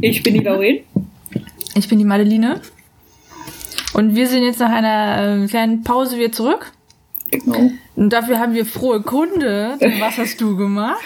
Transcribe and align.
Ich 0.00 0.22
bin 0.22 0.34
die 0.34 0.40
Lauren. 0.40 0.80
Ich 1.74 1.88
bin 1.88 1.98
die 1.98 2.04
Madeline. 2.04 2.60
Und 3.94 4.14
wir 4.14 4.26
sind 4.26 4.42
jetzt 4.42 4.60
nach 4.60 4.70
einer 4.70 5.44
äh, 5.44 5.46
kleinen 5.46 5.82
Pause 5.82 6.18
wieder 6.18 6.32
zurück. 6.32 6.72
Genau. 7.30 7.70
Und 7.96 8.12
dafür 8.12 8.38
haben 8.38 8.54
wir 8.54 8.66
frohe 8.66 9.02
Kunde. 9.02 9.76
Was 10.00 10.18
hast 10.18 10.40
du 10.40 10.56
gemacht? 10.56 11.00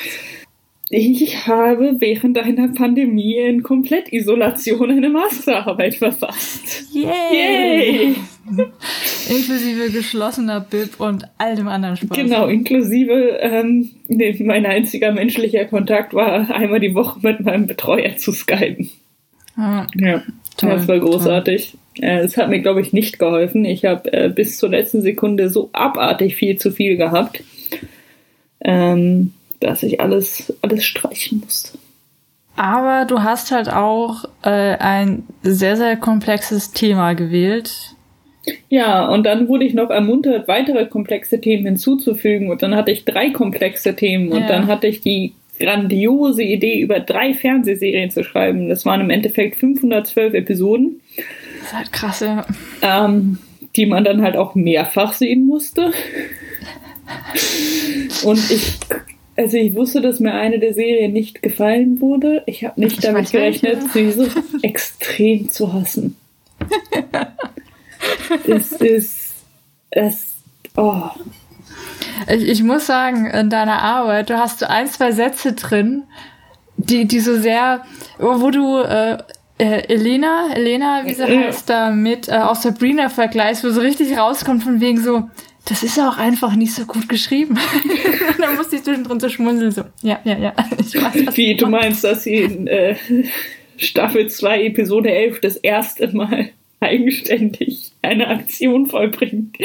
Ich 0.88 1.46
habe 1.46 1.94
während 2.00 2.36
einer 2.36 2.68
Pandemie 2.68 3.36
in 3.36 3.62
Komplettisolation 3.62 4.90
eine 4.90 5.08
Masterarbeit 5.08 5.94
verfasst. 5.94 6.92
Yay! 6.92 7.04
Yay! 7.32 8.16
Inklusive 9.30 9.90
geschlossener 9.90 10.60
Bib 10.60 10.98
und 10.98 11.24
all 11.38 11.56
dem 11.56 11.68
anderen 11.68 11.96
Spaß. 11.96 12.16
Genau, 12.16 12.46
inklusive 12.46 13.38
ähm, 13.40 13.90
nee, 14.08 14.36
mein 14.44 14.66
einziger 14.66 15.12
menschlicher 15.12 15.64
Kontakt 15.66 16.14
war 16.14 16.50
einmal 16.50 16.80
die 16.80 16.94
Woche 16.94 17.20
mit 17.22 17.40
meinem 17.40 17.66
Betreuer 17.66 18.16
zu 18.16 18.32
skypen. 18.32 18.90
Ah, 19.56 19.86
Ja, 19.94 20.22
Toll, 20.56 20.70
das 20.70 20.88
war 20.88 20.98
großartig. 20.98 21.76
Äh, 22.00 22.18
Es 22.20 22.36
hat 22.36 22.48
mir, 22.50 22.60
glaube 22.60 22.80
ich, 22.80 22.92
nicht 22.92 23.18
geholfen. 23.18 23.64
Ich 23.64 23.84
habe 23.84 24.12
äh, 24.12 24.28
bis 24.28 24.58
zur 24.58 24.68
letzten 24.68 25.00
Sekunde 25.00 25.48
so 25.48 25.70
abartig 25.72 26.36
viel 26.36 26.58
zu 26.58 26.70
viel 26.70 26.96
gehabt, 26.96 27.42
ähm, 28.62 29.32
dass 29.60 29.82
ich 29.82 30.00
alles, 30.00 30.52
alles 30.62 30.84
streichen 30.84 31.40
musste. 31.40 31.78
Aber 32.56 33.06
du 33.06 33.22
hast 33.22 33.52
halt 33.52 33.70
auch 33.70 34.24
äh, 34.42 34.76
ein 34.76 35.24
sehr, 35.42 35.76
sehr 35.76 35.96
komplexes 35.96 36.72
Thema 36.72 37.14
gewählt. 37.14 37.94
Ja, 38.68 39.06
und 39.08 39.24
dann 39.26 39.48
wurde 39.48 39.64
ich 39.64 39.74
noch 39.74 39.90
ermuntert, 39.90 40.48
weitere 40.48 40.86
komplexe 40.86 41.40
Themen 41.40 41.64
hinzuzufügen. 41.66 42.50
Und 42.50 42.62
dann 42.62 42.74
hatte 42.74 42.90
ich 42.90 43.04
drei 43.04 43.30
komplexe 43.30 43.94
Themen. 43.96 44.30
Und 44.32 44.42
Ja. 44.42 44.48
dann 44.48 44.66
hatte 44.66 44.86
ich 44.86 45.00
die 45.00 45.32
grandiose 45.58 46.42
Idee, 46.42 46.80
über 46.80 47.00
drei 47.00 47.34
Fernsehserien 47.34 48.10
zu 48.10 48.24
schreiben. 48.24 48.68
Das 48.68 48.86
waren 48.86 49.00
im 49.02 49.10
Endeffekt 49.10 49.56
512 49.56 50.32
Episoden, 50.34 51.00
Das 51.16 51.66
ist 51.66 51.76
halt 51.76 51.92
krass, 51.92 52.20
ja. 52.20 52.46
ähm, 52.82 53.38
die 53.76 53.84
man 53.86 54.02
dann 54.04 54.22
halt 54.22 54.36
auch 54.36 54.54
mehrfach 54.54 55.12
sehen 55.12 55.46
musste. 55.46 55.92
Und 58.24 58.38
ich, 58.50 58.72
also 59.36 59.56
ich 59.56 59.74
wusste, 59.74 60.00
dass 60.00 60.18
mir 60.20 60.32
eine 60.32 60.58
der 60.60 60.72
Serien 60.74 61.12
nicht 61.12 61.42
gefallen 61.42 62.00
wurde. 62.00 62.42
Ich 62.46 62.64
habe 62.64 62.80
nicht 62.80 62.94
Ich 62.98 63.00
damit 63.00 63.30
gerechnet, 63.30 63.78
sie 63.92 64.10
so 64.12 64.26
extrem 64.62 65.50
zu 65.50 65.72
hassen. 65.72 66.16
Es 68.46 68.72
ist, 68.72 69.34
es, 69.90 70.36
oh, 70.76 71.02
Ich, 72.28 72.42
ich 72.48 72.62
muss 72.62 72.86
sagen, 72.86 73.26
in 73.26 73.50
deiner 73.50 73.82
Arbeit, 73.82 74.30
du 74.30 74.38
hast 74.38 74.60
so 74.60 74.66
ein, 74.66 74.86
zwei 74.88 75.12
Sätze 75.12 75.52
drin, 75.54 76.04
die, 76.76 77.06
die 77.06 77.20
so 77.20 77.36
sehr, 77.38 77.84
wo 78.18 78.50
du 78.50 78.78
äh, 78.78 79.18
äh, 79.58 79.84
Elena, 79.92 80.48
Elena, 80.54 81.02
wie 81.04 81.14
sie 81.14 81.22
Ja. 81.22 81.46
heißt, 81.46 81.68
da 81.68 81.90
mit 81.90 82.28
äh, 82.28 82.32
auch 82.38 82.54
Sabrina 82.56 83.08
vergleichst, 83.08 83.64
wo 83.64 83.70
so 83.70 83.80
richtig 83.80 84.16
rauskommt 84.16 84.62
von 84.62 84.80
wegen 84.80 85.00
so, 85.02 85.28
das 85.68 85.82
ist 85.82 85.98
auch 86.00 86.16
einfach 86.16 86.54
nicht 86.56 86.72
so 86.74 86.86
gut 86.86 87.08
geschrieben. 87.08 87.58
da 88.40 88.52
musste 88.52 88.76
ich 88.76 88.82
zwischendrin 88.84 89.20
so 89.20 89.28
schmunzeln, 89.28 89.70
so, 89.70 89.82
ja, 90.02 90.18
ja, 90.24 90.38
ja. 90.38 90.54
Ich 90.78 90.94
weiß, 90.94 91.36
Wie, 91.36 91.54
du 91.54 91.66
meinst. 91.66 92.02
meinst, 92.02 92.04
dass 92.04 92.22
sie 92.22 92.36
in 92.36 92.66
äh, 92.66 92.96
Staffel 93.76 94.28
2, 94.28 94.64
Episode 94.64 95.10
11 95.10 95.40
das 95.42 95.56
erste 95.56 96.08
Mal 96.16 96.50
eigenständig 96.80 97.92
eine 98.02 98.28
Aktion 98.28 98.86
vollbringt, 98.86 99.56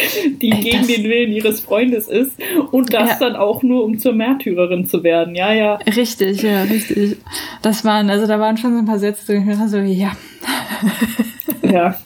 die 0.42 0.52
Ey, 0.52 0.60
gegen 0.62 0.88
den 0.88 1.04
Willen 1.06 1.32
ihres 1.32 1.62
Freundes 1.62 2.08
ist 2.10 2.38
und 2.72 2.94
das 2.94 3.12
Ja. 3.12 3.18
dann 3.20 3.36
auch 3.38 3.64
nur, 3.64 3.86
um 3.86 3.98
zur 3.98 4.14
Märtyrerin 4.14 4.86
zu 4.86 5.04
werden. 5.04 5.34
Ja, 5.36 5.54
ja. 5.54 5.76
Richtig, 5.76 6.42
ja, 6.42 6.64
richtig. 6.64 7.18
Das 7.62 7.86
waren, 7.86 8.10
also 8.10 8.28
da 8.28 8.40
waren 8.40 8.58
schon 8.58 8.74
so 8.74 8.80
ein 8.80 8.86
paar 8.86 9.00
Sätze 9.00 9.26
drin, 9.26 9.50
ich 9.50 9.70
so, 9.70 9.78
ja. 9.78 10.12
ja. 11.72 11.98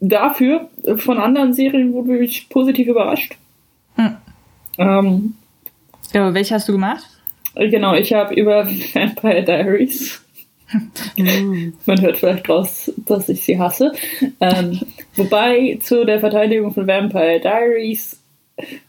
Dafür, 0.00 0.68
von 0.96 1.18
anderen 1.18 1.52
Serien 1.52 1.92
wurde 1.92 2.18
ich 2.18 2.48
positiv 2.48 2.88
überrascht. 2.88 3.36
Hm. 3.96 4.16
Ähm, 4.78 5.34
ja. 6.14 6.32
Welche 6.32 6.54
hast 6.54 6.68
du 6.68 6.72
gemacht? 6.72 7.04
genau, 7.56 7.94
ich 7.94 8.12
habe 8.12 8.34
über 8.34 8.66
Vampire 8.94 9.42
Diaries 9.42 10.24
Man 11.86 12.00
hört 12.00 12.18
vielleicht 12.18 12.48
raus, 12.48 12.92
dass 13.06 13.28
ich 13.28 13.44
sie 13.44 13.58
hasse. 13.58 13.92
Ähm, 14.40 14.80
wobei 15.14 15.78
zu 15.80 16.04
der 16.04 16.20
Verteidigung 16.20 16.72
von 16.72 16.86
Vampire 16.86 17.40
Diaries, 17.40 18.20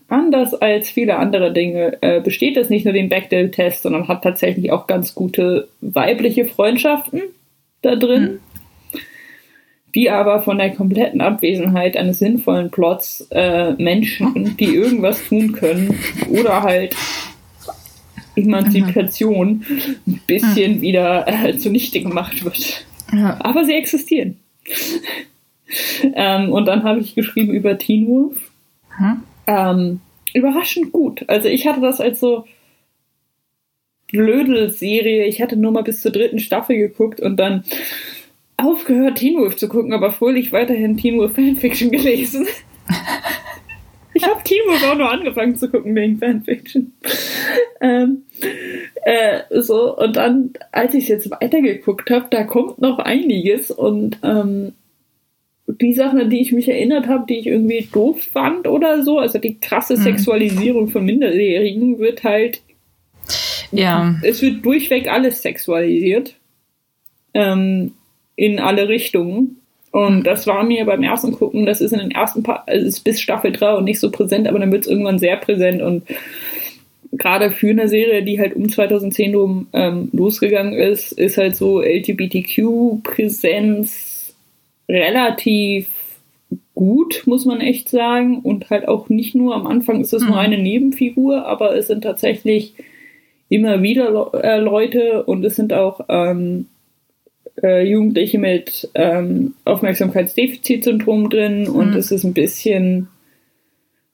anders 0.08 0.54
als 0.54 0.90
viele 0.90 1.18
andere 1.18 1.54
Dinge, 1.54 1.98
äh, 2.02 2.22
besteht 2.22 2.58
es 2.58 2.70
nicht 2.70 2.86
nur 2.86 2.94
den 2.94 3.10
Bechdel-Test, 3.10 3.84
sondern 3.84 4.08
hat 4.08 4.24
tatsächlich 4.24 4.72
auch 4.72 4.88
ganz 4.88 5.16
gute 5.16 5.70
weibliche 5.82 6.46
Freundschaften 6.46 7.22
da 7.82 7.96
drin, 7.96 8.40
die 9.96 10.10
aber 10.10 10.42
von 10.42 10.58
der 10.58 10.72
kompletten 10.72 11.22
Abwesenheit 11.22 11.96
eines 11.98 12.20
sinnvollen 12.20 12.72
Plots 12.72 13.28
äh, 13.32 13.72
Menschen, 13.74 14.58
die 14.58 14.76
irgendwas 14.76 15.28
tun 15.28 15.54
können 15.54 15.98
oder 16.30 16.62
halt 16.62 16.96
Emanzipation 18.42 19.66
ein 20.08 20.22
bisschen 20.28 20.82
wieder 20.82 21.28
äh, 21.28 21.58
zunichte 21.58 22.02
gemacht 22.02 22.44
wird. 22.44 22.86
Ja. 23.14 23.38
Aber 23.42 23.66
sie 23.66 23.74
existieren. 23.74 24.38
ähm, 26.14 26.52
und 26.52 26.66
dann 26.66 26.84
habe 26.84 27.00
ich 27.00 27.16
geschrieben 27.16 27.54
über 27.54 27.78
Teen 27.78 28.08
Wolf. 28.08 28.52
Hm? 28.98 29.24
Ähm, 29.48 30.02
überraschend 30.34 30.92
gut. 30.92 31.24
Also 31.28 31.48
ich 31.48 31.68
hatte 31.68 31.82
das 31.82 32.00
als 32.02 32.20
so 32.20 32.46
Blödel-Serie. 34.12 35.26
Ich 35.26 35.42
hatte 35.42 35.56
nur 35.56 35.72
mal 35.72 35.84
bis 35.84 36.02
zur 36.02 36.12
dritten 36.12 36.40
Staffel 36.40 36.78
geguckt 36.78 37.20
und 37.20 37.38
dann 37.38 37.64
aufgehört, 38.58 39.18
Teen 39.18 39.38
Wolf 39.38 39.56
zu 39.58 39.70
gucken, 39.70 39.94
aber 39.94 40.12
fröhlich 40.12 40.52
weiterhin 40.52 40.98
Teen 40.98 41.18
Wolf 41.18 41.36
Fanfiction 41.36 41.92
gelesen. 41.92 42.48
Ich 44.20 44.28
habe 44.28 44.44
Teen 44.44 44.60
Wolf 44.68 44.84
auch 44.92 44.98
nur 44.98 45.10
angefangen 45.12 45.56
zu 45.56 45.70
gucken 45.70 45.96
wegen 45.96 46.18
Fanfiction. 46.18 46.94
ähm, 47.82 48.24
äh, 49.04 49.40
so, 49.62 49.98
und 49.98 50.16
dann, 50.16 50.52
als 50.72 50.94
ich 50.94 51.04
es 51.04 51.10
jetzt 51.10 51.32
weitergeguckt 51.32 52.10
habe, 52.12 52.28
da 52.30 52.44
kommt 52.44 52.80
noch 52.80 53.00
einiges 53.00 53.72
und 53.72 54.18
ähm, 54.24 54.74
die 55.68 55.94
Sachen, 55.94 56.20
an 56.20 56.30
die 56.30 56.42
ich 56.42 56.52
mich 56.52 56.68
erinnert 56.68 57.08
habe, 57.08 57.26
die 57.28 57.38
ich 57.38 57.48
irgendwie 57.48 57.88
doof 57.92 58.22
fand 58.34 58.68
oder 58.68 59.04
so, 59.04 59.20
also 59.20 59.38
die 59.40 59.60
krasse 59.60 59.94
Mhm. 59.98 60.02
Sexualisierung 60.02 60.88
von 60.90 61.06
Minderjährigen 61.06 62.00
wird 62.00 62.24
halt, 62.24 62.62
Ja. 63.72 64.16
es 64.24 64.42
wird 64.42 64.66
durchweg 64.66 65.08
alles 65.12 65.42
sexualisiert. 65.42 66.36
Ähm, 67.36 67.94
in 68.36 68.60
alle 68.60 68.88
Richtungen. 68.90 69.59
Und 69.92 70.24
das 70.26 70.46
war 70.46 70.64
mir 70.64 70.86
beim 70.86 71.02
ersten 71.04 71.32
Gucken, 71.32 71.66
das 71.66 71.82
ist 71.82 71.94
in 71.94 72.00
den 72.00 72.12
ersten 72.12 72.44
paar, 72.44 72.64
also 72.68 72.86
ist 72.86 73.04
bis 73.04 73.20
Staffel 73.20 73.52
3 73.52 73.74
und 73.76 73.86
nicht 73.86 74.00
so 74.00 74.12
präsent, 74.12 74.48
aber 74.48 74.60
dann 74.60 74.72
wird 74.72 74.84
es 74.84 74.88
irgendwann 74.88 75.18
sehr 75.18 75.36
präsent 75.38 75.82
und 75.82 76.04
gerade 77.12 77.50
für 77.52 77.70
eine 77.72 77.88
Serie, 77.88 78.22
die 78.24 78.40
halt 78.40 78.56
um 78.56 78.70
2010 78.70 79.34
rum 79.36 79.68
ähm, 79.74 80.10
losgegangen 80.14 80.74
ist, 80.74 81.12
ist 81.14 81.38
halt 81.38 81.56
so 81.56 81.82
LGBTQ-Präsenz 81.82 84.36
relativ 84.88 85.88
gut, 86.76 87.24
muss 87.26 87.46
man 87.46 87.62
echt 87.62 87.90
sagen. 87.90 88.40
Und 88.40 88.70
halt 88.70 88.88
auch 88.88 89.10
nicht 89.10 89.34
nur 89.36 89.56
am 89.56 89.66
Anfang 89.68 90.02
ist 90.02 90.14
es 90.14 90.22
nur 90.22 90.34
Mhm. 90.34 90.38
eine 90.38 90.58
Nebenfigur, 90.60 91.46
aber 91.46 91.76
es 91.76 91.88
sind 91.88 92.04
tatsächlich 92.04 92.74
immer 93.50 93.82
wieder 93.82 94.12
Le 94.12 94.30
äh, 94.44 94.60
Leute 94.60 95.24
und 95.24 95.44
es 95.44 95.56
sind 95.56 95.74
auch 95.74 96.02
ähm, 96.10 96.68
äh, 97.64 97.84
Jugendliche 97.88 98.38
mit 98.40 98.90
ähm, 98.96 99.54
Aufmerksamkeitsdefizitsyndrom 99.66 101.30
drin 101.30 101.68
und 101.68 101.92
Mhm. 101.92 101.98
es 101.98 102.12
ist 102.12 102.24
ein 102.24 102.34
bisschen 102.34 103.08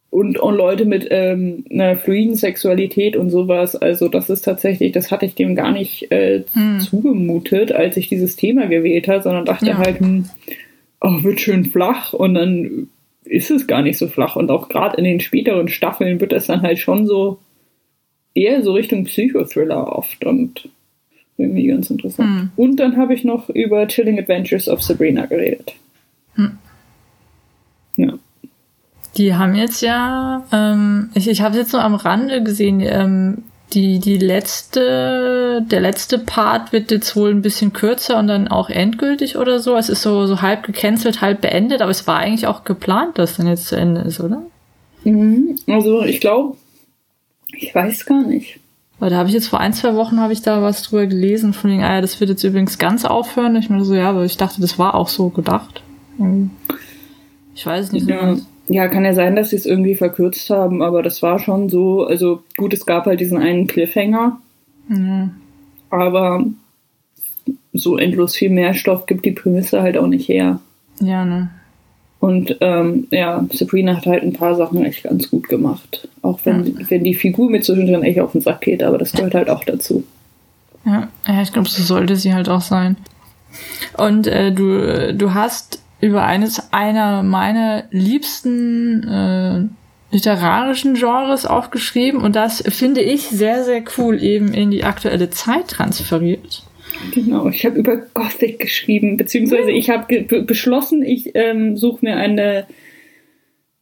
und, 0.10 0.40
und 0.40 0.56
Leute 0.56 0.86
mit 0.86 1.08
ähm, 1.12 1.66
einer 1.70 1.98
fluiden 1.98 2.36
Sexualität 2.36 3.18
und 3.18 3.30
sowas. 3.32 3.76
Also 3.76 4.08
das 4.08 4.30
ist 4.30 4.44
tatsächlich, 4.44 4.94
das 4.94 5.12
hatte 5.12 5.26
ich 5.26 5.36
dem 5.36 5.56
gar 5.56 5.72
nicht 5.72 6.10
äh, 6.12 6.44
Hm. 6.54 6.80
zugemutet, 6.80 7.74
als 7.74 7.98
ich 7.98 8.08
dieses 8.08 8.38
Thema 8.38 8.68
gewählt 8.68 9.08
habe, 9.10 9.22
sondern 9.24 9.44
dachte 9.46 9.66
Ja. 9.68 9.78
halt, 9.78 10.00
hm, 10.00 10.30
oh, 11.02 11.24
wird 11.24 11.42
schön 11.42 11.66
flach 11.66 12.14
und 12.14 12.34
dann 12.36 12.88
ist 13.26 13.52
es 13.52 13.68
gar 13.68 13.82
nicht 13.82 13.98
so 13.98 14.08
flach. 14.08 14.38
Und 14.38 14.50
auch 14.52 14.70
gerade 14.70 14.96
in 14.98 15.04
den 15.04 15.20
späteren 15.20 15.68
Staffeln 15.68 16.22
wird 16.22 16.32
das 16.32 16.48
dann 16.48 16.62
halt 16.62 16.80
schon 16.80 17.06
so 17.08 17.40
eher 18.34 18.62
so 18.64 18.72
Richtung 18.74 19.04
Psychothriller 19.06 19.98
oft 19.98 20.24
und 20.24 20.70
irgendwie 21.38 21.68
ganz 21.68 21.90
interessant. 21.90 22.30
Hm. 22.30 22.50
Und 22.56 22.78
dann 22.78 22.98
habe 22.98 23.14
ich 23.14 23.24
noch 23.24 23.50
über 23.50 23.88
Chilling 23.88 24.20
Adventures 24.20 24.68
of 24.68 24.82
Sabrina 24.82 25.26
geredet. 25.26 25.74
Hm. 26.36 26.58
Ja. 27.96 28.14
Die 29.18 29.34
haben 29.34 29.56
jetzt 29.56 29.82
ja, 29.82 30.46
ähm, 30.52 31.10
ich, 31.14 31.28
ich 31.28 31.42
habe 31.42 31.58
jetzt 31.58 31.72
nur 31.72 31.82
am 31.82 31.96
Rande 31.96 32.44
gesehen, 32.44 32.82
ähm, 32.82 33.44
die, 33.74 34.00
die 34.00 34.18
letzte, 34.18 35.66
der 35.70 35.80
letzte 35.82 36.20
Part 36.20 36.72
wird 36.72 36.92
jetzt 36.92 37.16
wohl 37.16 37.32
ein 37.32 37.42
bisschen 37.42 37.74
kürzer 37.74 38.20
und 38.20 38.28
dann 38.28 38.48
auch 38.48 38.70
endgültig 38.70 39.38
oder 39.38 39.60
so. 39.60 39.76
Es 39.76 39.90
ist 39.90 40.02
so, 40.02 40.28
so 40.28 40.42
halb 40.42 40.64
gecancelt, 40.64 41.22
halb 41.22 41.42
beendet, 41.42 41.82
aber 41.82 41.92
es 41.92 42.08
war 42.08 42.20
eigentlich 42.20 42.48
auch 42.48 42.64
geplant, 42.64 43.18
dass 43.18 43.38
dann 43.38 43.48
jetzt 43.48 43.68
zu 43.68 43.76
Ende 43.76 44.02
ist, 44.02 44.20
oder? 44.20 44.44
Mhm. 45.04 45.56
Also 45.68 46.04
ich 46.04 46.20
glaube, 46.22 46.58
ich 47.54 47.74
weiß 47.74 48.06
gar 48.06 48.24
nicht. 48.24 48.60
Weil 49.00 49.10
da 49.10 49.18
habe 49.18 49.28
ich 49.28 49.36
jetzt 49.36 49.48
vor 49.48 49.60
ein, 49.60 49.74
zwei 49.74 49.96
Wochen 49.96 50.20
habe 50.20 50.34
ich 50.34 50.42
da 50.42 50.62
was 50.62 50.84
drüber 50.84 51.06
gelesen, 51.06 51.54
von 51.54 51.70
wegen, 51.70 51.84
ah 51.84 51.96
ja, 51.96 52.02
das 52.02 52.20
wird 52.20 52.30
jetzt 52.30 52.44
übrigens 52.44 52.78
ganz 52.78 53.04
aufhören. 53.04 53.56
Ich 53.58 53.70
meine 53.70 53.84
so, 53.84 53.94
ja, 53.94 54.10
aber 54.10 54.24
ich 54.24 54.38
dachte, 54.38 54.62
das 54.62 54.80
war 54.80 54.96
auch 54.96 55.10
so 55.10 55.30
gedacht. 55.30 55.84
Ich 57.54 57.66
weiß 57.66 57.88
es 57.88 57.92
nicht. 57.92 58.08
Ja, 58.08 58.36
ja, 58.68 58.88
kann 58.88 59.06
ja 59.06 59.14
sein, 59.14 59.36
dass 59.36 59.50
sie 59.50 59.58
es 59.58 59.66
irgendwie 59.66 59.96
verkürzt 59.96 60.50
haben, 60.50 60.82
aber 60.82 61.04
das 61.04 61.22
war 61.22 61.40
schon 61.40 61.70
so. 61.70 62.06
Also 62.06 62.44
gut, 62.58 62.74
es 62.74 62.86
gab 62.86 63.06
halt 63.06 63.20
diesen 63.20 63.38
einen 63.38 63.68
Cliffhanger. 63.68 64.40
Mhm. 64.88 65.32
Aber 65.90 66.46
so 67.74 67.98
endlos 67.98 68.36
viel 68.36 68.50
mehr 68.50 68.74
Stoff 68.74 69.06
gibt 69.06 69.26
die 69.26 69.32
Prämisse 69.32 69.82
halt 69.82 69.98
auch 69.98 70.08
nicht 70.08 70.28
her. 70.30 70.60
Ja, 71.00 71.26
ne. 71.26 71.50
Und 72.26 72.58
ähm, 72.60 73.08
ja, 73.12 73.46
Sabrina 73.52 73.98
hat 73.98 74.08
halt 74.08 74.24
ein 74.24 74.34
paar 74.34 74.56
Sachen 74.56 74.84
echt 74.84 75.04
ganz 75.04 75.30
gut 75.30 75.48
gemacht. 75.48 76.08
Auch 76.24 76.40
wenn, 76.44 76.66
ja. 76.66 76.90
wenn 76.90 77.04
die 77.04 77.14
Figur 77.14 77.52
mit 77.52 77.64
zwischendrin 77.64 78.02
echt 78.02 78.20
auf 78.20 78.32
den 78.32 78.42
Sack 78.42 78.62
geht, 78.62 78.82
aber 78.82 78.98
das 78.98 79.12
gehört 79.12 79.36
halt 79.36 79.48
auch 79.48 79.64
dazu. 79.64 80.04
Ja, 80.86 81.08
ja 81.28 81.42
ich 81.44 81.54
glaube, 81.54 81.70
so 81.70 81.84
sollte 81.84 82.16
sie 82.16 82.34
halt 82.34 82.50
auch 82.50 82.62
sein. 82.62 82.98
Und 83.96 84.26
äh, 84.26 84.52
du, 84.52 85.14
du 85.14 85.36
hast 85.36 85.84
über 86.02 86.24
eines 86.24 86.74
einer 86.74 87.22
meiner 87.22 87.84
liebsten 87.92 89.04
äh, 89.04 90.16
literarischen 90.16 90.96
Genres 90.96 91.46
aufgeschrieben 91.46 92.22
und 92.22 92.36
das 92.36 92.64
finde 92.70 93.02
ich 93.02 93.30
sehr, 93.30 93.64
sehr 93.64 93.84
cool 94.00 94.20
eben 94.20 94.52
in 94.52 94.72
die 94.72 94.84
aktuelle 94.84 95.30
Zeit 95.30 95.68
transferiert. 95.68 96.64
Genau, 97.12 97.48
ich 97.50 97.66
habe 97.66 97.78
über 97.78 97.98
Gothic 98.14 98.60
geschrieben, 98.60 99.18
beziehungsweise 99.18 99.72
ich 99.72 99.90
habe 99.90 100.24
beschlossen, 100.44 101.04
ich 101.04 101.32
ähm, 101.36 101.78
suche 101.78 102.06
mir 102.06 102.18
eine, 102.18 102.68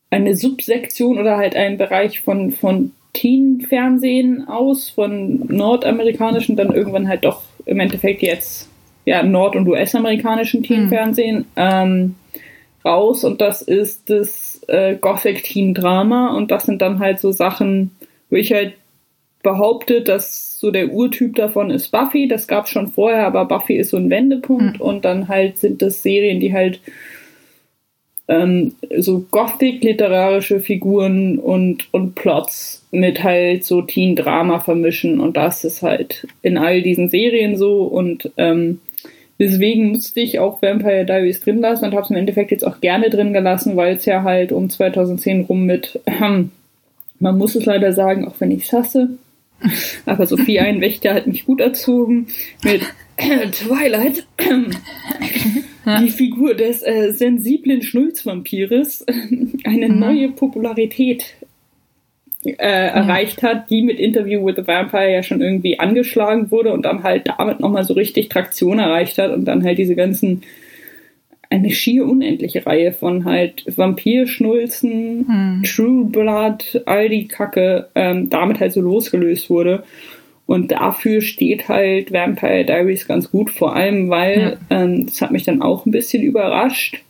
eine 0.10 0.36
Subsektion 0.36 1.18
oder 1.18 1.38
halt 1.38 1.56
einen 1.56 1.78
Bereich 1.78 2.22
von, 2.22 2.52
von 2.52 2.92
Teen-Fernsehen 3.14 4.48
aus, 4.48 4.90
von 4.90 5.46
nordamerikanischen, 5.48 6.56
dann 6.56 6.74
irgendwann 6.74 7.08
halt 7.08 7.26
doch 7.26 7.44
im 7.66 7.80
Endeffekt 7.80 8.22
jetzt 8.22 8.70
ja, 9.06 9.24
nord- 9.24 9.56
und 9.56 9.68
US-amerikanischen 9.68 10.62
hm. 10.62 10.68
Teen-Fernsehen 10.68 11.38
mhm. 11.38 11.46
ähm, 11.56 12.16
raus 12.86 13.24
und 13.24 13.42
das 13.42 13.62
ist 13.62 14.10
das 14.10 14.62
äh, 14.68 14.96
Gothic-Teen-Drama 14.96 16.36
und 16.36 16.52
das 16.52 16.66
sind 16.66 16.82
dann 16.82 17.00
halt 17.00 17.20
so 17.20 17.32
Sachen, 17.32 17.92
wo 18.30 18.36
ich 18.36 18.52
halt 18.52 18.74
behaupte, 19.42 20.02
dass 20.02 20.53
so 20.64 20.72
der 20.72 20.94
Urtyp 20.94 21.36
davon 21.36 21.70
ist 21.72 21.92
Buffy. 21.92 22.30
Das 22.30 22.48
gab 22.48 22.64
es 22.64 22.72
schon 22.72 22.88
vorher, 22.88 23.28
aber 23.28 23.44
Buffy 23.44 23.76
ist 23.76 23.90
so 23.90 23.98
ein 23.98 24.10
Wendepunkt. 24.10 24.80
Mhm. 24.80 24.82
Und 24.82 25.04
dann 25.04 25.28
halt 25.28 25.58
sind 25.58 25.82
das 25.82 26.02
Serien, 26.02 26.40
die 26.40 26.54
halt 26.54 26.80
ähm, 28.30 28.74
so 28.98 29.26
Gothic-literarische 29.30 30.62
Figuren 30.62 31.38
und, 31.38 31.94
und 31.94 32.16
Plots 32.16 32.82
mit 32.92 33.26
halt 33.26 33.66
so 33.66 33.82
Teen-Drama 33.82 34.62
vermischen. 34.62 35.20
Und 35.20 35.36
das 35.36 35.66
ist 35.66 35.82
halt 35.82 36.28
in 36.42 36.58
all 36.58 36.82
diesen 36.82 37.10
Serien 37.10 37.58
so. 37.58 37.84
Und 37.84 38.32
ähm, 38.38 38.80
deswegen 39.38 39.90
musste 39.90 40.22
ich 40.22 40.40
auch 40.40 40.62
Vampire 40.62 41.04
Diaries 41.04 41.42
drin 41.42 41.60
lassen 41.60 41.84
und 41.84 41.92
habe 41.92 42.04
es 42.04 42.10
im 42.10 42.16
Endeffekt 42.16 42.52
jetzt 42.52 42.66
auch 42.66 42.80
gerne 42.80 43.10
drin 43.10 43.34
gelassen, 43.34 43.76
weil 43.76 43.98
es 43.98 44.06
ja 44.06 44.24
halt 44.24 44.54
um 44.54 44.70
2010 44.70 45.42
rum 45.42 45.66
mit, 45.66 46.00
ähm, 46.06 46.52
man 47.20 47.38
muss 47.38 47.54
es 47.54 47.66
leider 47.66 47.92
sagen, 47.92 48.26
auch 48.26 48.36
wenn 48.40 48.52
ich 48.52 48.64
es 48.64 48.72
hasse, 48.72 49.10
aber 50.06 50.26
Sophie 50.26 50.60
Einwächter 50.60 51.14
hat 51.14 51.28
mich 51.28 51.46
gut 51.46 51.62
erzogen 51.62 52.28
mit 52.64 52.82
Twilight. 53.18 54.26
Die 56.00 56.10
Figur 56.10 56.54
des 56.56 56.82
äh, 56.82 57.12
sensiblen 57.12 57.82
Schnulzvampires 57.82 59.06
eine 59.66 59.90
mhm. 59.90 60.00
neue 60.00 60.30
Popularität 60.30 61.36
äh, 62.46 62.54
erreicht 62.58 63.44
hat, 63.44 63.70
die 63.70 63.82
mit 63.82 64.00
Interview 64.00 64.46
with 64.46 64.56
the 64.56 64.68
Vampire 64.68 65.12
ja 65.12 65.24
schon 65.24 65.42
irgendwie 65.42 65.80
angeschlagen 65.80 66.52
wurde 66.52 66.74
und 66.74 66.84
dann 66.84 67.04
halt 67.04 67.28
damit 67.28 67.60
nochmal 67.60 67.84
so 67.84 67.94
richtig 67.94 68.30
Traktion 68.30 68.80
erreicht 68.80 69.18
hat 69.18 69.32
und 69.32 69.46
dann 69.46 69.64
halt 69.64 69.78
diese 69.78 69.96
ganzen 69.96 70.42
eine 71.54 71.70
schier 71.70 72.06
unendliche 72.06 72.66
Reihe 72.66 72.92
von 72.92 73.26
halt 73.26 73.64
Vampirschnulzen, 73.78 75.28
hm. 75.28 75.64
True 75.64 76.06
Blood, 76.06 76.82
all 76.86 77.10
die 77.10 77.28
Kacke 77.28 77.90
ähm, 77.94 78.30
damit 78.30 78.60
halt 78.60 78.74
so 78.74 78.82
losgelöst 78.82 79.50
wurde. 79.50 79.84
Und 80.46 80.72
dafür 80.72 81.22
steht 81.22 81.70
halt 81.70 82.12
Vampire 82.12 82.66
Diaries 82.66 83.08
ganz 83.08 83.30
gut, 83.32 83.50
vor 83.50 83.76
allem 83.76 84.10
weil, 84.10 84.58
ja. 84.70 84.82
ähm, 84.82 85.06
das 85.06 85.22
hat 85.22 85.32
mich 85.32 85.44
dann 85.44 85.62
auch 85.62 85.86
ein 85.86 85.92
bisschen 85.92 86.24
überrascht, 86.24 87.02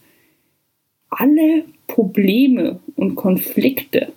alle 1.10 1.64
Probleme 1.88 2.80
und 2.96 3.16
Konflikte 3.16 4.10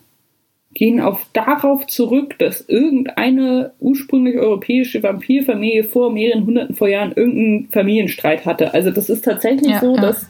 gehen 0.76 1.00
auf 1.00 1.26
darauf 1.32 1.86
zurück, 1.86 2.38
dass 2.38 2.60
irgendeine 2.68 3.72
ursprünglich 3.80 4.36
europäische 4.36 5.02
Vampirfamilie 5.02 5.84
vor 5.84 6.12
mehreren 6.12 6.44
hunderten 6.44 6.74
vor 6.74 6.86
Jahren 6.86 7.12
irgendeinen 7.16 7.68
Familienstreit 7.70 8.44
hatte. 8.44 8.74
Also 8.74 8.90
das 8.90 9.08
ist 9.08 9.24
tatsächlich 9.24 9.70
ja, 9.70 9.80
so, 9.80 9.94
ja. 9.94 10.02
dass 10.02 10.28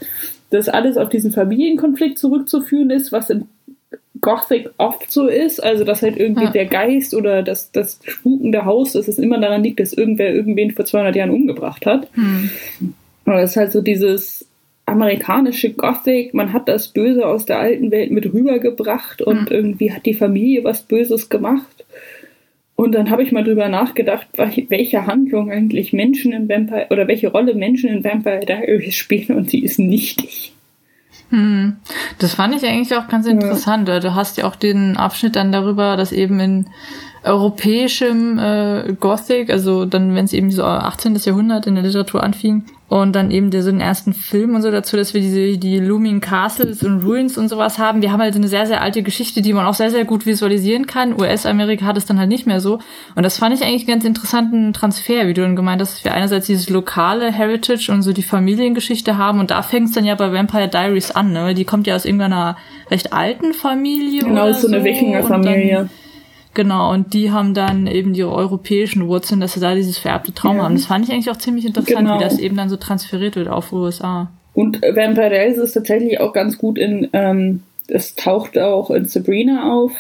das 0.51 0.69
alles 0.69 0.99
auf 0.99 1.09
diesen 1.09 1.33
Familienkonflikt 1.33 2.17
zurückzuführen 2.17 2.91
ist, 2.91 3.11
was 3.11 3.29
im 3.29 3.49
Gothic 4.21 4.71
oft 4.79 5.11
so 5.11 5.27
ist, 5.27 5.61
also 5.61 5.83
dass 5.83 6.03
halt 6.03 6.17
irgendwie 6.17 6.45
ja. 6.45 6.51
der 6.51 6.67
Geist 6.67 7.13
oder 7.13 7.43
das, 7.43 7.73
das 7.73 7.99
spukende 8.05 8.65
Haus, 8.65 8.93
dass 8.93 9.09
es 9.09 9.19
immer 9.19 9.41
daran 9.41 9.65
liegt, 9.65 9.81
dass 9.81 9.93
irgendwer 9.93 10.33
irgendwen 10.33 10.71
vor 10.71 10.85
200 10.85 11.17
Jahren 11.17 11.31
umgebracht 11.31 11.87
hat. 11.87 12.09
Hm. 12.15 12.51
Aber 13.25 13.43
es 13.43 13.51
ist 13.51 13.57
halt 13.57 13.73
so 13.73 13.83
dieses, 13.83 14.47
amerikanische 14.87 15.73
Gothic, 15.73 16.33
man 16.33 16.53
hat 16.53 16.69
das 16.69 16.88
Böse 16.88 17.27
aus 17.27 17.44
der 17.44 17.59
alten 17.59 17.91
Welt 17.91 18.12
mit 18.12 18.33
rübergebracht 18.33 19.21
und 19.21 19.43
mhm. 19.43 19.56
irgendwie 19.56 19.93
hat 19.93 20.06
die 20.06 20.15
Familie 20.15 20.65
was 20.65 20.83
Böses 20.83 21.29
gemacht. 21.29 21.85
Und 22.77 22.94
dann 22.94 23.11
habe 23.11 23.23
ich 23.23 23.33
mal 23.33 23.43
drüber 23.43 23.69
nachgedacht, 23.69 24.27
welche 24.37 25.06
Handlung 25.06 25.50
eigentlich 25.50 25.93
Menschen 25.93 26.33
in 26.33 26.49
Vampire 26.49 26.87
oder 26.91 27.09
welche 27.09 27.29
Rolle 27.29 27.55
Menschen 27.55 27.88
in 27.88 28.05
Vampire 28.05 28.41
Diaries 28.41 28.94
spielen 28.94 29.37
und 29.37 29.50
sie 29.50 29.65
ist 29.65 29.79
nichtig. 29.79 30.53
Hm. 31.31 31.77
Das 32.19 32.35
fand 32.35 32.55
ich 32.55 32.65
eigentlich 32.65 32.94
auch 32.94 33.09
ganz 33.09 33.27
interessant. 33.27 33.88
Ja. 33.88 33.99
Du 33.99 34.15
hast 34.15 34.37
ja 34.37 34.44
auch 34.44 34.56
den 34.56 34.97
Abschnitt 34.97 35.37
dann 35.37 35.53
darüber, 35.53 35.97
dass 35.97 36.12
eben 36.12 36.38
in 36.38 36.67
europäischem 37.26 38.38
äh, 38.38 38.95
Gothic, 38.99 39.50
also 39.50 39.85
dann, 39.85 40.14
wenn 40.14 40.25
es 40.25 40.33
eben 40.33 40.50
so 40.50 40.64
18. 40.64 41.16
Jahrhundert 41.16 41.66
in 41.66 41.75
der 41.75 41.85
Literatur 41.85 42.23
anfing, 42.23 42.64
und 42.88 43.16
dann 43.16 43.33
eben 43.33 43.50
der, 43.50 43.64
so 43.64 43.71
den 43.71 43.80
ersten 43.80 44.14
Film 44.14 44.54
und 44.54 44.62
so 44.62 44.71
dazu, 44.71 44.97
dass 44.97 45.12
wir 45.12 45.21
diese, 45.21 45.59
die 45.59 45.80
Looming 45.80 46.21
Castles 46.21 46.85
und 46.85 47.04
Ruins 47.04 47.37
und 47.37 47.49
sowas 47.49 47.78
haben. 47.78 48.00
Wir 48.00 48.12
haben 48.12 48.21
halt 48.21 48.37
eine 48.37 48.47
sehr, 48.47 48.66
sehr 48.66 48.80
alte 48.80 49.02
Geschichte, 49.02 49.42
die 49.42 49.52
man 49.52 49.66
auch 49.66 49.75
sehr, 49.75 49.90
sehr 49.90 50.04
gut 50.04 50.25
visualisieren 50.25 50.87
kann. 50.87 51.12
US-Amerika 51.12 51.85
hat 51.85 51.97
es 51.97 52.06
dann 52.06 52.21
halt 52.21 52.28
nicht 52.28 52.47
mehr 52.47 52.61
so. 52.61 52.78
Und 53.16 53.25
das 53.25 53.38
fand 53.38 53.56
ich 53.56 53.64
eigentlich 53.64 53.88
einen 53.88 53.99
ganz 53.99 54.04
interessanten 54.04 54.73
Transfer, 54.73 55.26
wie 55.26 55.35
du 55.35 55.42
dann 55.42 55.56
gemeint 55.56 55.80
hast, 55.80 55.95
dass 55.95 56.04
wir 56.04 56.14
einerseits 56.14 56.47
dieses 56.47 56.71
lokale 56.71 57.33
Heritage 57.33 57.90
und 57.90 58.02
so 58.02 58.12
die 58.12 58.23
Familiengeschichte 58.23 59.18
haben. 59.18 59.40
Und 59.40 59.50
da 59.50 59.62
fängt 59.62 59.88
es 59.88 59.92
dann 59.92 60.04
ja 60.04 60.14
bei 60.14 60.33
Vampire 60.33 60.68
Diaries 60.68 61.11
an, 61.11 61.33
ne? 61.33 61.54
Die 61.54 61.64
kommt 61.64 61.88
ja 61.88 61.97
aus 61.97 62.04
irgendeiner 62.04 62.56
recht 62.88 63.12
alten 63.12 63.52
Familie. 63.52 64.23
Genau, 64.23 64.52
so 64.52 64.68
eine 64.68 64.85
Wikinger-Familie. 64.85 65.88
Genau, 66.57 66.91
und 66.91 67.13
die 67.13 67.33
haben 67.33 67.53
dann 67.53 67.87
eben 67.87 68.15
die 68.15 68.25
europäischen 68.25 69.07
Wurzeln, 69.09 69.41
dass 69.41 69.53
sie 69.53 69.61
da 69.61 69.75
dieses 69.75 69.99
vererbte 69.99 70.33
Trauma 70.33 70.57
ja. 70.57 70.63
haben. 70.65 70.75
Das 70.75 70.87
fand 70.87 71.05
ich 71.05 71.13
eigentlich 71.13 71.29
auch 71.29 71.37
ziemlich 71.37 71.67
interessant, 71.67 71.99
genau. 71.99 72.19
wie 72.19 72.25
das 72.25 72.39
eben 72.39 72.57
dann 72.57 72.71
so 72.71 72.79
transferiert 72.79 73.37
wird 73.37 73.49
auf 73.49 73.73
USA. 73.73 74.31
Und 74.55 74.81
Vampire 74.81 75.29
Diaries 75.29 75.59
ist 75.59 75.73
tatsächlich 75.73 76.19
auch 76.19 76.33
ganz 76.33 76.57
gut 76.57 76.79
in, 76.79 77.11
ähm, 77.13 77.63
es 77.89 78.15
taucht 78.15 78.57
auch 78.57 78.91
in 78.91 79.05
Sabrina 79.05 79.71
auf 79.71 79.93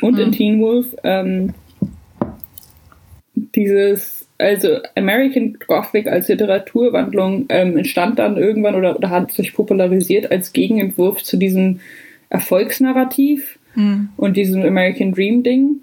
und 0.00 0.14
mhm. 0.14 0.20
in 0.20 0.32
Teen 0.32 0.60
Wolf. 0.60 0.94
Ähm, 1.02 1.54
dieses, 3.34 4.28
also 4.38 4.78
American 4.94 5.58
Gothic 5.66 6.06
als 6.06 6.28
Literaturwandlung 6.28 7.46
ähm, 7.48 7.78
entstand 7.78 8.20
dann 8.20 8.36
irgendwann 8.36 8.76
oder, 8.76 8.94
oder 8.94 9.10
hat 9.10 9.32
sich 9.32 9.54
popularisiert 9.54 10.30
als 10.30 10.52
Gegenentwurf 10.52 11.24
zu 11.24 11.36
diesem 11.36 11.80
Erfolgsnarrativ 12.30 13.58
mhm. 13.74 14.10
und 14.16 14.36
diesem 14.36 14.62
American 14.62 15.10
Dream 15.10 15.42
Ding. 15.42 15.82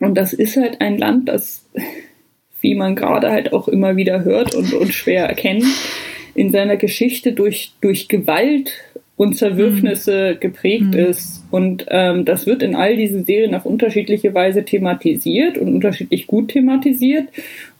Und 0.00 0.14
das 0.14 0.32
ist 0.32 0.56
halt 0.56 0.80
ein 0.80 0.98
Land, 0.98 1.28
das, 1.28 1.66
wie 2.60 2.74
man 2.74 2.96
gerade 2.96 3.30
halt 3.30 3.52
auch 3.52 3.68
immer 3.68 3.96
wieder 3.96 4.24
hört 4.24 4.54
und, 4.54 4.72
und 4.72 4.92
schwer 4.92 5.26
erkennt, 5.26 5.64
in 6.34 6.50
seiner 6.50 6.76
Geschichte 6.76 7.32
durch, 7.32 7.72
durch 7.80 8.08
Gewalt 8.08 8.72
und 9.18 9.36
Zerwürfnisse 9.36 10.34
mhm. 10.34 10.40
geprägt 10.40 10.94
mhm. 10.94 11.00
ist. 11.00 11.44
Und 11.50 11.86
ähm, 11.88 12.24
das 12.24 12.46
wird 12.46 12.62
in 12.62 12.76
all 12.76 12.96
diesen 12.96 13.24
Serien 13.24 13.54
auf 13.54 13.66
unterschiedliche 13.66 14.32
Weise 14.32 14.64
thematisiert 14.64 15.58
und 15.58 15.74
unterschiedlich 15.74 16.28
gut 16.28 16.50
thematisiert. 16.50 17.28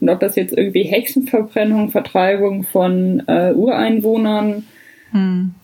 Und 0.01 0.09
ob 0.09 0.19
das 0.19 0.35
jetzt 0.35 0.53
irgendwie 0.53 0.83
Hexenverbrennung, 0.83 1.91
Vertreibung 1.91 2.65
von 2.65 3.23
äh, 3.29 3.53
Ureinwohnern, 3.53 4.65
mhm. 5.13 5.55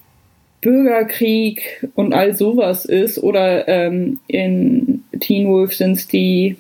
Bürgerkrieg 0.64 1.86
und 1.94 2.12
all 2.14 2.34
sowas 2.34 2.86
ist 2.86 3.22
oder 3.22 3.68
ähm, 3.68 4.18
in 4.26 5.04
Teen 5.20 5.46
Wolf 5.48 5.74
sind 5.74 5.92
es 5.92 6.08
die, 6.08 6.56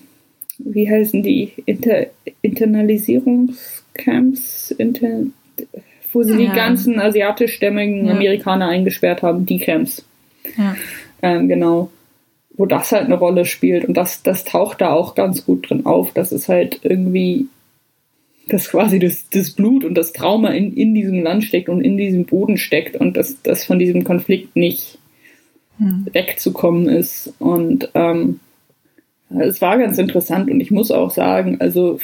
wie 0.58 0.88
heißen 0.90 1.22
die, 1.22 1.52
Inter 1.64 2.08
Internalisierungscamps, 2.42 4.72
Inter 4.72 5.22
wo 6.12 6.22
sie 6.22 6.32
ja. 6.32 6.38
die 6.38 6.56
ganzen 6.56 7.00
asiatischstämmigen 7.00 8.06
ja. 8.06 8.12
Amerikaner 8.12 8.68
eingesperrt 8.68 9.22
haben, 9.22 9.46
die 9.46 9.58
Camps. 9.58 10.04
Ja. 10.56 10.76
Ähm, 11.22 11.48
genau. 11.48 11.90
wo 12.56 12.66
das 12.66 12.92
halt 12.92 13.06
eine 13.06 13.18
Rolle 13.18 13.46
spielt. 13.46 13.84
Und 13.84 13.96
das, 13.96 14.22
das 14.22 14.44
taucht 14.44 14.80
da 14.80 14.92
auch 14.92 15.14
ganz 15.14 15.44
gut 15.44 15.68
drin 15.68 15.86
auf. 15.86 16.12
Das 16.12 16.30
ist 16.30 16.48
halt 16.48 16.80
irgendwie, 16.82 17.48
dass 18.48 18.68
quasi 18.68 18.98
das, 18.98 19.28
das 19.30 19.50
Blut 19.50 19.84
und 19.84 19.94
das 19.94 20.12
Trauma 20.12 20.50
in, 20.50 20.74
in 20.74 20.94
diesem 20.94 21.22
Land 21.22 21.44
steckt 21.44 21.68
und 21.68 21.80
in 21.80 21.96
diesem 21.96 22.24
Boden 22.24 22.56
steckt 22.56 22.96
und 22.96 23.16
dass 23.16 23.42
das 23.42 23.64
von 23.64 23.78
diesem 23.78 24.04
Konflikt 24.04 24.54
nicht 24.56 24.98
hm. 25.78 26.06
wegzukommen 26.12 26.88
ist. 26.88 27.32
Und 27.38 27.90
ähm, 27.94 28.40
es 29.30 29.60
war 29.60 29.78
ganz 29.78 29.98
interessant 29.98 30.50
und 30.50 30.60
ich 30.60 30.70
muss 30.70 30.90
auch 30.90 31.10
sagen, 31.10 31.60
also 31.60 31.98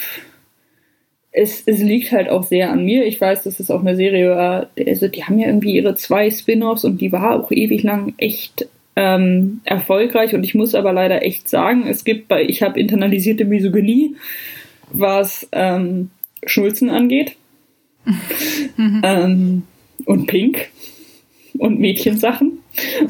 es, 1.32 1.62
es 1.66 1.80
liegt 1.80 2.10
halt 2.10 2.28
auch 2.28 2.42
sehr 2.42 2.70
an 2.70 2.84
mir. 2.84 3.04
Ich 3.04 3.20
weiß, 3.20 3.44
dass 3.44 3.60
es 3.60 3.70
auch 3.70 3.80
eine 3.80 3.94
Serie 3.94 4.30
war, 4.30 4.70
also 4.86 5.08
die 5.08 5.24
haben 5.24 5.38
ja 5.38 5.46
irgendwie 5.46 5.76
ihre 5.76 5.94
zwei 5.94 6.30
Spin-offs 6.30 6.84
und 6.84 7.00
die 7.00 7.12
war 7.12 7.38
auch 7.38 7.52
ewig 7.52 7.82
lang 7.82 8.14
echt 8.16 8.66
ähm, 8.96 9.60
erfolgreich 9.64 10.34
und 10.34 10.42
ich 10.42 10.54
muss 10.54 10.74
aber 10.74 10.92
leider 10.92 11.22
echt 11.22 11.48
sagen, 11.48 11.86
es 11.86 12.04
gibt 12.04 12.28
bei, 12.28 12.42
ich 12.42 12.62
habe 12.62 12.80
internalisierte 12.80 13.44
Misogynie, 13.44 14.16
was 14.90 15.48
ähm, 15.52 16.10
Schnulzen 16.46 16.90
angeht 16.90 17.36
mhm. 18.76 19.02
ähm, 19.04 19.62
und 20.04 20.26
Pink 20.26 20.70
und 21.58 21.78
Mädchensachen. 21.78 22.58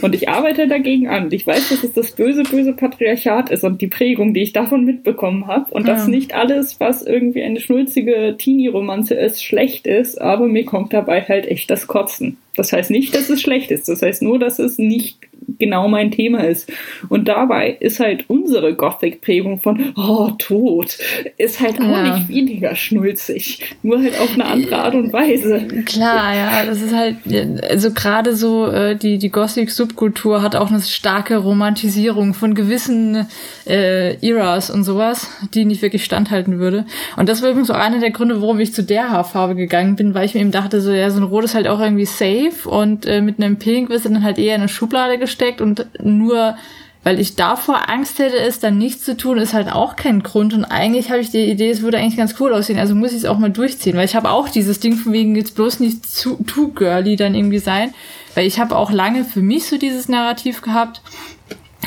Und 0.01 0.15
ich 0.15 0.29
arbeite 0.29 0.67
dagegen 0.67 1.09
an. 1.09 1.25
Und 1.25 1.33
ich 1.33 1.47
weiß, 1.47 1.69
dass 1.69 1.85
es 1.85 1.93
das 1.93 2.13
böse, 2.13 2.43
böse 2.43 2.73
Patriarchat 2.73 3.51
ist 3.51 3.63
und 3.63 3.81
die 3.81 3.87
Prägung, 3.87 4.35
die 4.35 4.43
ich 4.43 4.53
davon 4.53 4.85
mitbekommen 4.85 5.47
habe. 5.47 5.73
Und 5.73 5.87
ja. 5.87 5.95
dass 5.95 6.09
nicht 6.09 6.35
alles, 6.35 6.81
was 6.81 7.03
irgendwie 7.03 7.43
eine 7.43 7.61
schnulzige 7.61 8.37
Teenie-Romanze 8.39 9.15
ist, 9.15 9.45
schlecht 9.45 9.87
ist. 9.87 10.21
Aber 10.21 10.47
mir 10.47 10.65
kommt 10.65 10.93
dabei 10.93 11.23
halt 11.23 11.47
echt 11.47 11.71
das 11.71 11.87
Kotzen. 11.87 12.39
Das 12.61 12.75
heißt 12.75 12.91
nicht, 12.91 13.15
dass 13.15 13.31
es 13.31 13.41
schlecht 13.41 13.71
ist. 13.71 13.89
Das 13.89 14.03
heißt 14.03 14.21
nur, 14.21 14.39
dass 14.39 14.59
es 14.59 14.77
nicht 14.77 15.17
genau 15.59 15.89
mein 15.89 16.11
Thema 16.11 16.45
ist. 16.45 16.71
Und 17.09 17.29
dabei 17.29 17.77
ist 17.81 18.01
halt 18.01 18.25
unsere 18.29 18.75
Gothic-Prägung 18.75 19.61
von, 19.61 19.93
oh, 19.97 20.31
Tod, 20.39 20.99
ist 21.39 21.61
halt 21.61 21.81
auch 21.81 21.85
ja. 21.85 22.17
nicht 22.17 22.29
weniger 22.29 22.75
schnulzig. 22.77 23.77
Nur 23.83 24.03
halt 24.03 24.19
auf 24.21 24.35
eine 24.35 24.45
andere 24.45 24.77
Art 24.77 24.95
und 24.95 25.13
Weise. 25.13 25.67
Klar, 25.87 26.35
ja, 26.35 26.65
das 26.67 26.83
ist 26.83 26.95
halt, 26.95 27.17
also 27.69 27.93
gerade 27.93 28.37
so, 28.37 28.67
äh, 28.67 28.97
die, 28.97 29.19
die 29.19 29.31
Gothic-Subkultur 29.31 30.43
hat 30.43 30.57
auch 30.57 30.71
eine 30.71 30.81
starke 30.81 31.39
Romantisierung 31.39 32.35
von 32.35 32.55
gewissen 32.55 33.27
äh, 33.67 34.17
Eras 34.27 34.71
und 34.71 34.85
sowas, 34.85 35.31
die 35.55 35.65
nicht 35.65 35.83
wirklich 35.83 36.05
standhalten 36.05 36.59
würde. 36.59 36.85
Und 37.17 37.29
das 37.29 37.43
war 37.43 37.51
übrigens 37.51 37.69
so 37.69 37.75
einer 37.75 38.01
der 38.01 38.11
Gründe, 38.11 38.41
warum 38.41 38.61
ich 38.61 38.75
zu 38.75 38.83
der 38.83 39.11
Haarfarbe 39.11 39.55
gegangen 39.55 39.97
bin, 39.97 40.15
weil 40.15 40.27
ich 40.27 40.35
mir 40.35 40.41
eben 40.41 40.51
dachte, 40.51 40.81
so, 40.81 40.93
ja, 40.93 41.11
so 41.11 41.21
ein 41.21 41.25
Rot 41.25 41.45
ist 41.45 41.55
halt 41.55 41.69
auch 41.69 41.81
irgendwie 41.81 42.07
safe 42.07 42.50
und 42.67 43.07
äh, 43.07 43.21
mit 43.21 43.39
einem 43.39 43.59
Pink 43.59 43.89
wirst 43.89 44.05
du 44.05 44.11
dann 44.11 44.23
halt 44.23 44.39
eher 44.39 44.55
in 44.55 44.61
eine 44.61 44.69
Schublade 44.69 45.19
gestellt 45.19 45.41
steckt 45.41 45.61
und 45.61 45.87
nur 46.03 46.57
weil 47.03 47.19
ich 47.19 47.35
davor 47.35 47.89
Angst 47.89 48.19
hätte, 48.19 48.37
es 48.37 48.59
dann 48.59 48.77
nicht 48.77 49.03
zu 49.03 49.17
tun, 49.17 49.39
ist 49.39 49.55
halt 49.55 49.73
auch 49.73 49.97
kein 49.97 50.23
Grund. 50.23 50.53
Und 50.53 50.67
eigentlich 50.67 51.09
habe 51.09 51.21
ich 51.21 51.31
die 51.31 51.51
Idee, 51.51 51.71
es 51.71 51.81
würde 51.81 51.97
eigentlich 51.97 52.19
ganz 52.19 52.35
cool 52.39 52.53
aussehen. 52.53 52.79
Also 52.79 52.95
muss 52.95 53.13
ich 53.13 53.19
es 53.19 53.25
auch 53.25 53.39
mal 53.39 53.49
durchziehen, 53.49 53.97
weil 53.97 54.05
ich 54.05 54.15
habe 54.15 54.31
auch 54.31 54.51
dieses 54.51 54.81
Ding 54.81 54.97
von 54.97 55.15
wegen 55.15 55.35
jetzt 55.35 55.55
bloß 55.55 55.81
nicht 55.81 56.05
zu 56.05 56.37
too 56.47 56.69
girly 56.69 57.17
dann 57.17 57.35
irgendwie 57.35 57.59
sein, 57.59 57.95
weil 58.35 58.47
ich 58.47 58.61
habe 58.61 58.77
auch 58.77 58.91
lange 58.91 59.25
für 59.25 59.41
mich 59.41 59.67
so 59.67 59.79
dieses 59.79 60.11
Narrativ 60.11 60.61
gehabt. 60.61 61.01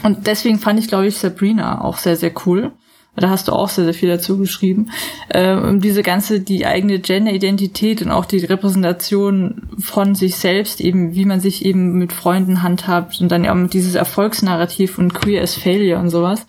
Und 0.02 0.26
deswegen 0.26 0.58
fand 0.58 0.80
ich, 0.80 0.88
glaube 0.88 1.06
ich, 1.06 1.16
Sabrina 1.16 1.82
auch 1.82 1.98
sehr, 2.00 2.16
sehr 2.16 2.32
cool. 2.48 2.72
Da 3.16 3.30
hast 3.30 3.48
du 3.48 3.52
auch 3.52 3.70
sehr, 3.70 3.86
sehr 3.86 3.94
viel 3.94 4.10
dazu 4.10 4.38
geschrieben. 4.40 4.90
Ähm, 5.32 5.80
diese 5.80 6.02
ganze, 6.02 6.40
die 6.40 6.66
eigene 6.66 6.98
Gender-Identität 7.00 8.02
und 8.02 8.10
auch 8.10 8.26
die 8.26 8.40
Repräsentation 8.40 9.68
von 9.78 10.16
sich 10.16 10.36
selbst, 10.36 10.82
eben 10.82 11.14
wie 11.14 11.26
man 11.26 11.40
sich 11.40 11.64
eben 11.64 12.00
mit 12.00 12.12
Freunden 12.12 12.64
handhabt 12.64 13.22
und 13.22 13.32
dann 13.32 13.48
auch 13.48 13.70
dieses 13.70 13.94
Erfolgsnarrativ 13.94 14.98
und 14.98 15.14
Queer 15.14 15.44
as 15.44 15.54
Failure 15.54 16.00
und 16.00 16.10
sowas. 16.10 16.48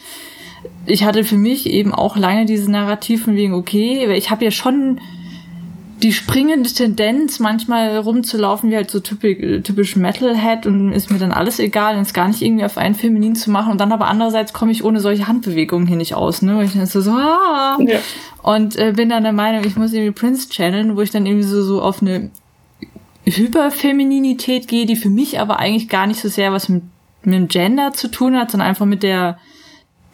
Ich 0.87 1.04
hatte 1.04 1.23
für 1.25 1.37
mich 1.37 1.66
eben 1.66 1.92
auch 1.92 2.16
lange 2.16 2.47
diese 2.47 2.71
Narrativen 2.71 3.37
wegen, 3.37 3.52
okay, 3.52 4.11
ich 4.14 4.30
habe 4.30 4.44
ja 4.44 4.50
schon 4.50 5.00
die 6.05 6.13
springende 6.13 6.69
Tendenz, 6.69 7.41
manchmal 7.41 7.97
rumzulaufen 7.97 8.71
wie 8.71 8.77
halt 8.77 8.91
so 8.91 9.01
typisch, 9.01 9.63
typisch 9.63 9.97
Metalhead 9.97 10.67
und 10.67 10.93
ist 10.93 11.11
mir 11.11 11.19
dann 11.19 11.33
alles 11.33 11.59
egal, 11.59 11.99
es 11.99 12.13
gar 12.13 12.29
nicht 12.29 12.43
irgendwie 12.43 12.67
auf 12.67 12.77
einen 12.77 12.95
feminin 12.95 13.35
zu 13.35 13.51
machen 13.51 13.73
und 13.73 13.81
dann 13.81 13.91
aber 13.91 14.07
andererseits 14.09 14.53
komme 14.53 14.71
ich 14.71 14.85
ohne 14.85 15.01
solche 15.01 15.27
Handbewegungen 15.27 15.87
hier 15.87 15.97
nicht 15.97 16.15
aus, 16.15 16.43
ne? 16.43 16.59
Weil 16.59 16.67
ich 16.67 16.75
dann 16.75 16.85
so, 16.85 17.01
so 17.01 17.13
ah! 17.13 17.79
ja. 17.81 18.01
und 18.43 18.77
äh, 18.77 18.93
bin 18.95 19.09
dann 19.09 19.23
der 19.23 19.33
Meinung, 19.33 19.65
ich 19.65 19.77
muss 19.77 19.95
irgendwie 19.95 20.13
Prince 20.13 20.51
channeln, 20.51 20.95
wo 20.95 21.01
ich 21.01 21.11
dann 21.11 21.25
irgendwie 21.25 21.47
so, 21.47 21.63
so 21.63 21.81
auf 21.81 22.03
eine 22.03 22.31
Hyperfemininität 23.25 24.69
gehe, 24.69 24.85
die 24.85 24.97
für 24.97 25.09
mich 25.09 25.41
aber 25.41 25.59
eigentlich 25.59 25.89
gar 25.89 26.07
nicht 26.07 26.21
so 26.21 26.29
sehr 26.29 26.53
was 26.53 26.69
mit, 26.69 26.83
mit 27.23 27.35
dem 27.35 27.49
Gender 27.49 27.95
zu 27.95 28.11
tun 28.11 28.37
hat, 28.37 28.51
sondern 28.51 28.69
einfach 28.69 28.85
mit 28.85 29.03
der 29.03 29.39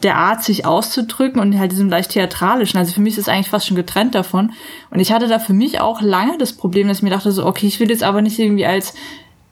der 0.03 0.17
Art, 0.17 0.43
sich 0.43 0.65
auszudrücken 0.65 1.41
und 1.41 1.57
halt 1.57 1.71
diesem 1.71 1.89
leicht 1.89 2.11
theatralischen. 2.11 2.79
Also 2.79 2.93
für 2.93 3.01
mich 3.01 3.13
ist 3.13 3.21
es 3.21 3.29
eigentlich 3.29 3.49
fast 3.49 3.67
schon 3.67 3.77
getrennt 3.77 4.15
davon. 4.15 4.53
Und 4.89 4.99
ich 4.99 5.11
hatte 5.11 5.27
da 5.27 5.39
für 5.39 5.53
mich 5.53 5.79
auch 5.79 6.01
lange 6.01 6.37
das 6.37 6.53
Problem, 6.53 6.87
dass 6.87 6.97
ich 6.97 7.03
mir 7.03 7.09
dachte 7.09 7.31
so, 7.31 7.45
okay, 7.45 7.67
ich 7.67 7.79
will 7.79 7.89
jetzt 7.89 8.03
aber 8.03 8.21
nicht 8.21 8.39
irgendwie 8.39 8.65
als 8.65 8.93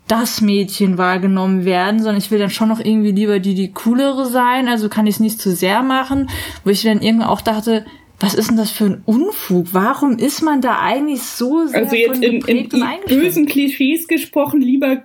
das 0.08 0.42
Mädchen 0.42 0.98
wahrgenommen 0.98 1.66
werden, 1.66 2.00
sondern 2.00 2.18
ich 2.18 2.32
will 2.32 2.40
dann 2.40 2.50
schon 2.50 2.70
noch 2.70 2.80
irgendwie 2.80 3.12
lieber 3.12 3.40
die, 3.40 3.54
die 3.54 3.72
coolere 3.72 4.26
sein, 4.26 4.68
also 4.68 4.90
kann 4.90 5.06
ich 5.06 5.16
es 5.16 5.20
nicht 5.20 5.40
zu 5.40 5.52
sehr 5.52 5.84
machen, 5.84 6.30
wo 6.64 6.72
ich 6.72 6.82
dann 6.82 7.02
irgendwann 7.02 7.28
auch 7.28 7.42
dachte, 7.42 7.86
was 8.20 8.34
ist 8.34 8.50
denn 8.50 8.58
das 8.58 8.72
für 8.72 8.86
ein 8.86 9.02
Unfug? 9.06 9.68
Warum 9.72 10.18
ist 10.18 10.42
man 10.42 10.62
da 10.62 10.80
eigentlich 10.80 11.22
so 11.22 11.66
sehr 11.68 11.84
Also 11.84 11.96
jetzt 11.96 12.24
in, 12.24 12.42
in, 12.42 12.66
in 12.66 12.90
bösen 13.08 13.46
Klischees 13.46 14.08
gesprochen, 14.08 14.62
lieber 14.62 15.04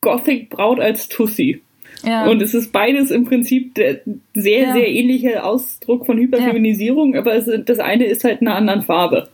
Gothic 0.00 0.50
Braut 0.50 0.80
als 0.80 1.08
Tussi. 1.08 1.62
Ja. 2.04 2.26
Und 2.26 2.42
es 2.42 2.54
ist 2.54 2.72
beides 2.72 3.10
im 3.10 3.24
Prinzip 3.24 3.74
der 3.74 4.00
sehr, 4.34 4.68
ja. 4.68 4.72
sehr 4.72 4.88
ähnliche 4.88 5.44
Ausdruck 5.44 6.06
von 6.06 6.18
Hyperfeminisierung, 6.18 7.14
ja. 7.14 7.20
aber 7.20 7.34
es, 7.34 7.48
das 7.64 7.78
eine 7.78 8.04
ist 8.04 8.24
halt 8.24 8.40
in 8.40 8.48
einer 8.48 8.56
anderen 8.56 8.82
Farbe. 8.82 9.28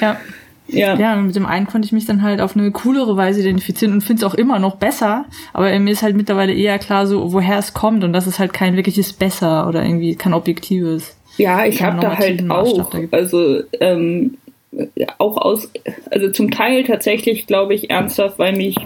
Ja. 0.00 0.18
Ja. 0.68 0.96
ja, 0.96 1.14
mit 1.14 1.36
dem 1.36 1.46
einen 1.46 1.66
konnte 1.66 1.86
ich 1.86 1.92
mich 1.92 2.06
dann 2.06 2.22
halt 2.22 2.40
auf 2.40 2.56
eine 2.56 2.70
coolere 2.72 3.16
Weise 3.16 3.40
identifizieren 3.40 3.94
und 3.94 4.00
finde 4.00 4.26
es 4.26 4.32
auch 4.32 4.34
immer 4.34 4.58
noch 4.58 4.76
besser. 4.76 5.26
Aber 5.52 5.78
mir 5.78 5.92
ist 5.92 6.02
halt 6.02 6.16
mittlerweile 6.16 6.52
eher 6.52 6.78
klar, 6.78 7.06
so 7.06 7.32
woher 7.32 7.58
es 7.58 7.72
kommt 7.72 8.02
und 8.02 8.12
dass 8.12 8.26
es 8.26 8.40
halt 8.40 8.52
kein 8.52 8.74
wirkliches 8.74 9.12
Besser 9.12 9.68
oder 9.68 9.84
irgendwie 9.84 10.16
kein 10.16 10.34
objektives. 10.34 11.16
Ja, 11.36 11.64
ich 11.66 11.82
habe 11.82 12.00
da 12.00 12.16
halt 12.16 12.50
auch, 12.50 12.90
also 13.12 13.60
ähm, 13.80 14.38
auch 15.18 15.36
aus, 15.36 15.70
also 16.10 16.30
zum 16.30 16.50
Teil 16.50 16.82
tatsächlich 16.84 17.46
glaube 17.46 17.74
ich 17.74 17.90
ernsthaft, 17.90 18.38
weil 18.38 18.56
mich 18.56 18.76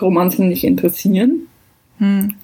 Romanzen 0.00 0.48
nicht 0.48 0.64
interessieren. 0.64 1.46
Hm. 2.04 2.34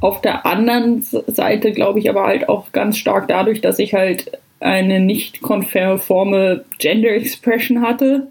Auf 0.00 0.20
der 0.20 0.46
anderen 0.46 1.02
Seite 1.02 1.72
glaube 1.72 1.98
ich 1.98 2.08
aber 2.08 2.24
halt 2.24 2.48
auch 2.48 2.70
ganz 2.70 2.96
stark 2.96 3.26
dadurch, 3.26 3.60
dass 3.60 3.80
ich 3.80 3.94
halt 3.94 4.30
eine 4.60 5.00
nicht 5.00 5.40
konforme 5.40 6.64
Gender 6.78 7.10
Expression 7.10 7.82
hatte 7.82 8.28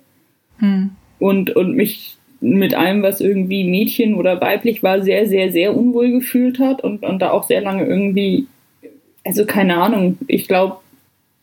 hm. 0.60 0.92
und, 1.20 1.56
und 1.56 1.76
mich 1.76 2.16
mit 2.40 2.74
allem, 2.74 3.02
was 3.02 3.20
irgendwie 3.20 3.64
Mädchen 3.64 4.16
oder 4.16 4.40
weiblich 4.40 4.84
war, 4.84 5.02
sehr, 5.02 5.28
sehr, 5.28 5.52
sehr 5.52 5.76
unwohl 5.76 6.12
gefühlt 6.12 6.60
hat 6.60 6.84
und, 6.84 7.04
und 7.04 7.20
da 7.20 7.32
auch 7.32 7.44
sehr 7.44 7.62
lange 7.62 7.86
irgendwie, 7.86 8.48
also 9.26 9.46
keine 9.46 9.78
Ahnung, 9.78 10.18
ich 10.28 10.48
glaube, 10.48 10.78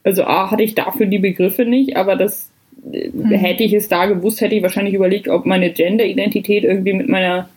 also 0.04 0.24
A, 0.24 0.50
hatte 0.50 0.62
ich 0.62 0.74
dafür 0.74 1.06
die 1.06 1.18
Begriffe 1.18 1.64
nicht, 1.64 1.96
aber 1.96 2.16
das 2.16 2.50
hm. 2.82 3.30
hätte 3.30 3.64
ich 3.64 3.74
es 3.74 3.88
da 3.88 4.06
gewusst, 4.06 4.40
hätte 4.40 4.54
ich 4.54 4.62
wahrscheinlich 4.62 4.94
überlegt, 4.94 5.28
ob 5.28 5.44
meine 5.44 5.70
Gender-Identität 5.70 6.64
irgendwie 6.64 6.94
mit 6.94 7.08
meiner 7.08 7.48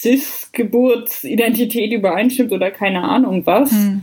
Cis-Geburtsidentität 0.00 1.92
übereinstimmt 1.92 2.52
oder 2.52 2.70
keine 2.70 3.02
Ahnung 3.02 3.42
was, 3.44 3.70
hm. 3.70 4.02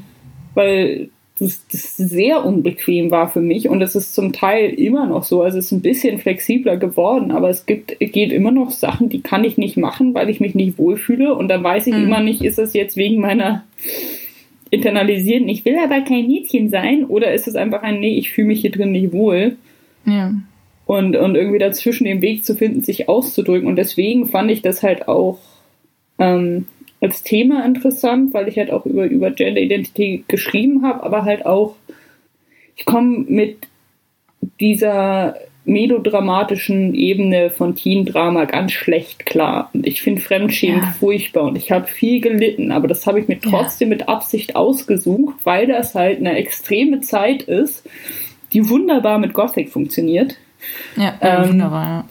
weil 0.53 1.09
das, 1.39 1.65
das, 1.71 1.97
sehr 1.97 2.45
unbequem 2.45 3.11
war 3.11 3.29
für 3.29 3.41
mich 3.41 3.69
und 3.69 3.81
es 3.81 3.95
ist 3.95 4.15
zum 4.15 4.33
Teil 4.33 4.69
immer 4.71 5.05
noch 5.07 5.23
so. 5.23 5.41
Also 5.41 5.57
es 5.57 5.65
ist 5.65 5.71
ein 5.71 5.81
bisschen 5.81 6.19
flexibler 6.19 6.77
geworden, 6.77 7.31
aber 7.31 7.49
es 7.49 7.65
gibt, 7.65 7.99
geht 7.99 8.31
immer 8.31 8.51
noch 8.51 8.71
Sachen, 8.71 9.09
die 9.09 9.21
kann 9.21 9.43
ich 9.43 9.57
nicht 9.57 9.77
machen, 9.77 10.13
weil 10.13 10.29
ich 10.29 10.39
mich 10.39 10.55
nicht 10.55 10.77
wohlfühle 10.77 11.33
und 11.33 11.47
dann 11.47 11.63
weiß 11.63 11.87
ich 11.87 11.95
hm. 11.95 12.03
immer 12.03 12.19
nicht, 12.21 12.43
ist 12.43 12.59
es 12.59 12.73
jetzt 12.73 12.95
wegen 12.95 13.21
meiner 13.21 13.63
internalisierten, 14.69 15.49
ich 15.49 15.65
will 15.65 15.77
aber 15.77 16.01
kein 16.01 16.27
Mädchen 16.27 16.69
sein 16.69 17.05
oder 17.05 17.33
ist 17.33 17.47
es 17.47 17.55
einfach 17.55 17.83
ein, 17.83 17.99
nee, 17.99 18.17
ich 18.17 18.31
fühle 18.31 18.47
mich 18.47 18.61
hier 18.61 18.71
drin 18.71 18.91
nicht 18.91 19.13
wohl. 19.13 19.57
Ja. 20.05 20.33
Und, 20.85 21.17
und 21.17 21.35
irgendwie 21.35 21.59
dazwischen 21.59 22.05
den 22.05 22.21
Weg 22.21 22.45
zu 22.45 22.55
finden, 22.55 22.81
sich 22.81 23.09
auszudrücken. 23.09 23.67
Und 23.67 23.75
deswegen 23.75 24.25
fand 24.25 24.49
ich 24.49 24.61
das 24.61 24.83
halt 24.83 25.09
auch 25.09 25.37
ähm, 26.19 26.65
als 27.01 27.23
Thema 27.23 27.65
interessant, 27.65 28.33
weil 28.33 28.47
ich 28.47 28.57
halt 28.57 28.71
auch 28.71 28.85
über, 28.85 29.05
über 29.05 29.31
Gender-Identität 29.31 30.27
geschrieben 30.27 30.83
habe, 30.83 31.03
aber 31.03 31.25
halt 31.25 31.45
auch, 31.45 31.75
ich 32.75 32.85
komme 32.85 33.25
mit 33.27 33.67
dieser 34.59 35.35
melodramatischen 35.67 36.95
Ebene 36.95 37.49
von 37.49 37.75
Teen-Drama 37.75 38.45
ganz 38.45 38.71
schlecht 38.71 39.25
klar. 39.25 39.69
Und 39.73 39.85
ich 39.85 40.01
finde 40.01 40.21
Fremdschämen 40.21 40.81
ja. 40.81 40.95
furchtbar 40.97 41.43
und 41.43 41.57
ich 41.57 41.71
habe 41.71 41.87
viel 41.87 42.21
gelitten, 42.21 42.71
aber 42.71 42.87
das 42.87 43.05
habe 43.05 43.19
ich 43.19 43.27
mir 43.27 43.39
trotzdem 43.39 43.89
ja. 43.89 43.97
mit 43.97 44.07
Absicht 44.07 44.55
ausgesucht, 44.55 45.35
weil 45.43 45.67
das 45.67 45.93
halt 45.93 46.19
eine 46.19 46.37
extreme 46.37 47.01
Zeit 47.01 47.43
ist, 47.43 47.87
die 48.53 48.69
wunderbar 48.69 49.19
mit 49.19 49.33
Gothic 49.33 49.69
funktioniert. 49.69 50.37
Ja, 50.95 51.15
ähm, 51.21 51.49
wunderbar, 51.49 51.85
ja. 51.85 52.05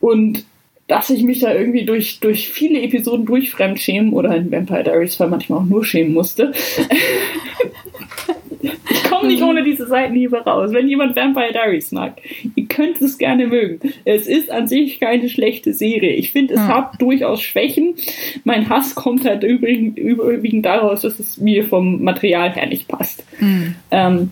Und 0.00 0.44
dass 0.90 1.08
ich 1.08 1.22
mich 1.22 1.38
da 1.38 1.54
irgendwie 1.54 1.84
durch, 1.84 2.18
durch 2.18 2.48
viele 2.48 2.82
Episoden 2.82 3.24
durchfremdschämen 3.24 4.12
oder 4.12 4.34
in 4.34 4.50
Vampire 4.50 4.82
Diaries 4.82 5.14
Fall 5.14 5.28
manchmal 5.28 5.60
auch 5.60 5.64
nur 5.64 5.84
schämen 5.84 6.12
musste. 6.12 6.50
ich 8.60 9.04
komme 9.04 9.28
nicht 9.28 9.40
ohne 9.40 9.62
diese 9.62 9.86
Seitenhiebe 9.86 10.38
raus. 10.38 10.72
Wenn 10.72 10.88
jemand 10.88 11.14
Vampire 11.14 11.52
Diaries 11.52 11.92
mag, 11.92 12.20
ihr 12.56 12.66
könnt 12.66 13.00
es 13.00 13.18
gerne 13.18 13.46
mögen. 13.46 13.78
Es 14.04 14.26
ist 14.26 14.50
an 14.50 14.66
sich 14.66 14.98
keine 14.98 15.28
schlechte 15.28 15.74
Serie. 15.74 16.14
Ich 16.14 16.32
finde, 16.32 16.54
es 16.54 16.60
hat 16.60 17.00
durchaus 17.00 17.40
Schwächen. 17.40 17.94
Mein 18.42 18.68
Hass 18.68 18.96
kommt 18.96 19.24
halt 19.24 19.44
überwiegend 19.44 20.66
daraus, 20.66 21.02
dass 21.02 21.20
es 21.20 21.38
mir 21.38 21.68
vom 21.68 22.02
Material 22.02 22.50
her 22.50 22.66
nicht 22.66 22.88
passt. 22.88 23.24
Mhm. 23.38 23.76
Ähm, 23.92 24.30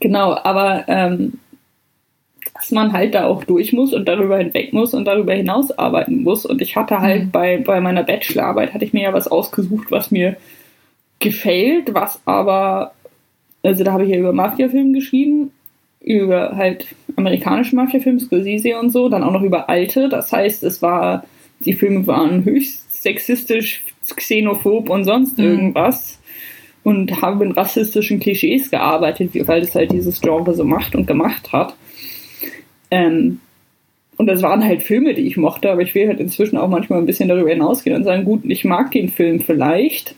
genau, 0.00 0.38
aber 0.42 0.86
ähm, 0.88 1.34
dass 2.66 2.72
man 2.72 2.92
halt 2.92 3.14
da 3.14 3.26
auch 3.26 3.44
durch 3.44 3.72
muss 3.72 3.94
und 3.94 4.08
darüber 4.08 4.38
hinweg 4.38 4.72
muss 4.72 4.92
und 4.92 5.04
darüber 5.04 5.32
hinaus 5.34 5.70
arbeiten 5.78 6.24
muss. 6.24 6.44
Und 6.44 6.60
ich 6.60 6.74
hatte 6.74 6.98
halt 6.98 7.26
mhm. 7.26 7.30
bei, 7.30 7.58
bei 7.58 7.80
meiner 7.80 8.02
Bachelorarbeit, 8.02 8.74
hatte 8.74 8.84
ich 8.84 8.92
mir 8.92 9.04
ja 9.04 9.12
was 9.12 9.28
ausgesucht, 9.28 9.92
was 9.92 10.10
mir 10.10 10.36
gefällt, 11.20 11.94
was 11.94 12.20
aber, 12.24 12.92
also 13.62 13.84
da 13.84 13.92
habe 13.92 14.04
ich 14.04 14.10
ja 14.10 14.18
über 14.18 14.32
Mafia-Filme 14.32 14.94
geschrieben, 14.94 15.52
über 16.00 16.56
halt 16.56 16.88
amerikanische 17.14 17.76
Mafia-Filme, 17.76 18.18
Scorsese 18.18 18.76
und 18.80 18.90
so, 18.90 19.08
dann 19.08 19.22
auch 19.22 19.32
noch 19.32 19.42
über 19.42 19.68
alte. 19.68 20.08
Das 20.08 20.32
heißt, 20.32 20.64
es 20.64 20.82
war, 20.82 21.24
die 21.60 21.74
Filme 21.74 22.04
waren 22.08 22.44
höchst 22.44 23.00
sexistisch, 23.00 23.84
xenophob 24.16 24.90
und 24.90 25.04
sonst 25.04 25.38
mhm. 25.38 25.44
irgendwas 25.44 26.18
und 26.82 27.22
haben 27.22 27.42
in 27.42 27.52
rassistischen 27.52 28.18
Klischees 28.18 28.72
gearbeitet, 28.72 29.30
weil 29.46 29.60
das 29.60 29.76
halt 29.76 29.92
dieses 29.92 30.20
Genre 30.20 30.52
so 30.52 30.64
macht 30.64 30.96
und 30.96 31.06
gemacht 31.06 31.52
hat. 31.52 31.76
Ähm, 32.90 33.40
und 34.16 34.26
das 34.26 34.42
waren 34.42 34.64
halt 34.64 34.82
Filme, 34.82 35.14
die 35.14 35.26
ich 35.26 35.36
mochte, 35.36 35.70
aber 35.70 35.82
ich 35.82 35.94
will 35.94 36.08
halt 36.08 36.20
inzwischen 36.20 36.56
auch 36.56 36.68
manchmal 36.68 37.00
ein 37.00 37.06
bisschen 37.06 37.28
darüber 37.28 37.50
hinausgehen 37.50 37.96
und 37.96 38.04
sagen, 38.04 38.24
gut, 38.24 38.42
ich 38.44 38.64
mag 38.64 38.90
den 38.90 39.08
Film 39.08 39.40
vielleicht. 39.40 40.14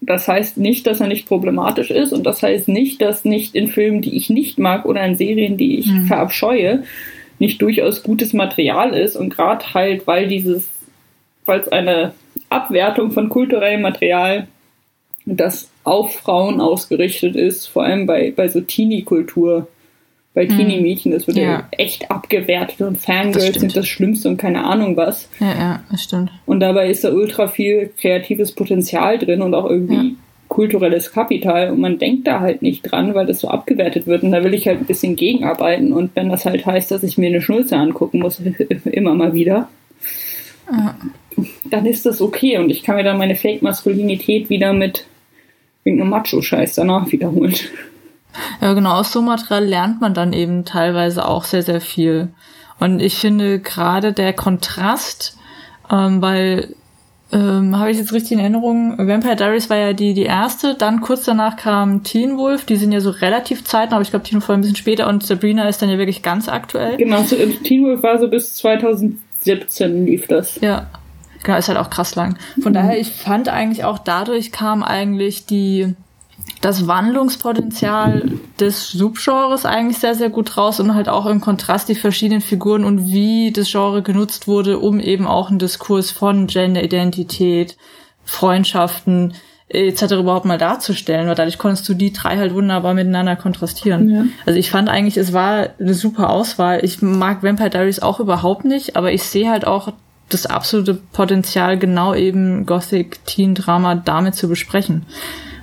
Das 0.00 0.28
heißt 0.28 0.58
nicht, 0.58 0.86
dass 0.86 1.00
er 1.00 1.08
nicht 1.08 1.26
problematisch 1.26 1.90
ist 1.90 2.12
und 2.12 2.24
das 2.24 2.42
heißt 2.42 2.68
nicht, 2.68 3.00
dass 3.02 3.24
nicht 3.24 3.54
in 3.54 3.68
Filmen, 3.68 4.02
die 4.02 4.16
ich 4.16 4.30
nicht 4.30 4.58
mag 4.58 4.84
oder 4.84 5.04
in 5.04 5.16
Serien, 5.16 5.56
die 5.56 5.78
ich 5.78 5.86
mhm. 5.86 6.06
verabscheue, 6.06 6.84
nicht 7.38 7.62
durchaus 7.62 8.02
gutes 8.02 8.32
Material 8.32 8.94
ist 8.94 9.16
und 9.16 9.30
gerade 9.30 9.74
halt, 9.74 10.06
weil 10.06 10.28
dieses, 10.28 10.68
weil 11.46 11.60
es 11.60 11.68
eine 11.68 12.12
Abwertung 12.48 13.10
von 13.10 13.28
kulturellem 13.28 13.82
Material, 13.82 14.46
das 15.24 15.70
auf 15.84 16.14
Frauen 16.14 16.60
ausgerichtet 16.60 17.34
ist, 17.34 17.66
vor 17.66 17.84
allem 17.84 18.06
bei, 18.06 18.32
bei 18.34 18.48
so 18.48 18.60
Teenie-Kultur, 18.60 19.68
hm. 20.46 20.56
Teenie-Mädchen, 20.56 21.12
das 21.12 21.26
wird 21.26 21.38
ja. 21.38 21.42
ja. 21.42 21.68
echt 21.72 22.10
abgewertet 22.10 22.80
und 22.80 22.98
Fangirls 22.98 23.58
sind 23.58 23.76
das 23.76 23.86
Schlimmste 23.86 24.28
und 24.28 24.36
keine 24.36 24.64
Ahnung 24.64 24.96
was. 24.96 25.28
Ja, 25.40 25.54
ja, 25.58 25.82
das 25.90 26.04
stimmt. 26.04 26.30
Und 26.46 26.60
dabei 26.60 26.90
ist 26.90 27.04
da 27.04 27.10
ultra 27.10 27.48
viel 27.48 27.90
kreatives 28.00 28.52
Potenzial 28.52 29.18
drin 29.18 29.42
und 29.42 29.54
auch 29.54 29.68
irgendwie 29.68 29.94
ja. 29.94 30.14
kulturelles 30.48 31.12
Kapital 31.12 31.70
und 31.70 31.80
man 31.80 31.98
denkt 31.98 32.26
da 32.26 32.40
halt 32.40 32.62
nicht 32.62 32.82
dran, 32.82 33.14
weil 33.14 33.26
das 33.26 33.40
so 33.40 33.48
abgewertet 33.48 34.06
wird 34.06 34.22
und 34.22 34.32
da 34.32 34.44
will 34.44 34.54
ich 34.54 34.66
halt 34.66 34.80
ein 34.80 34.86
bisschen 34.86 35.16
gegenarbeiten 35.16 35.92
und 35.92 36.14
wenn 36.14 36.28
das 36.28 36.44
halt 36.44 36.66
heißt, 36.66 36.90
dass 36.90 37.02
ich 37.02 37.18
mir 37.18 37.28
eine 37.28 37.42
Schnulze 37.42 37.76
angucken 37.76 38.20
muss, 38.20 38.40
immer 38.84 39.14
mal 39.14 39.34
wieder, 39.34 39.68
ja. 40.70 40.96
dann 41.70 41.86
ist 41.86 42.06
das 42.06 42.20
okay 42.20 42.58
und 42.58 42.70
ich 42.70 42.82
kann 42.82 42.96
mir 42.96 43.04
dann 43.04 43.18
meine 43.18 43.36
Fake-Maskulinität 43.36 44.50
wieder 44.50 44.72
mit 44.72 45.06
irgendeinem 45.84 46.10
Macho-Scheiß 46.10 46.74
danach 46.74 47.10
wiederholen. 47.10 47.54
Ja, 48.60 48.72
genau, 48.72 48.92
aus 48.92 49.12
so 49.12 49.22
Material 49.22 49.64
lernt 49.64 50.00
man 50.00 50.14
dann 50.14 50.32
eben 50.32 50.64
teilweise 50.64 51.26
auch 51.26 51.44
sehr, 51.44 51.62
sehr 51.62 51.80
viel. 51.80 52.28
Und 52.80 53.00
ich 53.00 53.16
finde 53.16 53.58
gerade 53.58 54.12
der 54.12 54.32
Kontrast, 54.32 55.36
ähm, 55.90 56.22
weil 56.22 56.74
ähm, 57.30 57.78
habe 57.78 57.90
ich 57.90 57.98
jetzt 57.98 58.12
richtig 58.12 58.32
in 58.32 58.38
Erinnerung, 58.38 58.96
Vampire 58.96 59.36
Diaries 59.36 59.68
war 59.68 59.76
ja 59.76 59.92
die, 59.92 60.14
die 60.14 60.22
erste, 60.22 60.74
dann 60.74 61.02
kurz 61.02 61.24
danach 61.24 61.56
kam 61.56 62.02
Teen 62.02 62.38
Wolf, 62.38 62.64
die 62.64 62.76
sind 62.76 62.90
ja 62.90 63.00
so 63.00 63.10
relativ 63.10 63.64
zeitnah, 63.64 63.96
aber 63.96 64.02
ich 64.02 64.10
glaube 64.10 64.24
Teen 64.24 64.36
Wolf 64.36 64.48
war 64.48 64.56
ein 64.56 64.62
bisschen 64.62 64.76
später 64.76 65.08
und 65.08 65.24
Sabrina 65.24 65.68
ist 65.68 65.82
dann 65.82 65.90
ja 65.90 65.98
wirklich 65.98 66.22
ganz 66.22 66.48
aktuell. 66.48 66.96
Genau, 66.96 67.22
so, 67.22 67.36
Teen 67.36 67.84
Wolf 67.84 68.02
war 68.02 68.18
so 68.18 68.28
bis 68.28 68.54
2017 68.54 70.06
lief 70.06 70.26
das. 70.26 70.58
Ja, 70.62 70.86
genau, 71.42 71.58
ist 71.58 71.68
halt 71.68 71.78
auch 71.78 71.90
krass 71.90 72.14
lang. 72.14 72.38
Von 72.62 72.72
mhm. 72.72 72.76
daher, 72.76 72.98
ich 72.98 73.10
fand 73.10 73.50
eigentlich 73.50 73.84
auch 73.84 73.98
dadurch 73.98 74.50
kam 74.50 74.82
eigentlich 74.82 75.44
die 75.44 75.94
das 76.60 76.86
Wandlungspotenzial 76.86 78.32
des 78.58 78.90
Subgenres 78.90 79.64
eigentlich 79.64 79.98
sehr, 79.98 80.14
sehr 80.14 80.30
gut 80.30 80.56
raus 80.56 80.80
und 80.80 80.94
halt 80.94 81.08
auch 81.08 81.26
im 81.26 81.40
Kontrast 81.40 81.88
die 81.88 81.94
verschiedenen 81.94 82.40
Figuren 82.40 82.84
und 82.84 83.06
wie 83.06 83.52
das 83.52 83.70
Genre 83.70 84.02
genutzt 84.02 84.48
wurde, 84.48 84.78
um 84.78 84.98
eben 84.98 85.26
auch 85.26 85.50
einen 85.50 85.58
Diskurs 85.58 86.10
von 86.10 86.46
Genderidentität, 86.46 87.76
Freundschaften 88.24 89.34
etc. 89.68 90.12
überhaupt 90.12 90.46
mal 90.46 90.58
darzustellen, 90.58 91.28
weil 91.28 91.34
dadurch 91.34 91.58
konntest 91.58 91.88
du 91.88 91.94
die 91.94 92.12
drei 92.12 92.38
halt 92.38 92.54
wunderbar 92.54 92.94
miteinander 92.94 93.36
kontrastieren. 93.36 94.10
Ja. 94.10 94.24
Also 94.46 94.58
ich 94.58 94.70
fand 94.70 94.88
eigentlich, 94.88 95.16
es 95.16 95.32
war 95.32 95.68
eine 95.78 95.94
super 95.94 96.30
Auswahl. 96.30 96.82
Ich 96.82 97.02
mag 97.02 97.42
Vampire 97.42 97.70
Diaries 97.70 98.00
auch 98.00 98.18
überhaupt 98.18 98.64
nicht, 98.64 98.96
aber 98.96 99.12
ich 99.12 99.22
sehe 99.24 99.50
halt 99.50 99.66
auch 99.66 99.92
das 100.30 100.46
absolute 100.46 100.94
Potenzial, 100.94 101.78
genau 101.78 102.14
eben 102.14 102.66
Gothic 102.66 103.24
Teen 103.26 103.54
Drama 103.54 103.94
damit 103.94 104.34
zu 104.34 104.48
besprechen. 104.48 105.06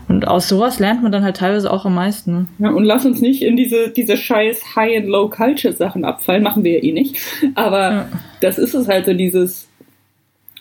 Und 0.08 0.28
aus 0.28 0.48
sowas 0.48 0.80
lernt 0.80 1.02
man 1.02 1.12
dann 1.12 1.24
halt 1.24 1.38
teilweise 1.38 1.72
auch 1.72 1.86
am 1.86 1.96
meisten. 1.96 2.48
Ja, 2.60 2.70
und 2.70 2.84
lass 2.84 3.06
uns 3.06 3.22
nicht 3.22 3.42
in 3.42 3.56
diese, 3.56 3.90
diese 3.90 4.18
scheiß 4.18 4.76
High- 4.76 4.98
and 4.98 5.08
Low-Culture-Sachen 5.08 6.06
abfallen, 6.06 6.44
machen 6.44 6.64
wir 6.64 6.74
ja 6.74 6.84
eh 6.84 6.92
nicht. 6.92 7.18
Aber 7.56 7.92
ja. 7.92 8.10
das 8.42 8.58
ist 8.58 8.76
es 8.76 8.88
halt 8.88 9.06
so, 9.06 9.14
dieses, 9.14 9.68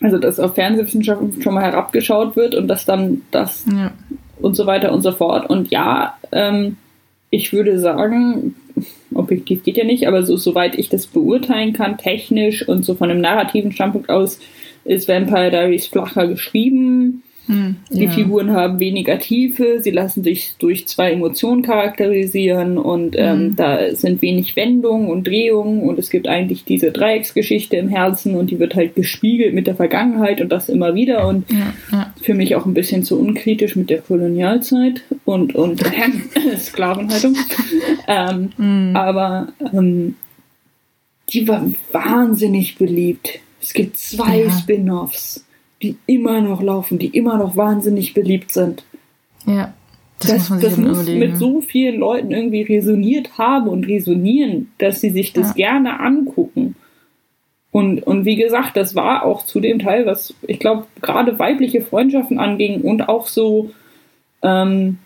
also 0.01 0.17
dass 0.17 0.39
auf 0.39 0.55
Fernsehwissenschaften 0.55 1.41
schon 1.41 1.53
mal 1.53 1.63
herabgeschaut 1.63 2.35
wird 2.35 2.55
und 2.55 2.67
dass 2.67 2.85
dann 2.85 3.21
das 3.31 3.65
ja. 3.71 3.91
und 4.41 4.55
so 4.55 4.65
weiter 4.65 4.91
und 4.91 5.01
so 5.01 5.11
fort. 5.11 5.47
Und 5.49 5.69
ja, 5.69 6.17
ähm, 6.31 6.77
ich 7.29 7.53
würde 7.53 7.77
sagen, 7.79 8.55
objektiv 9.13 9.63
geht 9.63 9.77
ja 9.77 9.85
nicht, 9.85 10.07
aber 10.07 10.23
so, 10.23 10.37
soweit 10.37 10.77
ich 10.77 10.89
das 10.89 11.05
beurteilen 11.05 11.73
kann, 11.73 11.97
technisch 11.97 12.67
und 12.67 12.83
so 12.83 12.95
von 12.95 13.11
einem 13.11 13.21
narrativen 13.21 13.71
Standpunkt 13.71 14.09
aus, 14.09 14.39
ist 14.85 15.07
Vampire 15.07 15.51
Diaries 15.51 15.87
flacher 15.87 16.27
geschrieben 16.27 17.23
hm, 17.47 17.77
die 17.91 18.05
ja. 18.05 18.11
Figuren 18.11 18.51
haben 18.51 18.79
weniger 18.79 19.19
Tiefe, 19.19 19.79
sie 19.79 19.91
lassen 19.91 20.23
sich 20.23 20.55
durch 20.57 20.87
zwei 20.87 21.11
Emotionen 21.11 21.61
charakterisieren 21.61 22.77
und 22.77 23.15
ähm, 23.17 23.37
hm. 23.37 23.55
da 23.55 23.95
sind 23.95 24.21
wenig 24.21 24.55
Wendungen 24.55 25.09
und 25.09 25.27
Drehungen 25.27 25.81
und 25.81 25.99
es 25.99 26.09
gibt 26.09 26.27
eigentlich 26.27 26.65
diese 26.65 26.91
Dreiecksgeschichte 26.91 27.77
im 27.77 27.89
Herzen 27.89 28.35
und 28.35 28.49
die 28.49 28.59
wird 28.59 28.75
halt 28.75 28.95
gespiegelt 28.95 29.53
mit 29.53 29.67
der 29.67 29.75
Vergangenheit 29.75 30.41
und 30.41 30.49
das 30.49 30.69
immer 30.69 30.95
wieder 30.95 31.27
und 31.27 31.49
ja, 31.51 31.73
ja. 31.91 32.13
für 32.21 32.33
mich 32.33 32.55
auch 32.55 32.65
ein 32.65 32.73
bisschen 32.73 33.03
zu 33.03 33.19
unkritisch 33.19 33.75
mit 33.75 33.89
der 33.89 33.99
Kolonialzeit 33.99 35.03
und, 35.23 35.53
und 35.53 35.81
äh, 35.85 36.57
Sklavenhaltung. 36.57 37.35
ähm, 38.07 38.49
hm. 38.57 38.95
Aber 38.95 39.49
ähm, 39.71 40.15
die 41.29 41.47
war 41.47 41.65
wahnsinnig 41.91 42.77
beliebt. 42.77 43.39
Es 43.61 43.73
gibt 43.73 43.97
zwei 43.97 44.49
Spin-offs 44.49 45.44
die 45.85 45.97
immer 46.07 46.41
noch 46.41 46.63
laufen, 46.63 46.97
die 46.97 47.07
immer 47.07 47.37
noch 47.37 47.55
wahnsinnig 47.55 48.13
beliebt 48.13 48.51
sind. 48.51 48.83
Ja. 49.45 49.73
Das, 50.19 50.29
das 50.31 50.49
muss, 50.49 50.61
das 50.61 50.77
muss 50.77 51.07
mit 51.07 51.37
so 51.37 51.61
vielen 51.61 51.99
Leuten 51.99 52.31
irgendwie 52.31 52.63
resoniert 52.63 53.37
haben 53.37 53.67
und 53.67 53.85
resonieren, 53.85 54.71
dass 54.77 55.01
sie 55.01 55.09
sich 55.09 55.33
das 55.33 55.49
ja. 55.49 55.67
gerne 55.67 55.99
angucken. 55.99 56.75
Und, 57.71 58.01
und 58.07 58.23
wie 58.23 58.37
gesagt, 58.37 58.77
das 58.77 58.95
war 58.95 59.23
auch 59.23 59.43
zu 59.43 59.59
dem 59.59 59.79
Teil, 59.79 60.05
was 60.05 60.33
ich 60.43 60.59
glaube, 60.59 60.87
gerade 61.01 61.37
weibliche 61.37 61.81
Freundschaften 61.81 62.39
anging 62.39 62.81
und 62.81 63.09
auch 63.09 63.27
so, 63.27 63.71
ähm, 64.41 64.97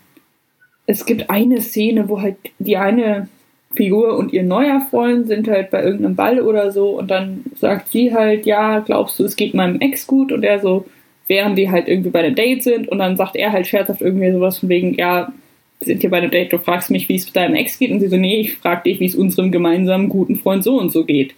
es 0.86 1.04
gibt 1.04 1.28
eine 1.28 1.60
Szene, 1.60 2.08
wo 2.08 2.22
halt 2.22 2.36
die 2.58 2.76
eine 2.76 3.28
Figur 3.74 4.16
und 4.16 4.32
ihr 4.32 4.42
neuer 4.42 4.80
Freund 4.90 5.28
sind 5.28 5.46
halt 5.46 5.70
bei 5.70 5.82
irgendeinem 5.82 6.16
Ball 6.16 6.40
oder 6.40 6.72
so 6.72 6.98
und 6.98 7.10
dann 7.10 7.44
sagt 7.54 7.88
sie 7.88 8.12
halt, 8.12 8.44
ja, 8.44 8.80
glaubst 8.80 9.18
du, 9.18 9.24
es 9.24 9.36
geht 9.36 9.54
meinem 9.54 9.80
Ex 9.80 10.06
gut? 10.06 10.32
Und 10.32 10.42
er 10.42 10.58
so, 10.58 10.86
während 11.28 11.56
die 11.56 11.70
halt 11.70 11.86
irgendwie 11.86 12.10
bei 12.10 12.20
einem 12.20 12.34
Date 12.34 12.64
sind 12.64 12.88
und 12.88 12.98
dann 12.98 13.16
sagt 13.16 13.36
er 13.36 13.52
halt 13.52 13.68
scherzhaft 13.68 14.00
irgendwie 14.00 14.32
sowas 14.32 14.58
von 14.58 14.68
wegen, 14.68 14.94
ja, 14.94 15.32
wir 15.78 15.86
sind 15.86 16.00
hier 16.00 16.10
bei 16.10 16.18
einem 16.18 16.32
Date, 16.32 16.52
du 16.52 16.58
fragst 16.58 16.90
mich, 16.90 17.08
wie 17.08 17.14
es 17.14 17.32
deinem 17.32 17.54
Ex 17.54 17.78
geht 17.78 17.92
und 17.92 18.00
sie 18.00 18.08
so, 18.08 18.16
nee, 18.16 18.40
ich 18.40 18.56
frag 18.56 18.82
dich, 18.84 18.98
wie 18.98 19.06
es 19.06 19.14
unserem 19.14 19.52
gemeinsamen 19.52 20.08
guten 20.08 20.36
Freund 20.36 20.64
so 20.64 20.78
und 20.78 20.90
so 20.90 21.04
geht. 21.04 21.34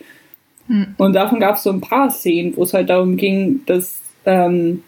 Hm. 0.68 0.94
Und 0.96 1.12
davon 1.14 1.38
gab 1.38 1.56
es 1.56 1.64
so 1.64 1.70
ein 1.70 1.82
paar 1.82 2.10
Szenen, 2.10 2.56
wo 2.56 2.62
es 2.62 2.72
halt 2.72 2.88
darum 2.88 3.18
ging, 3.18 3.60
dass 3.66 4.00
ähm, 4.24 4.82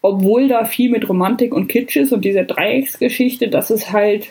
obwohl 0.00 0.48
da 0.48 0.64
viel 0.64 0.90
mit 0.90 1.08
Romantik 1.08 1.52
und 1.52 1.68
Kitsch 1.68 1.96
ist 1.96 2.12
und 2.12 2.24
dieser 2.24 2.44
Dreiecksgeschichte, 2.44 3.48
dass 3.48 3.70
es 3.70 3.92
halt 3.92 4.28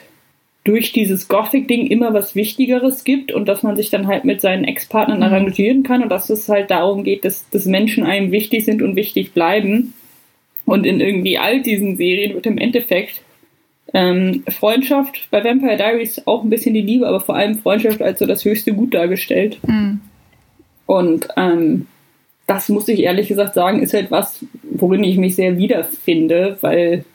durch 0.67 0.91
dieses 0.91 1.29
Gothic-Ding 1.29 1.87
immer 1.87 2.13
was 2.13 2.35
Wichtigeres 2.35 3.05
gibt 3.05 3.31
und 3.31 3.47
dass 3.47 3.63
man 3.63 3.77
sich 3.77 3.89
dann 3.89 4.05
halt 4.05 4.25
mit 4.25 4.41
seinen 4.41 4.65
Ex-Partnern 4.65 5.19
mhm. 5.19 5.23
arrangieren 5.23 5.83
kann 5.83 6.03
und 6.03 6.09
dass 6.09 6.29
es 6.29 6.49
halt 6.49 6.69
darum 6.69 7.05
geht, 7.05 7.23
dass, 7.23 7.49
dass 7.49 7.65
Menschen 7.65 8.03
einem 8.03 8.31
wichtig 8.31 8.65
sind 8.65 8.81
und 8.81 8.97
wichtig 8.97 9.31
bleiben. 9.31 9.93
Und 10.65 10.85
in 10.85 10.99
irgendwie 10.99 11.37
all 11.37 11.61
diesen 11.61 11.95
Serien 11.95 12.33
wird 12.33 12.45
im 12.45 12.57
Endeffekt 12.57 13.21
ähm, 13.93 14.43
Freundschaft 14.49 15.29
bei 15.31 15.41
Vampire 15.41 15.77
Diaries 15.77 16.27
auch 16.27 16.43
ein 16.43 16.49
bisschen 16.49 16.73
die 16.73 16.81
Liebe, 16.81 17.07
aber 17.07 17.21
vor 17.21 17.37
allem 17.37 17.57
Freundschaft 17.59 18.01
als 18.01 18.19
so 18.19 18.25
das 18.25 18.43
höchste 18.43 18.73
Gut 18.73 18.93
dargestellt. 18.93 19.59
Mhm. 19.65 20.01
Und 20.85 21.29
ähm, 21.37 21.87
das 22.45 22.67
muss 22.67 22.89
ich 22.89 22.99
ehrlich 22.99 23.29
gesagt 23.29 23.53
sagen, 23.53 23.81
ist 23.81 23.93
halt 23.93 24.11
was, 24.11 24.43
worin 24.63 25.05
ich 25.05 25.17
mich 25.17 25.35
sehr 25.35 25.57
wiederfinde, 25.57 26.57
weil 26.59 27.05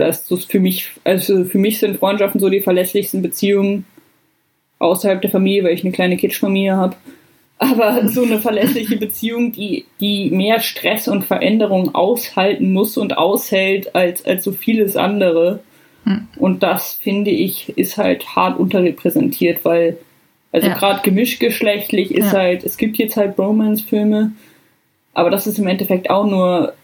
hm. 0.00 0.26
das 0.28 0.44
für 0.44 0.60
mich, 0.60 0.90
also 1.04 1.44
für 1.44 1.58
mich 1.58 1.78
sind 1.78 1.98
Freundschaften 1.98 2.40
so 2.40 2.48
die 2.48 2.60
verlässlichsten 2.60 3.22
Beziehungen 3.22 3.84
außerhalb 4.78 5.20
der 5.20 5.30
Familie, 5.30 5.64
weil 5.64 5.74
ich 5.74 5.84
eine 5.84 5.92
kleine 5.92 6.16
Kitschfamilie 6.16 6.76
habe. 6.76 6.96
Aber 7.58 8.08
so 8.08 8.22
eine 8.22 8.40
verlässliche 8.40 8.96
Beziehung, 8.96 9.52
die, 9.52 9.84
die 10.00 10.30
mehr 10.30 10.60
Stress 10.60 11.08
und 11.08 11.26
Veränderung 11.26 11.94
aushalten 11.94 12.72
muss 12.72 12.96
und 12.96 13.18
aushält 13.18 13.94
als, 13.94 14.24
als 14.24 14.44
so 14.44 14.52
vieles 14.52 14.96
andere. 14.96 15.60
Hm. 16.04 16.26
Und 16.36 16.62
das 16.62 16.94
finde 16.94 17.30
ich 17.30 17.76
ist 17.76 17.98
halt 17.98 18.34
hart 18.34 18.58
unterrepräsentiert, 18.58 19.64
weil 19.64 19.98
also 20.52 20.68
ja. 20.68 20.74
gerade 20.74 21.02
gemischgeschlechtlich 21.02 22.12
ist 22.12 22.32
ja. 22.32 22.38
halt, 22.38 22.64
es 22.64 22.76
gibt 22.76 22.96
jetzt 22.96 23.16
halt 23.16 23.38
Romance-Filme, 23.38 24.32
aber 25.12 25.30
das 25.30 25.46
ist 25.46 25.58
im 25.58 25.66
Endeffekt 25.66 26.10
auch 26.10 26.26
nur 26.26 26.74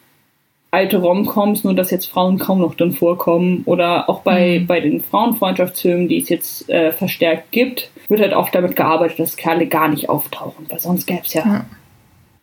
alte 0.70 0.98
Romcoms, 0.98 1.64
nur 1.64 1.74
dass 1.74 1.90
jetzt 1.90 2.06
Frauen 2.06 2.38
kaum 2.38 2.60
noch 2.60 2.74
drin 2.74 2.92
vorkommen. 2.92 3.62
Oder 3.64 4.08
auch 4.08 4.20
bei, 4.20 4.60
mhm. 4.60 4.66
bei 4.66 4.80
den 4.80 5.00
Frauenfreundschaftsfilmen, 5.00 6.08
die 6.08 6.20
es 6.20 6.28
jetzt 6.28 6.68
äh, 6.68 6.92
verstärkt 6.92 7.52
gibt, 7.52 7.90
wird 8.08 8.20
halt 8.20 8.34
auch 8.34 8.50
damit 8.50 8.76
gearbeitet, 8.76 9.18
dass 9.18 9.36
Kerle 9.36 9.66
gar 9.66 9.88
nicht 9.88 10.08
auftauchen, 10.08 10.66
weil 10.68 10.78
sonst 10.78 11.06
gäbe 11.06 11.22
es 11.24 11.34
ja, 11.34 11.44
ja. 11.46 11.66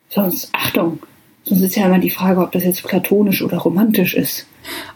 Sonst, 0.10 0.50
Achtung, 0.54 1.00
sonst 1.44 1.62
ist 1.62 1.76
ja 1.76 1.88
immer 1.88 2.00
die 2.00 2.12
Frage, 2.12 2.40
ob 2.42 2.52
das 2.52 2.64
jetzt 2.64 2.84
platonisch 2.84 3.42
oder 3.42 3.58
romantisch 3.58 4.14
ist. 4.14 4.48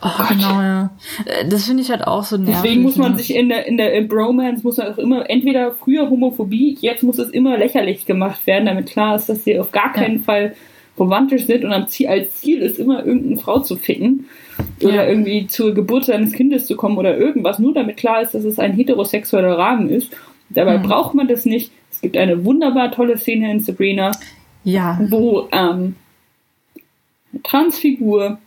Oh, 0.02 0.08
oh 0.08 0.24
genau, 0.30 0.62
ja. 0.62 0.90
Äh, 1.26 1.48
das 1.50 1.66
finde 1.66 1.84
ich 1.84 1.90
halt 1.90 2.06
auch 2.06 2.24
so 2.24 2.38
nervig. 2.38 2.56
Deswegen 2.62 2.84
muss 2.84 2.98
man 2.98 3.14
ne? 3.14 3.18
sich 3.18 3.36
in 3.36 3.50
der, 3.50 3.66
in 3.66 3.78
der 3.78 4.02
Bromance 4.02 4.64
muss 4.64 4.78
man 4.78 4.94
auch 4.94 4.98
immer, 4.98 5.30
entweder 5.30 5.72
früher 5.72 6.10
Homophobie, 6.10 6.78
jetzt 6.82 7.04
muss 7.04 7.20
es 7.20 7.30
immer 7.30 7.58
lächerlich 7.58 8.06
gemacht 8.06 8.46
werden, 8.48 8.66
damit 8.66 8.88
klar 8.88 9.16
ist, 9.16 9.28
dass 9.28 9.44
sie 9.44 9.60
auf 9.60 9.72
gar 9.72 9.92
keinen 9.92 10.18
ja. 10.18 10.24
Fall 10.24 10.56
romantisch 11.00 11.46
sind 11.46 11.64
und 11.64 11.72
als 11.72 11.92
Ziel 11.92 12.62
ist 12.62 12.80
immer 12.80 13.06
irgendeine 13.06 13.38
Frau 13.38 13.60
zu 13.60 13.76
ficken 13.76 14.26
oder 14.82 14.96
ja. 14.96 15.08
irgendwie 15.08 15.48
zur 15.48 15.74
Geburt 15.74 16.06
seines 16.06 16.34
Kindes 16.34 16.66
zu 16.66 16.76
kommen 16.76 16.98
oder 16.98 17.18
irgendwas, 17.18 17.60
nur 17.60 17.74
damit 17.74 17.98
klar 17.98 18.22
ist, 18.22 18.34
dass 18.34 18.44
es 18.44 18.60
ein 18.60 18.74
heterosexueller 18.74 19.58
Rahmen 19.58 19.90
ist. 19.90 20.12
Dabei 20.50 20.78
mhm. 20.78 20.84
braucht 20.84 21.14
man 21.14 21.28
das 21.28 21.46
nicht. 21.46 21.72
Es 21.92 22.02
gibt 22.02 22.18
eine 22.18 22.46
wunderbar 22.46 22.92
tolle 22.92 23.18
Szene 23.18 23.52
in 23.52 23.60
Sabrina, 23.60 24.12
ja. 24.64 25.00
wo 25.10 25.48
ähm, 25.52 25.96
eine 27.32 27.44
Transfigur 27.44 28.40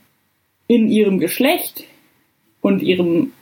in 0.67 0.89
ihrem 0.89 1.19
Geschlecht 1.19 1.85
und 2.61 2.83
ihrem 2.83 3.33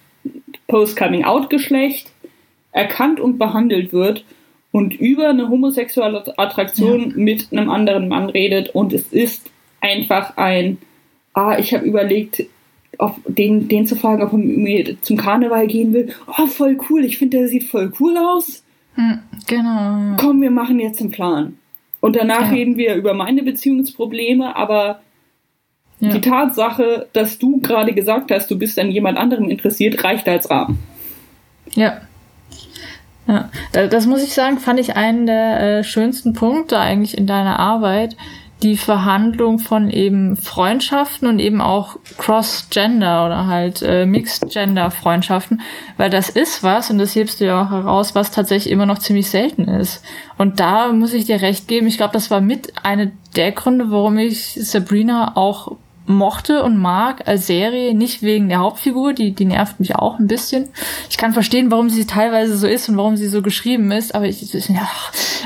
Post-Coming-out-Geschlecht 0.67 2.11
erkannt 2.73 3.21
und 3.21 3.39
behandelt 3.39 3.93
wird 3.93 4.25
und 4.73 4.95
über 4.95 5.31
eine 5.31 5.49
homosexuelle 5.49 6.39
Attraktion 6.39 7.11
ja. 7.11 7.17
mit 7.17 7.49
einem 7.53 7.71
anderen 7.71 8.09
Mann 8.09 8.29
redet 8.29 8.71
und 8.71 8.93
es 8.93 9.13
ist 9.13 9.51
einfach 9.81 10.37
ein, 10.37 10.79
ah, 11.35 11.59
ich 11.59 11.73
habe 11.75 11.85
überlegt, 11.85 12.45
ob 12.99 13.17
den, 13.27 13.69
den 13.69 13.87
zu 13.87 13.97
fragen, 13.97 14.23
ob 14.23 14.33
er 14.33 14.39
mit 14.39 14.57
mir 14.59 15.03
zum 15.03 15.17
Karneval 15.17 15.67
gehen 15.67 15.93
will. 15.93 16.13
Oh, 16.27 16.47
voll 16.47 16.79
cool, 16.91 17.05
ich 17.05 17.19
finde, 17.19 17.39
der 17.39 17.49
sieht 17.49 17.65
voll 17.65 17.93
cool 18.01 18.17
aus. 18.17 18.65
Hm, 18.95 19.21
genau. 19.47 20.17
Komm, 20.19 20.43
wir 20.43 20.51
machen 20.51 20.81
jetzt 20.81 21.01
einen 21.01 21.11
Plan. 21.11 21.57
Und 22.01 22.17
danach 22.17 22.43
ja. 22.43 22.49
reden 22.49 22.77
wir 22.77 22.95
über 22.95 23.15
meine 23.15 23.43
Beziehungsprobleme, 23.43 24.55
aber 24.57 25.01
ja. 26.01 26.13
Die 26.13 26.21
Tatsache, 26.21 27.09
dass 27.13 27.39
du 27.39 27.61
gerade 27.61 27.93
gesagt 27.93 28.31
hast, 28.31 28.51
du 28.51 28.59
bist 28.59 28.79
an 28.79 28.91
jemand 28.91 29.19
anderem 29.19 29.49
interessiert, 29.49 30.05
reicht 30.05 30.29
als 30.29 30.49
Rahmen. 30.49 30.79
Ja. 31.75 32.03
Ja, 33.29 33.51
das 33.73 34.07
muss 34.07 34.23
ich 34.23 34.33
sagen, 34.33 34.59
fand 34.59 34.81
ich 34.81 34.97
einen 34.97 35.27
der 35.27 35.61
äh, 35.61 35.85
schönsten 35.85 36.33
Punkte 36.33 36.79
eigentlich 36.79 37.17
in 37.17 37.27
deiner 37.27 37.59
Arbeit, 37.59 38.17
die 38.63 38.77
Verhandlung 38.77 39.59
von 39.59 39.91
eben 39.91 40.37
Freundschaften 40.37 41.29
und 41.29 41.39
eben 41.39 41.61
auch 41.61 41.97
Cross-Gender 42.17 43.27
oder 43.27 43.47
halt 43.47 43.83
äh, 43.83 44.07
Mixed-Gender-Freundschaften, 44.07 45.61
weil 45.97 46.11
das 46.11 46.31
ist 46.31 46.63
was, 46.63 46.91
und 46.91 46.99
das 46.99 47.15
hebst 47.15 47.41
du 47.41 47.45
ja 47.45 47.63
auch 47.63 47.71
heraus, 47.71 48.15
was 48.15 48.31
tatsächlich 48.31 48.73
immer 48.73 48.87
noch 48.87 48.99
ziemlich 48.99 49.31
selten 49.31 49.69
ist. 49.69 50.03
Und 50.39 50.59
da 50.59 50.91
muss 50.93 51.13
ich 51.13 51.27
dir 51.27 51.41
recht 51.41 51.69
geben, 51.69 51.87
ich 51.87 51.99
glaube, 51.99 52.15
das 52.15 52.31
war 52.31 52.41
mit 52.41 52.73
eine 52.83 53.13
der 53.37 53.53
Gründe, 53.53 53.91
warum 53.91 54.19
ich 54.19 54.55
Sabrina 54.55 55.37
auch 55.37 55.77
mochte 56.09 56.63
und 56.63 56.77
mag 56.77 57.29
als 57.29 57.47
Serie, 57.47 57.95
nicht 57.95 58.23
wegen 58.23 58.49
der 58.49 58.59
Hauptfigur, 58.59 59.13
die, 59.13 59.33
die 59.33 59.45
nervt 59.45 59.79
mich 59.79 59.95
auch 59.95 60.19
ein 60.19 60.27
bisschen. 60.27 60.69
Ich 61.11 61.17
kann 61.17 61.33
verstehen, 61.33 61.71
warum 61.71 61.91
sie 61.91 62.07
teilweise 62.07 62.57
so 62.57 62.67
ist 62.67 62.89
und 62.89 62.97
warum 62.97 63.17
sie 63.17 63.29
so 63.29 63.43
geschrieben 63.43 63.93
ist, 63.93 64.15
aber 64.15 64.27
ich, 64.27 64.53
ja, 64.69 64.89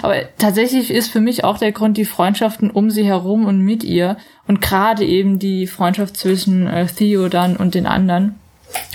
aber 0.03 0.17
tatsächlich 0.39 0.91
ist 0.91 1.11
für 1.11 1.21
mich 1.21 1.45
auch 1.45 1.59
der 1.59 1.73
Grund 1.73 1.97
die 1.97 2.05
Freundschaften 2.05 2.71
um 2.71 2.91
sie 2.91 3.05
herum 3.05 3.47
und 3.47 3.59
mit 3.59 3.85
ihr 3.85 4.17
und 4.47 4.61
gerade 4.61 5.05
eben 5.05 5.39
die 5.39 5.67
Freundschaft 5.67 6.17
zwischen 6.17 6.67
äh, 6.67 6.87
Theo 6.87 7.29
dann 7.29 7.57
und 7.57 7.75
den 7.75 7.87
anderen. 7.87 8.37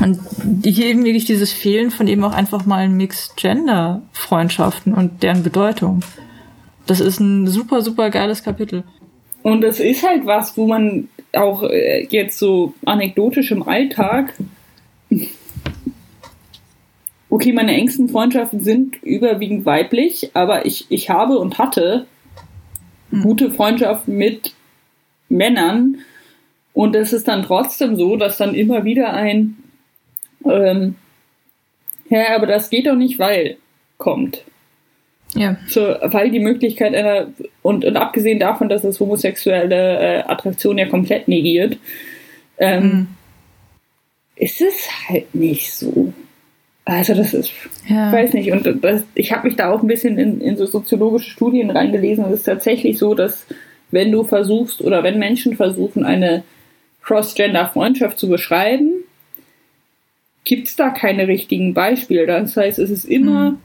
Und 0.02 0.20
hier 0.64 0.88
eben 0.88 1.06
wirklich 1.06 1.26
dieses 1.26 1.52
Fehlen 1.52 1.92
von 1.92 2.08
eben 2.08 2.24
auch 2.24 2.34
einfach 2.34 2.66
mal 2.66 2.90
Mixed-Gender-Freundschaften 2.90 4.94
und 4.94 5.22
deren 5.22 5.44
Bedeutung. 5.44 6.02
Das 6.88 7.00
ist 7.00 7.20
ein 7.20 7.48
super, 7.48 7.82
super 7.82 8.10
geiles 8.10 8.44
Kapitel. 8.44 8.84
Und 9.48 9.64
es 9.64 9.80
ist 9.80 10.06
halt 10.06 10.26
was, 10.26 10.58
wo 10.58 10.68
man 10.68 11.08
auch 11.32 11.64
äh, 11.64 12.06
jetzt 12.10 12.38
so 12.38 12.74
anekdotisch 12.84 13.50
im 13.52 13.64
Alltag. 13.64 14.34
Okay, 17.30 17.54
meine 17.54 17.72
engsten 17.74 18.10
Freundschaften 18.10 18.62
sind 18.62 19.02
überwiegend 19.04 19.66
weiblich, 19.66 20.32
aber 20.34 20.66
ich, 20.66 20.88
ich 20.90 21.10
habe 21.10 21.40
und 21.40 21.60
hatte 21.60 22.08
gute 23.24 23.50
Freundschaften 23.50 24.18
mit 24.18 24.54
Männern. 25.30 26.00
Und 26.74 26.94
es 26.98 27.14
ist 27.14 27.30
dann 27.30 27.44
trotzdem 27.44 27.96
so, 27.96 28.18
dass 28.18 28.36
dann 28.36 28.54
immer 28.54 28.84
wieder 28.84 29.14
ein, 29.14 29.56
ähm, 30.44 30.96
ja, 32.10 32.36
aber 32.36 32.48
das 32.48 32.70
geht 32.70 32.86
doch 32.86 32.98
nicht, 32.98 33.18
weil 33.18 33.56
kommt. 33.98 34.44
Ja. 35.36 35.58
So, 35.68 35.82
weil 35.82 36.32
die 36.32 36.40
Möglichkeit 36.40 36.96
einer, 36.96 37.28
und, 37.62 37.86
und 37.86 37.98
abgesehen 37.98 38.40
davon, 38.40 38.70
dass 38.70 38.82
das 38.82 39.00
homosexuelle 39.00 40.00
äh, 40.00 40.24
Attraktion 40.24 40.78
ja 40.78 40.88
komplett 40.88 41.28
negiert, 41.28 41.78
ähm, 42.58 42.84
mhm. 42.84 43.08
ist 44.36 44.62
es 44.62 44.88
halt 45.08 45.34
nicht 45.36 45.72
so. 45.74 46.14
Also 46.86 47.14
das 47.14 47.34
ist, 47.34 47.52
ja. 47.88 48.08
ich 48.08 48.14
weiß 48.14 48.34
nicht, 48.34 48.52
und 48.52 48.84
das, 48.84 49.04
ich 49.14 49.34
habe 49.34 49.48
mich 49.48 49.58
da 49.58 49.72
auch 49.72 49.82
ein 49.82 49.88
bisschen 49.88 50.18
in, 50.18 50.40
in 50.40 50.56
so 50.56 50.66
soziologische 50.66 51.32
Studien 51.32 51.70
reingelesen 51.70 52.24
und 52.24 52.32
es 52.32 52.40
ist 52.40 52.46
tatsächlich 52.46 52.98
so, 52.98 53.14
dass 53.14 53.46
wenn 53.92 54.12
du 54.12 54.24
versuchst 54.24 54.82
oder 54.82 55.04
wenn 55.04 55.20
Menschen 55.20 55.58
versuchen, 55.58 56.06
eine 56.06 56.44
Cross-Gender-Freundschaft 57.04 58.18
zu 58.18 58.30
beschreiben, 58.30 58.92
gibt 60.46 60.70
es 60.70 60.78
da 60.78 60.90
keine 60.90 61.28
richtigen 61.28 61.74
Beispiele. 61.74 62.26
Das 62.26 62.56
heißt, 62.56 62.80
es 62.80 62.90
ist 62.90 63.04
immer 63.04 63.52
mhm 63.52 63.58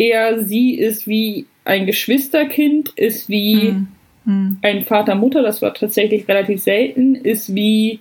eher 0.00 0.42
sie 0.44 0.74
ist 0.74 1.06
wie 1.06 1.46
ein 1.64 1.84
Geschwisterkind, 1.84 2.88
ist 2.96 3.28
wie 3.28 3.68
hm. 3.68 3.88
Hm. 4.24 4.56
ein 4.62 4.84
Vater-Mutter, 4.84 5.42
das 5.42 5.60
war 5.60 5.74
tatsächlich 5.74 6.26
relativ 6.26 6.62
selten, 6.62 7.14
ist 7.14 7.54
wie 7.54 8.00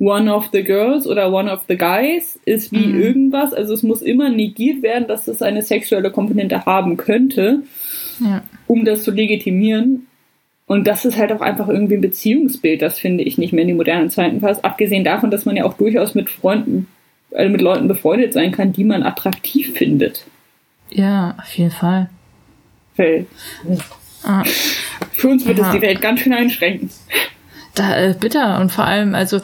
one 0.00 0.34
of 0.34 0.48
the 0.52 0.64
girls 0.64 1.06
oder 1.06 1.32
one 1.32 1.50
of 1.50 1.62
the 1.68 1.76
guys, 1.76 2.38
ist 2.44 2.72
wie 2.72 2.84
hm. 2.84 3.00
irgendwas. 3.00 3.54
Also 3.54 3.74
es 3.74 3.84
muss 3.84 4.02
immer 4.02 4.28
negiert 4.28 4.82
werden, 4.82 5.06
dass 5.06 5.28
es 5.28 5.40
eine 5.40 5.62
sexuelle 5.62 6.10
Komponente 6.10 6.66
haben 6.66 6.96
könnte, 6.96 7.62
ja. 8.18 8.42
um 8.66 8.84
das 8.84 9.04
zu 9.04 9.12
legitimieren. 9.12 10.08
Und 10.66 10.88
das 10.88 11.04
ist 11.04 11.16
halt 11.16 11.30
auch 11.30 11.42
einfach 11.42 11.68
irgendwie 11.68 11.94
ein 11.94 12.00
Beziehungsbild, 12.00 12.82
das 12.82 12.98
finde 12.98 13.22
ich 13.22 13.38
nicht 13.38 13.52
mehr 13.52 13.62
in 13.62 13.68
die 13.68 13.74
modernen 13.74 14.10
Zeiten 14.10 14.40
passt. 14.40 14.64
Abgesehen 14.64 15.04
davon, 15.04 15.30
dass 15.30 15.44
man 15.44 15.56
ja 15.56 15.64
auch 15.64 15.74
durchaus 15.74 16.16
mit 16.16 16.28
Freunden, 16.28 16.88
also 17.32 17.52
mit 17.52 17.60
Leuten 17.60 17.86
befreundet 17.86 18.32
sein 18.32 18.50
kann, 18.50 18.72
die 18.72 18.84
man 18.84 19.04
attraktiv 19.04 19.74
findet. 19.74 20.26
Ja, 20.94 21.34
auf 21.38 21.52
jeden 21.54 21.72
Fall. 21.72 22.08
Weil 22.96 23.26
ah. 24.22 24.42
Für 25.12 25.28
uns 25.28 25.44
wird 25.44 25.58
es 25.58 25.70
die 25.72 25.82
Welt 25.82 26.00
ganz 26.00 26.20
schön 26.20 26.32
einschränken. 26.32 26.90
Da, 27.74 27.98
äh, 27.98 28.14
bitter 28.18 28.60
und 28.60 28.70
vor 28.70 28.84
allem, 28.84 29.16
also 29.16 29.40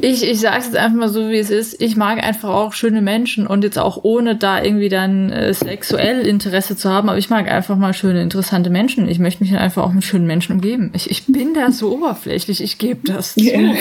ich, 0.00 0.28
ich 0.28 0.40
sage 0.40 0.58
es 0.58 0.66
jetzt 0.66 0.76
einfach 0.76 0.98
mal 0.98 1.08
so, 1.08 1.28
wie 1.30 1.38
es 1.38 1.50
ist. 1.50 1.80
Ich 1.80 1.94
mag 1.94 2.22
einfach 2.22 2.48
auch 2.48 2.72
schöne 2.72 3.00
Menschen 3.00 3.46
und 3.46 3.62
jetzt 3.62 3.78
auch 3.78 4.02
ohne 4.02 4.34
da 4.34 4.62
irgendwie 4.62 4.88
dann 4.88 5.30
äh, 5.30 5.54
sexuell 5.54 6.26
Interesse 6.26 6.76
zu 6.76 6.90
haben, 6.90 7.08
aber 7.08 7.18
ich 7.18 7.30
mag 7.30 7.48
einfach 7.48 7.76
mal 7.76 7.94
schöne, 7.94 8.20
interessante 8.20 8.70
Menschen. 8.70 9.08
Ich 9.08 9.20
möchte 9.20 9.44
mich 9.44 9.56
einfach 9.56 9.84
auch 9.84 9.92
mit 9.92 10.02
schönen 10.02 10.26
Menschen 10.26 10.56
umgeben. 10.56 10.90
Ich, 10.94 11.10
ich 11.10 11.26
bin 11.26 11.54
da 11.54 11.70
so 11.70 11.92
oberflächlich, 11.94 12.60
ich 12.62 12.78
gebe 12.78 13.06
das 13.06 13.34
zu. 13.34 13.40
Yeah. 13.40 13.74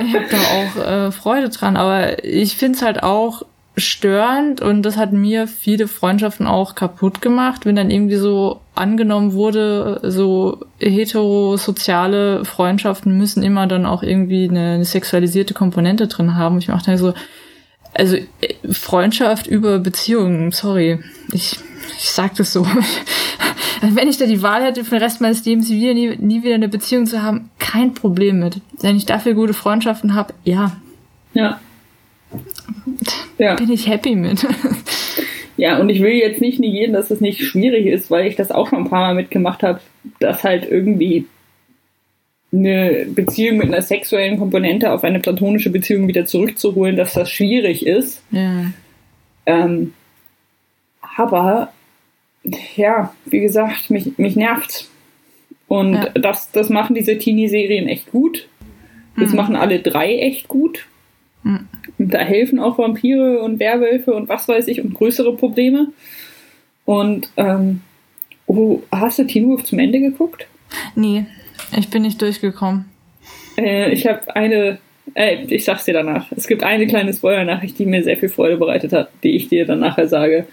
ich 0.00 0.14
habe 0.14 0.26
da 0.30 0.36
auch 0.36 0.86
äh, 1.08 1.12
Freude 1.12 1.48
dran, 1.48 1.76
aber 1.76 2.24
ich 2.24 2.56
finde 2.56 2.76
es 2.76 2.82
halt 2.82 3.02
auch 3.02 3.42
störend 3.76 4.60
und 4.60 4.82
das 4.82 4.96
hat 4.96 5.12
mir 5.12 5.48
viele 5.48 5.88
Freundschaften 5.88 6.46
auch 6.46 6.76
kaputt 6.76 7.20
gemacht, 7.20 7.66
wenn 7.66 7.74
dann 7.74 7.90
irgendwie 7.90 8.16
so 8.16 8.60
angenommen 8.74 9.32
wurde, 9.32 10.00
so 10.02 10.60
heterosoziale 10.78 12.44
Freundschaften 12.44 13.18
müssen 13.18 13.42
immer 13.42 13.66
dann 13.66 13.84
auch 13.84 14.02
irgendwie 14.02 14.48
eine, 14.48 14.74
eine 14.74 14.84
sexualisierte 14.84 15.54
Komponente 15.54 16.06
drin 16.06 16.36
haben. 16.36 16.58
Ich 16.58 16.68
mache 16.68 16.84
da 16.86 16.98
so, 16.98 17.14
also 17.94 18.16
Freundschaft 18.70 19.48
über 19.48 19.80
Beziehungen, 19.80 20.52
sorry, 20.52 21.00
ich, 21.32 21.56
ich 21.98 22.10
sag 22.10 22.36
das 22.36 22.52
so. 22.52 22.64
wenn 23.80 24.08
ich 24.08 24.18
da 24.18 24.26
die 24.26 24.42
Wahl 24.42 24.62
hätte, 24.62 24.84
für 24.84 24.96
den 24.96 25.02
Rest 25.02 25.20
meines 25.20 25.44
Lebens 25.44 25.68
wieder, 25.68 25.94
nie, 25.94 26.16
nie 26.16 26.44
wieder 26.44 26.54
eine 26.54 26.68
Beziehung 26.68 27.06
zu 27.06 27.22
haben, 27.22 27.50
kein 27.58 27.92
Problem 27.92 28.38
mit. 28.38 28.60
Wenn 28.80 28.96
ich 28.96 29.06
dafür 29.06 29.34
gute 29.34 29.54
Freundschaften 29.54 30.14
habe, 30.14 30.32
ja. 30.44 30.76
Ja. 31.34 31.58
Ja. 33.38 33.54
Bin 33.54 33.70
ich 33.70 33.88
happy 33.88 34.14
mit. 34.14 34.46
Ja, 35.56 35.78
und 35.78 35.88
ich 35.88 36.02
will 36.02 36.12
jetzt 36.12 36.40
nicht 36.40 36.58
negieren, 36.58 36.92
dass 36.92 37.10
es 37.10 37.20
nicht 37.20 37.42
schwierig 37.42 37.86
ist, 37.86 38.10
weil 38.10 38.26
ich 38.26 38.36
das 38.36 38.50
auch 38.50 38.68
schon 38.68 38.80
ein 38.80 38.90
paar 38.90 39.00
Mal 39.00 39.14
mitgemacht 39.14 39.62
habe, 39.62 39.80
dass 40.18 40.42
halt 40.42 40.68
irgendwie 40.68 41.26
eine 42.52 43.06
Beziehung 43.08 43.58
mit 43.58 43.68
einer 43.68 43.82
sexuellen 43.82 44.38
Komponente 44.38 44.92
auf 44.92 45.04
eine 45.04 45.20
platonische 45.20 45.70
Beziehung 45.70 46.08
wieder 46.08 46.26
zurückzuholen, 46.26 46.96
dass 46.96 47.14
das 47.14 47.30
schwierig 47.30 47.86
ist. 47.86 48.22
Ja. 48.30 48.66
Ähm, 49.46 49.92
aber 51.16 51.72
ja, 52.76 53.14
wie 53.24 53.40
gesagt, 53.40 53.90
mich, 53.90 54.18
mich 54.18 54.36
nervt. 54.36 54.88
Und 55.66 55.94
ja. 55.94 56.08
das, 56.10 56.50
das 56.50 56.68
machen 56.68 56.94
diese 56.94 57.18
Teenie-Serien 57.18 57.88
echt 57.88 58.10
gut. 58.10 58.48
Das 59.16 59.30
mhm. 59.30 59.36
machen 59.36 59.56
alle 59.56 59.80
drei 59.80 60.18
echt 60.18 60.48
gut. 60.48 60.86
Mhm. 61.42 61.68
Da 61.98 62.18
helfen 62.18 62.58
auch 62.58 62.78
Vampire 62.78 63.40
und 63.40 63.60
Werwölfe 63.60 64.14
und 64.14 64.28
was 64.28 64.48
weiß 64.48 64.66
ich 64.68 64.80
und 64.82 64.94
größere 64.94 65.36
Probleme. 65.36 65.92
Und 66.84 67.30
ähm, 67.36 67.80
oh, 68.46 68.80
hast 68.92 69.18
du 69.18 69.24
Teen 69.24 69.48
Wolf 69.48 69.64
zum 69.64 69.78
Ende 69.78 70.00
geguckt? 70.00 70.46
Nee, 70.96 71.26
ich 71.76 71.88
bin 71.88 72.02
nicht 72.02 72.20
durchgekommen. 72.20 72.86
Äh, 73.56 73.92
ich 73.92 74.06
habe 74.06 74.34
eine, 74.34 74.78
äh, 75.14 75.44
ich 75.44 75.64
sag's 75.64 75.84
dir 75.84 75.94
danach. 75.94 76.30
Es 76.32 76.46
gibt 76.46 76.62
eine 76.62 76.86
kleine 76.86 77.12
Spoiler-Nachricht, 77.12 77.78
die 77.78 77.86
mir 77.86 78.02
sehr 78.02 78.16
viel 78.16 78.28
Freude 78.28 78.56
bereitet 78.56 78.92
hat, 78.92 79.10
die 79.22 79.36
ich 79.36 79.48
dir 79.48 79.64
dann 79.66 79.80
nachher 79.80 80.08
sage. 80.08 80.46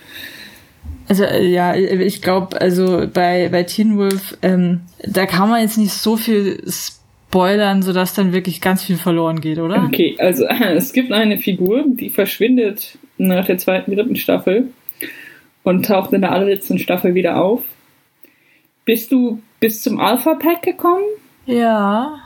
Also 1.07 1.23
äh, 1.23 1.45
ja, 1.45 1.75
ich 1.75 2.21
glaube, 2.21 2.61
also 2.61 3.07
bei, 3.11 3.49
bei 3.49 3.63
Teen 3.63 3.97
Wolf, 3.97 4.37
ähm, 4.41 4.81
da 5.05 5.25
kann 5.25 5.49
man 5.49 5.61
jetzt 5.61 5.77
nicht 5.77 5.93
so 5.93 6.15
viel 6.15 6.63
spoilern, 6.67 7.00
sodass 7.31 8.13
dann 8.13 8.33
wirklich 8.33 8.61
ganz 8.61 8.83
viel 8.83 8.97
verloren 8.97 9.41
geht, 9.41 9.59
oder? 9.59 9.83
Okay, 9.85 10.15
also 10.19 10.45
es 10.75 10.93
gibt 10.93 11.11
eine 11.11 11.37
Figur, 11.37 11.85
die 11.87 12.09
verschwindet 12.09 12.97
nach 13.17 13.45
der 13.45 13.57
zweiten, 13.57 13.95
dritten 13.95 14.15
Staffel 14.15 14.71
und 15.63 15.85
taucht 15.85 16.13
in 16.13 16.21
der 16.21 16.31
allerletzten 16.31 16.79
Staffel 16.79 17.15
wieder 17.15 17.41
auf. 17.41 17.61
Bist 18.85 19.11
du 19.11 19.41
bis 19.59 19.81
zum 19.81 19.99
Alpha 19.99 20.33
Pack 20.35 20.63
gekommen? 20.63 21.03
Ja. 21.45 22.19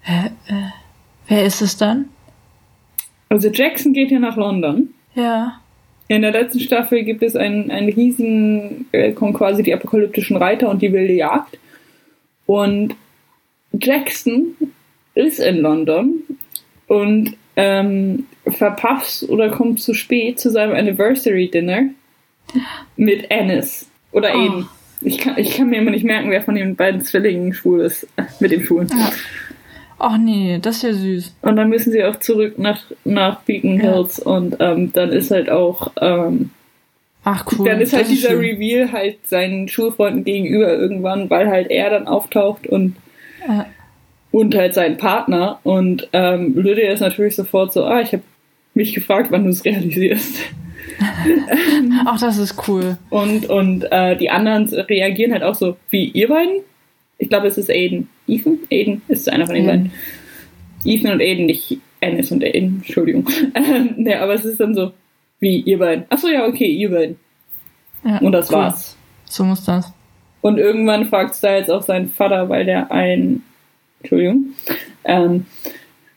Hä, 0.00 0.30
äh, 0.48 0.70
wer 1.28 1.44
ist 1.44 1.60
es 1.60 1.76
dann? 1.76 2.08
Also 3.28 3.48
Jackson 3.48 3.92
geht 3.92 4.10
ja 4.10 4.18
nach 4.18 4.36
London. 4.36 4.90
Ja. 5.14 5.60
In 6.08 6.22
der 6.22 6.32
letzten 6.32 6.60
Staffel 6.60 7.02
gibt 7.04 7.22
es 7.22 7.34
einen, 7.36 7.70
einen 7.70 7.88
riesen, 7.88 8.86
äh, 8.92 9.12
kommen 9.12 9.32
quasi 9.32 9.62
die 9.62 9.72
apokalyptischen 9.72 10.36
Reiter 10.36 10.68
und 10.68 10.82
die 10.82 10.92
wilde 10.92 11.14
Jagd. 11.14 11.58
Und 12.46 12.94
Jackson 13.80 14.56
ist 15.14 15.38
in 15.38 15.58
London 15.58 16.22
und 16.86 17.36
ähm, 17.56 18.26
verpasst 18.46 19.28
oder 19.28 19.50
kommt 19.50 19.80
zu 19.80 19.94
spät 19.94 20.40
zu 20.40 20.50
seinem 20.50 20.74
Anniversary 20.74 21.48
Dinner 21.48 21.88
mit 22.96 23.30
Ennis 23.30 23.88
oder 24.12 24.32
oh. 24.34 24.38
Aiden. 24.38 24.68
Ich 25.00 25.18
kann, 25.18 25.36
ich 25.36 25.56
kann 25.56 25.68
mir 25.68 25.78
immer 25.78 25.90
nicht 25.90 26.04
merken, 26.04 26.30
wer 26.30 26.42
von 26.42 26.54
den 26.54 26.76
beiden 26.76 27.02
Zwillingen 27.02 27.52
schwul 27.52 27.82
ist. 27.82 28.06
Mit 28.40 28.52
den 28.52 28.62
Schuhen. 28.62 28.88
Ja. 28.88 29.12
Ach 29.98 30.18
nee, 30.18 30.58
das 30.60 30.76
ist 30.76 30.82
ja 30.82 30.92
süß. 30.92 31.34
Und 31.42 31.56
dann 31.56 31.68
müssen 31.68 31.92
sie 31.92 32.04
auch 32.04 32.16
zurück 32.16 32.58
nach, 32.58 32.82
nach 33.04 33.40
Beacon 33.42 33.78
Hills 33.78 34.22
ja. 34.24 34.32
und 34.32 34.56
ähm, 34.60 34.92
dann 34.92 35.12
ist 35.12 35.30
halt 35.30 35.50
auch. 35.50 35.92
Ähm, 36.00 36.50
Ach 37.22 37.46
cool. 37.52 37.66
Dann 37.66 37.80
ist 37.80 37.94
halt 37.94 38.08
dieser 38.08 38.30
ist 38.30 38.40
Reveal 38.40 38.92
halt 38.92 39.26
seinen 39.26 39.68
Schulfreunden 39.68 40.24
gegenüber 40.24 40.74
irgendwann, 40.74 41.30
weil 41.30 41.48
halt 41.48 41.70
er 41.70 41.90
dann 41.90 42.06
auftaucht 42.06 42.66
und. 42.66 42.96
Ja. 43.46 43.66
Und 44.30 44.54
halt 44.54 44.74
sein 44.74 44.96
Partner. 44.96 45.60
Und 45.62 46.08
ähm, 46.12 46.54
Lydia 46.56 46.92
ist 46.92 47.00
natürlich 47.00 47.36
sofort 47.36 47.72
so, 47.72 47.84
ah, 47.84 48.00
ich 48.00 48.12
habe 48.12 48.22
mich 48.74 48.94
gefragt, 48.94 49.30
wann 49.30 49.44
du 49.44 49.50
es 49.50 49.64
realisierst. 49.64 50.36
Ach, 52.06 52.20
das 52.20 52.38
ist 52.38 52.68
cool. 52.68 52.98
Und, 53.10 53.46
und 53.46 53.84
äh, 53.90 54.16
die 54.16 54.30
anderen 54.30 54.68
reagieren 54.68 55.32
halt 55.32 55.42
auch 55.42 55.54
so 55.54 55.76
wie 55.90 56.04
ihr 56.04 56.28
beiden. 56.28 56.60
Ich 57.18 57.28
glaube, 57.28 57.46
es 57.46 57.56
ist 57.56 57.70
Aiden. 57.70 58.08
Ethan? 58.26 58.58
Aiden 58.70 59.02
ist 59.08 59.28
einer 59.28 59.46
von 59.46 59.54
den 59.54 59.66
beiden. 59.66 59.92
Ethan 60.84 61.12
und 61.12 61.20
Aiden, 61.20 61.46
nicht 61.46 61.78
Ennis 62.00 62.30
und 62.30 62.44
Aiden, 62.44 62.82
Entschuldigung. 62.84 63.28
Ähm, 63.54 63.94
ja, 63.98 64.20
aber 64.20 64.34
es 64.34 64.44
ist 64.44 64.60
dann 64.60 64.74
so, 64.74 64.92
wie 65.38 65.60
ihr 65.60 65.78
beiden. 65.78 66.04
Achso, 66.10 66.28
ja, 66.28 66.46
okay, 66.46 66.66
ihr 66.66 66.90
beiden. 66.90 67.18
Ja, 68.04 68.18
und 68.18 68.32
das 68.32 68.50
cool. 68.50 68.56
war's. 68.56 68.96
So 69.24 69.44
muss 69.44 69.64
das. 69.64 69.93
Und 70.44 70.58
irgendwann 70.58 71.06
fragt 71.06 71.34
Styles 71.36 71.70
auch 71.70 71.80
seinen 71.80 72.10
Vater, 72.10 72.50
weil 72.50 72.66
der 72.66 72.92
ein, 72.92 73.42
Entschuldigung, 74.00 74.48
ähm, 75.04 75.46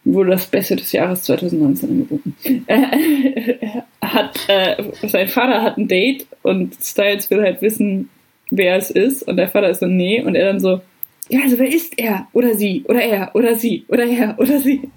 wurde 0.03 0.31
das 0.31 0.47
Beste 0.47 0.75
des 0.75 0.91
Jahres 0.91 1.23
2019 1.23 1.89
angeboten. 1.89 2.35
Äh, 2.67 3.81
hat, 4.01 4.37
äh, 4.49 4.83
sein 5.07 5.29
Vater 5.29 5.61
hat 5.61 5.77
ein 5.77 5.87
Date 5.87 6.27
und 6.41 6.75
Styles 6.75 7.29
will 7.29 7.41
halt 7.41 7.61
wissen, 7.61 8.09
wer 8.51 8.75
es 8.75 8.91
ist. 8.91 9.23
Und 9.23 9.37
der 9.37 9.47
Vater 9.47 9.69
ist 9.69 9.79
so, 9.79 9.85
nee. 9.85 10.21
Und 10.21 10.35
er 10.35 10.47
dann 10.47 10.59
so, 10.59 10.81
ja, 11.29 11.39
also 11.43 11.57
wer 11.57 11.73
ist 11.73 11.97
er? 11.97 12.27
Oder 12.33 12.53
sie? 12.55 12.83
Oder 12.85 13.01
er? 13.01 13.33
Oder 13.33 13.55
sie? 13.55 13.85
Oder 13.87 14.03
er? 14.07 14.37
Oder 14.37 14.59
sie? 14.59 14.91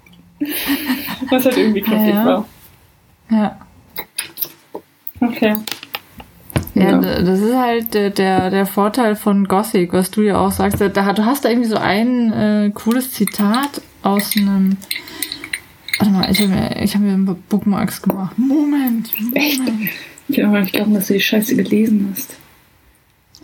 Was 1.29 1.45
halt 1.45 1.55
irgendwie 1.55 1.81
knuffig 1.81 2.09
ja, 2.09 2.15
ja. 2.15 2.25
war. 2.25 2.49
Ja. 3.29 3.67
Okay. 5.21 5.55
Ja, 6.73 7.01
ja, 7.01 7.21
das 7.21 7.39
ist 7.39 7.55
halt 7.55 7.93
der, 7.93 8.09
der, 8.11 8.49
der 8.49 8.65
Vorteil 8.65 9.15
von 9.15 9.47
Gothic, 9.47 9.91
was 9.93 10.09
du 10.11 10.21
ja 10.21 10.37
auch 10.37 10.51
sagst. 10.51 10.79
Da, 10.79 10.87
du 10.87 11.25
hast 11.25 11.43
da 11.43 11.49
irgendwie 11.49 11.69
so 11.69 11.77
ein 11.77 12.31
äh, 12.31 12.71
cooles 12.73 13.11
Zitat 13.11 13.81
aus 14.03 14.35
einem. 14.37 14.77
Warte 15.99 16.13
mal, 16.13 16.31
ich 16.31 16.39
habe 16.39 16.49
mir, 16.49 16.87
hab 16.87 17.01
mir 17.01 17.13
ein 17.13 17.25
paar 17.25 17.35
Bookmarks 17.49 18.01
gemacht. 18.01 18.37
Moment, 18.37 19.11
Moment. 19.19 19.35
Echt? 19.35 19.61
Ich 20.29 20.37
kann 20.37 20.51
nicht 20.51 20.73
glauben, 20.73 20.93
dass 20.93 21.07
du 21.07 21.13
die 21.13 21.19
Scheiße 21.19 21.55
gelesen 21.55 22.13
hast. 22.13 22.37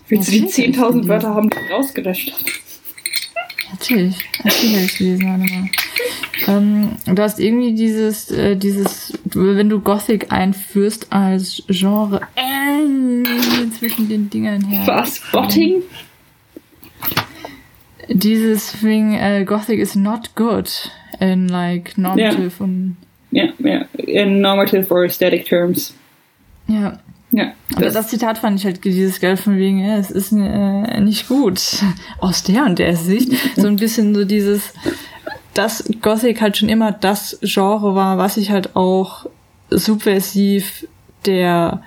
Willst 0.08 0.30
du 0.30 0.32
die 0.32 0.46
10.000 0.46 1.08
Wörter 1.08 1.36
haben, 1.36 1.50
die 1.50 1.58
du 1.58 1.74
rausgelöscht 1.74 2.32
hast? 2.32 2.67
Natürlich, 3.72 4.18
natürlich 4.44 4.86
ich 4.86 4.98
gelesen, 4.98 5.28
warte 5.28 5.54
mal. 5.54 5.70
Ähm, 6.48 6.92
du 7.06 7.22
hast 7.22 7.40
irgendwie 7.40 7.74
dieses, 7.74 8.32
äh, 8.32 8.56
dieses, 8.56 9.18
wenn 9.34 9.70
du 9.70 9.82
Gothic 9.82 10.32
einführst 10.32 11.12
als 11.12 11.64
Genre, 11.68 12.22
äh, 12.36 13.70
zwischen 13.78 14.08
den 14.08 14.30
Dingern 14.30 14.64
her. 14.66 14.86
Was? 14.86 15.22
Botting? 15.32 15.82
Dieses 18.10 18.72
Thing, 18.72 19.16
äh, 19.16 19.44
Gothic 19.44 19.80
is 19.80 19.96
not 19.96 20.36
good 20.36 20.92
in 21.20 21.50
like 21.50 21.98
normative 21.98 22.52
ja. 22.60 22.66
und. 22.66 22.98
Ja, 23.32 23.50
ja, 23.60 23.86
in 23.98 24.40
normative 24.40 24.90
or 24.90 25.04
aesthetic 25.04 25.46
terms. 25.46 25.94
Ja. 26.68 27.00
Ja. 27.38 27.54
Das, 27.80 27.94
das 27.94 28.08
Zitat 28.08 28.40
fand 28.40 28.60
ich 28.60 28.66
halt 28.66 28.84
dieses 28.84 29.20
Geld 29.20 29.40
von 29.40 29.58
wegen, 29.58 29.80
ja, 29.80 29.98
es 29.98 30.10
ist 30.10 30.32
äh, 30.32 31.00
nicht 31.00 31.28
gut. 31.28 31.62
Aus 32.20 32.44
der 32.44 32.66
und 32.66 32.80
der 32.80 32.96
Sicht. 32.96 33.32
so 33.56 33.68
ein 33.68 33.76
bisschen 33.76 34.16
so 34.16 34.26
dieses, 34.26 34.74
dass 35.54 35.88
Gothic 36.02 36.42
halt 36.42 36.58
schon 36.58 36.70
immer 36.70 36.92
das 36.92 37.38
Genre 37.42 37.96
war, 37.96 38.18
was 38.18 38.36
sich 38.36 38.52
halt 38.52 38.76
auch 38.76 39.28
subversiv 39.70 40.88
der 41.26 41.84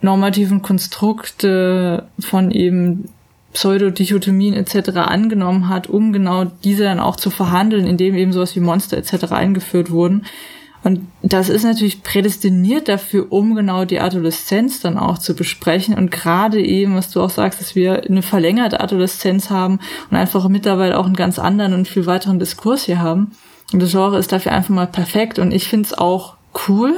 normativen 0.00 0.62
Konstrukte 0.62 2.08
von 2.20 2.50
eben 2.50 3.08
Pseudodichotomien 3.52 4.54
etc. 4.54 4.90
angenommen 4.96 5.68
hat, 5.68 5.88
um 5.88 6.12
genau 6.12 6.44
diese 6.44 6.84
dann 6.84 7.00
auch 7.00 7.16
zu 7.16 7.30
verhandeln, 7.30 7.86
indem 7.86 8.14
eben 8.14 8.32
sowas 8.32 8.54
wie 8.54 8.60
Monster 8.60 8.96
etc. 8.96 9.32
eingeführt 9.32 9.90
wurden. 9.90 10.24
Und 10.84 11.00
das 11.22 11.48
ist 11.48 11.64
natürlich 11.64 12.02
prädestiniert 12.02 12.88
dafür, 12.88 13.26
um 13.30 13.54
genau 13.54 13.84
die 13.84 14.00
Adoleszenz 14.00 14.80
dann 14.80 14.96
auch 14.96 15.18
zu 15.18 15.34
besprechen. 15.34 15.94
Und 15.94 16.10
gerade 16.10 16.64
eben, 16.64 16.94
was 16.94 17.10
du 17.10 17.20
auch 17.20 17.30
sagst, 17.30 17.60
dass 17.60 17.74
wir 17.74 18.04
eine 18.04 18.22
verlängerte 18.22 18.80
Adoleszenz 18.80 19.50
haben 19.50 19.80
und 20.10 20.16
einfach 20.16 20.48
mittlerweile 20.48 20.98
auch 20.98 21.06
einen 21.06 21.16
ganz 21.16 21.38
anderen 21.38 21.74
und 21.74 21.88
viel 21.88 22.06
weiteren 22.06 22.38
Diskurs 22.38 22.84
hier 22.84 23.00
haben. 23.00 23.32
Und 23.72 23.82
das 23.82 23.90
Genre 23.90 24.18
ist 24.18 24.32
dafür 24.32 24.52
einfach 24.52 24.74
mal 24.74 24.86
perfekt. 24.86 25.38
Und 25.38 25.52
ich 25.52 25.68
finde 25.68 25.86
es 25.86 25.98
auch 25.98 26.36
cool, 26.68 26.94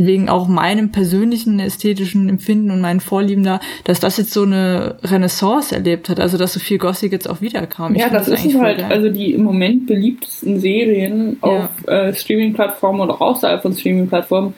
wegen 0.00 0.30
auch 0.30 0.48
meinem 0.48 0.92
persönlichen 0.92 1.60
ästhetischen 1.60 2.30
Empfinden 2.30 2.70
und 2.70 2.80
meinen 2.80 3.00
Vorlieben 3.00 3.44
da, 3.44 3.60
dass 3.84 4.00
das 4.00 4.16
jetzt 4.16 4.32
so 4.32 4.44
eine 4.44 4.96
Renaissance 5.02 5.74
erlebt 5.74 6.08
hat, 6.08 6.18
also 6.18 6.38
dass 6.38 6.54
so 6.54 6.60
viel 6.60 6.78
Gothic 6.78 7.12
jetzt 7.12 7.28
auch 7.28 7.42
wiederkam. 7.42 7.94
Ich 7.94 8.00
ja, 8.00 8.08
das, 8.08 8.26
das 8.26 8.44
ist 8.44 8.58
halt, 8.58 8.82
also 8.82 9.10
die 9.10 9.34
im 9.34 9.42
Moment 9.42 9.86
beliebtesten 9.86 10.58
Serien 10.58 11.36
ja. 11.42 11.48
auf 11.48 11.86
äh, 11.86 12.14
Streaming-Plattformen 12.14 13.02
oder 13.02 13.20
außerhalb 13.20 13.60
von 13.60 13.74
Streaming-Plattformen 13.74 14.54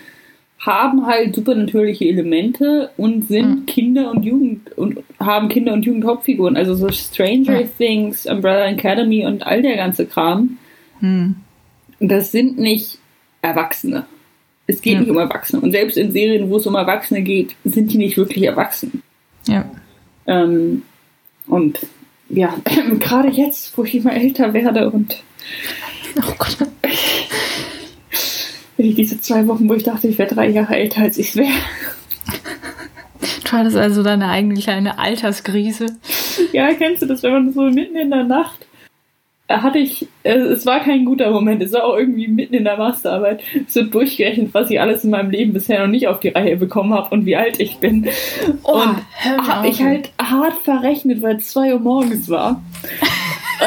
haben 0.60 1.06
halt 1.06 1.34
supernatürliche 1.34 2.04
Elemente 2.04 2.90
und 2.96 3.26
sind 3.26 3.62
mhm. 3.62 3.66
Kinder 3.66 4.12
und 4.12 4.22
Jugend 4.22 4.78
und 4.78 5.00
haben 5.18 5.48
Kinder 5.48 5.72
und 5.72 5.84
Jugend 5.84 6.04
Hauptfiguren. 6.04 6.56
Also 6.56 6.76
so 6.76 6.88
Stranger 6.92 7.62
ja. 7.62 7.66
Things, 7.78 8.26
Umbrella 8.26 8.66
Academy 8.66 9.26
und 9.26 9.44
all 9.44 9.60
der 9.60 9.74
ganze 9.74 10.06
Kram. 10.06 10.58
Mhm. 11.00 11.34
Das 11.98 12.30
sind 12.30 12.58
nicht 12.58 12.98
Erwachsene. 13.40 14.06
Es 14.72 14.80
geht 14.80 14.94
ja. 14.94 15.00
nicht 15.00 15.10
um 15.10 15.18
Erwachsene. 15.18 15.60
Und 15.60 15.72
selbst 15.72 15.96
in 15.96 16.12
Serien, 16.12 16.48
wo 16.50 16.56
es 16.56 16.66
um 16.66 16.74
Erwachsene 16.74 17.22
geht, 17.22 17.54
sind 17.64 17.92
die 17.92 17.98
nicht 17.98 18.16
wirklich 18.16 18.44
erwachsen. 18.44 19.02
Ja. 19.46 19.70
Ähm, 20.26 20.82
und 21.46 21.80
ja, 22.28 22.54
gerade 22.98 23.28
jetzt, 23.28 23.76
wo 23.76 23.84
ich 23.84 23.94
immer 23.94 24.14
älter 24.14 24.54
werde 24.54 24.90
und 24.90 25.22
oh 26.18 26.34
Gott. 26.38 26.56
diese 28.78 29.20
zwei 29.20 29.46
Wochen, 29.46 29.68
wo 29.68 29.74
ich 29.74 29.84
dachte, 29.84 30.08
ich 30.08 30.18
wäre 30.18 30.34
drei 30.34 30.48
Jahre 30.48 30.76
älter, 30.76 31.02
als 31.02 31.18
ich 31.18 31.36
wäre. 31.36 31.52
Du 33.44 33.52
hattest 33.52 33.76
also 33.76 34.02
deine 34.02 34.28
eigene 34.28 34.58
kleine 34.58 34.98
Alterskrise. 34.98 35.86
Ja, 36.52 36.72
kennst 36.72 37.02
du 37.02 37.06
das, 37.06 37.22
wenn 37.22 37.32
man 37.32 37.52
so 37.52 37.62
mitten 37.62 37.96
in 37.96 38.10
der 38.10 38.24
Nacht 38.24 38.66
hatte 39.60 39.78
ich, 39.78 40.06
äh, 40.21 40.21
es 40.24 40.66
war 40.66 40.80
kein 40.80 41.04
guter 41.04 41.30
Moment, 41.30 41.62
es 41.62 41.72
war 41.72 41.84
auch 41.84 41.96
irgendwie 41.96 42.28
mitten 42.28 42.54
in 42.54 42.64
der 42.64 42.76
Masterarbeit 42.76 43.42
so 43.66 43.82
durchgerechnet, 43.82 44.54
was 44.54 44.70
ich 44.70 44.80
alles 44.80 45.04
in 45.04 45.10
meinem 45.10 45.30
Leben 45.30 45.52
bisher 45.52 45.80
noch 45.80 45.88
nicht 45.88 46.08
auf 46.08 46.20
die 46.20 46.28
Reihe 46.28 46.56
bekommen 46.56 46.94
habe 46.94 47.14
und 47.14 47.26
wie 47.26 47.36
alt 47.36 47.60
ich 47.60 47.78
bin. 47.78 48.08
Oh, 48.62 48.80
und 48.80 48.96
habe 49.48 49.68
ich 49.68 49.82
halt 49.82 50.12
hart 50.20 50.54
verrechnet, 50.62 51.22
weil 51.22 51.36
es 51.36 51.48
zwei 51.48 51.72
Uhr 51.72 51.80
morgens 51.80 52.28
war. 52.28 52.62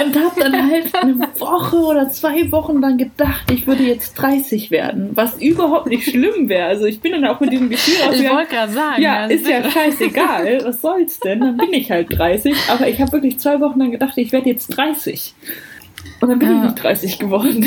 Und 0.03 0.15
habe 0.15 0.39
dann 0.39 0.71
halt 0.71 0.93
eine 0.95 1.19
Woche 1.39 1.77
oder 1.77 2.09
zwei 2.09 2.51
Wochen 2.51 2.81
dann 2.81 2.97
gedacht, 2.97 3.49
ich 3.51 3.65
würde 3.65 3.83
jetzt 3.83 4.15
30 4.15 4.71
werden, 4.71 5.11
was 5.13 5.41
überhaupt 5.41 5.87
nicht 5.87 6.09
schlimm 6.09 6.49
wäre. 6.49 6.67
Also 6.67 6.85
ich 6.85 6.99
bin 6.99 7.13
dann 7.13 7.25
auch 7.25 7.39
mit 7.39 7.51
diesem 7.51 7.69
Gefühl 7.69 7.95
Ich 8.13 8.29
wollte 8.29 8.55
gerade 8.55 8.71
sagen. 8.71 9.01
Ja, 9.01 9.25
ist 9.25 9.47
ja 9.47 9.69
scheißegal, 9.69 10.61
was 10.65 10.81
soll's 10.81 11.19
denn? 11.19 11.39
Dann 11.39 11.57
bin 11.57 11.73
ich 11.73 11.91
halt 11.91 12.17
30. 12.17 12.53
Aber 12.69 12.87
ich 12.87 12.99
habe 12.99 13.13
wirklich 13.13 13.39
zwei 13.39 13.59
Wochen 13.61 13.79
dann 13.79 13.91
gedacht, 13.91 14.17
ich 14.17 14.31
werde 14.31 14.49
jetzt 14.49 14.67
30. 14.75 15.33
Und 16.21 16.29
dann 16.29 16.39
bin 16.39 16.49
ja. 16.49 16.55
ich 16.57 16.61
nicht 16.63 16.83
30 16.83 17.19
geworden. 17.19 17.65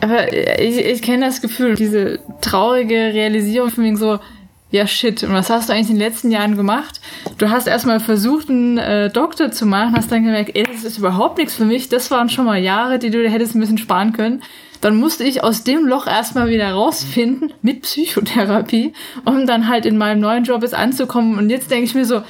Aber 0.00 0.32
ich, 0.32 0.78
ich 0.78 1.02
kenne 1.02 1.26
das 1.26 1.40
Gefühl, 1.40 1.74
diese 1.74 2.20
traurige 2.40 2.94
Realisierung 2.94 3.70
von 3.70 3.84
wegen 3.84 3.96
so, 3.96 4.18
ja 4.70 4.86
shit, 4.86 5.22
und 5.22 5.32
was 5.32 5.50
hast 5.50 5.68
du 5.68 5.72
eigentlich 5.72 5.90
in 5.90 5.96
den 5.96 6.08
letzten 6.08 6.30
Jahren 6.30 6.56
gemacht? 6.56 7.00
Du 7.38 7.50
hast 7.50 7.66
erstmal 7.66 8.00
versucht, 8.00 8.50
einen 8.50 8.78
äh, 8.78 9.10
Doktor 9.10 9.50
zu 9.50 9.64
machen, 9.64 9.96
hast 9.96 10.10
dann 10.10 10.24
gemerkt, 10.24 10.52
ey, 10.54 10.64
das 10.64 10.84
ist 10.84 10.98
überhaupt 10.98 11.38
nichts 11.38 11.54
für 11.54 11.64
mich, 11.64 11.88
das 11.88 12.10
waren 12.10 12.28
schon 12.28 12.44
mal 12.44 12.58
Jahre, 12.58 12.98
die 12.98 13.10
du 13.10 13.28
hättest 13.28 13.54
ein 13.54 13.60
bisschen 13.60 13.78
sparen 13.78 14.12
können. 14.12 14.42
Dann 14.80 14.96
musste 14.96 15.24
ich 15.24 15.42
aus 15.42 15.64
dem 15.64 15.86
Loch 15.86 16.06
erstmal 16.06 16.48
wieder 16.48 16.72
rausfinden 16.72 17.52
mit 17.62 17.82
Psychotherapie, 17.82 18.92
um 19.24 19.46
dann 19.46 19.68
halt 19.68 19.86
in 19.86 19.98
meinem 19.98 20.20
neuen 20.20 20.44
Job 20.44 20.62
jetzt 20.62 20.74
anzukommen. 20.74 21.38
Und 21.38 21.50
jetzt 21.50 21.70
denke 21.70 21.84
ich 21.84 21.94
mir 21.94 22.04
so, 22.04 22.22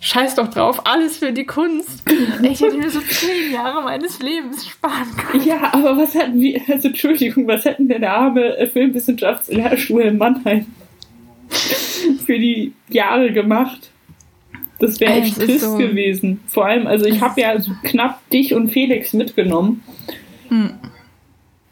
scheiß 0.00 0.36
doch 0.36 0.48
drauf, 0.48 0.86
alles 0.86 1.18
für 1.18 1.32
die 1.32 1.44
Kunst. 1.44 2.02
Ich 2.42 2.60
hätte 2.60 2.76
mir 2.76 2.90
so 2.90 3.00
zehn 3.00 3.52
Jahre 3.52 3.82
meines 3.82 4.20
Lebens 4.20 4.66
sparen 4.66 5.16
können. 5.16 5.44
Ja, 5.44 5.72
aber 5.72 5.96
was 5.96 6.14
hätten 6.14 6.40
wir, 6.40 6.60
also 6.68 6.88
Entschuldigung, 6.88 7.46
was 7.46 7.64
hätten 7.64 7.88
denn 7.88 8.00
der 8.00 8.14
arme 8.16 8.68
Filmwissenschaftslehrstuhl 8.72 10.02
in 10.02 10.18
Mannheim 10.18 10.66
für 12.24 12.38
die 12.38 12.72
Jahre 12.88 13.32
gemacht. 13.32 13.90
Das 14.78 15.00
wäre 15.00 15.14
echt 15.14 15.36
trist 15.36 15.60
so. 15.60 15.76
gewesen. 15.76 16.40
Vor 16.46 16.66
allem, 16.66 16.86
also 16.86 17.04
ich 17.06 17.20
habe 17.20 17.40
ja 17.40 17.58
so 17.60 17.72
knapp 17.82 18.28
dich 18.30 18.54
und 18.54 18.68
Felix 18.68 19.12
mitgenommen. 19.12 19.82
Hm. 20.48 20.74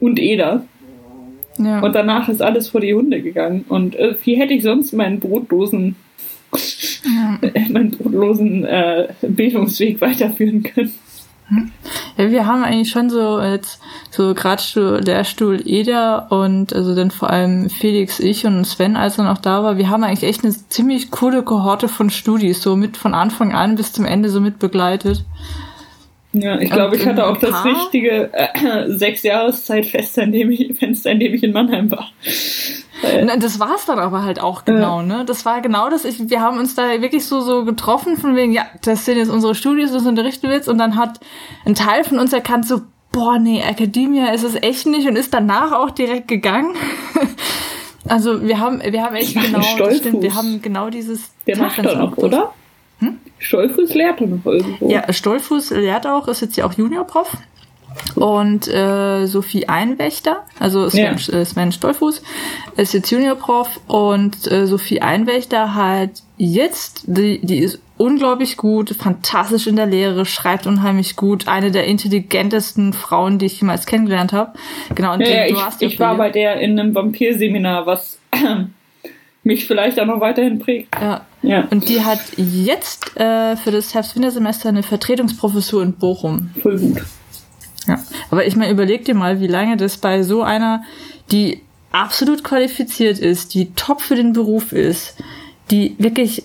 Und 0.07 0.21
Eda. 0.21 0.64
Ja. 1.59 1.81
Und 1.81 1.95
danach 1.97 2.29
ist 2.29 2.40
alles 2.40 2.69
vor 2.69 2.81
die 2.81 2.95
Hunde 2.95 3.23
gegangen. 3.23 3.64
Und 3.69 3.97
äh, 3.97 4.14
wie 4.23 4.37
hätte 4.37 4.55
ich 4.55 4.62
sonst 4.62 4.92
meinen 4.92 5.19
brotlosen, 5.19 5.97
ja. 7.05 7.40
meinen 7.71 7.90
brotlosen 7.90 8.64
äh, 8.64 9.09
Bildungsweg 9.23 10.01
weiterführen 10.01 10.62
können? 10.62 10.92
Ja, 12.16 12.31
wir 12.31 12.47
haben 12.47 12.62
eigentlich 12.62 12.90
schon 12.90 13.11
so 13.11 13.40
jetzt 13.40 13.81
so 14.11 14.33
Gradstuhl, 14.33 15.01
Lehrstuhl 15.05 15.61
Eda 15.64 16.19
und 16.19 16.73
also 16.73 16.95
dann 16.95 17.11
vor 17.11 17.31
allem 17.31 17.69
Felix, 17.69 18.21
ich 18.21 18.47
und 18.47 18.64
Sven, 18.64 18.95
als 18.95 19.19
er 19.19 19.25
noch 19.25 19.38
da 19.38 19.64
war, 19.64 19.77
wir 19.77 19.90
haben 19.90 20.05
eigentlich 20.05 20.29
echt 20.29 20.45
eine 20.45 20.55
ziemlich 20.69 21.11
coole 21.11 21.42
Kohorte 21.42 21.88
von 21.88 22.11
Studis, 22.11 22.62
so 22.62 22.77
mit 22.77 22.97
von 22.97 23.12
Anfang 23.12 23.53
an 23.53 23.75
bis 23.75 23.92
zum 23.92 24.05
Ende 24.05 24.29
so 24.29 24.40
mit 24.40 24.61
begleitet. 24.61 25.25
Ja, 26.40 26.59
ich 26.59 26.70
glaube, 26.70 26.96
ich 26.96 27.07
hatte 27.07 27.27
auch 27.27 27.38
das 27.38 27.64
richtige 27.64 28.31
äh, 28.33 28.88
sechs 28.88 29.22
Jahreszeitfenster, 29.22 30.25
in 30.25 30.33
dem 30.33 30.51
ich, 30.51 30.77
Fenster, 30.79 31.12
in 31.12 31.20
dem 31.20 31.35
ich 31.35 31.42
in 31.42 31.53
Mannheim 31.53 31.90
war. 31.90 32.11
Na, 33.25 33.37
das 33.37 33.59
war 33.61 33.75
es 33.75 33.87
dann 33.87 33.99
aber 33.99 34.22
halt 34.22 34.40
auch 34.40 34.64
genau, 34.64 35.03
ne? 35.03 35.25
Das 35.27 35.44
war 35.44 35.61
genau 35.61 35.88
das. 35.90 36.05
Ich, 36.05 36.29
wir 36.29 36.40
haben 36.40 36.59
uns 36.59 36.75
da 36.75 37.01
wirklich 37.01 37.25
so, 37.27 37.40
so 37.40 37.64
getroffen, 37.64 38.16
von 38.16 38.37
wegen, 38.37 38.53
ja, 38.53 38.66
das 38.83 39.05
sind 39.05 39.18
jetzt 39.18 39.31
unsere 39.31 39.55
Studios, 39.55 39.92
das 39.92 40.05
unterrichten 40.07 40.49
wir 40.49 40.57
jetzt. 40.57 40.68
Und 40.68 40.79
dann 40.79 40.96
hat 40.96 41.20
ein 41.64 41.75
Teil 41.75 42.05
von 42.05 42.18
uns 42.18 42.33
erkannt, 42.33 42.66
so, 42.66 42.83
boah, 43.12 43.38
nee, 43.38 43.61
Academia 43.61 44.33
ist 44.33 44.42
es 44.42 44.55
echt 44.57 44.87
nicht 44.87 45.09
und 45.09 45.16
ist 45.16 45.33
danach 45.33 45.72
auch 45.72 45.90
direkt 45.90 46.29
gegangen. 46.29 46.75
also 48.09 48.42
wir 48.42 48.59
haben, 48.61 48.83
wir 48.83 49.03
haben 49.03 49.16
echt 49.16 49.35
genau, 49.35 49.62
stimmt, 49.62 50.22
wir 50.22 50.35
haben 50.35 50.61
genau 50.61 50.90
dieses. 50.90 51.31
Der 51.46 51.57
macht 51.59 51.85
doch 51.85 51.99
auch, 51.99 52.16
oder? 52.16 52.53
Hm? 53.01 53.19
Stolfuß 53.39 53.95
lehrt 53.95 54.21
doch 54.21 54.27
noch 54.27 54.47
irgendwo. 54.47 54.91
Ja, 54.91 55.13
Stolfuß 55.13 55.71
lehrt 55.71 56.07
auch, 56.07 56.29
ist 56.29 56.41
jetzt 56.41 56.57
ja 56.57 56.65
auch 56.65 56.73
Juniorprof. 56.73 57.37
Und 58.15 58.69
äh, 58.69 59.27
Sophie 59.27 59.69
Einwächter, 59.69 60.45
also 60.59 60.89
Sven, 60.89 61.17
ja. 61.17 61.39
Äh, 61.39 61.45
Sven 61.45 61.73
Stolfuß, 61.73 62.23
ist 62.77 62.93
jetzt 62.93 63.11
Juniorprof 63.11 63.81
und 63.87 64.51
äh, 64.51 64.67
Sophie 64.67 65.01
Einwächter 65.01 65.75
halt 65.75 66.23
jetzt, 66.37 67.05
die, 67.07 67.41
die 67.45 67.59
ist 67.59 67.81
unglaublich 67.97 68.57
gut, 68.57 68.91
fantastisch 68.91 69.67
in 69.67 69.77
der 69.77 69.87
Lehre, 69.87 70.27
schreibt 70.27 70.67
unheimlich 70.67 71.17
gut, 71.17 71.49
eine 71.49 71.71
der 71.71 71.85
intelligentesten 71.85 72.93
Frauen, 72.93 73.39
die 73.39 73.47
ich 73.47 73.61
jemals 73.61 73.87
kennengelernt 73.87 74.33
habe. 74.33 74.53
Genau, 74.95 75.15
und 75.15 75.21
ja, 75.21 75.27
die, 75.27 75.55
ja, 75.55 75.71
ich, 75.81 75.93
ich 75.93 76.01
war 76.01 76.17
bei 76.17 76.31
der 76.31 76.61
in 76.61 76.79
einem 76.79 76.95
Vampirseminar, 76.95 77.87
was 77.87 78.19
mich 79.43 79.67
vielleicht 79.67 79.99
auch 80.01 80.07
noch 80.07 80.21
weiterhin 80.21 80.59
prägt. 80.59 80.95
Ja. 81.01 81.23
Ja. 81.47 81.67
Und 81.71 81.89
die 81.89 82.05
hat 82.05 82.21
jetzt 82.37 83.17
äh, 83.17 83.57
für 83.57 83.71
das 83.71 83.95
Herbst-Wintersemester 83.95 84.69
eine 84.69 84.83
Vertretungsprofessur 84.83 85.83
in 85.83 85.93
Bochum. 85.93 86.51
Voll 86.61 86.79
gut. 86.79 87.03
Ja. 87.87 88.01
Aber 88.31 88.47
ich 88.47 88.57
meine, 88.57 88.73
überleg 88.73 89.05
dir 89.05 89.15
mal, 89.15 89.41
wie 89.41 89.47
lange 89.47 89.77
das 89.77 89.97
bei 89.97 90.23
so 90.23 90.43
einer, 90.43 90.83
die 91.31 91.63
absolut 91.93 92.45
qualifiziert 92.45 93.19
ist, 93.19 93.55
die 93.55 93.73
top 93.75 94.01
für 94.01 94.17
den 94.17 94.33
Beruf 94.33 94.73
ist, 94.73 95.17
die 95.71 95.95
wirklich 95.99 96.45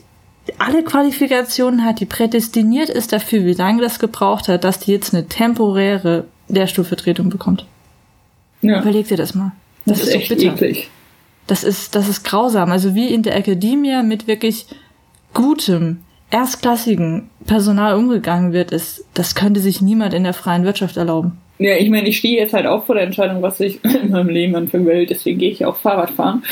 alle 0.58 0.84
Qualifikationen 0.84 1.84
hat, 1.84 2.00
die 2.00 2.06
prädestiniert 2.06 2.90
ist 2.90 3.14
dafür, 3.14 3.46
wie 3.46 3.54
lange 3.54 3.82
das 3.82 4.00
gebraucht 4.00 4.48
hat, 4.48 4.64
dass 4.64 4.80
die 4.80 4.92
jetzt 4.92 5.14
eine 5.14 5.28
temporäre 5.28 6.26
Lehrstuhlvertretung 6.48 7.30
bekommt. 7.30 7.66
Ja. 8.62 8.82
Überleg 8.82 9.08
dir 9.08 9.18
das 9.18 9.34
mal. 9.34 9.54
Das, 9.86 10.00
das 10.00 10.08
ist, 10.08 10.14
ist 10.14 10.22
echt 10.22 10.30
bitter. 10.30 10.54
eklig. 10.54 10.90
Das 11.48 11.64
ist, 11.64 11.96
das 11.96 12.08
ist 12.08 12.24
grausam. 12.24 12.72
Also 12.72 12.96
wie 12.96 13.08
in 13.08 13.24
der 13.24 13.36
Akademie 13.36 14.02
mit 14.04 14.28
wirklich 14.28 14.68
gutem, 15.34 16.02
erstklassigen 16.32 17.30
Personal 17.46 17.96
umgegangen 17.96 18.54
wird, 18.54 18.72
ist, 18.72 19.06
das 19.14 19.36
könnte 19.36 19.60
sich 19.60 19.82
niemand 19.82 20.14
in 20.14 20.24
der 20.24 20.34
freien 20.34 20.64
Wirtschaft 20.64 20.98
erlauben. 20.98 21.38
Ja, 21.60 21.76
ich 21.76 21.90
meine, 21.90 22.08
ich 22.08 22.18
stehe 22.18 22.40
jetzt 22.40 22.54
halt 22.54 22.66
auch 22.66 22.86
vor 22.86 22.96
der 22.96 23.04
Entscheidung, 23.04 23.42
was 23.42 23.60
ich 23.60 23.84
in 24.04 24.12
meinem 24.12 24.30
Leben 24.30 24.56
anfangen 24.56 24.86
will, 24.86 25.06
deswegen 25.06 25.40
gehe 25.40 25.52
ich 25.52 25.66
auch 25.66 25.76
Fahrrad 25.78 26.12
fahren. 26.12 26.44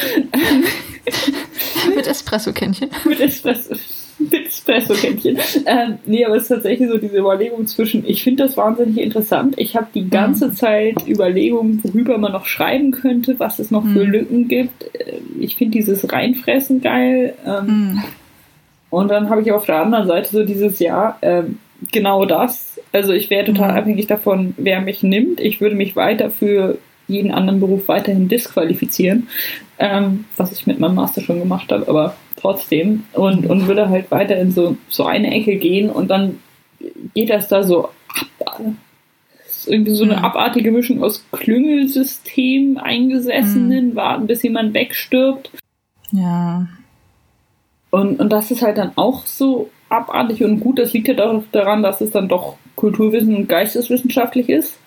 Mit 1.95 2.07
Espresso-Kännchen. 2.07 2.89
Mit 3.05 3.19
Espresso. 3.19 3.75
Mit 4.19 4.47
Espresso-Kännchen. 4.47 5.39
Ähm, 5.65 5.97
nee, 6.05 6.25
aber 6.25 6.35
es 6.35 6.43
ist 6.43 6.49
tatsächlich 6.49 6.89
so 6.89 6.97
diese 6.97 7.17
Überlegung 7.17 7.65
zwischen, 7.65 8.05
ich 8.05 8.21
finde 8.21 8.43
das 8.43 8.57
wahnsinnig 8.57 8.99
interessant. 8.99 9.55
Ich 9.57 9.75
habe 9.75 9.87
die 9.95 10.09
ganze 10.09 10.49
mhm. 10.49 10.53
Zeit 10.53 11.07
Überlegungen, 11.07 11.79
worüber 11.83 12.17
man 12.17 12.33
noch 12.33 12.45
schreiben 12.45 12.91
könnte, 12.91 13.39
was 13.39 13.59
es 13.59 13.71
noch 13.71 13.83
mhm. 13.83 13.93
für 13.93 14.03
Lücken 14.03 14.47
gibt. 14.47 14.83
Äh, 14.93 15.21
ich 15.39 15.55
finde 15.55 15.77
dieses 15.77 16.11
Reinfressen 16.11 16.81
geil. 16.81 17.33
Ähm, 17.45 17.65
mhm. 17.65 18.03
Und 18.89 19.09
dann 19.09 19.29
habe 19.29 19.41
ich 19.41 19.51
auf 19.51 19.65
der 19.65 19.81
anderen 19.81 20.07
Seite 20.07 20.29
so 20.29 20.43
dieses 20.43 20.79
Jahr 20.79 21.17
ähm, 21.21 21.59
genau 21.91 22.25
das. 22.25 22.79
Also 22.91 23.13
ich 23.13 23.29
wäre 23.29 23.45
total 23.45 23.71
mhm. 23.71 23.77
abhängig 23.77 24.07
davon, 24.07 24.53
wer 24.57 24.81
mich 24.81 25.03
nimmt. 25.03 25.39
Ich 25.39 25.61
würde 25.61 25.75
mich 25.75 25.95
weiter 25.95 26.29
für 26.29 26.77
jeden 27.07 27.31
anderen 27.31 27.59
Beruf 27.59 27.87
weiterhin 27.87 28.27
disqualifizieren, 28.27 29.27
ähm, 29.79 30.25
was 30.37 30.51
ich 30.51 30.67
mit 30.67 30.79
meinem 30.79 30.95
Master 30.95 31.21
schon 31.21 31.39
gemacht 31.39 31.71
habe, 31.71 31.87
aber 31.87 32.15
trotzdem. 32.35 33.03
Und, 33.13 33.45
und 33.47 33.67
würde 33.67 33.89
halt 33.89 34.11
weiter 34.11 34.37
in 34.37 34.51
so, 34.51 34.77
so 34.87 35.05
eine 35.05 35.33
Ecke 35.33 35.57
gehen 35.57 35.89
und 35.89 36.09
dann 36.09 36.39
geht 37.13 37.29
das 37.29 37.47
da 37.47 37.63
so 37.63 37.89
ab. 38.45 38.61
ist 39.47 39.67
irgendwie 39.67 39.95
so 39.95 40.03
eine 40.03 40.17
mhm. 40.17 40.23
abartige 40.23 40.71
Mischung 40.71 41.03
aus 41.03 41.25
Klüngelsystem, 41.31 42.77
Eingesessenen, 42.77 43.89
mhm. 43.89 43.95
warten, 43.95 44.27
bis 44.27 44.43
jemand 44.43 44.73
wegstirbt. 44.73 45.49
Ja. 46.11 46.67
Und, 47.91 48.19
und 48.19 48.29
das 48.29 48.51
ist 48.51 48.61
halt 48.61 48.77
dann 48.77 48.91
auch 48.95 49.25
so 49.25 49.69
abartig 49.89 50.43
und 50.43 50.59
gut. 50.59 50.79
Das 50.79 50.93
liegt 50.93 51.07
halt 51.07 51.21
auch 51.21 51.43
daran, 51.51 51.83
dass 51.83 52.01
es 52.01 52.11
dann 52.11 52.27
doch 52.27 52.57
Kulturwissen 52.75 53.35
und 53.35 53.49
geisteswissenschaftlich 53.49 54.49
ist, 54.49 54.77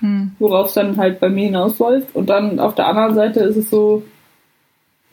hm. 0.00 0.32
worauf 0.38 0.68
es 0.68 0.74
dann 0.74 0.96
halt 0.96 1.20
bei 1.20 1.28
mir 1.28 1.44
hinausläuft. 1.44 2.14
Und 2.14 2.28
dann 2.30 2.58
auf 2.58 2.74
der 2.74 2.88
anderen 2.88 3.14
Seite 3.14 3.40
ist 3.40 3.56
es 3.56 3.70
so, 3.70 4.02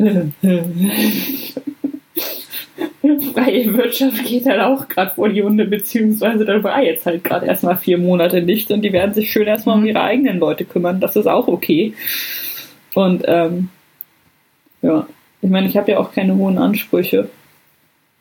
freie 3.34 3.74
Wirtschaft 3.78 4.26
geht 4.26 4.46
halt 4.46 4.62
auch 4.62 4.88
gerade 4.88 5.14
vor 5.14 5.30
die 5.30 5.44
Hunde, 5.44 5.66
beziehungsweise 5.66 6.44
da 6.44 6.62
war 6.64 6.82
jetzt 6.82 7.06
halt 7.06 7.24
gerade 7.24 7.46
erstmal 7.46 7.78
vier 7.78 7.98
Monate 7.98 8.42
nicht 8.42 8.72
und 8.72 8.82
die 8.82 8.92
werden 8.92 9.14
sich 9.14 9.32
schön 9.32 9.48
erstmal 9.48 9.76
um 9.76 9.82
hm. 9.82 9.90
ihre 9.90 10.02
eigenen 10.02 10.40
Leute 10.40 10.66
kümmern. 10.66 11.00
Das 11.00 11.16
ist 11.16 11.28
auch 11.28 11.48
okay. 11.48 11.94
Und 12.94 13.24
ähm, 13.28 13.70
ja, 14.82 15.06
ich 15.46 15.52
meine, 15.52 15.68
ich 15.68 15.78
habe 15.78 15.92
ja 15.92 16.00
auch 16.00 16.12
keine 16.12 16.36
hohen 16.36 16.58
Ansprüche. 16.58 17.30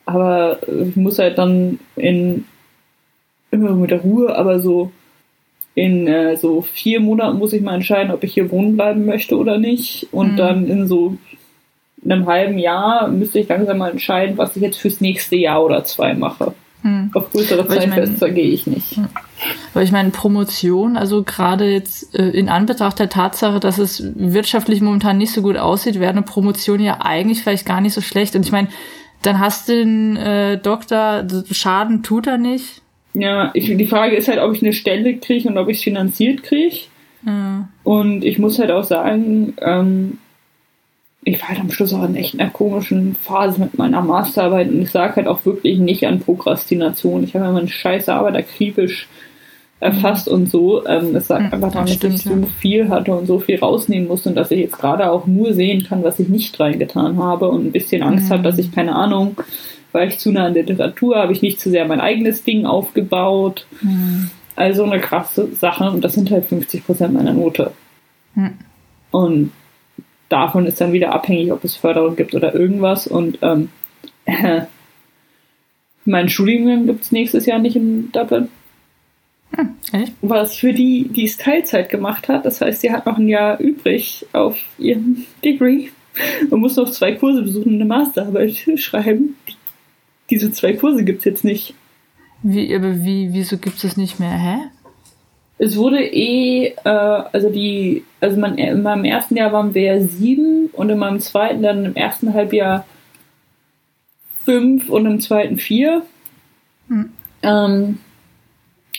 aber 0.05 0.59
ich 0.69 0.95
muss 0.95 1.19
halt 1.19 1.39
dann 1.39 1.79
in 1.97 2.45
immer 3.51 3.75
mit 3.75 3.91
der 3.91 4.03
Ruhe, 4.03 4.37
aber 4.37 4.61
so 4.61 4.93
in 5.75 6.07
äh, 6.07 6.37
so 6.37 6.61
vier 6.61 7.01
Monaten 7.01 7.39
muss 7.39 7.55
ich 7.55 7.63
mal 7.63 7.77
entscheiden, 7.77 8.13
ob 8.13 8.23
ich 8.25 8.35
hier 8.35 8.51
wohnen 8.51 8.77
bleiben 8.77 9.07
möchte 9.07 9.39
oder 9.39 9.57
nicht. 9.57 10.09
Und 10.13 10.33
mhm. 10.33 10.37
dann 10.37 10.67
in 10.69 10.87
so 10.87 11.17
einem 12.05 12.27
halben 12.27 12.59
Jahr 12.59 13.09
müsste 13.09 13.39
ich 13.39 13.49
langsam 13.49 13.79
mal 13.79 13.91
entscheiden, 13.91 14.37
was 14.37 14.55
ich 14.57 14.63
jetzt 14.63 14.79
fürs 14.79 15.01
nächste 15.01 15.37
Jahr 15.37 15.65
oder 15.65 15.83
zwei 15.85 16.13
mache. 16.13 16.55
Mhm. 16.85 17.11
Auf 17.15 17.31
größere 17.33 17.67
Zeitfenster 17.67 18.31
gehe 18.31 18.51
ich 18.51 18.67
nicht. 18.67 18.97
Hm. 18.97 19.09
Aber 19.73 19.83
ich 19.83 19.91
meine, 19.91 20.11
Promotion, 20.11 20.99
also 20.99 21.23
gerade 21.23 21.65
jetzt 21.65 22.15
äh, 22.15 22.29
in 22.29 22.51
Anbetracht 22.51 22.99
der 22.99 23.09
Tatsache, 23.09 23.59
dass 23.59 23.79
es 23.79 24.05
wirtschaftlich 24.15 24.83
momentan 24.83 25.17
nicht 25.17 25.33
so 25.33 25.41
gut 25.41 25.57
aussieht, 25.57 25.99
wäre 25.99 26.13
eine 26.13 26.21
Promotion 26.21 26.81
ja 26.81 26.99
eigentlich 27.01 27.43
vielleicht 27.43 27.65
gar 27.65 27.81
nicht 27.81 27.95
so 27.95 28.03
schlecht. 28.03 28.37
Und 28.37 28.45
ich 28.45 28.53
meine, 28.53 28.69
dann 29.23 29.41
hast 29.41 29.71
du 29.71 29.73
den 29.73 30.17
äh, 30.17 30.59
Doktor, 30.59 31.27
Schaden 31.51 32.03
tut 32.03 32.27
er 32.27 32.37
nicht. 32.37 32.83
Ja, 33.15 33.51
ich, 33.55 33.75
die 33.75 33.87
Frage 33.87 34.17
ist 34.17 34.29
halt, 34.29 34.39
ob 34.41 34.55
ich 34.55 34.63
eine 34.63 34.75
Stelle 34.75 35.17
kriege 35.17 35.49
und 35.49 35.57
ob 35.57 35.71
ich 35.71 35.79
es 35.79 35.83
finanziert 35.85 36.43
kriege. 36.43 36.77
Ja. 37.25 37.67
Und 37.83 38.25
ich 38.25 38.39
muss 38.39 38.59
halt 38.59 38.71
auch 38.71 38.85
sagen, 38.85 39.55
ähm, 39.63 40.19
ich 41.25 41.41
war 41.41 41.49
halt 41.49 41.61
am 41.61 41.71
Schluss 41.71 41.95
auch 41.95 42.05
in 42.05 42.17
echt 42.17 42.39
einer 42.39 42.51
komischen 42.51 43.15
Phase 43.15 43.61
mit 43.61 43.79
meiner 43.79 44.03
Masterarbeit 44.03 44.69
und 44.69 44.83
ich 44.83 44.91
sage 44.91 45.17
halt 45.17 45.27
auch 45.27 45.45
wirklich 45.47 45.79
nicht 45.79 46.07
an 46.07 46.21
Prokrastination. 46.21 47.25
Ich 47.25 47.35
habe 47.35 47.47
ja 47.47 47.53
meine 47.53 47.69
scheiße 47.69 48.13
Arbeit 48.13 48.37
akribisch 48.37 49.09
erfasst 49.81 50.29
mhm. 50.29 50.35
und 50.35 50.51
so. 50.51 50.87
Ähm, 50.87 51.17
es 51.17 51.29
sagt 51.29 51.47
mhm, 51.47 51.53
einfach 51.55 51.73
daran, 51.73 51.87
dass 51.87 52.03
ich 52.03 52.23
so 52.23 52.47
viel 52.59 52.89
hatte 52.91 53.15
und 53.15 53.27
so 53.27 53.39
viel 53.39 53.59
rausnehmen 53.59 54.07
musste 54.07 54.29
und 54.29 54.35
dass 54.35 54.51
ich 54.51 54.61
jetzt 54.61 54.79
gerade 54.79 55.11
auch 55.11 55.27
nur 55.27 55.55
sehen 55.55 55.85
kann, 55.85 56.05
was 56.05 56.19
ich 56.19 56.29
nicht 56.29 56.61
reingetan 56.61 57.19
habe 57.19 57.49
und 57.49 57.67
ein 57.67 57.73
bisschen 57.73 58.03
Angst 58.03 58.29
mhm. 58.29 58.35
habe, 58.35 58.43
dass 58.43 58.59
ich 58.59 58.73
keine 58.73 58.95
Ahnung, 58.95 59.37
weil 59.93 60.09
ich 60.09 60.19
zu 60.19 60.31
nah 60.31 60.47
an 60.47 60.55
der 60.55 60.65
Literatur 60.65 61.17
habe 61.17 61.33
ich 61.33 61.41
nicht 61.41 61.59
zu 61.59 61.71
sehr 61.71 61.87
mein 61.87 62.01
eigenes 62.01 62.43
Ding 62.45 62.67
aufgebaut. 62.67 63.67
Mhm. 63.81 64.31
Also 64.57 64.85
eine 64.85 65.01
krasse 65.01 65.49
Sache 65.55 65.91
und 65.91 66.05
das 66.05 66.13
sind 66.13 66.31
halt 66.31 66.45
50 66.45 66.85
Prozent 66.85 67.15
meiner 67.15 67.33
Note. 67.33 67.73
Mhm. 68.35 68.59
Und 69.11 69.53
davon 70.35 70.67
ist 70.67 70.81
dann 70.81 70.93
wieder 70.93 71.13
abhängig, 71.13 71.53
ob 71.53 71.63
es 71.63 71.77
Förderung 71.77 72.17
gibt 72.17 72.35
oder 72.35 72.55
irgendwas. 72.55 73.07
Und 73.07 73.39
ähm, 73.43 73.69
äh, 74.25 74.63
mein 76.05 76.29
Studiengang 76.29 76.87
gibt 76.87 77.05
es 77.05 77.13
nächstes 77.13 77.47
Jahr 77.47 77.61
nicht 77.61 77.77
in 77.77 78.11
Dublin. 78.11 78.49
Hm, 79.55 79.77
Was 80.23 80.57
für 80.57 80.73
die, 80.73 81.09
die 81.09 81.25
es 81.25 81.37
Teilzeit 81.37 81.89
gemacht 81.89 82.29
hat. 82.29 82.45
Das 82.45 82.61
heißt, 82.61 82.81
sie 82.81 82.91
hat 82.91 83.07
noch 83.07 83.19
ein 83.19 83.29
Jahr 83.29 83.61
übrig 83.61 84.27
auf 84.33 84.59
ihrem 84.77 85.25
Degree 85.45 85.91
und 86.51 86.61
muss 86.61 86.77
noch 86.77 86.91
zwei 86.91 87.13
Kurse 87.13 87.43
besuchen 87.43 87.75
und 87.75 87.75
eine 87.77 87.85
Masterarbeit 87.85 88.57
schreiben. 88.77 89.37
Diese 90.31 90.51
zwei 90.51 90.73
Kurse 90.73 91.05
gibt 91.05 91.21
es 91.21 91.25
jetzt 91.27 91.45
nicht. 91.45 91.75
Wie, 92.43 92.75
aber 92.75 93.05
wie, 93.05 93.33
wieso 93.33 93.57
gibt 93.57 93.77
es 93.77 93.83
das 93.83 93.97
nicht 93.97 94.19
mehr? 94.19 94.37
Hä? 94.37 94.57
Es 95.59 95.77
wurde 95.77 96.03
eh, 96.03 96.75
äh, 96.85 96.89
also 96.89 97.51
die, 97.51 98.05
also 98.21 98.39
man, 98.39 98.59
in 98.59 98.83
meinem 98.83 99.05
ersten 99.05 99.37
Jahr 99.37 99.53
waren 99.53 99.75
wir 99.75 100.03
sieben 100.03 100.69
und 100.73 100.91
in 100.91 100.99
meinem 100.99 101.21
zweiten 101.21 101.63
dann 101.63 101.85
im 101.85 101.95
ersten 101.95 102.35
Halbjahr 102.35 102.85
fünf 104.45 104.91
und 104.91 105.07
im 105.07 105.21
zweiten 105.21 105.59
vier. 105.59 106.03
Hm. 106.89 107.13
Ähm, 107.43 107.99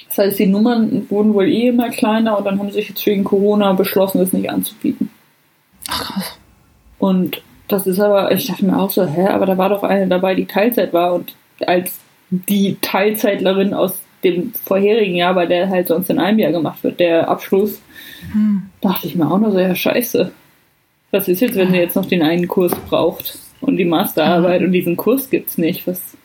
das 0.08 0.18
heißt, 0.18 0.40
die 0.40 0.48
Nummern 0.48 1.08
wurden 1.10 1.34
wohl 1.34 1.48
eh 1.48 1.68
immer 1.68 1.90
kleiner 1.90 2.38
und 2.38 2.46
dann 2.46 2.58
haben 2.58 2.70
sie 2.70 2.76
sich 2.76 2.90
jetzt 2.90 3.06
wegen 3.06 3.26
Corona 3.26 3.74
beschlossen, 3.74 4.20
das 4.20 4.32
nicht 4.32 4.50
anzubieten. 4.50 5.10
Ach 5.90 6.04
krass. 6.04 6.40
Und 7.00 7.42
das 7.68 7.86
ist 7.86 8.00
aber, 8.00 8.32
ich 8.32 8.48
dachte 8.48 8.66
mir 8.66 8.80
auch 8.80 8.90
so, 8.90 9.06
hä, 9.06 9.28
aber 9.28 9.46
da 9.46 9.58
war 9.58 9.70
doch 9.70 9.84
eine 9.84 10.08
dabei, 10.08 10.36
die 10.36 10.46
Teilzeit 10.46 10.94
war 10.94 11.14
und 11.14 11.36
als 11.66 12.00
die 12.30 12.78
Teilzeitlerin 12.82 13.74
aus 13.74 14.00
dem 14.24 14.54
vorherigen 14.54 15.16
Jahr, 15.16 15.36
weil 15.36 15.48
der 15.48 15.70
halt 15.70 15.88
sonst 15.88 16.10
in 16.10 16.20
einem 16.20 16.40
Jahr 16.40 16.52
gemacht 16.52 16.84
wird, 16.84 17.00
der 17.00 17.30
Abschluss, 17.30 17.82
hm. 18.32 18.64
dachte 18.82 19.08
ich 19.08 19.16
mir 19.16 19.30
auch 19.30 19.40
nur 19.40 19.52
so, 19.52 19.60
ja, 19.60 19.76
scheiße. 19.76 20.32
Was 21.12 21.28
ist 21.28 21.42
jetzt, 21.42 21.56
wenn 21.56 21.74
ihr 21.74 21.82
jetzt 21.82 21.96
noch 21.96 22.06
den 22.06 22.24
einen 22.24 22.48
Kurs 22.48 22.74
braucht 22.90 23.38
und 23.62 23.78
die 23.78 23.86
Masterarbeit 23.86 24.62
ja. 24.62 24.68
und 24.68 24.74
diesen 24.74 24.98
Kurs 24.98 25.30
gibt's 25.30 25.58
nicht? 25.58 25.88
Was, 25.88 26.18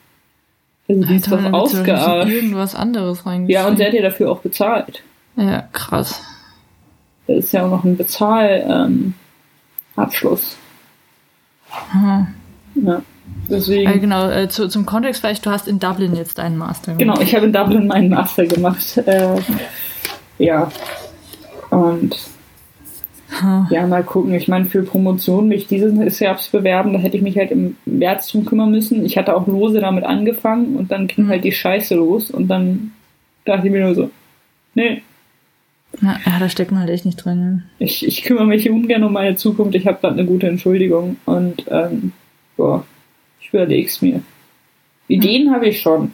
also 0.88 1.06
die 1.06 1.16
ist 1.16 1.30
doch 1.30 1.52
ausgeartet. 1.52 2.32
irgendwas 2.32 2.74
anderes. 2.74 3.22
Ja, 3.46 3.68
und 3.68 3.78
der 3.78 3.88
hat 3.88 3.94
ja 3.94 4.02
dafür 4.02 4.32
auch 4.32 4.40
bezahlt. 4.40 5.02
Ja, 5.36 5.68
krass. 5.72 6.22
Das 7.26 7.44
ist 7.44 7.52
ja 7.52 7.64
auch 7.64 7.70
noch 7.70 7.84
ein 7.84 7.96
Bezahlabschluss. 7.96 10.56
Ähm, 11.94 12.26
ja. 12.74 13.02
Deswegen. 13.50 13.90
Äh, 13.90 13.98
genau, 13.98 14.30
äh, 14.30 14.48
zu, 14.48 14.68
zum 14.68 14.86
Kontext 14.86 15.20
vielleicht, 15.20 15.44
du 15.44 15.50
hast 15.50 15.66
in 15.66 15.78
Dublin 15.78 16.14
jetzt 16.14 16.38
einen 16.38 16.56
Master 16.56 16.94
gemacht. 16.94 16.98
Genau, 16.98 17.20
ich 17.20 17.34
habe 17.34 17.46
in 17.46 17.52
Dublin 17.52 17.86
meinen 17.86 18.08
Master 18.08 18.46
gemacht. 18.46 18.96
Äh, 18.98 19.36
ja. 20.38 20.70
Und 21.70 22.16
huh. 23.42 23.64
ja, 23.70 23.86
mal 23.86 24.04
gucken. 24.04 24.34
Ich 24.34 24.48
meine, 24.48 24.66
für 24.66 24.82
Promotion 24.82 25.48
mich 25.48 25.66
dieses 25.66 26.20
Herbst 26.20 26.52
bewerben, 26.52 26.92
da 26.92 26.98
hätte 26.98 27.16
ich 27.16 27.22
mich 27.22 27.36
halt 27.36 27.50
im 27.50 27.76
März 27.84 28.30
drum 28.30 28.44
kümmern 28.44 28.70
müssen. 28.70 29.04
Ich 29.04 29.18
hatte 29.18 29.36
auch 29.36 29.46
lose 29.46 29.80
damit 29.80 30.04
angefangen 30.04 30.76
und 30.76 30.90
dann 30.90 31.08
ging 31.08 31.26
mhm. 31.26 31.30
halt 31.30 31.44
die 31.44 31.52
Scheiße 31.52 31.94
los 31.94 32.30
und 32.30 32.48
dann 32.48 32.92
dachte 33.44 33.66
ich 33.66 33.72
mir 33.72 33.84
nur 33.84 33.94
so, 33.94 34.10
nee. 34.74 35.02
Ja, 36.00 36.18
da 36.38 36.48
steckt 36.48 36.70
man 36.70 36.80
halt 36.80 36.90
echt 36.90 37.04
nicht 37.04 37.16
drin. 37.16 37.64
Ich, 37.80 38.06
ich 38.06 38.22
kümmere 38.22 38.46
mich 38.46 38.70
ungern 38.70 39.02
um 39.02 39.12
meine 39.12 39.34
Zukunft. 39.34 39.74
Ich 39.74 39.88
habe 39.88 39.98
gerade 40.00 40.14
eine 40.14 40.24
gute 40.24 40.46
Entschuldigung 40.46 41.16
und 41.26 41.64
ähm, 41.68 42.12
boah, 42.56 42.84
ich 43.50 43.54
überlege 43.54 43.88
es 43.88 44.00
mir. 44.00 44.22
Ideen 45.08 45.48
hm. 45.48 45.54
habe 45.54 45.66
ich 45.66 45.80
schon. 45.80 46.12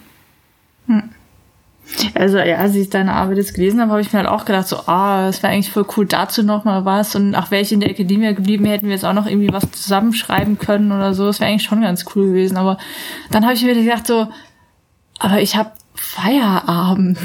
Hm. 0.87 1.11
Also 2.15 2.39
ja, 2.39 2.57
als 2.57 2.75
ich 2.75 2.91
deine 2.91 3.13
Arbeit 3.13 3.37
jetzt 3.37 3.55
gelesen 3.55 3.81
habe, 3.81 3.93
habe 3.93 4.01
ich 4.01 4.13
mir 4.13 4.19
halt 4.19 4.29
auch 4.29 4.45
gedacht, 4.45 4.67
so, 4.67 4.77
ah, 4.87 5.29
es 5.29 5.43
wäre 5.43 5.53
eigentlich 5.53 5.71
voll 5.71 5.87
cool, 5.97 6.07
dazu 6.07 6.43
noch 6.43 6.65
mal 6.65 6.85
was. 6.85 7.15
Und 7.15 7.35
auch 7.37 7.51
wäre 7.51 7.63
ich 7.63 7.71
in 7.71 7.81
der 7.81 7.91
Akademie 7.91 8.35
geblieben, 8.35 8.65
hätten 8.65 8.87
wir 8.87 8.95
jetzt 8.95 9.05
auch 9.05 9.13
noch 9.13 9.27
irgendwie 9.27 9.53
was 9.53 9.71
zusammenschreiben 9.71 10.59
können 10.59 10.91
oder 10.91 11.15
so. 11.15 11.27
Das 11.27 11.39
wäre 11.39 11.51
eigentlich 11.51 11.63
schon 11.63 11.83
ganz 11.83 12.05
cool 12.15 12.29
gewesen. 12.29 12.57
Aber 12.57 12.79
dann 13.31 13.45
habe 13.45 13.55
ich 13.55 13.63
mir 13.63 13.75
gedacht, 13.75 14.07
so, 14.07 14.27
aber 15.19 15.41
ich 15.41 15.57
habe 15.57 15.71
Feierabend. 15.95 17.19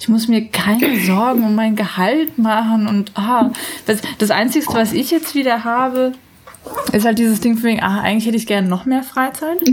Ich 0.00 0.08
muss 0.08 0.28
mir 0.28 0.48
keine 0.48 1.00
Sorgen 1.00 1.44
um 1.44 1.54
mein 1.54 1.76
Gehalt 1.76 2.38
machen 2.38 2.86
und 2.86 3.12
ah, 3.16 3.50
das, 3.86 4.00
das 4.18 4.30
Einzige, 4.30 4.66
was 4.72 4.92
ich 4.92 5.10
jetzt 5.10 5.34
wieder 5.34 5.64
habe, 5.64 6.12
ist 6.92 7.04
halt 7.04 7.18
dieses 7.18 7.40
Ding 7.40 7.56
für 7.56 7.66
mich, 7.66 7.82
ah, 7.82 8.00
eigentlich 8.00 8.26
hätte 8.26 8.36
ich 8.36 8.46
gerne 8.46 8.68
noch 8.68 8.84
mehr 8.84 9.02
Freizeit. 9.02 9.58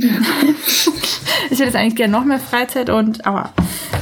ich 1.49 1.51
hätte 1.51 1.63
jetzt 1.63 1.75
eigentlich 1.75 1.95
gerne 1.95 2.11
noch 2.11 2.25
mehr 2.25 2.39
Freizeit 2.39 2.89
und, 2.89 3.25
aber 3.25 3.51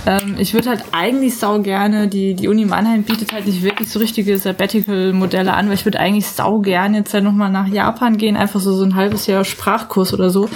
ähm, 0.05 0.35
ich 0.37 0.53
würde 0.53 0.69
halt 0.69 0.83
eigentlich 0.91 1.37
sau 1.37 1.59
gerne, 1.59 2.07
die, 2.07 2.33
die 2.33 2.47
Uni 2.47 2.65
Mannheim 2.65 3.03
bietet 3.03 3.33
halt 3.33 3.45
nicht 3.45 3.63
wirklich 3.63 3.89
so 3.89 3.99
richtige 3.99 4.37
Sabbatical-Modelle 4.37 5.53
an, 5.53 5.67
weil 5.67 5.75
ich 5.75 5.85
würde 5.85 5.99
eigentlich 5.99 6.27
sau 6.27 6.59
gerne 6.59 6.97
jetzt 6.97 7.13
halt 7.13 7.23
nochmal 7.23 7.51
nach 7.51 7.67
Japan 7.67 8.17
gehen, 8.17 8.35
einfach 8.35 8.59
so, 8.59 8.73
so 8.73 8.83
ein 8.83 8.95
halbes 8.95 9.27
Jahr 9.27 9.45
Sprachkurs 9.45 10.13
oder 10.13 10.29
so. 10.29 10.49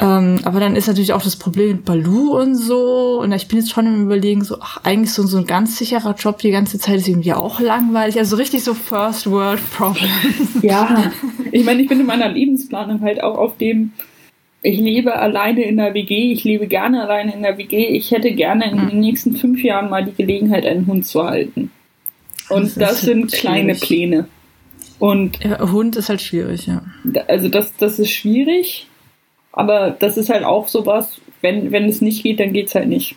Ähm, 0.00 0.40
aber 0.42 0.58
dann 0.58 0.74
ist 0.74 0.88
natürlich 0.88 1.12
auch 1.12 1.22
das 1.22 1.36
Problem 1.36 1.68
mit 1.68 1.84
Balu 1.84 2.36
und 2.36 2.56
so. 2.56 3.20
Und 3.20 3.30
ich 3.32 3.46
bin 3.46 3.58
jetzt 3.58 3.70
schon 3.70 3.86
im 3.86 4.04
Überlegen, 4.04 4.42
so, 4.42 4.56
ach, 4.60 4.80
eigentlich 4.82 5.12
so, 5.12 5.24
so 5.24 5.38
ein 5.38 5.46
ganz 5.46 5.78
sicherer 5.78 6.14
Job 6.16 6.38
die 6.38 6.50
ganze 6.50 6.78
Zeit 6.78 6.96
ist 6.96 7.08
irgendwie 7.08 7.32
auch 7.32 7.60
langweilig. 7.60 8.18
Also 8.18 8.36
richtig 8.36 8.64
so 8.64 8.74
First 8.74 9.30
World 9.30 9.60
Problems. 9.70 10.10
Ja, 10.62 11.12
ich 11.52 11.64
meine, 11.64 11.82
ich 11.82 11.88
bin 11.88 12.00
in 12.00 12.06
meiner 12.06 12.28
Lebensplanung 12.28 13.02
halt 13.02 13.22
auch 13.22 13.36
auf 13.36 13.56
dem, 13.58 13.92
ich 14.62 14.78
lebe 14.78 15.14
alleine 15.14 15.62
in 15.62 15.76
der 15.76 15.94
WG, 15.94 16.32
ich 16.32 16.42
lebe 16.42 16.66
gerne 16.66 17.02
alleine 17.02 17.34
in 17.34 17.42
der 17.42 17.58
WG. 17.58 17.86
Ich 17.88 18.10
hätte 18.10 18.32
gerne 18.32 18.70
in 18.70 18.88
den 18.88 19.00
nächsten 19.00 19.36
fünf 19.36 19.62
Jahren 19.62 19.90
mal 19.90 20.04
die 20.04 20.14
Gelegenheit, 20.14 20.64
einen 20.66 20.86
Hund 20.86 21.06
zu 21.06 21.22
halten. 21.22 21.70
Und 22.48 22.64
das, 22.64 22.74
das 22.74 23.00
sind 23.02 23.30
kleine 23.32 23.74
Pläne. 23.74 24.26
Und 24.98 25.38
ja, 25.44 25.70
Hund 25.70 25.96
ist 25.96 26.08
halt 26.08 26.22
schwierig, 26.22 26.66
ja. 26.66 26.82
Also 27.28 27.48
das, 27.48 27.76
das 27.76 27.98
ist 27.98 28.10
schwierig. 28.10 28.88
Aber 29.56 29.90
das 29.90 30.16
ist 30.16 30.30
halt 30.30 30.44
auch 30.44 30.68
sowas, 30.68 31.20
wenn, 31.40 31.70
wenn 31.70 31.88
es 31.88 32.00
nicht 32.00 32.22
geht, 32.22 32.40
dann 32.40 32.52
geht 32.52 32.68
es 32.68 32.74
halt 32.74 32.88
nicht. 32.88 33.16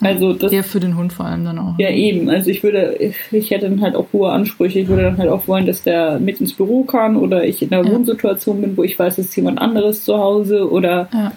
Also 0.00 0.34
das, 0.34 0.52
ja, 0.52 0.62
für 0.62 0.78
den 0.78 0.96
Hund 0.96 1.12
vor 1.12 1.24
allem 1.26 1.44
dann 1.44 1.58
auch. 1.58 1.78
Ja, 1.78 1.88
eben. 1.90 2.28
Also 2.28 2.50
ich 2.50 2.62
würde, 2.62 2.96
ich, 3.00 3.16
ich 3.32 3.50
hätte 3.50 3.68
dann 3.68 3.80
halt 3.80 3.96
auch 3.96 4.06
hohe 4.12 4.30
Ansprüche. 4.30 4.80
Ich 4.80 4.88
würde 4.88 5.04
dann 5.04 5.18
halt 5.18 5.30
auch 5.30 5.48
wollen, 5.48 5.66
dass 5.66 5.82
der 5.82 6.18
mit 6.18 6.40
ins 6.40 6.52
Büro 6.52 6.84
kann 6.84 7.16
oder 7.16 7.44
ich 7.44 7.62
in 7.62 7.72
einer 7.72 7.86
ja. 7.86 7.94
Wohnsituation 7.94 8.60
bin, 8.60 8.76
wo 8.76 8.82
ich 8.82 8.98
weiß, 8.98 9.18
es 9.18 9.26
ist 9.26 9.36
jemand 9.36 9.58
anderes 9.58 10.04
zu 10.04 10.18
Hause 10.18 10.70
oder 10.70 11.08
ja. 11.12 11.32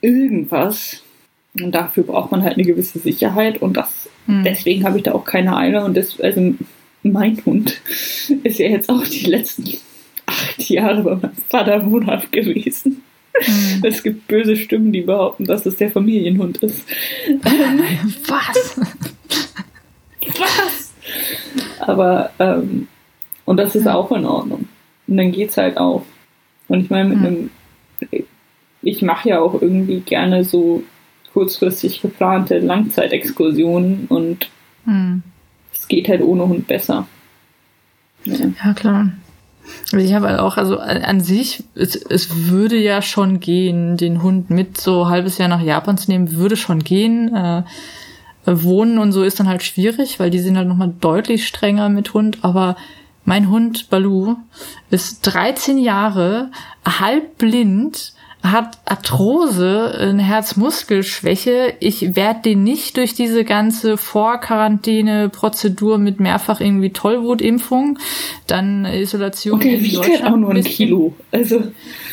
irgendwas. 0.00 1.02
Und 1.60 1.74
dafür 1.74 2.04
braucht 2.04 2.32
man 2.32 2.42
halt 2.42 2.54
eine 2.54 2.64
gewisse 2.64 2.98
Sicherheit 2.98 3.60
und 3.60 3.76
das, 3.76 4.08
mhm. 4.26 4.42
deswegen 4.42 4.84
habe 4.84 4.96
ich 4.96 5.02
da 5.02 5.12
auch 5.12 5.26
keine 5.26 5.54
Eile 5.54 5.84
und 5.84 5.94
das, 5.94 6.18
also 6.18 6.54
mein 7.02 7.44
Hund 7.44 7.82
ist 8.42 8.58
ja 8.58 8.68
jetzt 8.68 8.88
auch 8.88 9.06
die 9.06 9.26
letzten 9.26 9.64
acht 10.24 10.70
Jahre 10.70 11.02
bei 11.02 11.14
meinem 11.16 11.36
Vater 11.50 11.84
wohnhaft 11.84 12.32
gewesen. 12.32 13.02
Mhm. 13.40 13.84
Es 13.84 14.02
gibt 14.02 14.28
böse 14.28 14.56
Stimmen, 14.56 14.92
die 14.92 15.02
behaupten, 15.02 15.44
dass 15.44 15.66
es 15.66 15.76
der 15.76 15.90
Familienhund 15.90 16.58
ist. 16.58 16.86
Was? 18.26 18.80
Was? 20.38 20.92
Aber, 21.80 22.30
ähm, 22.38 22.88
und 23.44 23.56
das 23.56 23.74
ist 23.74 23.84
mhm. 23.84 23.90
auch 23.90 24.12
in 24.12 24.24
Ordnung. 24.24 24.68
Und 25.06 25.16
dann 25.16 25.32
geht's 25.32 25.56
halt 25.56 25.78
auch. 25.78 26.04
Und 26.68 26.80
ich 26.80 26.90
meine, 26.90 27.08
mit 27.08 27.18
mhm. 27.18 27.26
einem, 27.26 28.24
ich, 28.82 29.02
mache 29.02 29.30
ja 29.30 29.40
auch 29.40 29.60
irgendwie 29.60 30.00
gerne 30.00 30.44
so 30.44 30.82
kurzfristig 31.32 32.02
geplante 32.02 32.58
Langzeitexkursionen 32.58 34.06
und 34.08 34.50
hm. 34.84 35.22
es 35.72 35.88
geht 35.88 36.08
halt 36.08 36.20
ohne 36.20 36.46
Hund 36.46 36.66
besser. 36.66 37.06
Ja, 38.24 38.36
ja 38.64 38.74
klar. 38.74 39.12
Ich 39.96 40.12
habe 40.14 40.28
halt 40.28 40.40
auch, 40.40 40.56
also 40.56 40.78
an 40.78 41.20
sich, 41.20 41.64
es, 41.74 41.96
es 41.96 42.48
würde 42.48 42.76
ja 42.76 43.02
schon 43.02 43.40
gehen, 43.40 43.96
den 43.96 44.22
Hund 44.22 44.50
mit 44.50 44.80
so 44.80 45.08
halbes 45.08 45.38
Jahr 45.38 45.48
nach 45.48 45.62
Japan 45.62 45.98
zu 45.98 46.10
nehmen, 46.10 46.36
würde 46.36 46.56
schon 46.56 46.82
gehen. 46.82 47.34
Äh, 47.34 47.62
Wohnen 48.44 48.98
und 48.98 49.12
so 49.12 49.22
ist 49.22 49.38
dann 49.38 49.48
halt 49.48 49.62
schwierig, 49.62 50.18
weil 50.18 50.30
die 50.30 50.40
sind 50.40 50.56
halt 50.56 50.66
nochmal 50.66 50.92
deutlich 51.00 51.46
strenger 51.46 51.88
mit 51.88 52.12
Hund, 52.12 52.38
aber 52.42 52.76
mein 53.24 53.48
Hund 53.50 53.88
Balu 53.88 54.36
ist 54.90 55.20
13 55.22 55.78
Jahre, 55.78 56.50
halb 56.84 57.38
blind, 57.38 58.14
hat 58.42 58.78
Arthrose, 58.84 59.96
eine 59.98 60.22
Herzmuskelschwäche. 60.22 61.74
Ich 61.78 62.16
werde 62.16 62.42
den 62.42 62.64
nicht 62.64 62.96
durch 62.96 63.14
diese 63.14 63.44
ganze 63.44 63.96
Vorquarantäne-Prozedur 63.96 65.98
mit 65.98 66.18
mehrfach 66.18 66.60
irgendwie 66.60 66.90
Tollwutimpfung, 66.90 68.00
dann 68.48 68.84
Isolation. 68.84 69.54
Und 69.54 69.64
der 69.64 69.80
wiegt 69.80 70.24
auch 70.24 70.36
nur 70.36 70.50
ein 70.50 70.64
Kilo. 70.64 71.14
Also. 71.30 71.62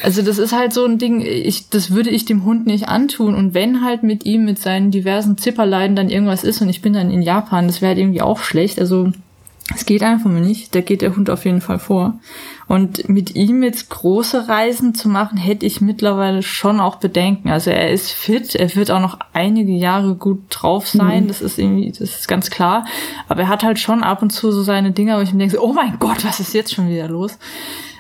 also 0.04 0.22
das 0.22 0.38
ist 0.38 0.54
halt 0.54 0.72
so 0.72 0.86
ein 0.86 1.00
Ding, 1.00 1.22
ich, 1.22 1.70
das 1.70 1.92
würde 1.92 2.12
ich 2.12 2.26
dem 2.26 2.46
Hund 2.46 2.68
nicht 2.68 2.88
antun. 2.88 3.34
Und 3.34 3.56
wenn 3.56 3.84
halt 3.84 4.04
mit 4.04 4.26
ihm, 4.26 4.46
mit 4.46 4.60
seinen 4.60 4.92
diversen 4.92 5.38
Zipperleiden 5.38 5.96
dann 5.96 6.10
irgendwas 6.10 6.44
ist 6.44 6.62
und 6.62 6.70
ich 6.70 6.84
bin 6.84 6.94
dann 6.94 7.10
in 7.10 7.24
Japan, 7.24 7.66
das 7.66 7.82
wäre 7.82 7.90
halt 7.90 8.00
irgendwie 8.00 8.22
auch 8.22 8.40
schlecht. 8.40 8.80
Also 8.80 9.12
es 9.76 9.86
geht 9.86 10.04
einfach 10.04 10.30
nicht. 10.30 10.74
Da 10.74 10.82
geht 10.82 11.02
der 11.02 11.16
Hund 11.16 11.30
auf 11.30 11.46
jeden 11.46 11.62
Fall 11.62 11.80
vor. 11.80 12.20
Und 12.68 13.08
mit 13.10 13.36
ihm 13.36 13.64
jetzt 13.64 13.90
große 13.90 14.48
Reisen 14.48 14.96
zu 14.96 15.10
machen, 15.10 15.38
hätte 15.38 15.66
ich 15.66 15.82
mittlerweile 15.82 16.44
schon 16.44 16.80
auch 16.80 16.98
Bedenken. 16.98 17.50
Also 17.50 17.72
er 17.72 17.92
ist 17.92 18.12
fit, 18.12 18.56
er 18.56 18.76
wird 18.76 18.92
auch 18.92 19.00
noch 19.00 19.20
einige 19.34 19.72
Jahre 19.72 20.16
gut 20.16 20.44
drauf 20.50 20.88
sein. 20.88 21.24
Mhm. 21.24 21.28
Das 21.28 21.42
ist 21.42 21.60
irgendwie, 21.60 21.90
das 21.92 22.02
ist 22.02 22.28
ganz 22.28 22.50
klar. 22.50 22.86
Aber 23.28 23.42
er 23.42 23.48
hat 23.48 23.64
halt 23.64 23.80
schon 23.80 24.04
ab 24.04 24.22
und 24.22 24.32
zu 24.32 24.52
so 24.52 24.64
seine 24.64 24.92
Dinger, 24.92 25.18
wo 25.18 25.22
ich 25.22 25.34
mir 25.34 25.40
denke, 25.40 25.64
oh 25.64 25.74
mein 25.74 25.98
Gott, 26.00 26.26
was 26.26 26.40
ist 26.40 26.54
jetzt 26.54 26.74
schon 26.74 26.90
wieder 26.90 27.08
los? 27.08 27.38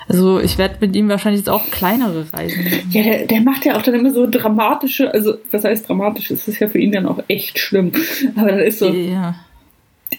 Also 0.08 0.40
ich 0.40 0.58
werde 0.58 0.78
mit 0.80 0.96
ihm 0.96 1.08
wahrscheinlich 1.08 1.42
jetzt 1.42 1.50
auch 1.50 1.70
kleinere 1.70 2.26
Reisen 2.34 2.64
machen. 2.64 2.90
Ja, 2.90 3.04
der, 3.04 3.28
der 3.28 3.42
macht 3.42 3.64
ja 3.66 3.78
auch 3.78 3.84
dann 3.84 3.94
immer 3.94 4.12
so 4.12 4.28
dramatische, 4.28 5.14
also 5.14 5.36
was 5.52 5.64
heißt 5.64 5.88
dramatisch? 5.88 6.32
Es 6.32 6.48
ist 6.48 6.60
ja 6.60 6.68
für 6.68 6.80
ihn 6.80 6.92
dann 6.92 7.06
auch 7.06 7.20
echt 7.28 7.60
schlimm. 7.60 7.92
Aber 8.36 8.50
dann 8.50 8.60
ist 8.60 8.80
so, 8.80 8.90
ja 8.90 9.36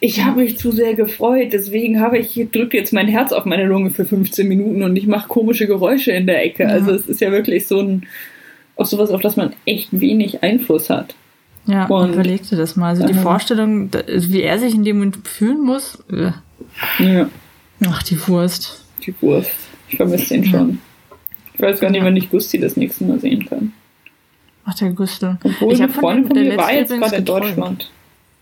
ich 0.01 0.25
habe 0.25 0.41
mich 0.41 0.59
zu 0.59 0.73
sehr 0.73 0.95
gefreut, 0.95 1.53
deswegen 1.53 2.01
habe 2.01 2.19
ich 2.19 2.49
drückt 2.51 2.73
jetzt 2.75 2.93
mein 2.93 3.07
Herz 3.07 3.33
auf 3.33 3.45
meine 3.45 3.67
Lunge 3.67 3.91
für 3.91 4.07
15 4.07 4.49
Minuten 4.49 4.83
und 4.83 4.97
ich 4.97 5.07
mache 5.07 5.29
komische 5.29 5.67
Geräusche 5.67 6.13
in 6.13 6.27
der 6.27 6.43
Ecke. 6.43 6.65
Ja. 6.65 6.71
Also 6.71 6.93
es 6.93 7.07
ist 7.07 7.21
ja 7.21 7.31
wirklich 7.31 7.67
so 7.67 7.81
ein 7.81 8.07
auf 8.77 8.87
sowas, 8.87 9.11
auf 9.11 9.21
das 9.21 9.37
man 9.37 9.53
echt 9.67 9.89
wenig 9.93 10.43
Einfluss 10.43 10.89
hat. 10.89 11.15
Ja, 11.67 11.85
und 11.87 12.15
überleg 12.15 12.49
dir 12.49 12.57
das 12.57 12.77
mal. 12.77 12.89
Also 12.89 13.07
die 13.07 13.13
äh, 13.13 13.23
Vorstellung, 13.23 13.91
wie 14.07 14.41
er 14.41 14.59
sich 14.59 14.75
in 14.75 14.85
dem 14.85 14.97
Moment 14.97 15.29
fühlen 15.29 15.61
muss. 15.61 16.03
Äh. 16.11 16.33
Ja. 16.99 17.29
Ach, 17.87 18.03
die 18.03 18.27
Wurst. 18.27 18.83
Die 19.05 19.15
Wurst. 19.21 19.51
Ich 19.91 19.97
vermisse 19.97 20.35
den 20.35 20.47
schon. 20.47 20.79
Ich 21.53 21.61
weiß 21.61 21.79
gar 21.79 21.91
nicht, 21.91 22.03
wann 22.03 22.17
ich 22.17 22.31
Gusti 22.31 22.59
das 22.59 22.79
nächste 22.79 23.05
Mal 23.05 23.21
sehen 23.21 23.45
kann. 23.47 23.75
Ach, 24.65 24.75
der 24.75 24.91
Gustel. 24.93 25.37
Obwohl 25.45 25.75
ich 25.75 25.83
eine 25.83 25.93
Freundin 25.93 26.27
von 26.29 26.43
mir 26.43 26.57
war 26.57 26.73
jetzt 26.73 26.91
gerade 26.91 27.17
in 27.17 27.25
Deutschland. 27.27 27.91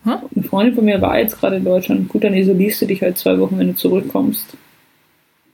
Hm? 0.04 0.18
Eine 0.34 0.44
Freundin 0.44 0.74
von 0.74 0.84
mir 0.84 1.00
war 1.00 1.18
jetzt 1.18 1.38
gerade 1.38 1.56
in 1.56 1.64
Deutschland. 1.64 2.08
Gut, 2.08 2.24
dann 2.24 2.34
isolierst 2.34 2.82
du 2.82 2.86
dich 2.86 3.02
halt 3.02 3.18
zwei 3.18 3.38
Wochen, 3.38 3.58
wenn 3.58 3.68
du 3.68 3.74
zurückkommst. 3.74 4.56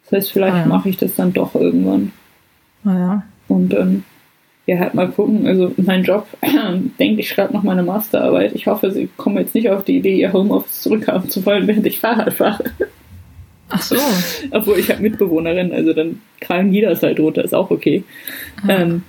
Das 0.05 0.13
heißt, 0.13 0.33
vielleicht 0.33 0.55
ah, 0.55 0.61
ja. 0.61 0.67
mache 0.67 0.89
ich 0.89 0.97
das 0.97 1.15
dann 1.15 1.33
doch 1.33 1.55
irgendwann. 1.55 2.13
Ah, 2.85 2.93
ja. 2.93 3.23
Und 3.49 3.71
dann, 3.71 4.05
ja, 4.67 4.79
halt 4.79 4.95
mal 4.95 5.09
gucken. 5.09 5.47
Also 5.47 5.73
mein 5.77 6.05
Job, 6.05 6.27
denke 6.99 7.21
ich, 7.21 7.29
schreibe 7.29 7.55
noch 7.55 7.63
meine 7.63 7.83
Masterarbeit. 7.83 8.55
Ich 8.55 8.67
hoffe, 8.67 8.91
sie 8.91 9.09
kommen 9.17 9.39
jetzt 9.39 9.55
nicht 9.55 9.71
auf 9.71 9.85
die 9.85 9.99
Idee, 9.99 10.17
ihr 10.17 10.33
Homeoffice 10.33 10.83
zurückhaben 10.83 11.31
zu 11.31 11.45
wollen, 11.47 11.67
während 11.67 11.87
ich 11.87 12.01
Fahrrad 12.01 12.33
fahre. 12.35 12.65
Ach 13.71 13.83
so. 13.83 13.97
Obwohl 14.51 14.79
ich 14.79 14.91
habe 14.91 15.03
Mitbewohnerin, 15.03 15.73
also 15.73 15.93
dann 15.95 16.21
krallen 16.41 16.71
die 16.71 16.83
das 16.83 17.03
halt 17.03 17.19
runter, 17.19 17.45
ist 17.45 17.55
auch 17.55 17.71
okay. 17.71 18.05
Ja. 18.69 18.81
Ähm, 18.81 19.03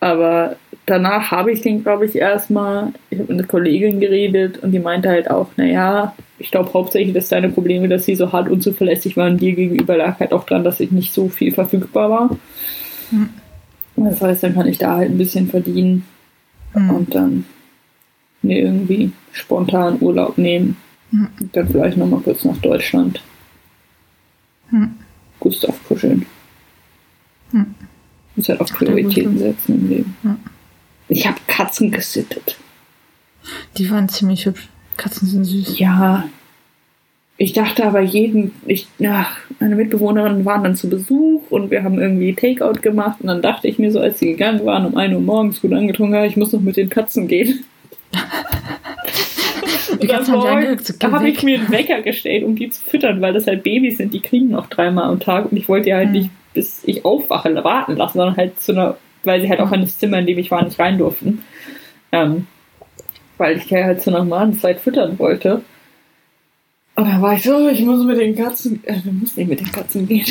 aber 0.00 0.56
danach 0.86 1.30
habe 1.30 1.52
ich 1.52 1.62
den, 1.62 1.82
glaube 1.82 2.06
ich, 2.06 2.16
erstmal, 2.16 2.92
ich 3.10 3.18
habe 3.18 3.32
mit 3.32 3.40
einer 3.40 3.48
Kollegin 3.48 4.00
geredet 4.00 4.58
und 4.58 4.72
die 4.72 4.78
meinte 4.78 5.08
halt 5.08 5.30
auch, 5.30 5.48
naja, 5.56 6.14
ich 6.38 6.50
glaube 6.50 6.72
hauptsächlich, 6.74 7.14
dass 7.14 7.28
deine 7.28 7.48
Probleme, 7.48 7.88
dass 7.88 8.04
sie 8.04 8.14
so 8.14 8.32
hart 8.32 8.48
unzuverlässig 8.48 9.16
waren, 9.16 9.38
dir 9.38 9.54
gegenüber 9.54 9.96
lag 9.96 10.20
halt 10.20 10.32
auch 10.32 10.44
dran, 10.44 10.64
dass 10.64 10.80
ich 10.80 10.90
nicht 10.90 11.12
so 11.12 11.28
viel 11.28 11.52
verfügbar 11.52 12.10
war. 12.10 12.36
Mhm. 13.10 13.30
Das 13.96 14.20
heißt, 14.20 14.42
dann 14.42 14.54
kann 14.54 14.66
ich 14.66 14.78
da 14.78 14.96
halt 14.96 15.10
ein 15.10 15.18
bisschen 15.18 15.48
verdienen 15.48 16.04
mhm. 16.74 16.90
und 16.90 17.14
dann 17.14 17.44
mir 18.42 18.58
irgendwie 18.58 19.12
spontan 19.32 19.98
Urlaub 20.00 20.36
nehmen. 20.36 20.76
Mhm. 21.10 21.28
Und 21.40 21.56
dann 21.56 21.68
vielleicht 21.68 21.96
nochmal 21.96 22.20
kurz 22.20 22.44
nach 22.44 22.58
Deutschland. 22.58 23.22
Mhm. 24.70 24.94
Gustav 25.40 25.78
kuscheln. 25.86 26.26
Mhm. 27.52 27.74
Muss 28.36 28.48
halt 28.48 28.60
auch 28.60 28.66
Prioritäten 28.66 29.38
setzen 29.38 29.74
im 29.76 29.88
Leben. 29.88 30.16
Ich 31.14 31.28
habe 31.28 31.38
Katzen 31.46 31.92
gesittet. 31.92 32.56
Die 33.76 33.88
waren 33.88 34.08
ziemlich 34.08 34.46
hübsch. 34.46 34.68
Katzen 34.96 35.28
sind 35.28 35.44
süß. 35.44 35.78
Ja. 35.78 36.24
Ich 37.36 37.52
dachte 37.52 37.84
aber 37.84 38.00
jeden, 38.00 38.52
ich, 38.66 38.88
ach, 39.06 39.36
meine 39.60 39.76
Mitbewohnerinnen 39.76 40.44
waren 40.44 40.64
dann 40.64 40.76
zu 40.76 40.90
Besuch 40.90 41.50
und 41.50 41.70
wir 41.70 41.84
haben 41.84 42.00
irgendwie 42.00 42.34
Takeout 42.34 42.80
gemacht 42.80 43.20
und 43.20 43.28
dann 43.28 43.42
dachte 43.42 43.68
ich 43.68 43.78
mir 43.78 43.92
so, 43.92 44.00
als 44.00 44.18
sie 44.18 44.32
gegangen 44.32 44.66
waren, 44.66 44.86
um 44.86 44.96
1 44.96 45.14
Uhr 45.14 45.20
morgens 45.20 45.60
gut 45.60 45.72
angetrunken, 45.72 46.24
ich 46.24 46.36
muss 46.36 46.52
noch 46.52 46.60
mit 46.60 46.76
den 46.76 46.88
Katzen 46.88 47.28
gehen. 47.28 47.64
Die 50.02 50.08
Katzen 50.08 50.34
da 50.98 51.12
habe 51.12 51.28
ich 51.28 51.42
mir 51.44 51.60
einen 51.60 51.70
Wecker 51.70 52.02
gestellt, 52.02 52.42
um 52.42 52.56
die 52.56 52.68
zu 52.68 52.82
füttern, 52.82 53.20
weil 53.20 53.32
das 53.32 53.46
halt 53.46 53.62
Babys 53.62 53.98
sind, 53.98 54.12
die 54.12 54.20
kriegen 54.20 54.48
noch 54.48 54.66
dreimal 54.66 55.04
am 55.04 55.20
Tag 55.20 55.50
und 55.50 55.56
ich 55.56 55.68
wollte 55.68 55.90
ja 55.90 55.96
halt 55.96 56.08
mhm. 56.08 56.14
nicht, 56.14 56.30
bis 56.52 56.82
ich 56.84 57.04
aufwache, 57.04 57.54
warten 57.62 57.96
lassen, 57.96 58.18
sondern 58.18 58.36
halt 58.36 58.60
zu 58.60 58.72
einer 58.72 58.96
weil 59.24 59.40
sie 59.40 59.48
halt 59.48 59.60
auch 59.60 59.72
in 59.72 59.82
das 59.82 59.98
Zimmer, 59.98 60.18
in 60.18 60.26
dem 60.26 60.38
ich 60.38 60.50
war, 60.50 60.64
nicht 60.64 60.78
rein 60.78 60.98
durften. 60.98 61.42
Ähm, 62.12 62.46
weil 63.38 63.56
ich 63.56 63.68
ja 63.70 63.84
halt 63.84 64.00
zu 64.00 64.10
normalen 64.10 64.54
Zeit 64.54 64.80
füttern 64.80 65.18
wollte. 65.18 65.62
Und 66.96 67.08
dann 67.08 67.22
war 67.22 67.34
ich 67.34 67.42
so, 67.42 67.68
ich 67.68 67.80
muss 67.80 68.04
mit 68.04 68.18
den 68.18 68.36
Katzen, 68.36 68.82
äh, 68.84 69.00
du 69.00 69.10
musst 69.10 69.36
nicht 69.36 69.48
mit 69.48 69.60
den 69.60 69.72
Katzen 69.72 70.06
gehen. 70.06 70.26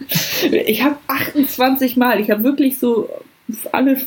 ich 0.50 0.82
habe 0.82 0.96
28 1.06 1.96
Mal, 1.96 2.20
ich 2.20 2.30
habe 2.30 2.42
wirklich 2.42 2.78
so 2.78 3.08
alle 3.72 3.98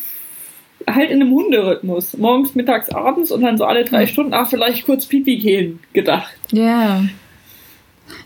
halt 0.89 1.11
in 1.11 1.21
einem 1.21 1.31
Hunderhythmus. 1.31 2.17
Morgens, 2.17 2.55
mittags, 2.55 2.89
abends 2.89 3.31
und 3.31 3.41
dann 3.41 3.57
so 3.57 3.65
alle 3.65 3.85
drei 3.85 4.05
Stunden, 4.05 4.33
ach, 4.33 4.49
vielleicht 4.49 4.85
kurz 4.85 5.05
Pipi 5.05 5.37
gehen 5.37 5.79
gedacht. 5.93 6.33
Ja. 6.51 6.63
Yeah. 6.63 7.09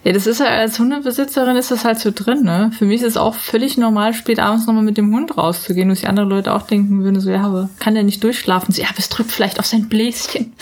Ja, 0.03 0.13
das 0.13 0.27
ist 0.27 0.39
ja 0.39 0.45
als 0.45 0.79
Hundebesitzerin 0.79 1.55
ist 1.55 1.71
das 1.71 1.83
halt 1.83 1.99
so 1.99 2.11
drin, 2.13 2.43
ne? 2.43 2.71
Für 2.77 2.85
mich 2.85 3.01
ist 3.01 3.09
es 3.09 3.17
auch 3.17 3.35
völlig 3.35 3.77
normal, 3.77 4.13
spät 4.13 4.39
abends 4.39 4.67
nochmal 4.67 4.83
mit 4.83 4.97
dem 4.97 5.13
Hund 5.13 5.37
rauszugehen, 5.37 5.89
wo 5.89 5.93
sich 5.93 6.07
andere 6.07 6.25
Leute 6.25 6.53
auch 6.53 6.63
denken 6.63 7.03
würden, 7.03 7.19
so, 7.19 7.29
ja, 7.29 7.41
aber 7.41 7.69
kann 7.79 7.93
der 7.93 8.03
nicht 8.03 8.23
durchschlafen? 8.23 8.73
So, 8.73 8.81
ja, 8.81 8.89
aber 8.89 8.99
es 8.99 9.09
drückt 9.09 9.31
vielleicht 9.31 9.59
auf 9.59 9.65
sein 9.65 9.89
Bläschen. 9.89 10.53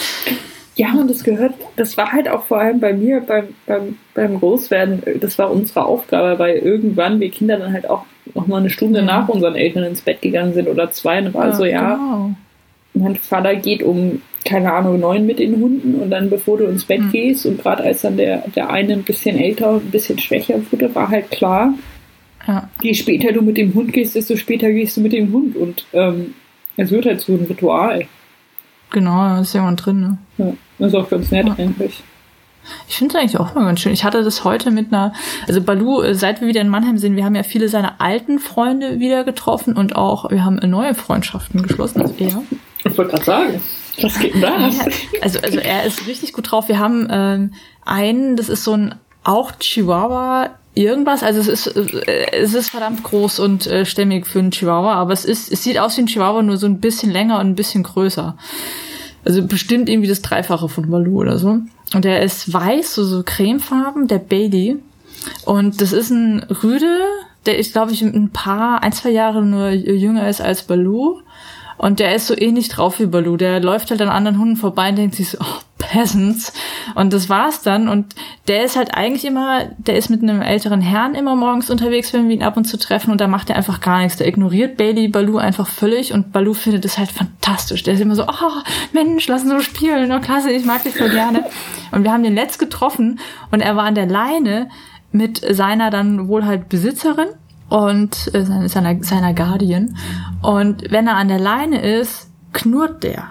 Ja, 0.76 0.92
und 0.94 1.10
das 1.10 1.24
gehört, 1.24 1.54
das 1.78 1.96
war 1.96 2.12
halt 2.12 2.28
auch 2.28 2.46
vor 2.46 2.60
allem 2.60 2.82
bei 2.82 2.92
mir 2.92 3.22
beim, 3.22 3.48
beim, 3.66 3.98
beim 4.14 4.40
Großwerden, 4.40 5.04
das 5.22 5.38
war 5.38 5.50
unsere 5.50 5.86
Aufgabe, 5.86 6.38
weil 6.38 6.58
irgendwann 6.58 7.20
wir 7.22 7.32
Kinder 7.32 7.58
dann 7.58 7.72
halt 7.72 7.90
auch 7.90 8.06
noch 8.34 8.48
mal 8.48 8.58
eine 8.58 8.70
Stunde 8.70 9.00
ja. 9.00 9.06
nach 9.06 9.30
unseren 9.30 9.56
Eltern 9.56 9.84
ins 9.84 10.02
Bett 10.02 10.22
gegangen 10.22 10.54
sind 10.54 10.68
oder 10.68 10.92
zwei 10.92 11.20
und 11.20 11.34
war 11.34 11.48
ja, 11.48 11.54
so, 11.54 11.66
ja, 11.66 11.96
genau. 11.96 12.32
mein 12.94 13.16
Vater 13.16 13.56
geht 13.56 13.84
um 13.84 14.22
keine 14.46 14.72
Ahnung, 14.72 15.00
neun 15.00 15.26
mit 15.26 15.40
den 15.40 15.60
Hunden 15.60 15.96
und 15.96 16.12
dann 16.12 16.30
bevor 16.30 16.60
du 16.60 16.66
ins 16.66 16.86
Bett 16.86 17.02
mhm. 17.02 17.12
gehst 17.12 17.46
und 17.46 17.62
gerade 17.62 17.84
als 17.84 18.02
dann 18.02 18.16
der, 18.16 18.48
der 18.56 18.70
eine 18.70 18.94
ein 18.94 19.04
bisschen 19.04 19.38
älter 19.38 19.72
und 19.72 19.86
ein 19.86 19.92
bisschen 19.92 20.20
schwächer 20.20 20.60
wurde, 20.72 20.94
war 20.94 21.10
halt 21.10 21.32
klar, 21.32 21.74
ja. 22.48 22.70
je 22.82 22.94
später 22.94 23.34
du 23.34 23.42
mit 23.42 23.58
dem 23.58 23.74
Hund 23.74 23.92
gehst, 23.92 24.16
desto 24.16 24.38
später 24.38 24.72
gehst 24.72 24.96
du 24.96 25.02
mit 25.02 25.14
dem 25.14 25.34
Hund 25.34 25.56
und 25.56 25.86
ähm, 25.94 26.36
es 26.78 26.92
wird 26.92 27.06
halt 27.06 27.22
so 27.22 27.34
ein 27.34 27.46
Ritual. 27.46 28.06
Genau, 28.92 29.18
da 29.18 29.42
ist 29.42 29.54
jemand 29.54 29.84
drin, 29.84 30.00
ne? 30.00 30.18
Ja, 30.38 30.54
das 30.78 30.90
ist 30.90 30.96
auch 30.96 31.10
ganz 31.10 31.32
nett 31.32 31.48
ja. 31.48 31.56
eigentlich. 31.58 32.04
Ich 32.88 32.98
finde 32.98 33.16
es 33.16 33.22
eigentlich 33.22 33.40
auch 33.40 33.54
mal 33.56 33.66
ganz 33.66 33.80
schön. 33.80 33.94
Ich 33.94 34.04
hatte 34.04 34.24
das 34.24 34.44
heute 34.44 34.72
mit 34.72 34.92
einer, 34.92 35.14
also 35.48 35.62
Balu, 35.62 36.02
äh, 36.02 36.16
seit 36.16 36.42
wir 36.42 36.48
wieder 36.48 36.62
in 36.62 36.70
Mannheim 36.70 36.98
sind, 36.98 37.16
wir 37.16 37.26
haben 37.26 37.36
ja 37.36 37.44
viele 37.44 37.68
seiner 37.68 38.00
alten 38.00 38.40
Freunde 38.40 39.00
wieder 39.00 39.24
getroffen 39.24 39.76
und 39.76 39.96
auch, 39.96 40.30
wir 40.30 40.46
haben 40.46 40.56
neue 40.70 40.94
Freundschaften 40.94 41.64
geschlossen, 41.64 42.02
also 42.02 42.14
er. 42.20 42.44
Ich 42.84 42.98
wollte 42.98 43.12
gerade 43.12 43.24
sagen. 43.24 43.62
Was 44.02 44.20
geht 44.20 44.34
denn 44.34 44.42
da? 44.42 44.70
Also, 45.22 45.40
also 45.40 45.60
er 45.60 45.84
ist 45.86 46.08
richtig 46.08 46.34
gut 46.34 46.52
drauf. 46.52 46.68
Wir 46.68 46.80
haben 46.80 47.08
ähm, 47.10 47.54
einen, 47.86 48.36
das 48.36 48.50
ist 48.50 48.64
so 48.64 48.74
ein 48.74 48.96
auch 49.24 49.54
Chihuahua 49.60 50.52
irgendwas. 50.76 51.24
Also 51.24 51.40
es 51.40 51.48
ist 51.48 51.68
äh, 51.68 52.32
es 52.32 52.54
ist 52.54 52.70
verdammt 52.70 53.04
groß 53.04 53.40
und 53.40 53.68
äh, 53.68 53.86
stämmig 53.86 54.28
für 54.28 54.40
einen 54.40 54.52
Chihuahua, 54.52 54.94
aber 54.94 55.14
es 55.14 55.26
ist 55.26 55.52
es 55.52 55.64
sieht 55.64 55.80
aus 55.80 55.98
wie 55.98 56.02
ein 56.02 56.08
Chihuahua 56.08 56.44
nur 56.44 56.58
so 56.58 56.68
ein 56.68 56.80
bisschen 56.80 57.12
länger 57.12 57.40
und 57.40 57.48
ein 57.48 57.56
bisschen 57.56 57.84
größer. 57.84 58.38
Also 59.24 59.44
bestimmt 59.44 59.90
irgendwie 59.90 60.10
das 60.10 60.22
Dreifache 60.22 60.70
von 60.70 60.90
Baloo 60.90 61.22
oder 61.22 61.40
so. 61.40 61.60
Und 61.94 62.06
der 62.06 62.22
ist 62.22 62.52
weiß, 62.52 62.94
so, 62.94 63.04
so 63.04 63.24
cremefarben, 63.24 64.08
der 64.08 64.20
Bailey. 64.20 64.78
Und 65.46 65.82
das 65.82 65.94
ist 65.94 66.12
ein 66.12 66.46
Rüde, 66.64 67.00
der 67.46 67.58
ist, 67.58 67.74
glaube 67.74 67.92
ich, 67.92 68.02
ein 68.02 68.30
paar, 68.30 68.84
ein, 68.84 68.92
zwei 68.92 69.10
Jahre 69.10 69.44
nur 69.44 69.70
jünger 69.70 70.30
ist 70.30 70.42
als 70.42 70.64
Baloo. 70.64 71.22
Und 71.78 72.00
der 72.00 72.16
ist 72.16 72.28
so 72.28 72.38
ähnlich 72.38 72.70
drauf 72.70 73.00
wie 73.00 73.06
Baloo. 73.06 73.38
Der 73.38 73.60
läuft 73.60 73.92
halt 73.92 74.02
an 74.02 74.10
anderen 74.10 74.40
Hunden 74.40 74.56
vorbei 74.56 74.90
und 74.90 74.98
denkt 74.98 75.16
sich 75.16 75.30
so, 75.30 75.38
oh, 75.42 75.60
Peasants. 75.78 76.54
Und 76.96 77.14
das 77.14 77.30
war's 77.30 77.62
dann. 77.62 77.90
Und 77.90 78.16
der 78.48 78.64
ist 78.64 78.76
halt 78.76 78.94
eigentlich 78.94 79.26
immer, 79.26 79.66
der 79.78 79.98
ist 79.98 80.10
mit 80.10 80.24
einem 80.24 80.42
älteren 80.42 80.82
Herrn 80.82 81.16
immer 81.16 81.36
morgens 81.36 81.70
unterwegs, 81.70 82.14
wenn 82.14 82.28
wir 82.28 82.36
ihn 82.36 82.44
ab 82.44 82.58
und 82.58 82.66
zu 82.66 82.78
treffen. 82.78 83.12
Und 83.12 83.22
da 83.22 83.28
macht 83.28 83.50
er 83.50 83.58
einfach 83.58 83.82
gar 83.82 84.00
nichts. 84.00 84.18
Der 84.18 84.28
ignoriert 84.28 84.78
Bailey 84.78 85.08
Baloo 85.08 85.38
einfach 85.38 85.68
völlig. 85.68 86.14
Und 86.14 86.32
Baloo 86.32 86.54
findet 86.54 86.86
das 86.86 86.98
halt 86.98 87.12
fantastisch. 87.12 87.84
Der 87.84 87.96
ist 87.96 88.02
immer 88.02 88.16
so, 88.16 88.24
oh, 88.24 88.62
Mensch, 88.94 89.28
lass 89.28 89.44
uns 89.44 89.52
so 89.52 89.60
spielen. 89.60 90.12
Oh, 90.12 90.20
klasse, 90.20 90.52
ich 90.52 90.66
mag 90.66 90.84
dich 90.84 90.96
voll 90.96 91.10
gerne. 91.10 91.46
Und 91.92 92.04
wir 92.04 92.12
haben 92.12 92.24
den 92.24 92.36
letzt 92.36 92.60
getroffen. 92.60 93.20
Und 93.52 93.62
er 93.62 93.76
war 93.76 93.84
an 93.84 93.96
der 93.96 94.08
Leine 94.08 94.70
mit 95.12 95.42
seiner 95.50 95.90
dann 95.90 96.28
wohl 96.28 96.46
halt 96.46 96.70
Besitzerin 96.70 97.28
und 97.70 98.34
äh, 98.34 98.46
seiner, 98.46 99.04
seiner 99.04 99.34
Guardian. 99.34 99.98
Und 100.42 100.92
wenn 100.92 101.08
er 101.08 101.16
an 101.16 101.28
der 101.28 101.40
Leine 101.40 101.82
ist, 101.82 102.30
knurrt 102.54 103.04
der. 103.04 103.28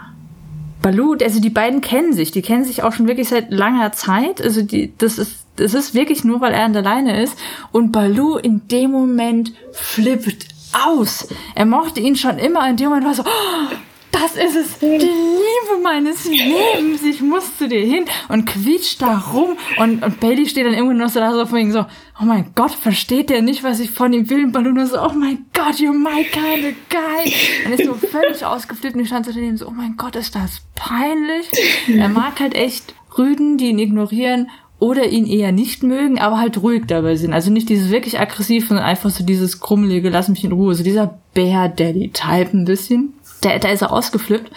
Baloo, 0.83 1.17
also 1.23 1.41
die 1.41 1.51
beiden 1.51 1.81
kennen 1.81 2.13
sich, 2.13 2.31
die 2.31 2.43
kennen 2.43 2.65
sich 2.65 2.83
auch 2.83 2.93
schon 2.93 3.09
wirklich 3.09 3.31
seit 3.31 3.51
langer 3.51 3.93
Zeit. 3.93 4.43
Also 4.43 4.61
die, 4.63 4.93
das 4.99 5.19
ist, 5.19 5.47
das 5.57 5.73
ist 5.73 5.95
wirklich 5.95 6.25
nur, 6.25 6.41
weil 6.41 6.53
er 6.53 6.65
an 6.65 6.75
der 6.75 6.83
Leine 6.83 7.23
ist. 7.23 7.39
Und 7.73 7.91
Baloo 7.91 8.37
in 8.37 8.69
dem 8.69 8.91
Moment 8.91 9.53
flippt 9.73 10.49
aus. 10.87 11.29
Er 11.55 11.65
mochte 11.65 12.01
ihn 12.01 12.17
schon 12.17 12.39
immer, 12.39 12.69
in 12.69 12.77
dem 12.77 12.89
Moment 12.89 13.07
war 13.07 13.15
so, 13.15 13.23
oh, 13.23 13.75
das 14.15 14.37
ist 14.37 14.55
es, 14.55 14.79
die 14.79 14.87
Liebe 14.87 15.83
meines 15.83 16.25
Lebens, 16.25 17.03
ich 17.03 17.21
muss 17.21 17.57
zu 17.59 17.69
dir 17.69 17.85
hin 17.85 18.05
und 18.29 18.45
quietscht 18.47 19.03
da 19.03 19.19
rum 19.19 19.57
und, 19.79 20.05
und 20.05 20.21
Bailey 20.21 20.47
steht 20.47 20.67
dann 20.67 20.75
irgendwann 20.75 20.99
noch 20.99 21.09
so 21.09 21.19
da 21.19 21.33
so 21.33 21.47
von 21.47 21.59
ihm 21.59 21.73
so, 21.73 21.81
oh 22.21 22.25
mein 22.25 22.53
Gott, 22.55 22.71
versteht 22.71 23.29
der 23.29 23.43
nicht, 23.43 23.65
was 23.65 23.81
ich 23.81 23.91
von 23.91 24.13
ihm 24.13 24.31
will? 24.31 24.45
Und 24.45 24.53
Balloon 24.53 24.87
so, 24.87 25.03
oh 25.03 25.13
mein 25.15 25.47
Gott, 25.53 25.75
you're 25.75 25.93
my 25.93 26.23
kind 26.23 26.65
of 26.65 26.75
guy. 26.89 27.33
Und 27.67 27.73
ist 27.73 27.87
so 27.87 27.95
völlig 27.95 28.45
ausgeflippt 28.45 28.95
und 28.95 29.03
ich 29.03 29.09
stand 29.09 29.27
so 29.27 29.33
daneben 29.33 29.57
so, 29.57 29.67
oh 29.67 29.73
mein 29.73 29.97
Gott, 29.97 30.15
ist 30.15 30.35
das 30.35 30.63
peinlich. 30.77 31.51
Er 31.89 32.09
mag 32.09 32.39
halt 32.39 32.55
echt 32.55 32.95
Rüden, 33.19 33.59
die 33.59 33.71
ihn 33.71 33.79
ignorieren 33.79 34.49
oder 34.79 35.09
ihn 35.09 35.27
eher 35.27 35.51
nicht 35.51 35.83
mögen, 35.83 36.19
aber 36.19 36.39
halt 36.39 36.63
ruhig 36.63 36.85
dabei 36.87 37.17
sind. 37.17 37.33
Also 37.33 37.51
nicht 37.51 37.69
dieses 37.69 37.91
wirklich 37.91 38.21
aggressiv, 38.21 38.69
sondern 38.69 38.85
einfach 38.85 39.11
so 39.11 39.25
dieses 39.25 39.61
krummelige, 39.61 40.11
lass 40.11 40.29
mich 40.29 40.45
in 40.45 40.53
Ruhe. 40.53 40.75
So 40.75 40.85
dieser 40.85 41.19
Bear 41.33 41.69
Daddy 41.69 42.11
Type 42.11 42.57
ein 42.57 42.65
bisschen 42.65 43.15
da, 43.45 43.59
da 43.59 43.69
ist 43.71 43.83
er 43.83 43.93
ausgeflippt. 43.93 44.51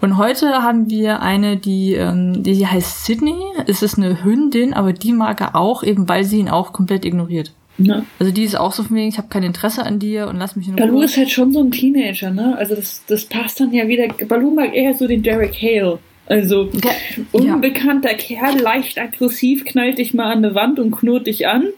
Und 0.00 0.18
heute 0.18 0.62
haben 0.62 0.90
wir 0.90 1.22
eine, 1.22 1.56
die, 1.56 1.94
ähm, 1.94 2.42
die 2.42 2.66
heißt 2.66 3.06
Sydney. 3.06 3.36
Es 3.66 3.82
ist 3.82 3.96
eine 3.96 4.24
Hündin, 4.24 4.74
aber 4.74 4.92
die 4.92 5.12
mag 5.12 5.40
er 5.40 5.56
auch, 5.56 5.82
eben 5.82 6.08
weil 6.08 6.24
sie 6.24 6.38
ihn 6.38 6.48
auch 6.48 6.72
komplett 6.72 7.04
ignoriert. 7.04 7.52
Ja. 7.78 8.04
Also 8.18 8.32
die 8.32 8.44
ist 8.44 8.58
auch 8.58 8.72
so 8.72 8.82
von 8.82 8.96
wegen, 8.96 9.08
ich 9.08 9.18
habe 9.18 9.28
kein 9.28 9.42
Interesse 9.42 9.84
an 9.84 9.98
dir 9.98 10.28
und 10.28 10.38
lass 10.38 10.56
mich 10.56 10.68
in 10.68 10.74
Ruhe. 10.74 10.86
Baloo 10.86 11.02
ist 11.02 11.16
halt 11.16 11.30
schon 11.30 11.52
so 11.52 11.60
ein 11.60 11.70
Teenager, 11.70 12.30
ne? 12.30 12.56
Also 12.56 12.74
das, 12.74 13.02
das 13.06 13.24
passt 13.26 13.60
dann 13.60 13.72
ja 13.72 13.86
wieder. 13.86 14.08
Baloo 14.26 14.50
mag 14.50 14.74
eher 14.74 14.94
so 14.94 15.06
den 15.06 15.22
Derek 15.22 15.54
Hale. 15.60 15.98
Also 16.26 16.70
ja. 16.72 16.90
unbekannter 17.32 18.14
Kerl, 18.14 18.58
leicht 18.58 18.98
aggressiv, 18.98 19.64
knallt 19.64 19.98
dich 19.98 20.12
mal 20.12 20.32
an 20.32 20.38
eine 20.38 20.54
Wand 20.54 20.78
und 20.78 20.90
knurrt 20.90 21.26
dich 21.26 21.46
an. 21.46 21.68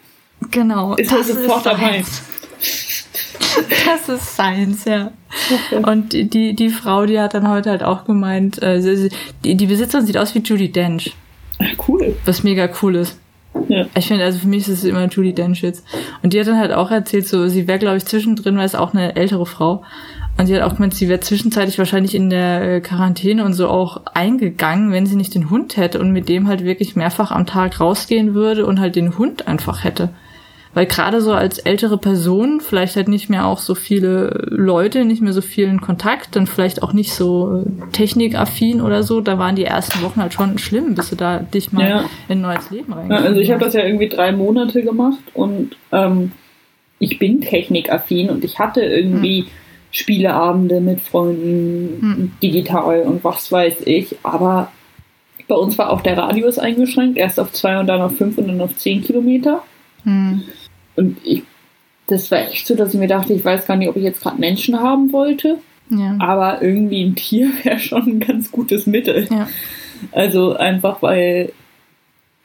Genau. 0.50 0.94
Ist 0.94 1.12
er 1.12 1.24
sofort 1.24 1.66
dabei. 1.66 2.02
Das 3.86 4.08
ist 4.08 4.34
Science, 4.34 4.84
ja. 4.84 5.12
Und 5.82 6.12
die, 6.12 6.54
die 6.54 6.70
Frau, 6.70 7.06
die 7.06 7.18
hat 7.18 7.34
dann 7.34 7.48
heute 7.48 7.70
halt 7.70 7.82
auch 7.82 8.04
gemeint, 8.04 8.62
äh, 8.62 8.80
sie, 8.80 9.10
die, 9.44 9.56
die 9.56 9.66
Besitzerin 9.66 10.06
sieht 10.06 10.18
aus 10.18 10.34
wie 10.34 10.40
Judy 10.40 10.70
Dench. 10.70 11.14
Cool. 11.86 12.16
Was 12.24 12.42
mega 12.42 12.68
cool 12.82 12.96
ist. 12.96 13.18
Ja. 13.68 13.86
Ich 13.94 14.06
finde, 14.06 14.24
also 14.24 14.38
für 14.38 14.48
mich 14.48 14.68
ist 14.68 14.78
es 14.78 14.84
immer 14.84 15.06
Judy 15.06 15.32
Dench 15.32 15.62
jetzt. 15.62 15.84
Und 16.22 16.32
die 16.32 16.40
hat 16.40 16.46
dann 16.46 16.58
halt 16.58 16.72
auch 16.72 16.90
erzählt, 16.90 17.26
so, 17.26 17.48
sie 17.48 17.66
wäre, 17.66 17.78
glaube 17.78 17.96
ich, 17.96 18.04
zwischendrin, 18.04 18.56
weil 18.56 18.66
es 18.66 18.74
auch 18.74 18.94
eine 18.94 19.16
ältere 19.16 19.46
Frau. 19.46 19.82
Und 20.38 20.46
sie 20.46 20.54
hat 20.54 20.62
auch 20.62 20.76
gemeint, 20.76 20.94
sie 20.94 21.08
wäre 21.08 21.20
zwischenzeitlich 21.20 21.78
wahrscheinlich 21.78 22.14
in 22.14 22.30
der 22.30 22.76
äh, 22.76 22.80
Quarantäne 22.80 23.44
und 23.44 23.54
so 23.54 23.68
auch 23.68 24.02
eingegangen, 24.14 24.92
wenn 24.92 25.04
sie 25.04 25.16
nicht 25.16 25.34
den 25.34 25.50
Hund 25.50 25.76
hätte 25.76 25.98
und 25.98 26.12
mit 26.12 26.28
dem 26.28 26.46
halt 26.46 26.64
wirklich 26.64 26.94
mehrfach 26.94 27.32
am 27.32 27.44
Tag 27.44 27.80
rausgehen 27.80 28.34
würde 28.34 28.64
und 28.64 28.78
halt 28.78 28.94
den 28.94 29.18
Hund 29.18 29.48
einfach 29.48 29.82
hätte. 29.82 30.10
Weil 30.74 30.86
gerade 30.86 31.20
so 31.20 31.32
als 31.32 31.58
ältere 31.58 31.98
Person, 31.98 32.60
vielleicht 32.60 32.96
halt 32.96 33.08
nicht 33.08 33.30
mehr 33.30 33.46
auch 33.46 33.58
so 33.58 33.74
viele 33.74 34.46
Leute, 34.50 35.04
nicht 35.04 35.22
mehr 35.22 35.32
so 35.32 35.40
vielen 35.40 35.80
Kontakt, 35.80 36.36
dann 36.36 36.46
vielleicht 36.46 36.82
auch 36.82 36.92
nicht 36.92 37.14
so 37.14 37.64
technikaffin 37.92 38.80
oder 38.80 39.02
so, 39.02 39.20
da 39.20 39.38
waren 39.38 39.56
die 39.56 39.64
ersten 39.64 40.02
Wochen 40.02 40.20
halt 40.20 40.34
schon 40.34 40.58
schlimm, 40.58 40.94
bis 40.94 41.10
du 41.10 41.16
da 41.16 41.38
dich 41.38 41.72
mal 41.72 41.88
ja. 41.88 42.00
in 42.28 42.38
ein 42.38 42.40
neues 42.42 42.70
Leben 42.70 42.92
rein. 42.92 43.10
Ja, 43.10 43.16
also 43.16 43.40
ich 43.40 43.50
habe 43.50 43.64
das 43.64 43.74
ja 43.74 43.82
irgendwie 43.82 44.08
drei 44.08 44.32
Monate 44.32 44.82
gemacht 44.82 45.22
und 45.34 45.76
ähm, 45.90 46.32
ich 46.98 47.18
bin 47.18 47.40
technikaffin 47.40 48.30
und 48.30 48.44
ich 48.44 48.58
hatte 48.58 48.82
irgendwie 48.82 49.42
hm. 49.42 49.48
Spieleabende 49.90 50.80
mit 50.80 51.00
Freunden, 51.00 51.98
hm. 52.00 52.32
digital 52.42 53.02
und 53.02 53.24
was 53.24 53.50
weiß 53.50 53.78
ich, 53.86 54.16
aber 54.22 54.70
bei 55.48 55.54
uns 55.54 55.78
war 55.78 55.90
auch 55.90 56.02
der 56.02 56.18
Radius 56.18 56.58
eingeschränkt, 56.58 57.16
erst 57.16 57.40
auf 57.40 57.52
zwei 57.52 57.80
und 57.80 57.86
dann 57.86 58.02
auf 58.02 58.16
fünf 58.16 58.36
und 58.36 58.48
dann 58.48 58.60
auf 58.60 58.76
zehn 58.76 59.02
Kilometer. 59.02 59.62
Hm. 60.08 60.42
Und 60.96 61.18
ich, 61.22 61.42
das 62.06 62.30
war 62.30 62.38
echt 62.38 62.66
so, 62.66 62.74
dass 62.74 62.94
ich 62.94 63.00
mir 63.00 63.08
dachte, 63.08 63.34
ich 63.34 63.44
weiß 63.44 63.66
gar 63.66 63.76
nicht, 63.76 63.88
ob 63.88 63.96
ich 63.96 64.02
jetzt 64.02 64.22
gerade 64.22 64.40
Menschen 64.40 64.80
haben 64.80 65.12
wollte. 65.12 65.58
Ja. 65.90 66.16
Aber 66.18 66.62
irgendwie 66.62 67.04
ein 67.04 67.14
Tier 67.14 67.50
wäre 67.62 67.78
schon 67.78 68.06
ein 68.06 68.20
ganz 68.20 68.50
gutes 68.50 68.86
Mittel. 68.86 69.28
Ja. 69.30 69.48
Also 70.12 70.54
einfach, 70.54 71.02
weil 71.02 71.52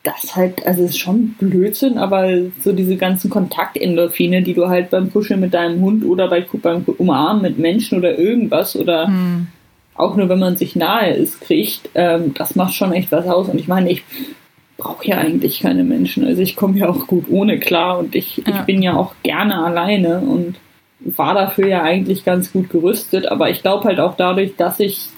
das 0.03 0.35
halt, 0.35 0.65
also 0.67 0.83
es 0.83 0.91
ist 0.91 0.99
schon 0.99 1.35
Blödsinn, 1.39 1.97
aber 1.97 2.27
so 2.61 2.73
diese 2.73 2.97
ganzen 2.97 3.29
Kontaktendorphine, 3.29 4.41
die 4.41 4.53
du 4.53 4.67
halt 4.67 4.89
beim 4.89 5.11
Kuscheln 5.11 5.39
mit 5.39 5.53
deinem 5.53 5.81
Hund 5.81 6.03
oder 6.03 6.27
bei, 6.27 6.45
beim 6.61 6.83
Umarmen 6.97 7.41
mit 7.41 7.57
Menschen 7.57 7.99
oder 7.99 8.19
irgendwas 8.19 8.75
oder 8.75 9.07
hm. 9.07 9.47
auch 9.95 10.17
nur 10.17 10.27
wenn 10.27 10.39
man 10.39 10.57
sich 10.57 10.75
nahe 10.75 11.13
ist, 11.13 11.39
kriegt, 11.39 11.89
ähm, 11.95 12.33
das 12.33 12.55
macht 12.55 12.73
schon 12.73 12.91
echt 12.91 13.13
was 13.13 13.27
aus. 13.27 13.47
Und 13.47 13.57
ich 13.57 13.69
meine, 13.69 13.89
ich 13.89 14.03
brauche 14.77 15.07
ja 15.07 15.17
eigentlich 15.17 15.59
keine 15.59 15.83
Menschen. 15.83 16.25
Also 16.25 16.41
ich 16.41 16.55
komme 16.55 16.77
ja 16.77 16.89
auch 16.89 17.07
gut 17.07 17.25
ohne 17.29 17.59
klar 17.59 17.99
und 17.99 18.15
ich, 18.15 18.37
ja. 18.37 18.43
ich 18.47 18.61
bin 18.61 18.81
ja 18.81 18.95
auch 18.95 19.13
gerne 19.23 19.63
alleine 19.63 20.19
und 20.19 20.55
war 20.99 21.33
dafür 21.33 21.67
ja 21.67 21.83
eigentlich 21.83 22.25
ganz 22.25 22.51
gut 22.51 22.69
gerüstet. 22.69 23.27
Aber 23.27 23.49
ich 23.49 23.61
glaube 23.61 23.85
halt 23.85 23.99
auch 23.99 24.15
dadurch, 24.15 24.55
dass 24.55 24.79
ich 24.79 25.09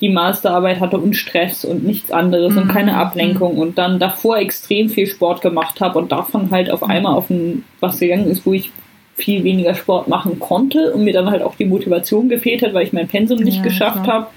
die 0.00 0.08
Masterarbeit 0.08 0.80
hatte 0.80 0.98
und 0.98 1.14
Stress 1.14 1.64
und 1.64 1.84
nichts 1.84 2.10
anderes 2.10 2.54
mhm. 2.54 2.62
und 2.62 2.68
keine 2.68 2.96
Ablenkung 2.96 3.58
und 3.58 3.76
dann 3.76 3.98
davor 3.98 4.38
extrem 4.38 4.88
viel 4.88 5.06
Sport 5.06 5.42
gemacht 5.42 5.80
habe 5.80 5.98
und 5.98 6.10
davon 6.10 6.50
halt 6.50 6.70
auf 6.70 6.82
einmal 6.82 7.14
auf 7.14 7.28
ein, 7.28 7.64
was 7.80 8.00
gegangen 8.00 8.26
ist, 8.30 8.46
wo 8.46 8.54
ich 8.54 8.70
viel 9.16 9.44
weniger 9.44 9.74
Sport 9.74 10.08
machen 10.08 10.38
konnte 10.38 10.94
und 10.94 11.04
mir 11.04 11.12
dann 11.12 11.30
halt 11.30 11.42
auch 11.42 11.54
die 11.54 11.66
Motivation 11.66 12.30
gefehlt 12.30 12.62
hat, 12.62 12.72
weil 12.72 12.86
ich 12.86 12.94
mein 12.94 13.08
Pensum 13.08 13.40
nicht 13.40 13.58
ja, 13.58 13.62
geschafft 13.62 14.06
habe. 14.08 14.28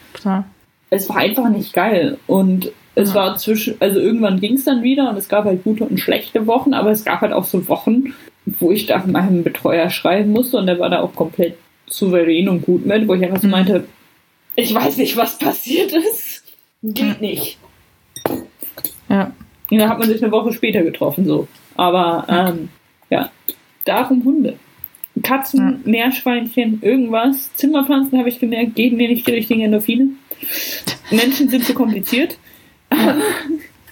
Es 0.90 1.08
war 1.10 1.18
einfach 1.18 1.50
nicht 1.50 1.74
geil 1.74 2.18
und 2.28 2.72
es 2.96 3.10
ja. 3.10 3.16
war 3.16 3.38
zwischen, 3.38 3.76
also 3.80 4.00
irgendwann 4.00 4.40
ging 4.40 4.54
es 4.56 4.66
dann 4.66 4.84
wieder 4.84 5.10
und 5.10 5.18
es 5.18 5.30
gab 5.30 5.46
halt 5.46 5.64
gute 5.64 5.86
und 5.86 6.00
schlechte 6.00 6.46
Wochen, 6.48 6.74
aber 6.74 6.92
es 6.92 7.04
gab 7.04 7.22
halt 7.22 7.34
auch 7.34 7.46
so 7.46 7.68
Wochen, 7.68 8.14
wo 8.46 8.72
ich 8.72 8.86
da 8.86 9.04
meinem 9.06 9.44
Betreuer 9.44 9.90
schreiben 9.90 10.32
musste 10.32 10.58
und 10.58 10.68
der 10.68 10.80
war 10.80 10.90
da 10.90 11.02
auch 11.02 11.16
komplett 11.16 11.56
souverän 11.88 12.50
und 12.50 12.62
gut 12.62 12.86
mit, 12.86 13.08
wo 13.08 13.14
ich 13.14 13.24
einfach 13.24 13.42
so 13.42 13.48
mhm. 13.48 13.52
meinte, 13.52 13.88
ich 14.56 14.74
weiß 14.74 14.98
nicht, 14.98 15.18
was 15.18 15.40
passiert 15.40 15.92
ist. 15.94 16.44
Geht 16.84 17.22
nicht. 17.22 17.58
Ja. 19.10 19.32
Und 19.72 19.80
dann 19.80 19.90
hat 19.90 20.00
man 20.00 20.08
sich 20.08 20.22
eine 20.22 20.32
Woche 20.32 20.54
später 20.54 20.84
getroffen, 20.84 21.26
so. 21.26 21.48
Aber, 21.76 22.26
ähm, 22.28 22.70
ja. 23.10 23.32
Darum 23.86 24.24
Hunde. 24.24 24.60
Katzen, 25.24 25.82
ja. 25.86 25.92
Meerschweinchen, 25.92 26.80
irgendwas. 26.82 27.54
Zimmerpflanzen 27.56 28.20
habe 28.20 28.30
ich 28.30 28.40
gemerkt, 28.40 28.76
geben 28.76 28.98
mir 28.98 29.10
nicht 29.10 29.28
die 29.28 29.32
richtigen 29.32 29.62
Endorphine. 29.62 30.10
Menschen 31.10 31.50
sind 31.50 31.66
zu 31.66 31.74
kompliziert. 31.74 32.38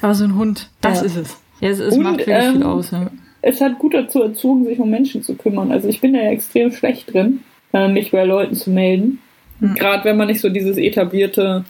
Aber 0.02 0.16
so 0.16 0.24
ein 0.24 0.36
Hund, 0.36 0.70
das 0.82 1.02
ja. 1.02 1.06
ist 1.06 1.16
es. 1.16 1.38
Ja, 1.60 1.70
es, 1.70 1.80
es 1.80 1.96
Und, 1.96 2.04
macht 2.04 2.20
wirklich 2.20 2.36
ähm, 2.36 2.54
viel 2.54 2.64
aus. 2.64 2.92
Ja. 2.92 3.12
Es 3.42 3.62
hat 3.62 3.80
gut 3.80 3.94
dazu 3.94 4.22
erzogen, 4.22 4.66
sich 4.66 4.80
um 4.80 4.90
Menschen 4.90 5.24
zu 5.24 5.36
kümmern. 5.36 5.72
Also 5.72 5.88
ich 5.88 6.02
bin 6.02 6.14
da 6.14 6.20
ja 6.20 6.32
extrem 6.32 6.72
schlecht 6.72 7.14
drin, 7.14 7.42
äh, 7.74 7.88
mich 7.88 8.12
bei 8.12 8.24
Leuten 8.24 8.56
zu 8.56 8.70
melden. 8.70 9.20
Hm. 9.60 9.76
Gerade 9.76 10.06
wenn 10.06 10.18
man 10.18 10.28
nicht 10.28 10.42
so 10.42 10.50
dieses 10.50 10.78
etablierte, 10.78 11.66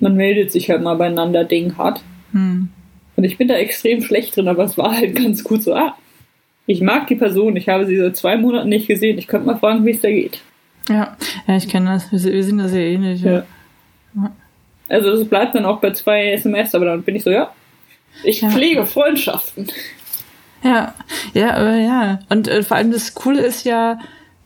man 0.00 0.16
meldet 0.16 0.52
sich 0.52 0.70
halt 0.70 0.82
mal 0.82 0.94
beieinander 0.94 1.44
Ding 1.44 1.76
hat. 1.76 2.02
Hm. 2.32 2.68
Und 3.16 3.24
ich 3.24 3.36
bin 3.36 3.48
da 3.48 3.54
extrem 3.54 4.00
schlecht 4.02 4.36
drin, 4.36 4.48
aber 4.48 4.64
es 4.64 4.78
war 4.78 4.96
halt 4.96 5.14
ganz 5.16 5.42
gut 5.42 5.62
so, 5.62 5.74
ah, 5.74 5.96
ich 6.66 6.82
mag 6.82 7.06
die 7.06 7.16
Person, 7.16 7.56
ich 7.56 7.68
habe 7.68 7.86
sie 7.86 7.96
seit 7.96 8.16
zwei 8.16 8.36
Monaten 8.36 8.68
nicht 8.68 8.86
gesehen, 8.86 9.18
ich 9.18 9.26
könnte 9.26 9.46
mal 9.46 9.56
fragen, 9.56 9.84
wie 9.86 9.92
es 9.92 10.00
da 10.00 10.10
geht. 10.10 10.40
Ja, 10.88 11.16
ja, 11.46 11.56
ich 11.56 11.68
kenne 11.68 11.90
das. 11.90 12.12
Wir, 12.12 12.32
wir, 12.32 12.44
sind 12.44 12.58
da 12.58 12.68
sehr 12.68 12.86
ähnlich. 12.86 13.22
Ja. 13.22 13.44
ja. 14.14 14.32
Also 14.88 15.10
das 15.10 15.28
bleibt 15.28 15.54
dann 15.54 15.64
auch 15.64 15.80
bei 15.80 15.92
zwei 15.92 16.32
SMS, 16.32 16.74
aber 16.74 16.86
dann 16.86 17.02
bin 17.02 17.16
ich 17.16 17.24
so, 17.24 17.30
ja, 17.30 17.52
ich 18.24 18.40
ja. 18.40 18.50
pflege 18.50 18.86
Freundschaften. 18.86 19.68
Ja, 20.62 20.94
ja, 21.34 21.54
aber 21.54 21.76
ja. 21.76 22.20
Und 22.28 22.48
äh, 22.48 22.62
vor 22.62 22.76
allem 22.76 22.90
das 22.90 23.14
Coole 23.14 23.42
ist 23.42 23.64
ja, 23.64 23.98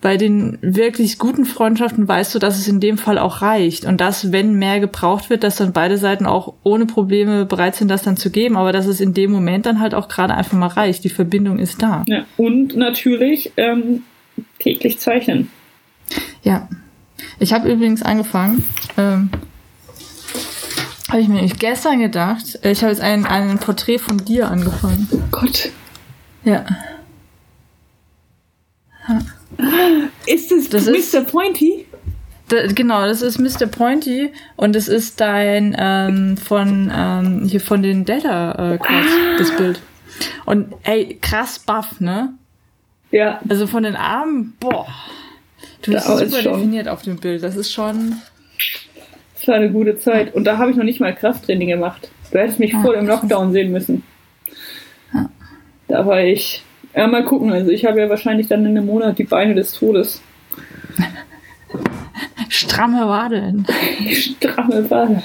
bei 0.03 0.17
den 0.17 0.59
wirklich 0.61 1.19
guten 1.19 1.45
Freundschaften 1.47 2.07
weißt 2.07 2.35
du, 2.35 2.41
dass 2.41 2.59
es 2.59 2.67
in 2.67 2.81
dem 2.81 2.99
Fall 2.99 3.19
auch 3.19 3.41
reicht 3.41 3.85
und 3.85 4.01
dass, 4.01 4.33
wenn 4.33 4.55
mehr 4.55 4.81
gebraucht 4.81 5.31
wird, 5.31 5.45
dass 5.45 5.57
dann 5.57 5.73
beide 5.73 5.97
Seiten 5.97 6.27
auch 6.27 6.55
ohne 6.65 6.87
Probleme 6.87 7.47
bereit 7.47 7.77
sind, 7.77 7.89
das 7.89 8.03
dann 8.03 8.17
zu 8.17 8.31
geben, 8.31 8.57
aber 8.57 8.73
dass 8.73 8.87
es 8.87 9.01
in 9.01 9.15
dem 9.15 9.31
Moment 9.31 9.65
dann 9.65 9.79
halt 9.79 9.95
auch 9.95 10.09
gerade 10.09 10.35
einfach 10.35 10.59
mal 10.59 10.67
reicht. 10.67 11.05
Die 11.05 11.09
Verbindung 11.09 11.61
ist 11.61 11.81
da. 11.81 12.05
Ja, 12.09 12.25
und 12.37 12.77
natürlich 12.77 13.53
ähm, 13.57 14.03
täglich 14.59 14.99
zeichnen. 14.99 15.51
Ja. 16.43 16.69
Ich 17.39 17.53
habe 17.53 17.71
übrigens 17.71 18.03
angefangen, 18.03 18.65
ähm, 18.99 19.31
habe 21.13 21.21
ich 21.23 21.29
mir 21.29 21.35
nämlich 21.35 21.59
gestern 21.59 22.01
gedacht, 22.01 22.59
ich 22.63 22.83
habe 22.83 22.93
jetzt 22.93 23.01
ein, 23.03 23.27
ein 23.27 23.59
Porträt 23.59 23.99
von 23.99 24.19
dir 24.19 24.51
angefangen. 24.51 25.09
Oh 25.13 25.19
Gott. 25.31 25.71
Ja. 26.45 26.65
Ist 30.27 30.53
es 30.53 30.69
Das 30.69 30.87
Mr. 30.87 30.95
ist- 30.95 31.31
Pointy? 31.31 31.87
Da, 32.49 32.67
genau, 32.67 33.07
das 33.07 33.23
ist 33.23 33.39
Mr. 33.39 33.67
Pointy 33.67 34.31
und 34.57 34.77
es 34.77 34.87
ist 34.89 35.21
dein 35.21 35.75
ähm, 35.79 36.37
von 36.37 36.91
ähm, 36.95 37.47
hier 37.49 37.61
von 37.61 37.83
den 37.83 38.05
Delta 38.05 38.73
äh, 38.75 38.79
Quads, 38.79 39.07
das 39.39 39.57
Bild. 39.57 39.81
Und 40.45 40.75
ey, 40.83 41.19
krass 41.23 41.59
buff, 41.61 42.01
ne? 42.01 42.35
Ja, 43.11 43.41
Also 43.49 43.67
von 43.67 43.85
den 43.85 43.97
Armen, 43.97 44.55
boah. 44.61 44.87
Du 45.83 45.93
bist 45.93 46.07
super 46.07 46.43
schon- 46.43 46.55
definiert 46.55 46.89
auf 46.89 47.03
dem 47.03 47.17
Bild. 47.19 47.43
Das 47.43 47.57
ist 47.57 47.73
schon. 47.73 48.21
Das 49.43 49.49
war 49.49 49.57
eine 49.57 49.73
gute 49.73 49.97
Zeit. 49.99 50.35
Und 50.37 50.45
da 50.45 50.59
habe 50.59 50.71
ich 50.71 50.77
noch 50.77 50.85
nicht 50.85 51.01
mal 51.01 51.13
Krafttraining 51.13 51.67
gemacht. 51.67 52.13
Du 52.31 52.39
hättest 52.39 52.61
mich 52.61 52.75
voll 52.75 52.95
im 52.95 53.07
krass. 53.07 53.23
Lockdown 53.23 53.53
sehen 53.53 53.73
müssen. 53.73 54.05
Ja. 55.13 55.29
Da 55.89 56.07
war 56.07 56.21
ich. 56.21 56.63
Ja, 56.95 57.09
mal 57.09 57.25
gucken. 57.25 57.53
Also 57.53 57.73
ich 57.73 57.85
habe 57.85 57.99
ja 57.99 58.09
wahrscheinlich 58.09 58.47
dann 58.47 58.65
in 58.65 58.77
einem 58.77 58.87
Monat 58.87 59.19
die 59.19 59.25
Beine 59.25 59.57
des 59.57 59.73
Todes. 59.73 60.23
Stramme 62.49 63.09
Wadeln. 63.09 63.67
Stramme 64.13 64.89
Wade. 64.89 65.23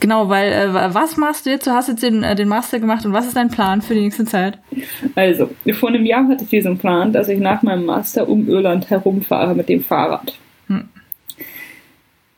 Genau, 0.00 0.30
weil 0.30 0.52
äh, 0.52 0.94
was 0.94 1.18
machst 1.18 1.44
du 1.44 1.50
jetzt? 1.50 1.66
Du 1.66 1.72
hast 1.72 1.88
jetzt 1.88 2.02
den, 2.02 2.22
äh, 2.22 2.34
den 2.34 2.48
Master 2.48 2.80
gemacht 2.80 3.04
und 3.04 3.12
was 3.12 3.26
ist 3.26 3.36
dein 3.36 3.50
Plan 3.50 3.82
für 3.82 3.92
die 3.92 4.00
nächste 4.00 4.24
Zeit? 4.24 4.58
Also, 5.16 5.50
vor 5.74 5.90
einem 5.90 6.06
Jahr 6.06 6.26
hatte 6.28 6.44
ich 6.44 6.50
diesen 6.50 6.78
Plan, 6.78 7.12
dass 7.12 7.28
ich 7.28 7.38
nach 7.38 7.62
meinem 7.62 7.84
Master 7.84 8.26
um 8.26 8.48
Irland 8.48 8.88
herumfahre 8.88 9.54
mit 9.54 9.68
dem 9.68 9.84
Fahrrad. 9.84 10.32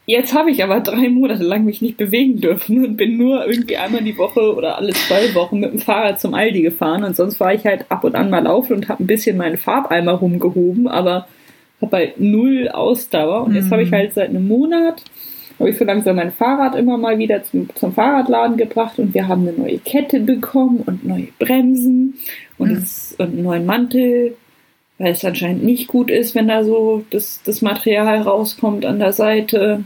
Jetzt 0.06 0.34
habe 0.34 0.50
ich 0.50 0.62
aber 0.62 0.80
drei 0.80 1.08
Monate 1.08 1.42
lang 1.42 1.64
mich 1.64 1.80
nicht 1.80 1.96
bewegen 1.96 2.40
dürfen 2.40 2.84
und 2.84 2.96
bin 2.96 3.16
nur 3.16 3.46
irgendwie 3.46 3.78
einmal 3.78 4.02
die 4.02 4.18
Woche 4.18 4.54
oder 4.54 4.76
alle 4.76 4.92
zwei 4.92 5.34
Wochen 5.34 5.60
mit 5.60 5.72
dem 5.72 5.78
Fahrrad 5.78 6.20
zum 6.20 6.34
Aldi 6.34 6.60
gefahren 6.62 7.04
und 7.04 7.16
sonst 7.16 7.40
war 7.40 7.54
ich 7.54 7.64
halt 7.64 7.86
ab 7.90 8.04
und 8.04 8.14
an 8.14 8.28
mal 8.28 8.42
laufen 8.42 8.74
und 8.74 8.88
habe 8.90 9.02
ein 9.02 9.06
bisschen 9.06 9.38
meinen 9.38 9.56
Farbeimer 9.56 10.12
rumgehoben, 10.12 10.88
aber 10.88 11.26
habe 11.80 11.96
halt 11.96 12.20
null 12.20 12.68
Ausdauer 12.68 13.44
und 13.44 13.54
jetzt 13.54 13.66
Mhm. 13.66 13.70
habe 13.70 13.82
ich 13.82 13.92
halt 13.92 14.12
seit 14.12 14.28
einem 14.28 14.46
Monat 14.46 15.02
habe 15.58 15.70
ich 15.70 15.78
so 15.78 15.84
langsam 15.84 16.16
mein 16.16 16.32
Fahrrad 16.32 16.74
immer 16.74 16.98
mal 16.98 17.16
wieder 17.18 17.42
zum, 17.44 17.68
zum 17.76 17.92
Fahrradladen 17.92 18.56
gebracht 18.56 18.98
und 18.98 19.14
wir 19.14 19.28
haben 19.28 19.42
eine 19.48 19.56
neue 19.56 19.78
Kette 19.78 20.18
bekommen 20.20 20.82
und 20.84 21.06
neue 21.06 21.28
Bremsen 21.38 22.14
und, 22.58 22.70
Mhm. 22.72 22.84
und 23.18 23.20
einen 23.28 23.42
neuen 23.42 23.64
Mantel, 23.66 24.36
weil 24.98 25.12
es 25.12 25.24
anscheinend 25.24 25.64
nicht 25.64 25.88
gut 25.88 26.10
ist, 26.10 26.34
wenn 26.34 26.48
da 26.48 26.64
so 26.64 27.04
das, 27.10 27.40
das 27.44 27.62
Material 27.62 28.22
rauskommt 28.22 28.84
an 28.84 28.98
der 28.98 29.12
Seite. 29.12 29.84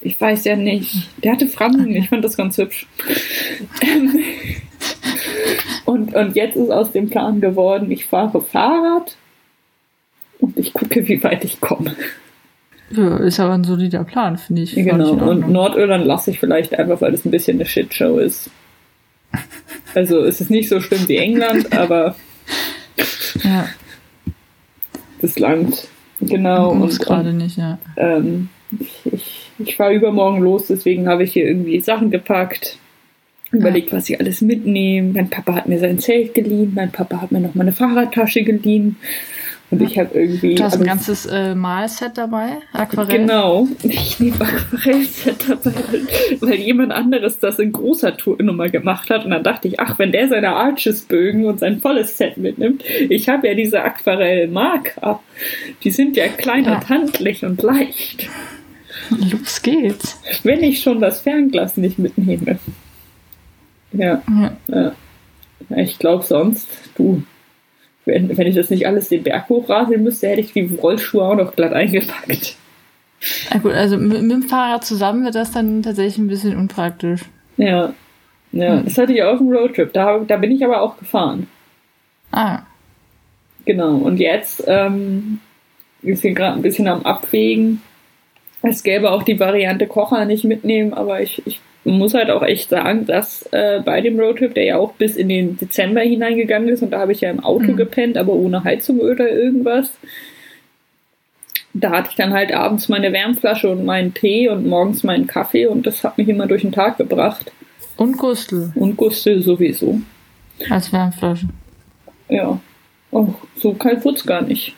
Ich 0.00 0.20
weiß 0.20 0.44
ja 0.44 0.56
nicht. 0.56 1.08
Der 1.22 1.32
hatte 1.32 1.48
Fransen, 1.48 1.94
ich 1.94 2.08
fand 2.08 2.24
das 2.24 2.36
ganz 2.36 2.58
hübsch. 2.58 2.86
Und, 5.86 6.14
und 6.14 6.34
jetzt 6.34 6.56
ist 6.56 6.70
aus 6.70 6.90
dem 6.90 7.08
Plan 7.08 7.40
geworden, 7.40 7.90
ich 7.92 8.06
fahre 8.06 8.42
Fahrrad 8.42 9.16
und 10.40 10.58
ich 10.58 10.74
gucke, 10.74 11.06
wie 11.08 11.22
weit 11.22 11.44
ich 11.44 11.60
komme. 11.60 11.94
Ja, 12.90 13.16
ist 13.18 13.38
aber 13.38 13.54
ein 13.54 13.64
solider 13.64 14.02
Plan, 14.04 14.36
finde 14.36 14.62
ich. 14.62 14.74
Genau, 14.74 15.04
ich 15.04 15.10
und 15.12 15.22
Ordnung. 15.22 15.52
Nordirland 15.52 16.04
lasse 16.04 16.32
ich 16.32 16.40
vielleicht 16.40 16.76
einfach, 16.76 17.00
weil 17.00 17.14
es 17.14 17.24
ein 17.24 17.30
bisschen 17.30 17.56
eine 17.56 17.66
Shitshow 17.66 18.18
ist. 18.18 18.50
Also 19.94 20.24
es 20.24 20.42
ist 20.42 20.50
nicht 20.50 20.68
so 20.68 20.78
schlimm 20.78 21.08
wie 21.08 21.16
England, 21.16 21.72
aber 21.72 22.16
ja, 23.42 23.66
das 25.20 25.38
Land. 25.38 25.88
Genau, 26.20 26.74
muss 26.74 26.98
und, 26.98 27.06
gerade 27.06 27.32
nicht, 27.32 27.58
ja. 27.58 27.78
ähm, 27.96 28.48
ich, 28.78 29.12
ich, 29.12 29.50
ich 29.58 29.76
fahre 29.76 29.94
übermorgen 29.94 30.40
los, 30.40 30.66
deswegen 30.68 31.08
habe 31.08 31.24
ich 31.24 31.32
hier 31.32 31.46
irgendwie 31.46 31.80
Sachen 31.80 32.10
gepackt. 32.10 32.78
Überlegt, 33.52 33.92
was 33.92 34.08
ich 34.10 34.18
alles 34.18 34.40
mitnehme. 34.40 35.12
Mein 35.12 35.30
Papa 35.30 35.54
hat 35.54 35.68
mir 35.68 35.78
sein 35.78 35.98
Zelt 35.98 36.34
geliehen, 36.34 36.72
mein 36.74 36.90
Papa 36.90 37.20
hat 37.20 37.32
mir 37.32 37.40
noch 37.40 37.54
meine 37.54 37.72
Fahrradtasche 37.72 38.42
geliehen. 38.42 38.96
Und 39.70 39.82
ich 39.82 39.98
habe 39.98 40.10
irgendwie. 40.16 40.54
Du 40.54 40.62
hast 40.62 40.76
ein 40.76 40.84
ganzes 40.86 41.26
äh, 41.26 41.54
Malset 41.54 42.16
dabei, 42.16 42.58
Aquarell. 42.72 43.18
Genau. 43.18 43.66
Ich 43.82 44.20
nehme 44.20 44.36
Aquarellset 44.40 45.48
dabei, 45.48 45.72
weil, 46.40 46.54
jemand 46.54 46.92
anderes 46.92 47.40
das 47.40 47.58
in 47.58 47.72
großer 47.72 48.16
Tournummer 48.16 48.68
gemacht 48.68 49.10
hat. 49.10 49.24
Und 49.24 49.32
dann 49.32 49.42
dachte 49.42 49.66
ich, 49.66 49.80
ach, 49.80 49.98
wenn 49.98 50.12
der 50.12 50.28
seine 50.28 50.50
Arches-Bögen 50.50 51.46
und 51.46 51.58
sein 51.58 51.80
volles 51.80 52.16
Set 52.16 52.36
mitnimmt. 52.36 52.84
Ich 53.08 53.28
habe 53.28 53.48
ja 53.48 53.54
diese 53.54 53.82
Aquarellmarker. 53.82 55.20
Die 55.82 55.90
sind 55.90 56.16
ja 56.16 56.28
klein 56.28 56.64
Ja. 56.64 56.76
und 56.76 56.88
handlich 56.88 57.44
und 57.44 57.60
leicht. 57.62 58.28
Los 59.10 59.62
geht's. 59.62 60.20
Wenn 60.44 60.62
ich 60.62 60.80
schon 60.80 61.00
das 61.00 61.20
Fernglas 61.20 61.76
nicht 61.76 61.98
mitnehme. 61.98 62.58
Ja. 63.92 64.22
ja. 64.68 64.92
Ja, 65.68 65.78
ich 65.78 65.98
glaube 65.98 66.22
sonst, 66.24 66.68
du, 66.96 67.22
wenn, 68.06 68.36
wenn 68.36 68.46
ich 68.46 68.54
das 68.54 68.70
nicht 68.70 68.86
alles 68.86 69.08
den 69.10 69.22
Berg 69.22 69.48
hochraseln 69.48 70.02
müsste, 70.02 70.28
hätte 70.28 70.40
ich 70.40 70.52
die 70.54 70.62
Rollschuhe 70.80 71.22
auch 71.24 71.34
noch 71.36 71.54
glatt 71.54 71.72
eingepackt. 71.74 72.56
Ah, 73.50 73.58
gut, 73.58 73.72
also 73.72 73.96
mit, 73.98 74.22
mit 74.22 74.30
dem 74.30 74.42
Fahrrad 74.42 74.84
zusammen 74.84 75.24
wird 75.24 75.34
das 75.34 75.50
dann 75.50 75.82
tatsächlich 75.82 76.18
ein 76.18 76.28
bisschen 76.28 76.56
unpraktisch. 76.56 77.20
Ja. 77.58 77.92
Ja, 78.52 78.76
Hm. 78.78 78.84
das 78.84 78.96
hatte 78.96 79.12
ich 79.12 79.22
auf 79.22 79.38
dem 79.38 79.50
Roadtrip. 79.52 79.92
Da, 79.92 80.18
da 80.20 80.36
bin 80.36 80.50
ich 80.52 80.64
aber 80.64 80.80
auch 80.80 80.96
gefahren. 80.98 81.46
Ah, 82.32 82.60
Genau. 83.64 83.96
Und 83.96 84.18
jetzt 84.20 84.62
ähm, 84.68 85.40
ist 86.02 86.22
hier 86.22 86.32
gerade 86.34 86.54
ein 86.54 86.62
bisschen 86.62 86.86
am 86.86 87.02
Abwägen. 87.02 87.82
Es 88.62 88.84
gäbe 88.84 89.10
auch 89.10 89.24
die 89.24 89.40
Variante 89.40 89.88
Kocher 89.88 90.24
nicht 90.24 90.44
mitnehmen, 90.44 90.94
aber 90.94 91.20
ich, 91.20 91.42
ich 91.46 91.60
muss 91.92 92.14
halt 92.14 92.30
auch 92.30 92.42
echt 92.42 92.68
sagen, 92.70 93.06
dass 93.06 93.42
äh, 93.52 93.80
bei 93.84 94.00
dem 94.00 94.18
Roadtrip, 94.18 94.54
der 94.54 94.64
ja 94.64 94.76
auch 94.78 94.92
bis 94.94 95.16
in 95.16 95.28
den 95.28 95.56
Dezember 95.56 96.00
hineingegangen 96.00 96.68
ist, 96.68 96.82
und 96.82 96.90
da 96.90 96.98
habe 97.00 97.12
ich 97.12 97.20
ja 97.20 97.30
im 97.30 97.40
Auto 97.44 97.72
Mhm. 97.72 97.76
gepennt, 97.76 98.16
aber 98.18 98.32
ohne 98.32 98.64
Heizung 98.64 98.98
oder 98.98 99.30
irgendwas. 99.30 99.90
Da 101.74 101.90
hatte 101.90 102.08
ich 102.10 102.16
dann 102.16 102.32
halt 102.32 102.52
abends 102.54 102.88
meine 102.88 103.12
Wärmflasche 103.12 103.68
und 103.70 103.84
meinen 103.84 104.14
Tee 104.14 104.48
und 104.48 104.66
morgens 104.66 105.02
meinen 105.04 105.26
Kaffee 105.26 105.66
und 105.66 105.86
das 105.86 106.02
hat 106.04 106.16
mich 106.16 106.28
immer 106.28 106.46
durch 106.46 106.62
den 106.62 106.72
Tag 106.72 106.96
gebracht. 106.98 107.52
und 107.98 108.16
Gustel 108.18 108.72
Und 108.74 108.96
Gustel 108.96 109.42
sowieso. 109.42 110.00
als 110.70 110.92
Wärmflasche. 110.92 111.48
Ja. 112.28 112.58
Oh, 113.10 113.28
so 113.56 113.72
kalt 113.74 114.04
wurde 114.04 114.16
es 114.16 114.26
gar 114.26 114.42
nicht. 114.42 114.74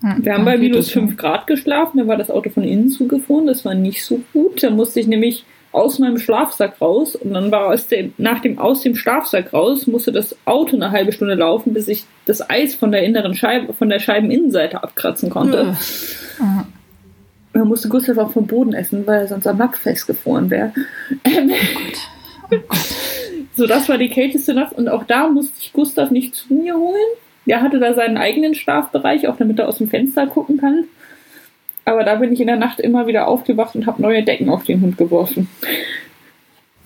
Wir 0.00 0.10
haben 0.10 0.22
dann 0.24 0.44
bei 0.44 0.58
minus 0.58 0.86
das 0.86 0.94
ja. 0.94 1.00
5 1.00 1.16
Grad 1.16 1.46
geschlafen, 1.46 1.98
da 1.98 2.06
war 2.06 2.16
das 2.18 2.30
Auto 2.30 2.50
von 2.50 2.64
innen 2.64 2.90
zugefroren, 2.90 3.46
das 3.46 3.64
war 3.64 3.74
nicht 3.74 4.04
so 4.04 4.20
gut. 4.34 4.62
Da 4.62 4.68
musste 4.70 5.00
ich 5.00 5.06
nämlich 5.06 5.44
aus 5.74 5.98
meinem 5.98 6.18
Schlafsack 6.18 6.80
raus 6.80 7.16
und 7.16 7.34
dann 7.34 7.50
war 7.50 7.66
aus 7.66 7.88
dem, 7.88 8.14
nach 8.16 8.40
dem 8.40 8.58
aus 8.58 8.82
dem 8.82 8.94
Schlafsack 8.94 9.52
raus, 9.52 9.86
musste 9.86 10.12
das 10.12 10.36
Auto 10.44 10.76
eine 10.76 10.92
halbe 10.92 11.12
Stunde 11.12 11.34
laufen, 11.34 11.74
bis 11.74 11.88
ich 11.88 12.04
das 12.26 12.48
Eis 12.48 12.74
von 12.74 12.92
der 12.92 13.02
inneren 13.02 13.34
Scheibe, 13.34 13.72
von 13.72 13.88
der 13.88 13.98
Scheibeninnenseite 13.98 14.82
abkratzen 14.82 15.30
konnte. 15.30 15.76
Ah, 16.40 16.64
Man 17.52 17.68
musste 17.68 17.88
Gustav 17.88 18.18
auch 18.18 18.32
vom 18.32 18.46
Boden 18.46 18.72
essen, 18.72 19.06
weil 19.06 19.22
er 19.22 19.28
sonst 19.28 19.46
am 19.46 19.58
Nack 19.58 19.76
festgefroren 19.76 20.48
wäre. 20.48 20.72
Ähm, 21.24 21.50
so, 23.56 23.66
das 23.66 23.88
war 23.88 23.98
die 23.98 24.10
kälteste 24.10 24.54
Nacht 24.54 24.74
und 24.74 24.88
auch 24.88 25.04
da 25.04 25.28
musste 25.28 25.54
ich 25.58 25.72
Gustav 25.72 26.10
nicht 26.10 26.36
zu 26.36 26.54
mir 26.54 26.76
holen. 26.76 27.02
Der 27.46 27.60
hatte 27.60 27.80
da 27.80 27.94
seinen 27.94 28.16
eigenen 28.16 28.54
Schlafbereich, 28.54 29.28
auch 29.28 29.36
damit 29.36 29.58
er 29.58 29.68
aus 29.68 29.78
dem 29.78 29.88
Fenster 29.88 30.26
gucken 30.28 30.56
kann. 30.56 30.84
Aber 31.84 32.02
da 32.04 32.14
bin 32.16 32.32
ich 32.32 32.40
in 32.40 32.46
der 32.46 32.56
Nacht 32.56 32.80
immer 32.80 33.06
wieder 33.06 33.28
aufgewacht 33.28 33.74
und 33.74 33.86
habe 33.86 34.00
neue 34.00 34.22
Decken 34.22 34.48
auf 34.48 34.64
den 34.64 34.80
Hund 34.80 34.96
geworfen. 34.96 35.48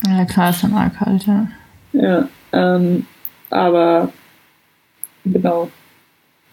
Ja, 0.06 0.24
klar, 0.24 0.50
ist 0.50 0.62
dann 0.62 0.74
arg 0.74 0.96
kalt, 0.98 1.24
ja. 1.26 1.48
Ja, 1.92 2.28
ähm, 2.52 3.06
aber 3.50 4.12
genau. 5.24 5.68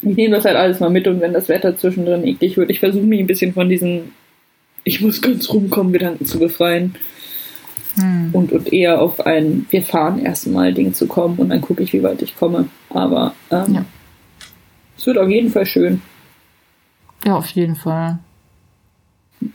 Ich 0.01 0.15
nehme 0.15 0.35
das 0.35 0.45
halt 0.45 0.55
alles 0.55 0.79
mal 0.79 0.89
mit 0.89 1.07
und 1.07 1.21
wenn 1.21 1.33
das 1.33 1.49
Wetter 1.49 1.77
zwischendrin 1.77 2.25
eklig 2.27 2.57
wird, 2.57 2.69
ich 2.69 2.79
versuche 2.79 3.03
mich 3.05 3.19
ein 3.19 3.27
bisschen 3.27 3.53
von 3.53 3.69
diesen 3.69 4.11
ich 4.83 5.01
muss 5.01 5.21
ganz 5.21 5.49
rumkommen 5.49 5.91
Gedanken 5.93 6.25
zu 6.25 6.39
befreien 6.39 6.95
Hm. 7.97 8.29
und, 8.33 8.51
und 8.51 8.73
eher 8.73 9.01
auf 9.01 9.25
ein 9.25 9.65
wir 9.69 9.81
fahren 9.81 10.19
erstmal 10.19 10.73
Ding 10.73 10.93
zu 10.93 11.07
kommen 11.07 11.37
und 11.37 11.49
dann 11.49 11.61
gucke 11.61 11.81
ich, 11.81 11.93
wie 11.93 12.03
weit 12.03 12.21
ich 12.21 12.35
komme. 12.35 12.67
Aber 12.89 13.33
ähm, 13.51 13.73
Ja. 13.75 13.85
es 14.97 15.05
wird 15.07 15.17
auf 15.17 15.29
jeden 15.29 15.49
Fall 15.49 15.65
schön. 15.65 16.01
Ja, 17.25 17.35
auf 17.37 17.47
jeden 17.51 17.77
Fall. 17.77 18.19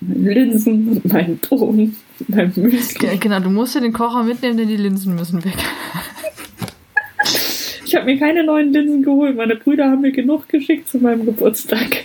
Linsen 0.01 1.01
meinen 1.05 1.41
Ton, 1.41 1.97
mein 2.29 2.53
Müsli. 2.57 2.99
Ge- 3.09 3.17
Genau, 3.19 3.41
du 3.41 3.51
musst 3.51 3.75
ja 3.75 3.81
den 3.81 3.93
Kocher 3.93 4.23
mitnehmen, 4.23 4.57
denn 4.57 4.69
die 4.69 4.77
Linsen 4.77 5.15
müssen 5.15 5.45
weg. 5.45 5.55
Ich 7.85 7.97
habe 7.97 8.07
mir 8.07 8.19
keine 8.21 8.45
neuen 8.45 8.73
Linsen 8.73 9.03
geholt. 9.03 9.37
Meine 9.37 9.57
Brüder 9.57 9.91
haben 9.91 10.03
mir 10.03 10.13
genug 10.13 10.49
geschickt 10.49 10.89
zu 10.89 10.99
meinem 10.99 11.25
Geburtstag. 11.27 12.05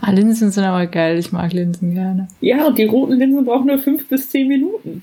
Ah, 0.00 0.12
Linsen 0.12 0.52
sind 0.52 0.62
aber 0.62 0.86
geil. 0.86 1.18
Ich 1.18 1.32
mag 1.32 1.52
Linsen 1.52 1.92
gerne. 1.94 2.28
Ja, 2.40 2.66
und 2.66 2.78
die 2.78 2.84
roten 2.84 3.14
Linsen 3.18 3.44
brauchen 3.44 3.66
nur 3.66 3.78
fünf 3.78 4.06
bis 4.06 4.30
zehn 4.30 4.46
Minuten. 4.46 5.02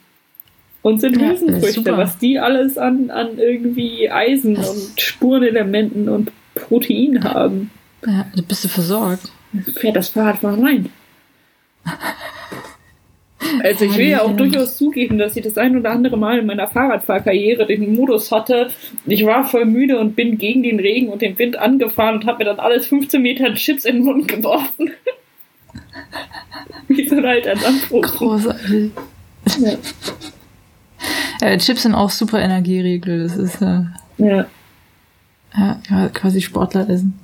Und 0.82 1.02
sind 1.02 1.20
Ja, 1.20 1.30
Hülsenfrüchte, 1.32 1.98
was 1.98 2.18
die 2.18 2.40
alles 2.40 2.78
an, 2.78 3.10
an 3.10 3.38
irgendwie 3.38 4.10
Eisen 4.10 4.56
und 4.56 5.02
Spurenelementen 5.02 6.08
und 6.08 6.32
Protein 6.56 7.22
haben. 7.24 7.72
Ja, 8.06 8.26
bist 8.48 8.64
du 8.64 8.68
versorgt. 8.70 9.30
Fährt 9.76 9.96
das 9.96 10.10
Fahrrad 10.10 10.42
mal 10.44 10.60
rein. 10.60 10.90
Also 13.62 13.86
ich 13.86 13.98
will 13.98 14.08
ja 14.08 14.22
auch 14.22 14.36
durchaus 14.36 14.78
zugeben, 14.78 15.18
dass 15.18 15.36
ich 15.36 15.44
das 15.44 15.58
ein 15.58 15.78
oder 15.78 15.92
andere 15.92 16.18
Mal 16.18 16.40
in 16.40 16.46
meiner 16.46 16.68
Fahrradfahrkarriere 16.68 17.66
den 17.66 17.96
Modus 17.96 18.32
hatte. 18.32 18.70
Ich 19.06 19.26
war 19.26 19.44
voll 19.44 19.66
müde 19.66 20.00
und 20.00 20.16
bin 20.16 20.38
gegen 20.38 20.64
den 20.64 20.80
Regen 20.80 21.10
und 21.10 21.22
den 21.22 21.38
Wind 21.38 21.58
angefahren 21.58 22.16
und 22.16 22.26
habe 22.26 22.40
mir 22.40 22.46
dann 22.46 22.60
alles 22.60 22.88
15 22.88 23.22
Meter 23.22 23.54
Chips 23.54 23.86
in 23.86 23.98
den 23.98 24.06
Mund 24.06 24.28
geworfen. 24.28 24.92
Wie 26.88 27.08
so 27.08 27.16
ein 27.16 27.26
alter 27.26 27.56
Dampfofen. 27.56 28.02
Großartig. 28.02 28.92
Ja. 29.60 29.78
Äh, 31.42 31.58
Chips 31.58 31.84
sind 31.84 31.96
auch 31.96 32.10
super 32.10 32.40
Energieregel. 32.40 33.24
Das 33.24 33.38
ist 33.38 33.62
äh, 33.62 33.82
ja. 34.18 34.46
ja, 35.58 36.10
quasi 36.14 36.42
Sportler 36.42 36.90
essen. 36.90 37.20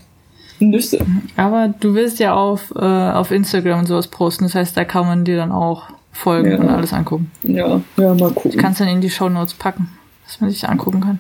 Nüsse. 0.60 1.05
Aber 1.38 1.70
du 1.80 1.93
willst 1.93 2.20
ja 2.20 2.34
auf, 2.34 2.72
äh, 2.76 2.80
auf 2.80 3.32
Instagram 3.32 3.80
und 3.80 3.86
sowas 3.88 4.07
posten. 4.07 4.43
Das 4.45 4.55
heißt, 4.55 4.76
da 4.76 4.84
kann 4.86 5.05
man 5.05 5.24
dir 5.26 5.38
dann 5.38 5.51
auch 5.51 5.84
folgen 6.12 6.51
Ja. 6.51 6.57
und 6.57 6.70
alles 6.70 6.91
angucken. 6.93 7.32
Ja, 7.43 7.82
ja, 7.97 8.14
mal 8.14 8.30
Ich 8.30 8.36
gucken. 8.36 8.60
kann 8.60 8.72
es 8.74 8.78
dann 8.80 8.88
in 8.89 8.99
die 9.01 9.10
Shownotes 9.10 9.53
packen, 9.53 9.89
dass 10.26 10.41
man 10.41 10.49
sich 10.49 10.68
angucken 10.68 11.01
kann. 11.01 11.20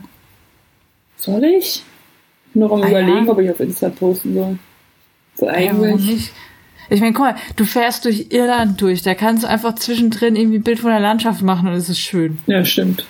Soll 1.17 1.43
ich? 1.43 1.83
Ich 2.47 2.53
bin 2.53 2.61
noch 2.63 2.71
am 2.71 2.81
Ah, 2.81 2.89
überlegen, 2.89 3.25
ja. 3.25 3.31
ob 3.31 3.39
ich 3.39 3.49
auf 3.49 3.59
Insta 3.59 3.89
posten 3.89 4.33
soll. 4.33 4.59
So 5.35 5.45
Ja, 5.45 5.51
eigentlich. 5.53 6.05
nicht? 6.05 6.33
Ich 6.89 7.01
meine, 7.01 7.13
guck 7.13 7.25
mal, 7.25 7.35
du 7.55 7.65
fährst 7.65 8.05
durch 8.05 8.27
Irland 8.31 8.81
durch. 8.81 9.03
Da 9.03 9.13
kannst 9.13 9.43
du 9.43 9.47
einfach 9.47 9.75
zwischendrin 9.75 10.35
irgendwie 10.35 10.57
ein 10.57 10.63
Bild 10.63 10.79
von 10.79 10.89
der 10.89 10.99
Landschaft 10.99 11.43
machen 11.43 11.67
und 11.67 11.75
es 11.75 11.87
ist 11.87 11.99
schön. 11.99 12.39
Ja, 12.47 12.65
stimmt. 12.65 13.05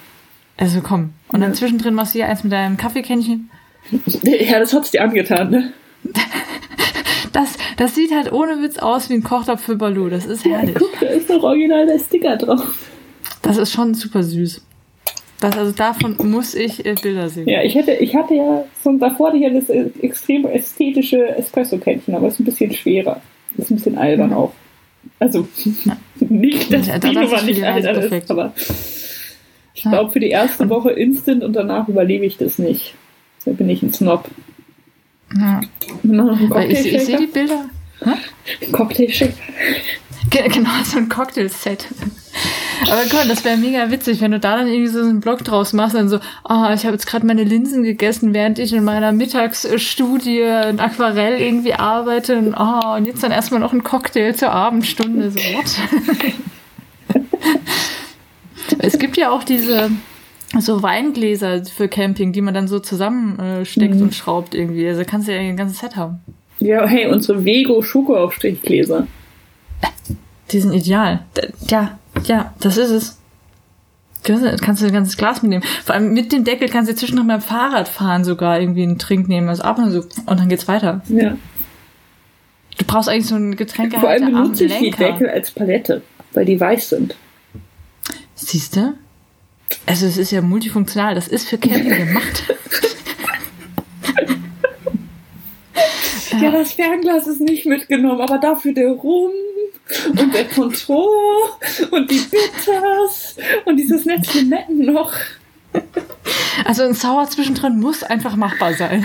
Also 0.58 0.82
komm. 0.82 1.12
Und 1.30 1.40
dann 1.40 1.52
Ja. 1.52 1.56
zwischendrin 1.56 1.94
machst 1.94 2.14
du 2.14 2.20
hier 2.20 2.28
eins 2.28 2.44
mit 2.44 2.52
deinem 2.52 2.76
Kaffeekännchen. 2.76 3.50
Ja, 4.24 4.60
das 4.60 4.74
hat's 4.74 4.92
dir 4.92 5.02
angetan, 5.02 5.50
ne? 5.50 5.72
Das, 7.32 7.58
das 7.78 7.94
sieht 7.94 8.12
halt 8.12 8.32
ohne 8.34 8.62
Witz 8.64 8.80
aus 8.80 9.10
wie 9.10 9.14
ein 9.14 9.24
Kochtopf 9.24 9.62
für 9.62 9.76
Baloo. 9.76 10.10
Das 10.10 10.26
ist 10.26 10.46
herrlich. 10.46 10.76
Guck, 10.76 11.00
da 11.00 11.06
ist 11.08 11.30
doch 11.30 11.44
original 11.44 11.86
der 11.86 12.00
Sticker 12.00 12.36
drauf. 12.38 12.90
Das 13.44 13.58
ist 13.58 13.72
schon 13.72 13.94
super 13.94 14.24
süß. 14.24 14.62
Das, 15.40 15.56
also 15.56 15.72
davon 15.72 16.18
muss 16.24 16.56
ich 16.56 16.84
äh, 16.86 16.96
Bilder 17.02 17.30
sehen. 17.30 17.48
Ja, 17.48 17.62
ich 17.62 17.76
hätte, 17.76 17.92
ich 17.94 18.16
hatte 18.16 18.34
ja 18.34 18.66
schon 18.82 18.98
davor 19.00 19.28
hatte 19.28 19.38
ich 19.38 19.44
ja 19.44 19.52
das 19.52 19.70
äh, 19.70 19.86
extrem 20.02 20.46
ästhetische 20.48 21.24
Espresso-Kännchen, 21.38 22.16
aber 22.16 22.28
es 22.28 22.34
ist 22.34 22.40
ein 22.40 22.46
bisschen 22.46 22.74
schwerer. 22.74 23.22
Ist 23.58 23.70
ein 23.70 23.76
bisschen 23.76 23.98
albern 23.98 24.34
auch. 24.34 24.52
Also, 25.20 25.48
nicht, 26.20 26.74
dass 26.74 26.88
Ja, 26.88 26.98
das 26.98 27.12
ist 27.12 27.16
Nummer 27.16 27.38
für 27.38 27.46
nicht 27.46 27.64
albern 27.64 27.96
ist, 27.96 28.02
perfekt. 28.10 28.32
aber 28.32 28.54
ich 29.76 29.84
Ja. 29.84 29.92
glaube, 29.92 30.12
für 30.12 30.20
die 30.20 30.30
erste 30.30 30.68
Woche 30.68 30.90
instant 30.92 31.44
und 31.44 31.54
danach 31.54 31.88
überlebe 31.88 32.26
ich 32.26 32.38
das 32.38 32.58
nicht. 32.58 32.96
Da 33.46 33.52
bin 33.52 33.70
ich 33.70 33.84
ein 33.84 33.94
Snob. 33.94 34.28
Ja. 35.38 35.62
Ich, 36.70 36.86
ich 36.94 37.04
sehe 37.06 37.18
die. 37.18 37.28
Bilder. 37.28 37.66
Cocktailshaker. 38.72 39.34
Ge- 40.30 40.48
Genau, 40.50 40.70
so 40.84 40.98
ein 40.98 41.10
Cocktailset. 41.10 41.88
Aber 42.84 43.02
guck 43.04 43.14
mal, 43.14 43.28
das 43.28 43.44
wäre 43.44 43.58
mega 43.58 43.92
witzig, 43.92 44.22
wenn 44.22 44.32
du 44.32 44.40
da 44.40 44.56
dann 44.58 44.68
irgendwie 44.68 44.88
so 44.88 45.00
einen 45.02 45.20
Blog 45.20 45.44
draus 45.44 45.74
machst 45.74 45.96
und 45.96 46.08
so, 46.08 46.20
ah, 46.46 46.74
ich 46.74 46.86
habe 46.86 46.94
jetzt 46.94 47.08
gerade 47.08 47.26
meine 47.26 47.44
Linsen 47.44 47.84
gegessen, 47.84 48.34
während 48.34 48.58
ich 48.60 48.72
in 48.74 48.84
meiner 48.86 49.12
Mittagsstudie 49.12 50.40
in 50.40 50.80
Aquarell 50.80 51.42
irgendwie 51.42 51.74
arbeite 51.74 52.38
und, 52.38 52.54
ah, 52.56 52.96
und 52.96 53.06
jetzt 53.06 53.22
dann 53.24 53.32
erstmal 53.32 53.60
noch 53.60 53.74
ein 53.74 53.84
Cocktail 53.84 54.34
zur 54.34 54.52
Abendstunde. 54.52 55.32
So, 55.32 55.40
what? 55.40 55.76
es 58.80 58.98
gibt 58.98 59.18
ja 59.18 59.30
auch 59.32 59.44
diese 59.44 59.92
so 60.60 60.82
Weingläser 60.82 61.64
für 61.66 61.88
Camping, 61.88 62.32
die 62.34 62.42
man 62.42 62.54
dann 62.54 62.68
so 62.68 62.80
zusammensteckt 62.80 63.94
äh, 63.94 63.96
Mhm. 63.98 64.02
und 64.04 64.16
schraubt 64.16 64.56
irgendwie. 64.56 64.88
Also 64.88 65.04
kannst 65.06 65.28
du 65.28 65.34
ja 65.34 65.40
ein 65.40 65.58
ganzes 65.58 65.80
Set 65.80 65.96
haben. 65.96 66.20
Ja, 66.60 66.86
hey, 66.88 67.08
unsere 67.08 67.46
Vego 67.46 67.82
Schokoaufstrichgläser. 67.82 69.08
Die 70.52 70.60
sind 70.60 70.74
ideal. 70.74 71.24
Ja, 71.68 72.00
ja, 72.26 72.54
das 72.60 72.78
ist 72.78 72.90
es. 72.90 73.16
Kannst 74.24 74.82
du 74.82 74.88
ein 74.88 74.92
ganzes 74.92 75.16
Glas 75.16 75.42
mitnehmen. 75.44 75.64
Vor 75.86 75.96
allem 75.96 76.12
mit 76.14 76.32
dem 76.34 76.44
Deckel 76.44 76.68
kannst 76.68 76.92
du 76.92 76.96
zwischendurch 76.96 77.28
beim 77.28 77.42
Fahrradfahren 77.42 78.24
sogar 78.26 78.60
irgendwie 78.60 78.84
einen 78.84 78.98
Trink 79.00 79.30
nehmen. 79.30 79.48
Also 79.48 79.64
ab 79.64 79.78
und 79.78 79.92
so. 79.92 80.00
Und 80.26 80.40
dann 80.40 80.50
geht's 80.50 80.68
weiter. 80.68 81.02
Ja. 81.08 81.38
Du 82.78 82.86
brauchst 82.86 83.08
eigentlich 83.10 83.28
so 83.28 83.36
einen 83.36 83.56
Vor 83.58 84.10
allem 84.10 84.36
am 84.36 84.44
benutze 84.44 84.66
ich 84.66 84.78
die. 84.78 84.90
Deckel 84.92 85.30
als 85.30 85.52
Palette, 85.52 86.02
weil 86.34 86.46
die 86.46 86.60
weiß 86.60 86.90
sind. 86.90 87.16
Siehst 88.36 88.76
du? 88.76 88.94
Also 89.90 90.06
es 90.06 90.18
ist 90.18 90.30
ja 90.30 90.42
multifunktional. 90.42 91.16
Das 91.16 91.28
ist 91.28 91.50
für 91.50 91.58
Camping 91.58 91.90
gemacht. 91.90 92.44
Ja, 96.40 96.52
das 96.52 96.74
Fernglas 96.74 97.26
ist 97.26 97.42
nicht 97.42 97.66
mitgenommen, 97.66 98.22
aber 98.22 98.38
dafür 98.38 98.72
der 98.72 98.92
Rum 98.92 99.32
und 100.12 100.34
der 100.34 100.46
Control 100.46 101.08
und 101.90 102.12
die 102.12 102.20
Bitters 102.20 103.36
und 103.66 103.78
dieses 103.78 104.06
nette 104.06 104.38
Limetten 104.38 104.94
noch. 104.94 105.12
Also 106.66 106.84
ein 106.84 106.94
Sauer 106.94 107.28
zwischendrin 107.28 107.80
muss 107.80 108.04
einfach 108.04 108.36
machbar 108.36 108.76
sein. 108.76 109.04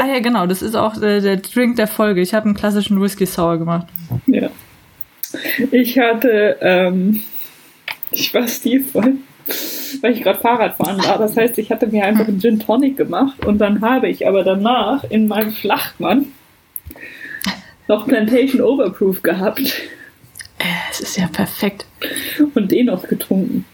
ah 0.00 0.06
ja, 0.06 0.18
genau. 0.18 0.48
Das 0.48 0.60
ist 0.60 0.74
auch 0.74 1.00
äh, 1.00 1.20
der 1.20 1.36
Drink 1.36 1.76
der 1.76 1.86
Folge. 1.86 2.20
Ich 2.20 2.34
habe 2.34 2.46
einen 2.46 2.56
klassischen 2.56 3.00
Whisky 3.00 3.26
Sour 3.26 3.58
gemacht. 3.58 3.86
Ja. 4.26 4.50
Ich 5.70 5.98
hatte, 5.98 6.56
ähm, 6.60 7.22
ich 8.10 8.32
war 8.34 8.46
stilvoll, 8.48 9.14
weil 10.00 10.12
ich 10.12 10.22
gerade 10.22 10.40
Fahrradfahren 10.40 10.98
war. 11.04 11.18
Das 11.18 11.36
heißt, 11.36 11.58
ich 11.58 11.70
hatte 11.70 11.86
mir 11.86 12.04
einfach 12.04 12.26
einen 12.28 12.40
Gin 12.40 12.58
Tonic 12.60 12.96
gemacht 12.96 13.44
und 13.46 13.58
dann 13.58 13.80
habe 13.80 14.08
ich 14.08 14.26
aber 14.26 14.44
danach 14.44 15.04
in 15.04 15.28
meinem 15.28 15.52
Flachmann 15.52 16.26
noch 17.86 18.06
Plantation 18.06 18.60
Overproof 18.62 19.22
gehabt 19.22 19.60
Äh, 20.58 20.64
es 20.90 21.00
ist 21.00 21.16
ja 21.16 21.28
perfekt. 21.28 21.86
und 22.54 22.70
den 22.72 22.86
noch 22.86 23.06
getrunken. 23.06 23.64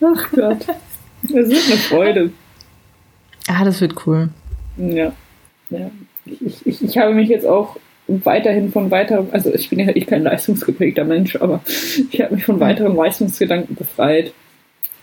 Ach 0.00 0.30
Gott. 0.32 0.66
Es 1.24 1.30
wird 1.30 1.66
eine 1.66 1.76
Freude. 1.76 2.32
Ah, 3.48 3.64
das 3.64 3.80
wird 3.80 4.06
cool. 4.06 4.30
Ja. 4.76 5.12
ja. 5.70 5.90
Ich, 6.24 6.66
ich, 6.66 6.82
ich 6.82 6.98
habe 6.98 7.14
mich 7.14 7.28
jetzt 7.28 7.46
auch 7.46 7.76
weiterhin 8.24 8.70
von 8.72 8.90
weiteren, 8.90 9.28
also 9.32 9.52
ich 9.54 9.70
bin 9.70 9.78
ja 9.80 9.88
ich 9.94 10.06
kein 10.06 10.22
leistungsgeprägter 10.22 11.04
Mensch, 11.04 11.36
aber 11.36 11.60
ich 12.10 12.20
habe 12.20 12.34
mich 12.34 12.44
von 12.44 12.60
weiteren 12.60 12.94
Leistungsgedanken 12.96 13.74
befreit. 13.76 14.32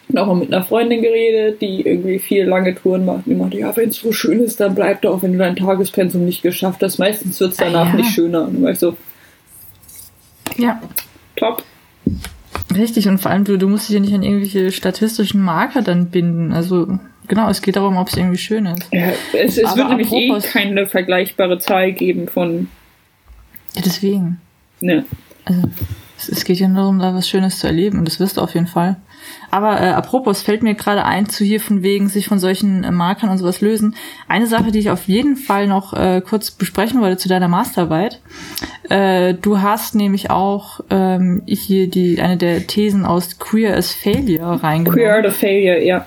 Und 0.10 0.18
auch 0.18 0.26
mal 0.26 0.36
mit 0.38 0.52
einer 0.52 0.64
Freundin 0.66 1.02
geredet, 1.04 1.62
die 1.62 1.82
irgendwie 1.86 2.18
viel 2.18 2.46
lange 2.46 2.74
Touren 2.74 3.06
macht. 3.06 3.28
Die 3.28 3.36
meinte, 3.36 3.60
ja, 3.60 3.76
wenn 3.78 3.90
es 3.90 3.98
so 3.98 4.12
schön 4.12 4.40
ist, 4.40 4.60
dann 4.60 4.74
bleib 4.74 5.04
doch, 5.04 5.22
wenn 5.22 5.34
du 5.34 5.38
dein 5.38 5.56
Tagespensum 5.56 6.26
nicht 6.26 6.42
geschafft 6.42 6.82
hast. 6.82 6.98
Meistens 6.98 7.40
wird 7.40 7.52
es 7.52 7.58
danach 7.58 7.88
Ah, 7.88 7.90
ja. 7.92 7.96
nicht 7.98 8.12
schöner. 8.12 8.48
Und 8.48 8.64
war 8.64 8.72
ich 8.72 8.80
so, 8.80 8.96
Ja, 10.58 10.82
top. 11.36 11.64
richtig. 12.76 13.08
Und 13.08 13.20
vor 13.20 13.30
allem, 13.32 13.44
du, 13.44 13.58
du 13.58 13.68
musst 13.68 13.88
dich 13.88 13.94
ja 13.96 14.00
nicht 14.02 14.14
an 14.14 14.24
irgendwelche 14.24 14.72
statistischen 14.72 15.42
Marker 15.44 15.84
dann 15.84 16.08
binden. 16.08 16.54
Also, 16.54 16.88
genau, 17.28 17.48
es 17.50 17.62
geht 17.62 17.76
darum, 17.76 17.98
ob 17.98 18.08
es 18.10 18.18
irgendwie 18.18 18.38
schön 18.40 18.66
ist. 18.66 18.88
Ja, 18.92 19.10
es 19.34 19.58
es 19.60 19.76
wird 19.76 19.90
nämlich 19.90 20.12
eh 20.12 20.40
keine 20.42 20.88
vergleichbare 20.88 21.60
Zahl 21.60 21.92
geben 21.94 22.28
von, 22.28 22.68
Ja, 23.76 23.82
deswegen. 23.84 24.40
ne. 24.82 25.06
Also, 25.46 25.64
es, 26.18 26.30
es 26.30 26.44
geht 26.44 26.60
ja 26.60 26.68
nur 26.68 26.78
darum, 26.78 27.00
da 27.00 27.14
was 27.14 27.30
Schönes 27.30 27.60
zu 27.60 27.68
erleben. 27.68 28.00
Und 28.00 28.06
das 28.06 28.20
wirst 28.20 28.38
du 28.38 28.42
auf 28.42 28.54
jeden 28.54 28.68
Fall. 28.68 28.98
Aber 29.52 29.82
äh, 29.82 29.90
apropos, 29.90 30.42
fällt 30.42 30.64
mir 30.64 30.76
gerade 30.76 31.06
ein, 31.06 31.28
zu 31.28 31.44
hier 31.44 31.60
von 31.60 31.82
wegen 31.82 32.10
sich 32.10 32.28
von 32.28 32.40
solchen 32.40 32.84
äh, 32.84 32.92
Markern 32.92 33.30
und 33.30 33.38
sowas 33.38 33.62
lösen. 33.62 33.96
Eine 34.28 34.48
Sache, 34.48 34.72
die 34.72 34.80
ich 34.80 34.90
auf 34.90 35.08
jeden 35.08 35.36
Fall 35.36 35.68
noch 35.68 35.94
äh, 35.94 36.22
kurz 36.22 36.52
besprechen 36.52 37.02
wollte 37.02 37.18
zu 37.18 37.30
deiner 37.30 37.48
Masterarbeit. 37.48 38.22
Äh, 38.90 39.34
du 39.36 39.62
hast 39.62 39.96
nämlich 39.96 40.30
auch 40.30 40.82
ähm, 40.90 41.44
hier 41.48 41.90
die 41.90 42.22
eine 42.22 42.38
der 42.38 42.68
Thesen 42.68 43.06
aus 43.06 43.40
Queer 43.40 43.76
as 43.76 43.94
Failure 43.94 44.62
reingenommen. 44.62 45.04
Queer 45.04 45.26
of 45.26 45.36
Failure, 45.36 45.84
ja. 45.84 46.06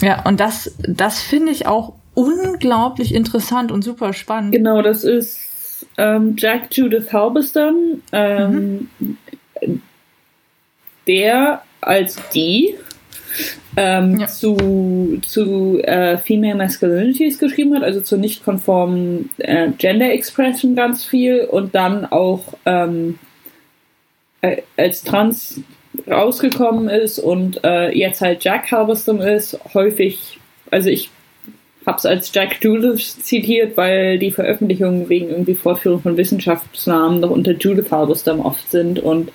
Ja, 0.00 0.22
und 0.26 0.40
das, 0.40 0.74
das 0.78 1.20
finde 1.20 1.52
ich 1.52 1.66
auch 1.66 1.94
unglaublich 2.14 3.14
interessant 3.14 3.72
und 3.72 3.82
super 3.82 4.12
spannend. 4.12 4.52
Genau, 4.52 4.82
das 4.82 5.04
ist 5.04 5.53
ähm, 5.98 6.34
Jack 6.36 6.68
Judith 6.76 7.12
Halberstam, 7.12 8.02
ähm, 8.12 8.88
der 11.06 11.62
als 11.80 12.18
die 12.30 12.74
ähm, 13.76 14.20
Ja. 14.20 14.26
zu, 14.26 15.20
zu 15.26 15.80
äh, 15.82 16.16
Female 16.18 16.54
Masculinities 16.54 17.38
geschrieben 17.38 17.74
hat, 17.74 17.82
also 17.82 18.00
zur 18.00 18.18
nicht 18.18 18.44
konformen 18.44 19.30
äh, 19.38 19.68
Gender 19.76 20.12
Expression 20.12 20.74
ganz 20.76 21.04
viel 21.04 21.40
und 21.40 21.74
dann 21.74 22.06
auch 22.06 22.54
ähm, 22.64 23.18
äh, 24.40 24.62
als 24.76 25.02
Trans 25.02 25.60
rausgekommen 26.08 26.88
ist 26.88 27.18
und 27.18 27.62
äh, 27.64 27.90
jetzt 27.96 28.20
halt 28.20 28.44
Jack 28.44 28.70
Halberstam 28.70 29.20
ist, 29.20 29.58
häufig, 29.74 30.38
also 30.70 30.90
ich 30.90 31.10
habe 31.86 31.98
es 31.98 32.06
als 32.06 32.32
Jack 32.32 32.62
Judith 32.62 33.18
zitiert, 33.22 33.76
weil 33.76 34.18
die 34.18 34.30
Veröffentlichungen 34.30 35.08
wegen 35.08 35.28
irgendwie 35.28 35.54
Fortführung 35.54 36.00
von 36.00 36.16
Wissenschaftsnamen 36.16 37.20
noch 37.20 37.30
unter 37.30 37.52
Judith 37.52 37.90
Halberstam 37.90 38.40
oft 38.40 38.70
sind 38.70 38.98
und 38.98 39.30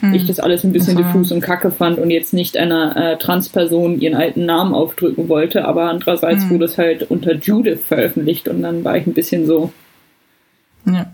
hm. 0.00 0.14
ich 0.14 0.26
das 0.26 0.40
alles 0.40 0.64
ein 0.64 0.72
bisschen 0.72 0.98
Aha. 0.98 1.06
diffus 1.06 1.30
und 1.30 1.40
kacke 1.40 1.70
fand 1.70 1.98
und 1.98 2.10
jetzt 2.10 2.34
nicht 2.34 2.56
einer 2.56 2.96
äh, 2.96 3.18
Transperson 3.18 4.00
ihren 4.00 4.16
alten 4.16 4.44
Namen 4.44 4.74
aufdrücken 4.74 5.28
wollte, 5.28 5.64
aber 5.64 5.84
andererseits 5.84 6.44
hm. 6.44 6.50
wurde 6.50 6.64
es 6.64 6.78
halt 6.78 7.10
unter 7.10 7.34
Judith 7.34 7.80
veröffentlicht 7.86 8.48
und 8.48 8.62
dann 8.62 8.84
war 8.84 8.96
ich 8.96 9.06
ein 9.06 9.14
bisschen 9.14 9.46
so. 9.46 9.72
Ja. 10.86 11.06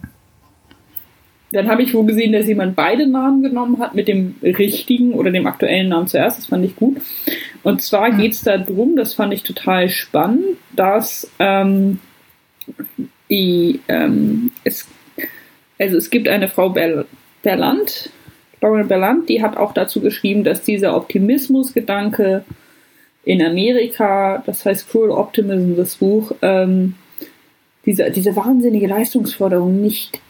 Dann 1.52 1.68
habe 1.68 1.82
ich 1.82 1.94
wohl 1.94 2.06
gesehen, 2.06 2.32
dass 2.32 2.46
jemand 2.46 2.76
beide 2.76 3.06
Namen 3.06 3.42
genommen 3.42 3.80
hat 3.80 3.94
mit 3.94 4.06
dem 4.06 4.36
richtigen 4.42 5.14
oder 5.14 5.30
dem 5.30 5.46
aktuellen 5.46 5.88
Namen 5.88 6.06
zuerst. 6.06 6.38
Das 6.38 6.46
fand 6.46 6.64
ich 6.64 6.76
gut. 6.76 6.98
Und 7.62 7.82
zwar 7.82 8.12
geht 8.12 8.32
es 8.32 8.42
darum, 8.42 8.94
das 8.96 9.14
fand 9.14 9.32
ich 9.34 9.42
total 9.42 9.88
spannend, 9.88 10.56
dass 10.74 11.30
ähm, 11.40 11.98
die, 13.28 13.80
ähm, 13.88 14.52
es, 14.64 14.86
also 15.78 15.96
es 15.96 16.10
gibt 16.10 16.28
eine 16.28 16.48
Frau 16.48 16.70
Ber 16.70 17.04
Berland, 17.42 18.10
Lauren 18.60 18.88
Berland, 18.88 19.28
die 19.30 19.42
hat 19.42 19.56
auch 19.56 19.72
dazu 19.72 20.00
geschrieben, 20.02 20.44
dass 20.44 20.62
dieser 20.62 20.94
Optimismusgedanke 20.94 22.44
in 23.24 23.42
Amerika, 23.42 24.42
das 24.44 24.66
heißt 24.66 24.90
Cruel 24.90 25.10
Optimism, 25.10 25.76
das 25.76 25.96
Buch, 25.96 26.32
ähm, 26.42 26.96
diese, 27.86 28.10
diese 28.10 28.36
wahnsinnige 28.36 28.86
Leistungsforderung 28.86 29.80
nicht 29.80 30.20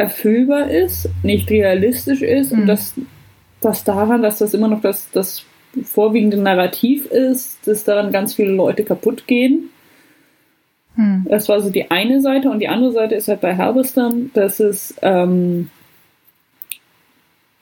erfüllbar 0.00 0.70
ist, 0.70 1.10
nicht 1.22 1.50
realistisch 1.50 2.22
ist 2.22 2.52
mhm. 2.52 2.62
und 2.62 2.66
dass 2.66 2.94
das 3.60 3.84
daran, 3.84 4.22
dass 4.22 4.38
das 4.38 4.54
immer 4.54 4.68
noch 4.68 4.80
das, 4.80 5.10
das 5.12 5.44
vorwiegende 5.84 6.38
Narrativ 6.38 7.06
ist, 7.06 7.66
dass 7.68 7.84
daran 7.84 8.10
ganz 8.10 8.34
viele 8.34 8.52
Leute 8.52 8.82
kaputt 8.82 9.26
gehen. 9.26 9.68
Mhm. 10.96 11.26
Das 11.28 11.48
war 11.50 11.60
so 11.60 11.68
die 11.68 11.90
eine 11.90 12.22
Seite 12.22 12.50
und 12.50 12.60
die 12.60 12.68
andere 12.68 12.92
Seite 12.92 13.14
ist 13.14 13.28
halt 13.28 13.42
bei 13.42 13.56
Halberstam, 13.56 14.30
dass 14.32 14.58
es 14.58 14.94
ähm, 15.02 15.70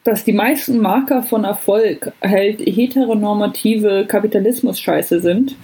dass 0.05 0.25
die 0.25 0.33
meisten 0.33 0.79
Marker 0.79 1.23
von 1.23 1.45
Erfolg 1.45 2.13
halt 2.23 2.61
heteronormative 2.61 4.07
Kapitalismus-Scheiße 4.07 5.21
sind 5.21 5.57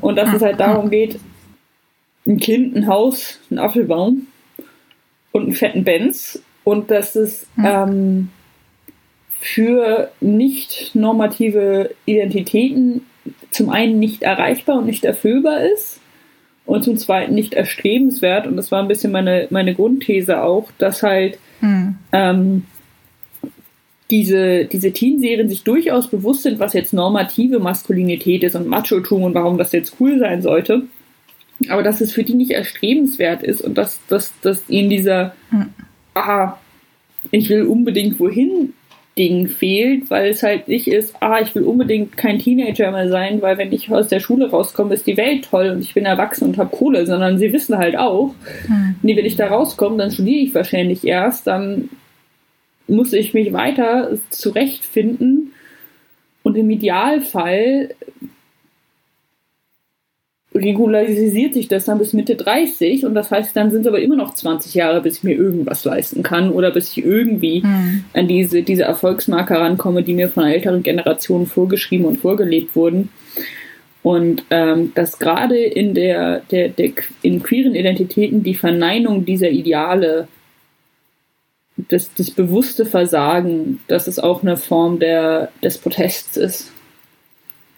und 0.00 0.16
dass 0.16 0.34
es 0.34 0.42
halt 0.42 0.60
darum 0.60 0.90
geht, 0.90 1.18
ein 2.26 2.38
Kind, 2.38 2.76
ein 2.76 2.86
Haus, 2.88 3.38
ein 3.50 3.58
Apfelbaum 3.58 4.26
und 5.38 5.44
einen 5.44 5.54
fetten 5.54 5.84
Benz 5.84 6.42
und 6.64 6.90
dass 6.90 7.16
es 7.16 7.46
mhm. 7.56 7.64
ähm, 7.66 8.28
für 9.40 10.10
nicht 10.20 10.94
normative 10.94 11.94
Identitäten 12.04 13.06
zum 13.50 13.70
einen 13.70 13.98
nicht 13.98 14.22
erreichbar 14.22 14.78
und 14.78 14.86
nicht 14.86 15.04
erfüllbar 15.04 15.62
ist 15.62 16.00
und 16.66 16.84
zum 16.84 16.96
zweiten 16.96 17.34
nicht 17.34 17.54
erstrebenswert. 17.54 18.46
Und 18.46 18.56
das 18.56 18.70
war 18.70 18.82
ein 18.82 18.88
bisschen 18.88 19.12
meine, 19.12 19.46
meine 19.50 19.74
Grundthese 19.74 20.42
auch, 20.42 20.70
dass 20.78 21.02
halt 21.02 21.38
mhm. 21.60 21.96
ähm, 22.12 22.64
diese, 24.10 24.64
diese 24.64 24.92
Teen-Serien 24.92 25.48
sich 25.48 25.64
durchaus 25.64 26.08
bewusst 26.08 26.42
sind, 26.42 26.58
was 26.58 26.72
jetzt 26.72 26.92
normative 26.92 27.58
Maskulinität 27.58 28.42
ist 28.42 28.56
und 28.56 28.66
Machotum 28.66 29.22
und 29.22 29.34
warum 29.34 29.58
das 29.58 29.72
jetzt 29.72 29.96
cool 30.00 30.18
sein 30.18 30.42
sollte 30.42 30.82
aber 31.68 31.82
dass 31.82 32.00
es 32.00 32.12
für 32.12 32.24
die 32.24 32.34
nicht 32.34 32.52
erstrebenswert 32.52 33.42
ist 33.42 33.60
und 33.60 33.76
dass, 33.76 33.98
dass, 34.08 34.32
dass 34.40 34.68
ihnen 34.68 34.90
dieser, 34.90 35.34
hm. 35.50 35.66
aha, 36.14 36.58
ich 37.30 37.48
will 37.48 37.62
unbedingt 37.64 38.20
wohin 38.20 38.72
Ding 39.16 39.48
fehlt, 39.48 40.10
weil 40.10 40.30
es 40.30 40.44
halt 40.44 40.68
nicht 40.68 40.86
ist, 40.86 41.16
ah, 41.20 41.40
ich 41.42 41.52
will 41.54 41.64
unbedingt 41.64 42.16
kein 42.16 42.38
Teenager 42.38 42.92
mehr 42.92 43.08
sein, 43.08 43.42
weil 43.42 43.58
wenn 43.58 43.72
ich 43.72 43.90
aus 43.90 44.06
der 44.06 44.20
Schule 44.20 44.48
rauskomme, 44.48 44.94
ist 44.94 45.08
die 45.08 45.16
Welt 45.16 45.46
toll 45.50 45.70
und 45.70 45.80
ich 45.80 45.92
bin 45.94 46.04
erwachsen 46.04 46.44
und 46.44 46.56
habe 46.56 46.74
Kohle, 46.74 47.04
sondern 47.04 47.36
sie 47.36 47.52
wissen 47.52 47.76
halt 47.76 47.96
auch, 47.98 48.34
hm. 48.66 48.94
nee, 49.02 49.16
wenn 49.16 49.26
ich 49.26 49.36
da 49.36 49.48
rauskomme, 49.48 49.98
dann 49.98 50.12
studiere 50.12 50.44
ich 50.44 50.54
wahrscheinlich 50.54 51.04
erst, 51.04 51.48
dann 51.48 51.90
muss 52.86 53.12
ich 53.12 53.34
mich 53.34 53.52
weiter 53.52 54.16
zurechtfinden 54.30 55.52
und 56.44 56.56
im 56.56 56.70
Idealfall 56.70 57.90
regularisiert 60.58 61.54
sich 61.54 61.68
das 61.68 61.86
dann 61.86 61.98
bis 61.98 62.12
Mitte 62.12 62.36
30 62.36 63.04
und 63.04 63.14
das 63.14 63.30
heißt, 63.30 63.56
dann 63.56 63.70
sind 63.70 63.82
es 63.82 63.86
aber 63.86 64.00
immer 64.00 64.16
noch 64.16 64.34
20 64.34 64.74
Jahre, 64.74 65.00
bis 65.00 65.18
ich 65.18 65.24
mir 65.24 65.34
irgendwas 65.34 65.84
leisten 65.84 66.22
kann 66.22 66.50
oder 66.50 66.70
bis 66.70 66.92
ich 66.92 67.04
irgendwie 67.04 67.62
mhm. 67.62 68.04
an 68.12 68.28
diese, 68.28 68.62
diese 68.62 68.82
Erfolgsmarker 68.82 69.60
rankomme, 69.60 70.02
die 70.02 70.14
mir 70.14 70.28
von 70.28 70.44
älteren 70.44 70.82
Generationen 70.82 71.46
vorgeschrieben 71.46 72.06
und 72.06 72.18
vorgelebt 72.18 72.76
wurden. 72.76 73.10
Und 74.02 74.44
ähm, 74.50 74.92
dass 74.94 75.18
gerade 75.18 75.58
in 75.58 75.94
der, 75.94 76.40
der, 76.50 76.68
der 76.68 76.92
in 77.22 77.42
queeren 77.42 77.74
Identitäten 77.74 78.42
die 78.42 78.54
Verneinung 78.54 79.24
dieser 79.24 79.50
Ideale, 79.50 80.28
das, 81.76 82.12
das 82.14 82.30
bewusste 82.30 82.86
Versagen, 82.86 83.80
dass 83.86 84.06
es 84.06 84.18
auch 84.18 84.42
eine 84.42 84.56
Form 84.56 84.98
der, 84.98 85.50
des 85.62 85.78
Protests 85.78 86.36
ist. 86.36 86.72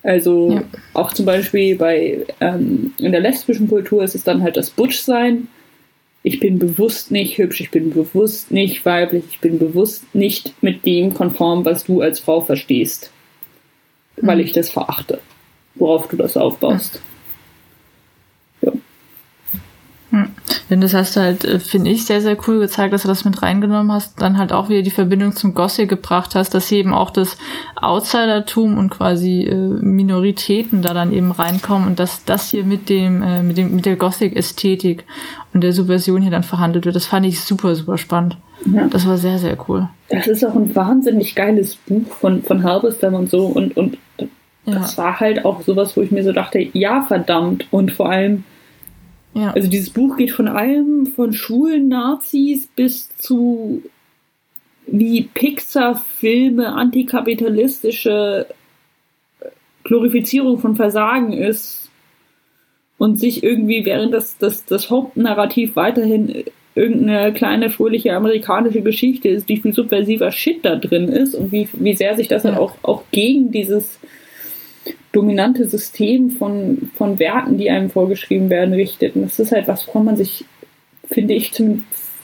Also 0.02 0.52
ja. 0.52 0.62
auch 0.94 1.12
zum 1.12 1.26
Beispiel 1.26 1.76
bei 1.76 2.24
ähm, 2.40 2.94
in 2.98 3.12
der 3.12 3.20
lesbischen 3.20 3.68
Kultur 3.68 4.02
ist 4.02 4.14
es 4.14 4.24
dann 4.24 4.42
halt 4.42 4.56
das 4.56 4.70
Butch-Sein. 4.70 5.48
Ich 6.22 6.40
bin 6.40 6.58
bewusst 6.58 7.10
nicht 7.10 7.38
hübsch, 7.38 7.60
ich 7.60 7.70
bin 7.70 7.90
bewusst 7.90 8.50
nicht 8.50 8.84
weiblich, 8.84 9.24
ich 9.30 9.40
bin 9.40 9.58
bewusst 9.58 10.14
nicht 10.14 10.54
mit 10.62 10.84
dem 10.84 11.14
konform, 11.14 11.64
was 11.64 11.84
du 11.84 12.00
als 12.02 12.20
Frau 12.20 12.40
verstehst. 12.40 13.10
Mhm. 14.16 14.26
Weil 14.26 14.40
ich 14.40 14.52
das 14.52 14.70
verachte, 14.70 15.20
worauf 15.74 16.08
du 16.08 16.16
das 16.16 16.36
aufbaust. 16.36 17.02
Denn 20.70 20.80
das 20.80 20.94
hast 20.94 21.16
du 21.16 21.20
halt, 21.20 21.44
äh, 21.44 21.60
finde 21.60 21.90
ich, 21.90 22.04
sehr, 22.04 22.20
sehr 22.20 22.36
cool 22.46 22.58
gezeigt, 22.58 22.92
dass 22.92 23.02
du 23.02 23.08
das 23.08 23.24
mit 23.24 23.42
reingenommen 23.42 23.92
hast, 23.92 24.20
dann 24.20 24.38
halt 24.38 24.52
auch 24.52 24.68
wieder 24.68 24.82
die 24.82 24.90
Verbindung 24.90 25.34
zum 25.36 25.54
Gothic 25.54 25.88
gebracht 25.88 26.34
hast, 26.34 26.54
dass 26.54 26.68
hier 26.68 26.78
eben 26.78 26.94
auch 26.94 27.10
das 27.10 27.36
Outsidertum 27.76 28.76
und 28.76 28.90
quasi 28.90 29.42
äh, 29.42 29.54
Minoritäten 29.54 30.82
da 30.82 30.94
dann 30.94 31.12
eben 31.12 31.30
reinkommen 31.30 31.88
und 31.88 31.98
dass 32.00 32.24
das 32.24 32.50
hier 32.50 32.64
mit 32.64 32.88
dem, 32.88 33.22
äh, 33.22 33.42
mit 33.42 33.56
dem, 33.56 33.74
mit 33.74 33.86
der 33.86 33.96
Gothic-Ästhetik 33.96 35.04
und 35.54 35.62
der 35.62 35.72
Subversion 35.72 36.22
hier 36.22 36.30
dann 36.30 36.42
verhandelt 36.42 36.86
wird. 36.86 36.96
Das 36.96 37.06
fand 37.06 37.26
ich 37.26 37.40
super, 37.40 37.74
super 37.74 37.98
spannend. 37.98 38.36
Ja. 38.72 38.88
Das 38.88 39.06
war 39.06 39.16
sehr, 39.16 39.38
sehr 39.38 39.56
cool. 39.68 39.88
Das 40.08 40.26
ist 40.26 40.44
auch 40.44 40.54
ein 40.54 40.74
wahnsinnig 40.74 41.34
geiles 41.34 41.76
Buch 41.76 42.12
von, 42.20 42.42
von 42.42 42.62
Halberstam 42.62 43.14
und 43.14 43.30
so 43.30 43.46
und, 43.46 43.76
und 43.76 43.96
das 44.66 44.96
ja. 44.96 45.04
war 45.04 45.20
halt 45.20 45.44
auch 45.44 45.62
sowas, 45.62 45.96
wo 45.96 46.02
ich 46.02 46.10
mir 46.10 46.22
so 46.22 46.32
dachte, 46.32 46.58
ja, 46.72 47.02
verdammt. 47.02 47.66
Und 47.70 47.92
vor 47.92 48.10
allem, 48.10 48.44
ja. 49.34 49.52
Also 49.52 49.68
dieses 49.68 49.90
Buch 49.90 50.16
geht 50.16 50.32
von 50.32 50.48
allem, 50.48 51.06
von 51.06 51.32
schwulen 51.32 51.88
Nazis 51.88 52.68
bis 52.74 53.16
zu 53.16 53.82
wie 54.86 55.22
Pixar-Filme 55.22 56.72
antikapitalistische 56.72 58.46
Glorifizierung 59.84 60.58
von 60.58 60.74
Versagen 60.74 61.32
ist 61.32 61.90
und 62.98 63.18
sich 63.18 63.42
irgendwie 63.42 63.84
während 63.84 64.12
das, 64.12 64.36
das, 64.38 64.64
das 64.64 64.90
Hauptnarrativ 64.90 65.76
weiterhin 65.76 66.44
irgendeine 66.74 67.32
kleine 67.32 67.70
fröhliche 67.70 68.14
amerikanische 68.14 68.82
Geschichte 68.82 69.28
ist, 69.28 69.48
wie 69.48 69.56
viel 69.56 69.72
subversiver 69.72 70.30
Shit 70.32 70.64
da 70.64 70.76
drin 70.76 71.08
ist 71.08 71.34
und 71.34 71.52
wie, 71.52 71.68
wie 71.72 71.94
sehr 71.94 72.16
sich 72.16 72.28
das 72.28 72.42
ja. 72.42 72.50
dann 72.50 72.58
auch, 72.58 72.74
auch 72.82 73.02
gegen 73.10 73.52
dieses 73.52 73.98
dominante 75.12 75.68
System 75.68 76.30
von, 76.30 76.90
von 76.94 77.18
Werten, 77.18 77.58
die 77.58 77.70
einem 77.70 77.90
vorgeschrieben 77.90 78.50
werden, 78.50 78.74
richtet. 78.74 79.16
Und 79.16 79.22
das 79.22 79.38
ist 79.38 79.52
halt 79.52 79.68
was, 79.68 79.86
woran 79.88 80.04
man 80.04 80.16
sich, 80.16 80.44
finde 81.10 81.34
ich, 81.34 81.52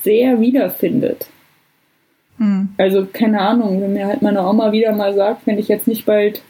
sehr 0.03 0.41
wiederfindet. 0.41 1.27
Hm. 2.39 2.69
Also, 2.79 3.07
keine 3.11 3.41
Ahnung, 3.41 3.81
wenn 3.81 3.93
mir 3.93 4.07
halt 4.07 4.23
meine 4.23 4.47
Oma 4.47 4.73
wieder 4.73 4.93
mal 4.95 5.15
sagt, 5.15 5.47
wenn 5.47 5.59
ich 5.59 5.69
jetzt 5.69 5.89
nicht 5.89 6.07
bald 6.07 6.43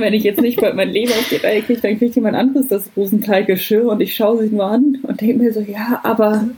wenn 0.00 0.14
ich 0.14 0.24
jetzt 0.24 0.40
nicht 0.40 0.60
bald 0.60 0.74
mein 0.76 0.90
Leben 0.90 1.12
auf 1.12 1.28
die 1.30 1.36
Reihe 1.36 1.62
kriege, 1.62 1.80
dann 1.80 1.98
kriegt 1.98 2.14
jemand 2.14 2.36
anderes 2.36 2.68
das 2.68 2.90
Rosenthal-Geschirr 2.96 3.86
und 3.86 4.00
ich 4.00 4.14
schaue 4.14 4.46
sie 4.46 4.54
nur 4.54 4.66
an 4.66 4.98
und 5.02 5.20
denke 5.20 5.42
mir 5.42 5.52
so, 5.52 5.60
ja, 5.60 6.00
aber 6.02 6.48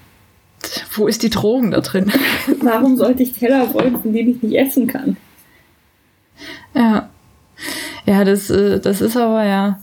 wo 0.94 1.06
ist 1.06 1.22
die 1.22 1.30
Drogen 1.30 1.70
da 1.70 1.80
drin? 1.80 2.10
Warum 2.60 2.96
sollte 2.96 3.22
ich 3.22 3.32
Teller 3.32 3.72
wollen, 3.74 4.00
von 4.00 4.12
denen 4.12 4.30
ich 4.30 4.42
nicht 4.42 4.56
essen 4.56 4.86
kann? 4.86 5.16
Ja. 6.74 7.08
Ja, 8.06 8.24
das, 8.24 8.50
äh, 8.50 8.80
das 8.80 9.00
ist 9.00 9.16
aber 9.16 9.44
ja. 9.44 9.78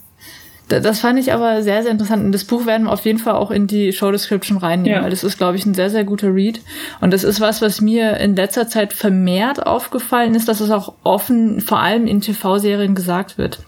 Das 0.68 1.00
fand 1.00 1.20
ich 1.20 1.32
aber 1.32 1.62
sehr, 1.62 1.84
sehr 1.84 1.92
interessant. 1.92 2.24
Und 2.24 2.32
das 2.32 2.44
Buch 2.44 2.66
werden 2.66 2.88
wir 2.88 2.92
auf 2.92 3.06
jeden 3.06 3.20
Fall 3.20 3.36
auch 3.36 3.52
in 3.52 3.68
die 3.68 3.94
Show 3.94 4.12
Description 4.12 4.58
reinnehmen, 4.58 4.98
ja. 4.98 5.04
weil 5.04 5.12
das 5.12 5.24
ist, 5.24 5.38
glaube 5.38 5.58
ich, 5.58 5.66
ein 5.66 5.76
sehr, 5.76 5.92
sehr 5.92 6.04
guter 6.04 6.34
Read. 6.34 6.60
Und 7.02 7.12
das 7.12 7.24
ist 7.24 7.40
was, 7.40 7.62
was 7.62 7.82
mir 7.82 8.18
in 8.18 8.36
letzter 8.36 8.68
Zeit 8.68 8.94
vermehrt 8.94 9.66
aufgefallen 9.68 10.34
ist, 10.34 10.48
dass 10.48 10.62
es 10.62 10.72
auch 10.72 10.94
offen, 11.04 11.62
vor 11.62 11.80
allem 11.82 12.08
in 12.08 12.20
TV-Serien 12.20 12.96
gesagt 12.96 13.38
wird. 13.38 13.60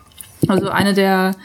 Also 0.48 0.70
eine 0.70 0.94
der, 0.94 1.36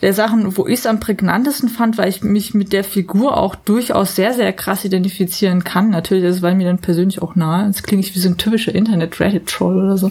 der 0.00 0.12
Sachen, 0.12 0.56
wo 0.56 0.66
ich 0.66 0.80
es 0.80 0.86
am 0.86 1.00
prägnantesten 1.00 1.68
fand, 1.68 1.98
weil 1.98 2.08
ich 2.08 2.22
mich 2.22 2.54
mit 2.54 2.72
der 2.72 2.84
Figur 2.84 3.36
auch 3.36 3.54
durchaus 3.54 4.16
sehr, 4.16 4.34
sehr 4.34 4.52
krass 4.52 4.84
identifizieren 4.84 5.64
kann. 5.64 5.90
Natürlich, 5.90 6.24
das 6.24 6.42
war 6.42 6.54
mir 6.54 6.66
dann 6.66 6.78
persönlich 6.78 7.22
auch 7.22 7.36
nahe. 7.36 7.66
Jetzt 7.66 7.84
klinge 7.84 8.02
ich 8.02 8.14
wie 8.14 8.18
so 8.18 8.28
ein 8.28 8.36
typischer 8.36 8.74
Internet-Reddit-Troll 8.74 9.78
oder 9.78 9.96
so. 9.96 10.10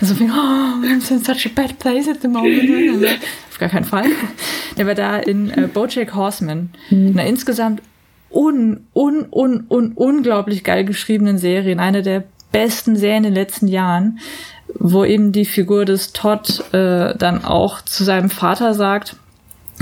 Also 0.00 0.18
wie, 0.20 0.24
oh, 0.24 0.84
I'm 0.84 0.84
in 0.84 1.00
such 1.00 1.46
a 1.46 1.50
bad 1.54 1.78
place 1.78 2.08
at 2.08 2.20
the 2.20 2.28
moment. 2.28 3.06
Auf 3.50 3.58
gar 3.58 3.68
keinen 3.68 3.84
Fall. 3.84 4.06
Der 4.76 4.86
war 4.86 4.94
da 4.94 5.16
in 5.16 5.50
äh, 5.50 5.68
Bojack 5.72 6.14
Horseman. 6.14 6.70
Mhm. 6.90 7.06
In 7.08 7.18
einer 7.18 7.28
insgesamt 7.28 7.82
un, 8.30 8.86
un, 8.94 9.26
un, 9.30 9.64
un, 9.68 9.92
unglaublich 9.92 10.64
geil 10.64 10.84
geschriebenen 10.84 11.38
Serie. 11.38 11.72
In 11.72 11.80
einer 11.80 12.02
der 12.02 12.24
besten 12.52 12.96
Serien 12.96 13.24
in 13.24 13.34
den 13.34 13.34
letzten 13.34 13.66
Jahren 13.66 14.18
wo 14.78 15.04
eben 15.04 15.32
die 15.32 15.44
Figur 15.44 15.84
des 15.84 16.12
Todd 16.12 16.62
äh, 16.72 17.14
dann 17.16 17.44
auch 17.44 17.80
zu 17.82 18.04
seinem 18.04 18.30
Vater 18.30 18.74
sagt, 18.74 19.16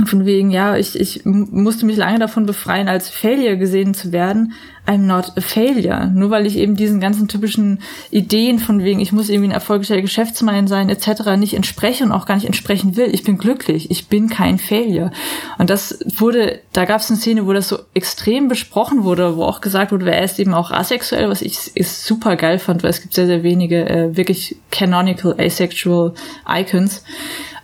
von 0.06 0.26
wegen, 0.26 0.50
ja, 0.50 0.76
ich, 0.76 0.98
ich 0.98 1.24
musste 1.24 1.86
mich 1.86 1.96
lange 1.96 2.18
davon 2.18 2.46
befreien, 2.46 2.88
als 2.88 3.08
Failure 3.08 3.56
gesehen 3.56 3.94
zu 3.94 4.12
werden. 4.12 4.54
I'm 4.86 5.06
not 5.06 5.36
a 5.36 5.40
failure. 5.40 6.10
Nur 6.12 6.30
weil 6.30 6.46
ich 6.46 6.56
eben 6.56 6.74
diesen 6.74 7.00
ganzen 7.00 7.28
typischen 7.28 7.80
Ideen 8.10 8.58
von 8.58 8.82
wegen, 8.82 8.98
ich 8.98 9.12
muss 9.12 9.28
irgendwie 9.28 9.48
ein 9.48 9.54
erfolgreicher 9.54 10.00
Geschäftsmann 10.00 10.66
sein, 10.66 10.88
etc. 10.88 11.36
nicht 11.36 11.54
entspreche 11.54 12.04
und 12.04 12.12
auch 12.12 12.26
gar 12.26 12.34
nicht 12.34 12.46
entsprechen 12.46 12.96
will. 12.96 13.08
Ich 13.12 13.22
bin 13.22 13.38
glücklich. 13.38 13.90
Ich 13.90 14.08
bin 14.08 14.28
kein 14.28 14.58
Failure. 14.58 15.12
Und 15.58 15.70
das 15.70 15.98
wurde, 16.16 16.60
da 16.72 16.86
gab 16.86 17.00
es 17.00 17.10
eine 17.10 17.18
Szene, 17.18 17.46
wo 17.46 17.52
das 17.52 17.68
so 17.68 17.78
extrem 17.94 18.48
besprochen 18.48 19.04
wurde, 19.04 19.36
wo 19.36 19.44
auch 19.44 19.60
gesagt 19.60 19.92
wurde, 19.92 20.10
er 20.10 20.24
ist 20.24 20.40
eben 20.40 20.54
auch 20.54 20.70
asexuell, 20.70 21.28
was 21.28 21.42
ich 21.42 21.76
ist 21.76 22.04
super 22.04 22.36
geil 22.36 22.58
fand, 22.58 22.82
weil 22.82 22.90
es 22.90 23.02
gibt 23.02 23.14
sehr, 23.14 23.26
sehr 23.26 23.42
wenige 23.42 23.88
äh, 23.88 24.16
wirklich 24.16 24.56
canonical 24.70 25.36
asexual 25.38 26.14
Icons. 26.48 27.04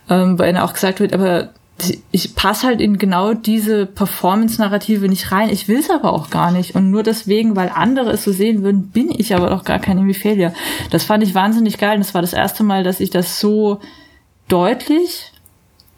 Ähm, 0.09 0.39
weil 0.39 0.57
auch 0.59 0.73
gesagt 0.73 1.01
wird, 1.01 1.13
aber 1.13 1.51
ich 2.11 2.35
passe 2.35 2.67
halt 2.67 2.81
in 2.81 2.97
genau 2.97 3.35
diese 3.35 3.85
Performance-Narrative 3.85 5.09
nicht 5.09 5.31
rein. 5.31 5.51
Ich 5.51 5.69
will 5.69 5.79
es 5.79 5.91
aber 5.91 6.13
auch 6.13 6.31
gar 6.31 6.51
nicht. 6.51 6.75
Und 6.75 6.91
nur 6.91 7.03
deswegen, 7.03 7.55
weil 7.55 7.71
andere 7.75 8.13
es 8.13 8.25
so 8.25 8.33
sehen 8.33 8.63
würden, 8.63 8.89
bin 8.89 9.11
ich 9.11 9.35
aber 9.35 9.51
doch 9.51 9.65
gar 9.65 9.79
kein 9.79 10.15
Failure. 10.15 10.55
Das 10.91 11.05
fand 11.05 11.23
ich 11.23 11.35
wahnsinnig 11.35 11.77
geil. 11.77 11.97
Und 11.97 12.05
das 12.05 12.15
war 12.15 12.23
das 12.23 12.33
erste 12.33 12.65
Mal, 12.65 12.83
dass 12.83 13.01
ich 13.01 13.11
das 13.11 13.41
so 13.41 13.81
deutlich 14.49 15.33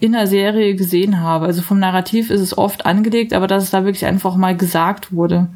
in 0.00 0.12
der 0.12 0.26
Serie 0.26 0.74
gesehen 0.74 1.20
habe. 1.20 1.46
Also 1.46 1.62
vom 1.62 1.78
Narrativ 1.78 2.30
ist 2.30 2.40
es 2.40 2.56
oft 2.56 2.84
angelegt, 2.86 3.32
aber 3.32 3.46
dass 3.46 3.64
es 3.64 3.70
da 3.70 3.84
wirklich 3.84 4.06
einfach 4.06 4.36
mal 4.36 4.56
gesagt 4.56 5.12
wurde. 5.12 5.48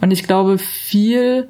Und 0.00 0.10
ich 0.10 0.24
glaube, 0.24 0.58
viel 0.58 1.48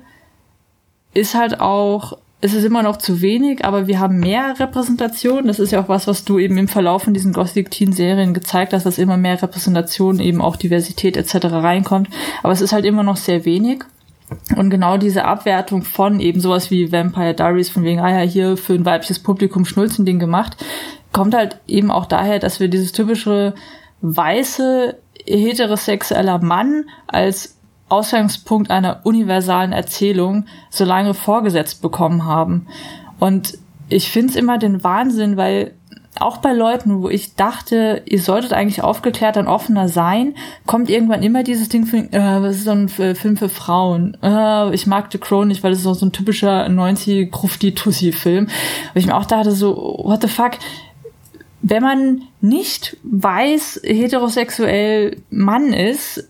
ist 1.15 1.35
halt 1.35 1.61
auch 1.61 2.19
es 2.43 2.55
ist 2.55 2.65
immer 2.65 2.83
noch 2.83 2.97
zu 2.97 3.21
wenig, 3.21 3.65
aber 3.65 3.87
wir 3.87 4.01
haben 4.01 4.19
mehr 4.19 4.59
Repräsentation. 4.59 5.47
Das 5.47 5.59
ist 5.59 5.73
ja 5.73 5.83
auch 5.83 5.89
was, 5.89 6.07
was 6.07 6.25
du 6.25 6.39
eben 6.39 6.57
im 6.57 6.69
Verlauf 6.69 7.03
von 7.03 7.13
diesen 7.13 7.35
Gothic 7.35 7.71
Teen 7.71 7.93
Serien 7.93 8.33
gezeigt 8.33 8.73
hast, 8.73 8.87
dass 8.87 8.99
immer 8.99 9.19
mehr 9.19 9.41
Repräsentation, 9.41 10.21
eben 10.21 10.41
auch 10.41 10.57
Diversität 10.57 11.17
etc. 11.19 11.47
reinkommt. 11.47 12.09
Aber 12.43 12.53
es 12.53 12.63
ist 12.63 12.73
halt 12.73 12.87
immer 12.87 13.03
noch 13.03 13.17
sehr 13.17 13.45
wenig. 13.45 13.85
Und 14.57 14.71
genau 14.71 14.97
diese 14.97 15.25
Abwertung 15.25 15.83
von 15.83 16.21
eben 16.21 16.41
sowas 16.41 16.71
wie 16.71 16.93
Vampire 16.93 17.35
Diaries, 17.35 17.69
von 17.69 17.85
wegen, 17.85 18.01
ah 18.01 18.11
ja, 18.11 18.21
hier 18.21 18.57
für 18.57 18.75
ein 18.75 18.87
weibliches 18.87 19.19
Publikum 19.19 19.65
Schnulzending 19.67 20.19
gemacht, 20.19 20.57
kommt 21.13 21.35
halt 21.35 21.59
eben 21.67 21.91
auch 21.91 22.07
daher, 22.07 22.39
dass 22.39 22.61
wir 22.61 22.69
dieses 22.69 22.93
typische 22.93 23.55
weiße 24.01 24.97
heterosexueller 25.27 26.39
Mann 26.39 26.85
als 27.07 27.60
Ausgangspunkt 27.91 28.71
einer 28.71 29.01
universalen 29.05 29.73
Erzählung 29.73 30.47
so 30.71 30.85
lange 30.85 31.15
vorgesetzt 31.15 31.83
bekommen 31.83 32.25
haben. 32.25 32.67
Und 33.19 33.59
ich 33.89 34.11
finde 34.11 34.31
es 34.31 34.37
immer 34.37 34.59
den 34.59 34.83
Wahnsinn, 34.85 35.37
weil 35.37 35.75
auch 36.19 36.39
bei 36.39 36.53
Leuten, 36.53 37.03
wo 37.03 37.09
ich 37.09 37.37
dachte, 37.37 38.03
ihr 38.05 38.21
solltet 38.21 38.53
eigentlich 38.53 38.83
aufgeklärt 38.83 39.37
und 39.37 39.47
offener 39.47 39.89
sein, 39.89 40.35
kommt 40.67 40.91
irgendwann 40.91 41.23
immer 41.23 41.45
dieses 41.45 41.69
Ding 41.69 41.87
von, 41.87 42.13
äh, 42.13 42.43
was 42.43 42.57
ist 42.57 42.65
so 42.65 42.73
ein 42.73 42.89
Film 42.89 43.37
für 43.37 43.49
Frauen? 43.49 44.17
Äh, 44.23 44.75
ich 44.75 44.87
mag 44.87 45.11
The 45.13 45.19
Crow 45.19 45.45
nicht, 45.45 45.63
weil 45.63 45.71
das 45.71 45.85
ist 45.85 45.99
so, 45.99 46.07
ein 46.07 46.13
typischer 46.13 46.69
90 46.69 47.31
Krufti 47.31 47.75
Tussi 47.75 48.13
Film. 48.13 48.47
Weil 48.93 49.01
ich 49.01 49.07
mir 49.07 49.17
auch 49.17 49.25
dachte 49.25 49.53
so, 49.53 50.01
what 50.03 50.23
the 50.23 50.29
fuck? 50.29 50.53
Wenn 51.63 51.83
man 51.83 52.23
nicht 52.41 52.97
weiß, 53.05 53.83
heterosexuell 53.85 55.23
Mann 55.31 55.73
ist, 55.73 56.29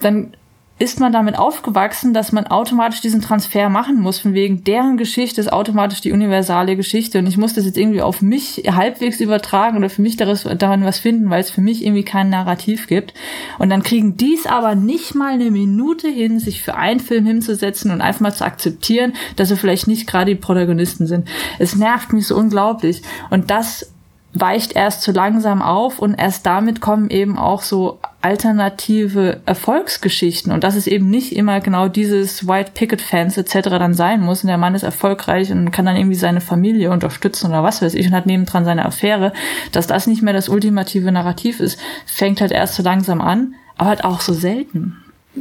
dann 0.00 0.34
ist 0.76 0.98
man 0.98 1.12
damit 1.12 1.38
aufgewachsen, 1.38 2.12
dass 2.14 2.32
man 2.32 2.48
automatisch 2.48 3.00
diesen 3.00 3.20
Transfer 3.20 3.68
machen 3.68 4.00
muss, 4.00 4.18
von 4.18 4.34
wegen 4.34 4.64
deren 4.64 4.96
Geschichte 4.96 5.40
ist 5.40 5.52
automatisch 5.52 6.00
die 6.00 6.10
universale 6.10 6.74
Geschichte 6.74 7.20
und 7.20 7.28
ich 7.28 7.36
muss 7.36 7.54
das 7.54 7.64
jetzt 7.64 7.78
irgendwie 7.78 8.02
auf 8.02 8.22
mich 8.22 8.64
halbwegs 8.68 9.20
übertragen 9.20 9.76
oder 9.76 9.88
für 9.88 10.02
mich 10.02 10.16
daran 10.16 10.84
was 10.84 10.98
finden, 10.98 11.30
weil 11.30 11.40
es 11.40 11.52
für 11.52 11.60
mich 11.60 11.84
irgendwie 11.84 12.02
kein 12.02 12.28
Narrativ 12.28 12.88
gibt. 12.88 13.14
Und 13.60 13.70
dann 13.70 13.84
kriegen 13.84 14.16
dies 14.16 14.46
aber 14.46 14.74
nicht 14.74 15.14
mal 15.14 15.34
eine 15.34 15.52
Minute 15.52 16.08
hin, 16.08 16.40
sich 16.40 16.60
für 16.60 16.74
einen 16.74 16.98
Film 16.98 17.24
hinzusetzen 17.24 17.92
und 17.92 18.00
einfach 18.00 18.20
mal 18.20 18.34
zu 18.34 18.44
akzeptieren, 18.44 19.12
dass 19.36 19.50
sie 19.50 19.56
vielleicht 19.56 19.86
nicht 19.86 20.08
gerade 20.08 20.34
die 20.34 20.40
Protagonisten 20.40 21.06
sind. 21.06 21.28
Es 21.60 21.76
nervt 21.76 22.12
mich 22.12 22.26
so 22.26 22.36
unglaublich. 22.36 23.02
Und 23.30 23.50
das 23.50 23.93
weicht 24.34 24.74
erst 24.74 25.02
zu 25.02 25.12
langsam 25.12 25.62
auf 25.62 26.00
und 26.00 26.14
erst 26.14 26.44
damit 26.44 26.80
kommen 26.80 27.08
eben 27.08 27.38
auch 27.38 27.62
so 27.62 28.00
alternative 28.20 29.40
Erfolgsgeschichten 29.46 30.52
und 30.52 30.64
dass 30.64 30.74
es 30.74 30.88
eben 30.88 31.08
nicht 31.08 31.36
immer 31.36 31.60
genau 31.60 31.86
dieses 31.86 32.48
White 32.48 32.72
Picket 32.74 33.00
Fans 33.00 33.38
etc. 33.38 33.70
dann 33.70 33.94
sein 33.94 34.20
muss 34.20 34.42
und 34.42 34.48
der 34.48 34.58
Mann 34.58 34.74
ist 34.74 34.82
erfolgreich 34.82 35.52
und 35.52 35.70
kann 35.70 35.86
dann 35.86 35.96
irgendwie 35.96 36.16
seine 36.16 36.40
Familie 36.40 36.90
unterstützen 36.90 37.50
oder 37.50 37.62
was 37.62 37.80
weiß 37.80 37.94
ich 37.94 38.08
und 38.08 38.12
hat 38.12 38.26
nebendran 38.26 38.64
seine 38.64 38.84
Affäre, 38.84 39.32
dass 39.70 39.86
das 39.86 40.08
nicht 40.08 40.22
mehr 40.22 40.34
das 40.34 40.48
ultimative 40.48 41.12
Narrativ 41.12 41.60
ist, 41.60 41.78
fängt 42.04 42.40
halt 42.40 42.50
erst 42.50 42.74
so 42.74 42.82
langsam 42.82 43.20
an, 43.20 43.54
aber 43.76 43.90
halt 43.90 44.04
auch 44.04 44.20
so 44.20 44.32
selten. 44.32 44.96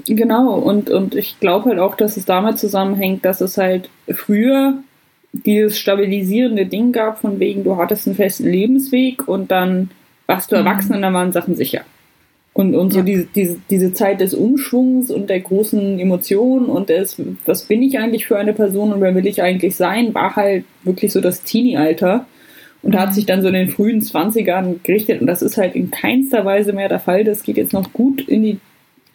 Genau, 0.06 0.56
und, 0.56 0.90
und 0.90 1.16
ich 1.16 1.40
glaube 1.40 1.70
halt 1.70 1.80
auch, 1.80 1.96
dass 1.96 2.18
es 2.18 2.26
damit 2.26 2.60
zusammenhängt, 2.60 3.26
dass 3.26 3.42
es 3.42 3.58
halt 3.58 3.90
früher 4.14 4.76
dieses 5.34 5.80
stabilisierende 5.80 6.68
Ding 6.68 6.92
gab, 6.92 7.20
von 7.20 7.40
wegen, 7.40 7.64
du 7.64 7.78
hattest 7.78 8.08
einen 8.08 8.16
festen 8.16 8.48
Lebensweg 8.48 9.28
und 9.28 9.52
dann 9.52 9.90
warst 10.28 10.52
du 10.52 10.56
mhm. 10.56 10.66
erwachsen 10.66 10.96
und 10.96 11.02
dann 11.02 11.14
waren 11.14 11.32
Sachen 11.32 11.56
sicher. 11.56 11.82
Und, 12.54 12.76
und 12.76 12.94
so 12.94 13.00
ja. 13.00 13.06
diese, 13.06 13.28
diese, 13.36 13.58
diese 13.68 13.94
Zeit 13.94 14.22
des 14.22 14.36
Umschwungs 14.36 15.10
und 15.10 15.32
der 15.32 15.40
großen 15.40 16.00
Emotionen 16.00 16.68
und 16.68 16.90
des, 16.90 17.20
was 17.46 17.64
bin 17.64 17.82
ich 17.82 17.98
eigentlich 17.98 18.28
für 18.28 18.38
eine 18.38 18.54
Person 18.54 18.94
und 18.94 19.02
wer 19.02 19.16
will 19.16 19.26
ich 19.26 19.42
eigentlich 19.42 19.76
sein, 19.76 20.14
war 20.14 20.36
halt 20.36 20.66
wirklich 20.84 21.12
so 21.12 21.20
das 21.20 21.42
Teenie-Alter. 21.44 22.28
Und 22.84 22.94
mhm. 22.94 23.00
hat 23.00 23.16
sich 23.16 23.26
dann 23.26 23.42
so 23.42 23.48
in 23.48 23.54
den 23.54 23.70
frühen 23.70 24.02
Zwanzigern 24.02 24.82
gerichtet. 24.84 25.22
Und 25.22 25.28
das 25.28 25.42
ist 25.42 25.58
halt 25.58 25.74
in 25.74 25.90
keinster 25.90 26.46
Weise 26.46 26.74
mehr 26.74 26.90
der 26.90 27.00
Fall. 27.00 27.24
Das 27.24 27.44
geht 27.44 27.58
jetzt 27.58 27.72
noch 27.72 27.94
gut 27.94 28.28
in 28.28 28.44
die, 28.44 28.60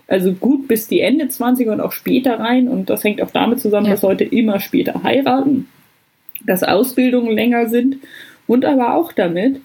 also 0.08 0.32
gut 0.32 0.66
bis 0.66 0.88
die 0.88 1.00
Ende 1.00 1.26
20er 1.26 1.72
und 1.72 1.82
auch 1.82 1.92
später 1.92 2.40
rein. 2.40 2.66
Und 2.66 2.88
das 2.88 3.04
hängt 3.04 3.22
auch 3.22 3.30
damit 3.30 3.60
zusammen, 3.60 3.86
ja. 3.86 3.92
dass 3.92 4.02
Leute 4.02 4.24
immer 4.24 4.58
später 4.58 5.02
heiraten 5.02 5.68
dass 6.44 6.62
Ausbildungen 6.62 7.32
länger 7.32 7.68
sind 7.68 7.96
und 8.46 8.64
aber 8.64 8.94
auch 8.94 9.12
damit, 9.12 9.60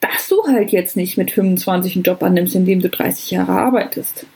dass 0.00 0.28
du 0.28 0.36
halt 0.46 0.70
jetzt 0.70 0.96
nicht 0.96 1.18
mit 1.18 1.30
25 1.30 1.96
einen 1.96 2.02
Job 2.04 2.22
annimmst, 2.22 2.54
in 2.54 2.64
dem 2.64 2.80
du 2.80 2.88
30 2.88 3.30
Jahre 3.32 3.52
arbeitest. 3.52 4.26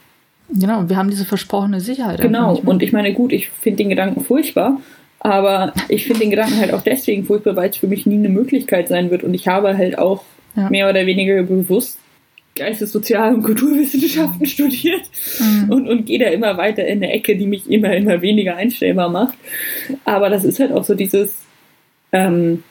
Genau, 0.49 0.89
wir 0.89 0.97
haben 0.97 1.11
diese 1.11 1.25
versprochene 1.25 1.81
Sicherheit. 1.81 2.21
Genau, 2.21 2.57
und 2.57 2.83
ich 2.83 2.93
meine, 2.93 3.13
gut, 3.15 3.33
ich 3.33 3.49
finde 3.49 3.79
den 3.79 3.89
Gedanken 3.89 4.23
furchtbar, 4.23 4.81
aber 5.21 5.73
ich 5.89 6.05
finde 6.05 6.21
den 6.21 6.31
Gedanken 6.31 6.59
halt 6.59 6.75
auch 6.75 6.83
deswegen 6.83 7.25
furchtbar, 7.25 7.57
weil 7.57 7.71
es 7.71 7.77
für 7.77 7.87
mich 7.87 8.07
nie 8.07 8.17
eine 8.17 8.29
Möglichkeit 8.29 8.89
sein 8.89 9.11
wird 9.11 9.23
und 9.23 9.35
ich 9.35 9.49
habe 9.49 9.77
halt 9.77 9.99
auch 9.99 10.25
ja. 10.57 10.69
mehr 10.69 10.91
oder 10.91 11.07
weniger 11.07 11.43
bewusst 11.43 11.99
Geistessozial- 12.55 13.35
und 13.35 13.45
Kulturwissenschaften 13.45 14.45
studiert 14.47 15.03
mhm. 15.39 15.71
und, 15.71 15.89
und 15.89 16.07
gehe 16.07 16.19
da 16.19 16.27
immer 16.27 16.57
weiter 16.59 16.87
in 16.87 17.03
eine 17.03 17.13
Ecke, 17.13 17.37
die 17.37 17.47
mich 17.47 17.71
immer, 17.71 17.95
immer 17.97 18.21
weniger 18.21 18.57
einstellbar 18.57 19.09
macht. 19.09 19.39
Aber 20.05 20.29
das 20.29 20.45
ist 20.45 20.61
halt 20.61 20.73
auch 20.73 20.85
so 20.85 20.95
dieses, 20.95 21.35
ähm, 22.13 22.63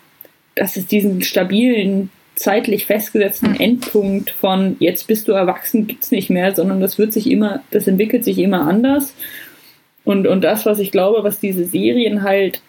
dass 0.56 0.78
es 0.78 0.88
diesen 0.88 1.22
stabilen, 1.22 2.10
zeitlich 2.36 2.86
festgesetzten 2.86 3.60
Endpunkt 3.60 4.32
von 4.32 4.76
jetzt 4.80 5.08
bist 5.08 5.28
du 5.28 5.34
erwachsen 5.34 5.86
gibt's 5.88 6.12
nicht 6.12 6.30
mehr, 6.30 6.56
sondern 6.56 6.80
das 6.80 6.98
wird 6.98 7.14
sich 7.14 7.30
immer, 7.30 7.62
das 7.72 7.88
entwickelt 7.88 8.24
sich 8.24 8.40
immer 8.40 8.68
anders. 8.68 9.14
Und, 10.04 10.28
und 10.28 10.44
das, 10.44 10.66
was 10.66 10.80
ich 10.80 10.92
glaube, 10.92 11.24
was 11.24 11.40
diese 11.40 11.66
Serien 11.66 12.24
halt 12.24 12.62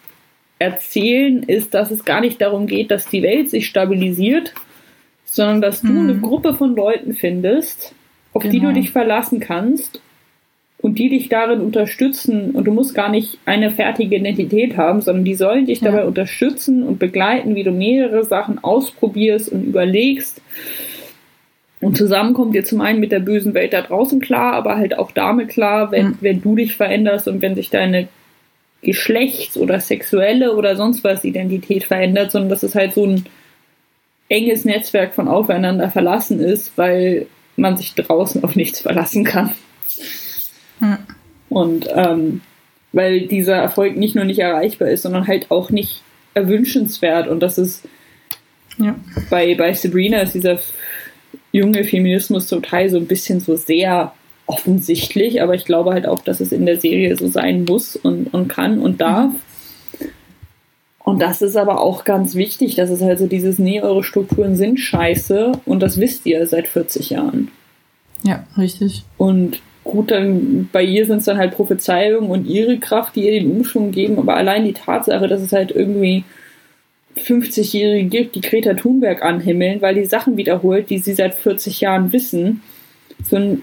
erzählen, 0.59 1.43
ist, 1.43 1.73
dass 1.73 1.89
es 1.91 2.05
gar 2.05 2.21
nicht 2.21 2.39
darum 2.41 2.67
geht, 2.67 2.91
dass 2.91 3.07
die 3.07 3.23
Welt 3.23 3.49
sich 3.49 3.67
stabilisiert, 3.67 4.53
sondern 5.25 5.61
dass 5.61 5.81
du 5.81 5.87
mhm. 5.87 6.09
eine 6.09 6.19
Gruppe 6.19 6.53
von 6.53 6.75
Leuten 6.75 7.13
findest, 7.15 7.95
auf 8.33 8.43
genau. 8.43 8.51
die 8.51 8.59
du 8.59 8.67
genau. 8.67 8.79
dich 8.79 8.91
verlassen 8.91 9.39
kannst 9.39 10.01
und 10.83 10.99
die 10.99 11.07
dich 11.07 11.29
darin 11.29 11.61
unterstützen 11.61 12.51
und 12.51 12.65
du 12.65 12.73
musst 12.73 12.93
gar 12.93 13.09
nicht 13.09 13.39
eine 13.45 13.71
fertige 13.71 14.17
Identität 14.17 14.75
haben, 14.75 14.99
sondern 14.99 15.23
die 15.23 15.33
sollen 15.33 15.65
dich 15.65 15.79
ja. 15.79 15.89
dabei 15.89 16.05
unterstützen 16.05 16.83
und 16.83 16.99
begleiten, 16.99 17.55
wie 17.55 17.63
du 17.63 17.71
mehrere 17.71 18.25
Sachen 18.25 18.61
ausprobierst 18.61 19.49
und 19.49 19.63
überlegst. 19.63 20.41
Und 21.79 21.95
zusammen 21.95 22.33
kommt 22.33 22.53
ihr 22.53 22.65
zum 22.65 22.81
einen 22.81 22.99
mit 22.99 23.13
der 23.13 23.21
bösen 23.21 23.53
Welt 23.53 23.71
da 23.71 23.81
draußen 23.81 24.19
klar, 24.19 24.53
aber 24.53 24.75
halt 24.75 24.99
auch 24.99 25.11
damit 25.11 25.47
klar, 25.47 25.89
wenn, 25.93 26.07
mhm. 26.07 26.17
wenn 26.19 26.41
du 26.41 26.57
dich 26.57 26.75
veränderst 26.75 27.29
und 27.29 27.41
wenn 27.41 27.55
sich 27.55 27.69
deine 27.69 28.09
Geschlechts- 28.81 29.57
oder 29.57 29.79
sexuelle 29.79 30.53
oder 30.53 30.75
sonst 30.75 31.05
was 31.05 31.23
Identität 31.23 31.85
verändert, 31.85 32.33
sondern 32.33 32.49
das 32.49 32.61
ist 32.61 32.75
halt 32.75 32.93
so 32.93 33.05
ein 33.05 33.25
enges 34.27 34.65
Netzwerk 34.65 35.13
von 35.13 35.29
aufeinander 35.29 35.89
verlassen 35.89 36.41
ist, 36.41 36.77
weil 36.77 37.27
man 37.55 37.77
sich 37.77 37.93
draußen 37.93 38.43
auf 38.43 38.57
nichts 38.57 38.81
verlassen 38.81 39.23
kann. 39.23 39.53
Und 41.53 41.87
ähm, 41.93 42.41
weil 42.91 43.21
dieser 43.27 43.55
Erfolg 43.55 43.97
nicht 43.97 44.15
nur 44.15 44.25
nicht 44.25 44.39
erreichbar 44.39 44.89
ist, 44.89 45.03
sondern 45.03 45.27
halt 45.27 45.49
auch 45.51 45.69
nicht 45.69 46.01
erwünschenswert. 46.33 47.27
Und 47.27 47.41
das 47.41 47.57
ist 47.57 47.83
ja. 48.77 48.95
bei, 49.29 49.55
bei 49.55 49.73
Sabrina 49.73 50.19
ist 50.19 50.35
dieser 50.35 50.59
junge 51.51 51.83
Feminismus 51.83 52.47
zum 52.47 52.61
Teil 52.61 52.89
so 52.89 52.97
ein 52.97 53.07
bisschen 53.07 53.39
so 53.39 53.55
sehr 53.55 54.13
offensichtlich, 54.45 55.41
aber 55.41 55.55
ich 55.55 55.65
glaube 55.65 55.93
halt 55.93 56.07
auch, 56.07 56.19
dass 56.19 56.39
es 56.39 56.51
in 56.51 56.65
der 56.65 56.79
Serie 56.79 57.15
so 57.15 57.27
sein 57.27 57.65
muss 57.65 57.95
und, 57.95 58.33
und 58.33 58.47
kann 58.47 58.79
und 58.79 58.99
darf. 58.99 59.31
Und 60.99 61.21
das 61.21 61.41
ist 61.41 61.55
aber 61.55 61.81
auch 61.81 62.05
ganz 62.05 62.35
wichtig, 62.35 62.75
dass 62.75 62.89
es 62.89 63.01
halt 63.01 63.19
so 63.19 63.27
dieses, 63.27 63.59
nee, 63.59 63.81
eure 63.81 64.03
Strukturen 64.03 64.55
sind 64.55 64.79
scheiße 64.79 65.51
und 65.65 65.81
das 65.81 65.99
wisst 65.99 66.25
ihr 66.25 66.45
seit 66.47 66.67
40 66.67 67.09
Jahren. 67.09 67.51
Ja, 68.23 68.45
richtig. 68.57 69.03
Und 69.17 69.61
gut, 69.83 70.11
dann 70.11 70.69
bei 70.71 70.83
ihr 70.83 71.05
sind 71.05 71.19
es 71.19 71.25
dann 71.25 71.37
halt 71.37 71.55
Prophezeiungen 71.55 72.29
und 72.29 72.45
ihre 72.45 72.79
Kraft, 72.79 73.15
die 73.15 73.25
ihr 73.25 73.39
den 73.39 73.51
Umschwung 73.51 73.91
geben, 73.91 74.17
aber 74.19 74.35
allein 74.35 74.65
die 74.65 74.73
Tatsache, 74.73 75.27
dass 75.27 75.41
es 75.41 75.51
halt 75.51 75.71
irgendwie 75.71 76.23
50-Jährige 77.17 78.09
gibt, 78.09 78.35
die 78.35 78.41
Greta 78.41 78.73
Thunberg 78.73 79.21
anhimmeln, 79.21 79.81
weil 79.81 79.95
die 79.95 80.05
Sachen 80.05 80.37
wiederholt, 80.37 80.89
die 80.89 80.97
sie 80.97 81.13
seit 81.13 81.35
40 81.35 81.81
Jahren 81.81 82.11
wissen. 82.11 82.61
So 83.23 83.35
ein. 83.35 83.61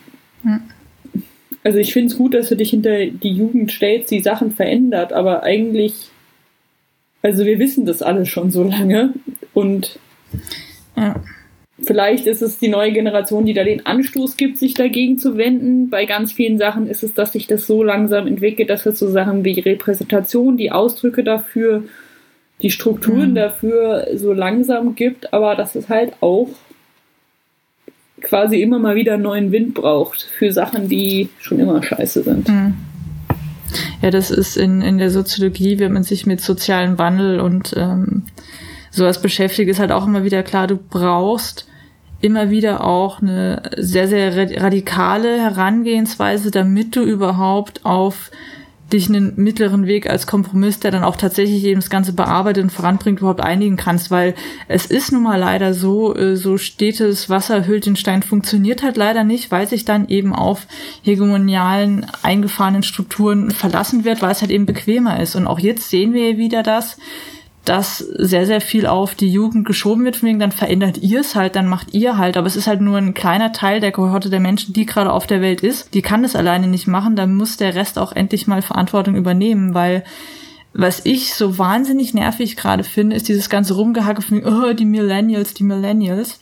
Also 1.63 1.79
ich 1.79 1.93
finde 1.93 2.13
es 2.13 2.17
gut, 2.17 2.35
dass 2.35 2.49
du 2.49 2.57
dich 2.57 2.71
hinter 2.71 3.07
die 3.07 3.33
Jugend 3.33 3.71
stellst, 3.71 4.11
die 4.11 4.21
Sachen 4.21 4.53
verändert, 4.53 5.13
aber 5.13 5.43
eigentlich 5.43 6.11
also 7.23 7.45
wir 7.45 7.59
wissen 7.59 7.85
das 7.85 8.03
alle 8.03 8.27
schon 8.27 8.51
so 8.51 8.63
lange 8.65 9.15
und 9.53 9.99
ja. 10.97 11.17
Vielleicht 11.85 12.27
ist 12.27 12.43
es 12.43 12.59
die 12.59 12.69
neue 12.69 12.93
Generation, 12.93 13.47
die 13.47 13.55
da 13.55 13.65
den 13.65 13.87
Anstoß 13.87 14.37
gibt, 14.37 14.59
sich 14.59 14.75
dagegen 14.75 15.19
zu 15.19 15.37
wenden. 15.37 15.91
Bei 15.91 16.05
ganz 16.05 16.33
vielen 16.33 16.59
Sachen 16.59 16.89
ist 16.89 17.03
es, 17.03 17.15
dass 17.15 17.33
sich 17.33 17.47
das 17.47 17.67
so 17.67 17.83
langsam 17.83 18.27
entwickelt, 18.27 18.71
dass 18.71 18.87
es 18.87 18.99
so 18.99 19.09
Sachen 19.09 19.45
wie 19.45 19.59
Repräsentation, 19.61 20.57
die 20.57 20.73
Ausdrücke 20.73 21.25
dafür, 21.25 21.85
die 22.63 22.71
Strukturen 22.71 23.31
mhm. 23.31 23.35
dafür 23.37 24.09
so 24.15 24.33
langsam 24.33 24.95
gibt, 24.95 25.33
aber 25.33 25.57
dass 25.57 25.75
es 25.75 25.89
halt 25.89 26.13
auch 26.21 26.49
quasi 28.21 28.61
immer 28.61 28.79
mal 28.79 28.97
wieder 28.97 29.17
neuen 29.17 29.51
Wind 29.51 29.75
braucht 29.75 30.23
für 30.23 30.53
Sachen, 30.53 30.89
die 30.89 31.31
schon 31.39 31.59
immer 31.59 31.83
scheiße 31.83 32.23
sind. 32.23 32.49
Mhm. 32.49 32.75
Ja, 34.03 34.11
das 34.11 34.31
ist 34.31 34.57
in, 34.57 34.83
in 34.83 34.99
der 34.99 35.11
Soziologie, 35.11 35.79
wenn 35.79 35.93
man 35.93 36.03
sich 36.03 36.27
mit 36.27 36.41
sozialem 36.41 36.99
Wandel 36.99 37.41
und 37.41 37.75
ähm, 37.77 38.25
sowas 38.91 39.23
beschäftigt, 39.23 39.71
ist 39.71 39.81
halt 39.81 39.93
auch 39.93 40.07
immer 40.07 40.25
wieder 40.25 40.43
klar, 40.43 40.67
du 40.67 40.77
brauchst 40.77 41.67
immer 42.21 42.51
wieder 42.51 42.85
auch 42.85 43.23
eine 43.23 43.63
sehr, 43.77 44.09
sehr 44.09 44.37
radikale 44.61 45.41
Herangehensweise, 45.41 46.51
damit 46.51 46.97
du 46.97 47.03
überhaupt 47.03 47.85
auf 47.85 48.31
dich 48.93 49.09
einen 49.09 49.35
mittleren 49.37 49.87
Weg 49.87 50.09
als 50.09 50.27
Kompromiss, 50.27 50.81
der 50.81 50.91
dann 50.91 51.05
auch 51.05 51.17
tatsächlich 51.17 51.65
eben 51.65 51.81
das 51.81 51.91
Ganze 51.91 52.13
bearbeitet 52.13 52.65
und 52.65 52.71
voranbringt, 52.71 53.21
überhaupt 53.21 53.41
einigen 53.41 53.77
kannst, 53.77 54.11
weil 54.11 54.35
es 54.69 54.87
ist 54.87 55.13
nun 55.13 55.23
mal 55.23 55.39
leider 55.39 55.75
so, 55.75 56.15
äh, 56.15 56.37
so 56.37 56.59
stetes 56.59 57.31
Wasser 57.31 57.67
hüllt 57.67 57.87
den 57.87 57.97
Stein 57.97 58.23
funktioniert 58.23 58.83
halt 58.83 58.97
leider 58.97 59.25
nicht, 59.25 59.51
weil 59.51 59.69
sich 59.69 59.85
dann 59.85 60.09
eben 60.09 60.35
auf 60.35 60.67
hegemonialen, 61.03 62.07
eingefahrenen 62.23 62.83
Strukturen 62.83 63.51
verlassen 63.51 64.05
wird, 64.05 64.23
weil 64.23 64.33
es 64.33 64.41
halt 64.41 64.51
eben 64.51 64.67
bequemer 64.67 65.21
ist. 65.21 65.37
Und 65.37 65.47
auch 65.47 65.61
jetzt 65.61 65.91
sehen 65.91 66.13
wir 66.13 66.37
wieder 66.37 66.63
das, 66.63 66.99
dass 67.65 67.99
sehr, 67.99 68.47
sehr 68.47 68.61
viel 68.61 68.87
auf 68.87 69.15
die 69.15 69.29
Jugend 69.29 69.67
geschoben 69.67 70.05
wird, 70.05 70.17
von 70.17 70.29
wegen, 70.29 70.39
dann 70.39 70.53
verändert 70.53 70.99
ihr 70.99 71.21
es 71.21 71.35
halt, 71.35 71.57
dann 71.57 71.67
macht 71.67 71.93
ihr 71.93 72.17
halt, 72.17 72.37
aber 72.37 72.47
es 72.47 72.57
ist 72.57 72.67
halt 72.67 72.81
nur 72.81 72.97
ein 72.97 73.15
kleiner 73.15 73.53
Teil 73.53 73.81
der 73.81 73.93
Kohorte 73.93 74.31
der 74.31 74.41
Menschen, 74.41 74.73
die 74.73 74.87
gerade 74.87 75.13
auf 75.13 75.27
der 75.27 75.43
Welt 75.43 75.61
ist, 75.61 75.93
die 75.95 76.03
kann 76.03 76.23
das 76.23 76.37
alleine 76.37 76.67
nicht 76.67 76.87
machen, 76.87 77.17
dann 77.17 77.35
muss 77.35 77.59
der 77.59 77.75
Rest 77.75 77.99
auch 77.99 78.13
endlich 78.13 78.47
mal 78.47 78.63
Verantwortung 78.63 79.15
übernehmen, 79.15 79.75
weil 79.75 80.05
was 80.73 81.05
ich 81.05 81.35
so 81.35 81.59
wahnsinnig 81.59 82.15
nervig 82.15 82.57
gerade 82.57 82.85
finde, 82.85 83.17
ist 83.17 83.29
dieses 83.29 83.51
ganze 83.51 83.75
Rumgehacke 83.75 84.23
von, 84.23 84.45
oh, 84.45 84.73
die 84.73 84.85
Millennials, 84.85 85.53
die 85.53 85.65
Millennials. 85.65 86.41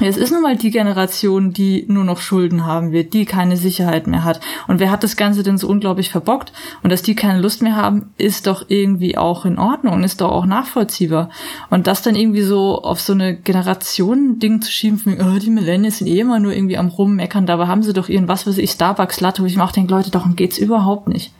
Es 0.00 0.16
ist 0.16 0.30
nun 0.30 0.42
mal 0.42 0.56
die 0.56 0.70
Generation, 0.70 1.52
die 1.52 1.84
nur 1.88 2.04
noch 2.04 2.18
Schulden 2.18 2.64
haben 2.64 2.92
wird, 2.92 3.14
die 3.14 3.24
keine 3.24 3.56
Sicherheit 3.56 4.06
mehr 4.06 4.24
hat. 4.24 4.40
Und 4.68 4.78
wer 4.78 4.90
hat 4.90 5.02
das 5.02 5.16
Ganze 5.16 5.42
denn 5.42 5.58
so 5.58 5.68
unglaublich 5.68 6.10
verbockt? 6.10 6.52
Und 6.82 6.90
dass 6.90 7.02
die 7.02 7.16
keine 7.16 7.40
Lust 7.40 7.62
mehr 7.62 7.74
haben, 7.74 8.10
ist 8.16 8.46
doch 8.46 8.66
irgendwie 8.68 9.18
auch 9.18 9.44
in 9.44 9.58
Ordnung 9.58 9.94
und 9.94 10.04
ist 10.04 10.20
doch 10.20 10.30
auch 10.30 10.46
nachvollziehbar. 10.46 11.30
Und 11.68 11.86
das 11.86 12.02
dann 12.02 12.14
irgendwie 12.14 12.42
so 12.42 12.82
auf 12.82 13.00
so 13.00 13.12
eine 13.12 13.36
Generation-Ding 13.36 14.62
zu 14.62 14.70
schieben, 14.70 14.98
von, 14.98 15.20
oh, 15.20 15.38
die 15.38 15.50
Millennials 15.50 15.98
sind 15.98 16.06
eh 16.06 16.20
immer 16.20 16.38
nur 16.38 16.52
irgendwie 16.54 16.78
am 16.78 16.88
Rummeckern, 16.88 17.46
dabei 17.46 17.66
haben 17.66 17.82
sie 17.82 17.92
doch 17.92 18.08
ihren, 18.08 18.28
was 18.28 18.46
weiß 18.46 18.58
ich, 18.58 18.70
Starbucks-Latte, 18.70 19.42
wo 19.42 19.46
ich 19.46 19.56
mir 19.56 19.64
auch 19.64 19.72
denke, 19.72 19.92
Leute, 19.92 20.10
darum 20.10 20.36
geht's 20.36 20.58
überhaupt 20.58 21.08
nicht. 21.08 21.32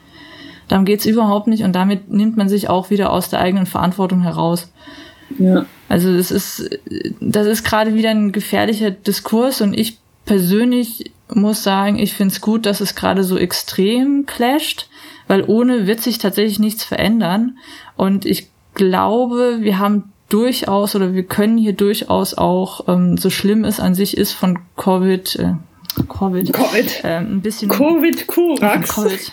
Darum 0.67 0.85
geht's 0.85 1.07
überhaupt 1.07 1.47
nicht 1.47 1.63
und 1.63 1.75
damit 1.75 2.11
nimmt 2.11 2.37
man 2.37 2.49
sich 2.49 2.69
auch 2.69 2.91
wieder 2.91 3.11
aus 3.11 3.31
der 3.31 3.41
eigenen 3.41 3.67
Verantwortung 3.67 4.23
heraus. 4.23 4.71
Ja. 5.39 5.65
Also 5.89 6.11
es 6.11 6.31
ist, 6.31 6.79
das 7.21 7.47
ist 7.47 7.65
gerade 7.65 7.95
wieder 7.95 8.11
ein 8.11 8.33
gefährlicher 8.33 8.91
Diskurs 8.91 9.61
und 9.61 9.79
ich 9.79 9.99
persönlich 10.27 11.13
muss 11.35 11.63
sagen, 11.63 11.99
ich 11.99 12.15
finde 12.15 12.33
es 12.33 12.41
gut, 12.41 12.67
dass 12.67 12.81
es 12.81 12.95
gerade 12.95 13.25
so 13.25 13.39
extrem 13.39 14.27
clasht, 14.27 14.89
weil 15.27 15.43
ohne 15.43 15.87
wird 15.87 16.01
sich 16.01 16.19
tatsächlich 16.19 16.59
nichts 16.59 16.85
verändern. 16.85 17.59
Und 17.97 18.25
ich 18.25 18.49
glaube, 18.75 19.59
wir 19.61 19.79
haben 19.79 20.13
durchaus 20.29 20.95
oder 20.95 21.15
wir 21.15 21.23
können 21.23 21.57
hier 21.59 21.73
durchaus 21.73 22.35
auch, 22.37 22.89
ähm, 22.89 23.17
so 23.17 23.31
schlimm 23.31 23.65
es 23.65 23.81
an 23.81 23.95
sich 23.95 24.17
ist, 24.17 24.33
von 24.33 24.59
Covid, 24.77 25.37
äh, 25.37 25.53
Covid, 26.09 26.53
Covid. 26.53 27.01
Ähm, 27.05 27.37
ein 27.37 27.41
bisschen 27.41 27.71
Covid 27.71 28.27
Kurax. 28.27 28.89
Covid. 28.95 29.33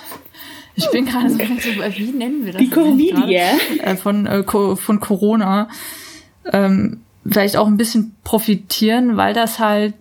Ich 0.78 0.90
bin 0.92 1.06
gerade 1.06 1.30
so, 1.30 1.38
wie 1.38 2.12
nennen 2.12 2.46
wir 2.46 2.54
das? 2.54 2.62
Die 2.62 2.70
Covid, 2.70 3.14
äh, 3.30 3.96
von, 3.96 4.26
äh, 4.26 4.44
von 4.44 5.00
Corona 5.00 5.70
ähm, 6.52 7.02
vielleicht 7.28 7.58
auch 7.58 7.68
ein 7.68 7.78
bisschen 7.78 8.16
profitieren, 8.24 9.18
weil 9.18 9.34
das 9.34 9.60
halt 9.60 9.94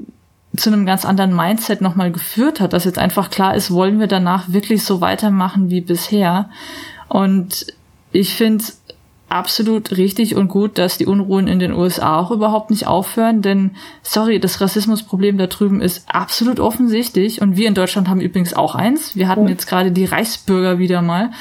zu 0.56 0.70
einem 0.70 0.86
ganz 0.86 1.04
anderen 1.04 1.34
Mindset 1.34 1.80
nochmal 1.80 2.12
geführt 2.12 2.60
hat, 2.60 2.72
dass 2.72 2.84
jetzt 2.84 2.98
einfach 2.98 3.30
klar 3.30 3.54
ist, 3.54 3.70
wollen 3.70 3.98
wir 3.98 4.06
danach 4.06 4.52
wirklich 4.52 4.84
so 4.84 5.00
weitermachen 5.00 5.70
wie 5.70 5.80
bisher. 5.80 6.48
Und 7.08 7.66
ich 8.12 8.34
finde 8.34 8.62
es 8.62 8.80
absolut 9.28 9.96
richtig 9.96 10.36
und 10.36 10.46
gut, 10.46 10.78
dass 10.78 10.96
die 10.96 11.06
Unruhen 11.06 11.48
in 11.48 11.58
den 11.58 11.72
USA 11.72 12.20
auch 12.20 12.30
überhaupt 12.30 12.70
nicht 12.70 12.86
aufhören, 12.86 13.42
denn 13.42 13.72
sorry, 14.02 14.38
das 14.38 14.60
Rassismusproblem 14.60 15.38
da 15.38 15.48
drüben 15.48 15.80
ist 15.80 16.04
absolut 16.08 16.60
offensichtlich 16.60 17.42
und 17.42 17.56
wir 17.56 17.66
in 17.66 17.74
Deutschland 17.74 18.08
haben 18.08 18.20
übrigens 18.20 18.54
auch 18.54 18.76
eins. 18.76 19.16
Wir 19.16 19.26
hatten 19.26 19.48
jetzt 19.48 19.66
gerade 19.66 19.90
die 19.90 20.04
Reichsbürger 20.04 20.78
wieder 20.78 21.02
mal, 21.02 21.32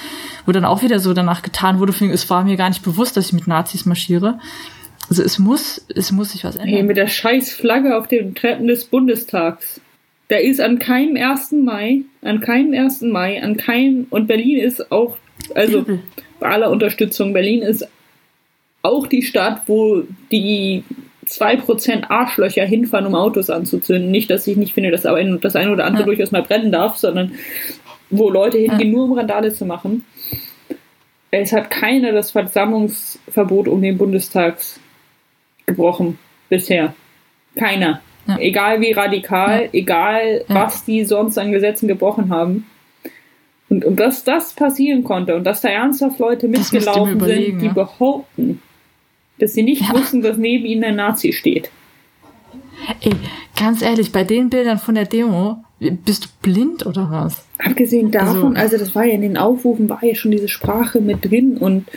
wo 0.48 0.52
dann 0.52 0.66
auch 0.66 0.82
wieder 0.82 0.98
so 1.00 1.14
danach 1.14 1.44
getan 1.44 1.78
wurde, 1.80 1.94
es 2.12 2.30
war 2.32 2.44
mir 2.44 2.58
gar 2.58 2.70
nicht 2.70 2.84
bewusst, 2.84 3.16
dass 3.16 3.28
ich 3.28 3.34
mit 3.34 3.48
Nazis 3.48 3.86
marschiere. 3.86 4.40
Also 5.10 5.24
es 5.24 5.40
muss, 5.40 5.86
es 5.94 6.12
muss 6.12 6.32
sich 6.32 6.44
was 6.44 6.56
ändern. 6.56 6.74
Hey, 6.74 6.84
mit 6.84 6.98
der 6.98 7.08
scheiß 7.08 7.52
Flagge 7.52 7.98
auf 7.98 8.08
den 8.08 8.36
Treppen 8.36 8.68
des 8.68 8.86
Bundestags. 8.86 9.82
Da 10.30 10.38
ist 10.38 10.62
an 10.62 10.80
keinem 10.80 11.18
1. 11.18 11.52
Mai, 11.52 12.02
an 12.22 12.40
keinem 12.40 12.74
1. 12.74 13.02
Mai, 13.02 13.42
an 13.42 13.58
keinem, 13.58 14.08
und 14.10 14.28
Berlin 14.28 14.60
ist 14.60 14.92
auch, 14.92 15.18
also 15.54 15.86
bei 16.40 16.50
aller 16.50 16.72
Unterstützung, 16.72 17.34
Berlin 17.34 17.62
ist 17.62 17.88
auch 18.82 19.08
die 19.08 19.22
Stadt, 19.22 19.64
wo 19.68 20.04
die 20.32 20.84
2% 21.28 22.10
Arschlöcher 22.10 22.66
hinfahren, 22.66 23.08
um 23.08 23.16
Autos 23.16 23.50
anzuzünden. 23.50 24.12
Nicht, 24.12 24.30
dass 24.30 24.48
ich 24.48 24.58
nicht 24.58 24.74
finde, 24.74 24.92
dass 24.92 25.04
das 25.04 25.56
eine 25.56 25.72
oder 25.72 25.86
andere 25.86 26.04
ja. 26.04 26.06
durchaus 26.06 26.32
mal 26.32 26.44
brennen 26.44 26.72
darf, 26.72 26.98
sondern 26.98 27.34
wo 28.10 28.30
Leute 28.30 28.58
hingehen, 28.58 28.92
ja. 28.92 28.98
nur 28.98 29.06
um 29.06 29.14
Randale 29.14 29.54
zu 29.54 29.66
machen. 29.66 30.06
Es 31.32 31.52
hat 31.52 31.72
keiner 31.72 32.12
das 32.12 32.32
Versammlungsverbot 32.32 33.68
um 33.68 33.82
den 33.82 33.98
Bundestags 33.98 34.80
gebrochen 35.66 36.20
bisher. 36.50 36.94
Keiner. 37.56 38.02
Ja. 38.28 38.38
Egal 38.38 38.82
wie 38.82 38.92
radikal, 38.92 39.64
ja. 39.64 39.70
egal 39.74 40.46
ja. 40.48 40.56
was 40.56 40.86
die 40.86 41.04
sonst 41.04 41.38
an 41.38 41.52
Gesetzen 41.52 41.88
gebrochen 41.88 42.30
haben. 42.30 42.66
Und, 43.70 43.86
und 43.86 44.00
dass 44.00 44.24
das 44.24 44.54
passieren 44.54 45.04
konnte 45.04 45.36
und 45.36 45.46
dass 45.46 45.62
da 45.62 45.70
ernsthaft 45.70 46.20
Leute 46.20 46.48
mitgelaufen 46.48 47.20
sind, 47.20 47.60
die 47.60 47.70
behaupten, 47.70 48.62
dass 49.40 49.54
sie 49.54 49.64
nicht 49.64 49.92
wussten, 49.92 50.22
dass 50.22 50.38
neben 50.38 50.66
ihnen 50.66 50.84
ein 50.84 50.96
Nazi 50.96 51.34
steht. 51.34 51.72
Ey, 53.02 53.14
ganz 53.58 53.82
ehrlich, 53.82 54.12
bei 54.12 54.24
den 54.24 54.50
Bildern 54.50 54.78
von 54.78 54.96
der 54.96 55.06
Demo, 55.06 55.64
bist 55.80 56.26
du 56.26 56.30
blind 56.42 56.86
oder 56.86 57.10
was? 57.10 57.46
Abgesehen 57.58 58.12
davon, 58.12 58.56
also, 58.56 58.76
also 58.76 58.78
das 58.78 58.96
war 58.96 59.06
ja 59.06 59.14
in 59.14 59.22
den 59.22 59.38
Aufrufen, 59.38 59.90
war 59.90 60.04
ja 60.04 60.16
schon 60.16 60.32
diese 60.32 60.50
Sprache 60.50 61.02
mit 61.02 61.30
drin 61.30 61.58
und 61.58 61.88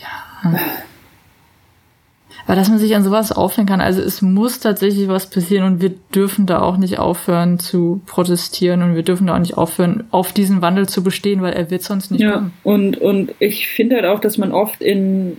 ja. 0.00 0.60
Aber 2.46 2.56
dass 2.56 2.68
man 2.68 2.78
sich 2.78 2.94
an 2.94 3.02
sowas 3.02 3.32
aufhängen 3.32 3.68
kann, 3.68 3.80
also 3.80 4.02
es 4.02 4.20
muss 4.20 4.60
tatsächlich 4.60 5.08
was 5.08 5.30
passieren 5.30 5.64
und 5.64 5.80
wir 5.80 5.92
dürfen 6.14 6.46
da 6.46 6.60
auch 6.60 6.76
nicht 6.76 6.98
aufhören 6.98 7.58
zu 7.58 8.02
protestieren 8.06 8.82
und 8.82 8.94
wir 8.96 9.02
dürfen 9.02 9.26
da 9.26 9.34
auch 9.34 9.40
nicht 9.40 9.56
aufhören, 9.56 10.04
auf 10.10 10.32
diesen 10.32 10.60
Wandel 10.60 10.88
zu 10.88 11.02
bestehen, 11.02 11.40
weil 11.40 11.54
er 11.54 11.70
wird 11.70 11.82
sonst 11.82 12.10
nicht 12.10 12.20
ja, 12.20 12.32
kommen. 12.32 12.52
Und, 12.62 12.98
und 12.98 13.34
ich 13.38 13.68
finde 13.68 13.96
halt 13.96 14.04
auch, 14.04 14.20
dass 14.20 14.36
man 14.36 14.52
oft 14.52 14.82
in, 14.82 15.38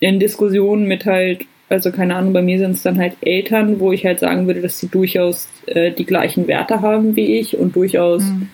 in 0.00 0.20
Diskussionen 0.20 0.86
mit 0.86 1.06
halt 1.06 1.46
Also 1.70 1.92
keine 1.92 2.16
Ahnung, 2.16 2.32
bei 2.32 2.42
mir 2.42 2.58
sind 2.58 2.72
es 2.72 2.82
dann 2.82 2.98
halt 2.98 3.14
Eltern, 3.20 3.80
wo 3.80 3.92
ich 3.92 4.04
halt 4.04 4.18
sagen 4.18 4.46
würde, 4.46 4.60
dass 4.60 4.78
sie 4.80 4.88
durchaus 4.88 5.48
äh, 5.66 5.92
die 5.92 6.04
gleichen 6.04 6.46
Werte 6.48 6.82
haben 6.82 7.16
wie 7.16 7.38
ich 7.38 7.56
und 7.56 7.76
durchaus 7.76 8.24
mhm. 8.24 8.48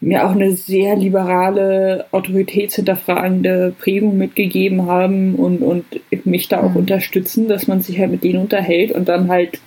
Mir 0.00 0.26
auch 0.26 0.32
eine 0.32 0.52
sehr 0.52 0.96
liberale, 0.96 2.06
autoritätshinterfragende 2.10 3.74
Prägung 3.78 4.16
mitgegeben 4.16 4.86
haben 4.86 5.34
und, 5.34 5.58
und 5.58 5.84
mich 6.24 6.48
da 6.48 6.62
auch 6.62 6.70
mhm. 6.70 6.76
unterstützen, 6.76 7.48
dass 7.48 7.66
man 7.66 7.82
sich 7.82 7.98
halt 7.98 8.10
mit 8.10 8.24
denen 8.24 8.40
unterhält 8.40 8.92
und 8.92 9.08
dann 9.08 9.28
halt 9.28 9.60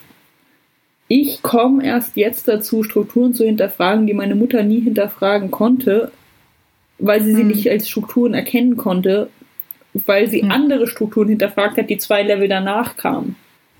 ich 1.08 1.44
komme 1.44 1.86
erst 1.86 2.16
jetzt 2.18 2.48
dazu, 2.48 2.82
Strukturen 2.82 3.36
zu 3.36 3.46
hinterfragen, 3.46 4.08
die 4.08 4.14
meine 4.14 4.34
Mutter 4.34 4.64
nie 4.64 4.80
hinterfragen 4.80 5.52
konnte, 5.52 6.12
weil 6.98 7.22
sie 7.22 7.36
sie 7.36 7.44
mhm. 7.44 7.50
nicht 7.50 7.70
als 7.70 7.88
Strukturen 7.88 8.34
erkennen 8.34 8.78
konnte, 8.78 9.30
weil 9.94 10.28
sie 10.28 10.42
mhm. 10.42 10.52
andere 10.52 10.88
Strukturen 10.88 11.30
hinterfragt 11.30 11.78
hat, 11.78 11.90
die 11.92 11.98
zwei 11.98 12.24
Level 12.24 12.48
danach 12.48 12.98
kamen. 12.98 13.36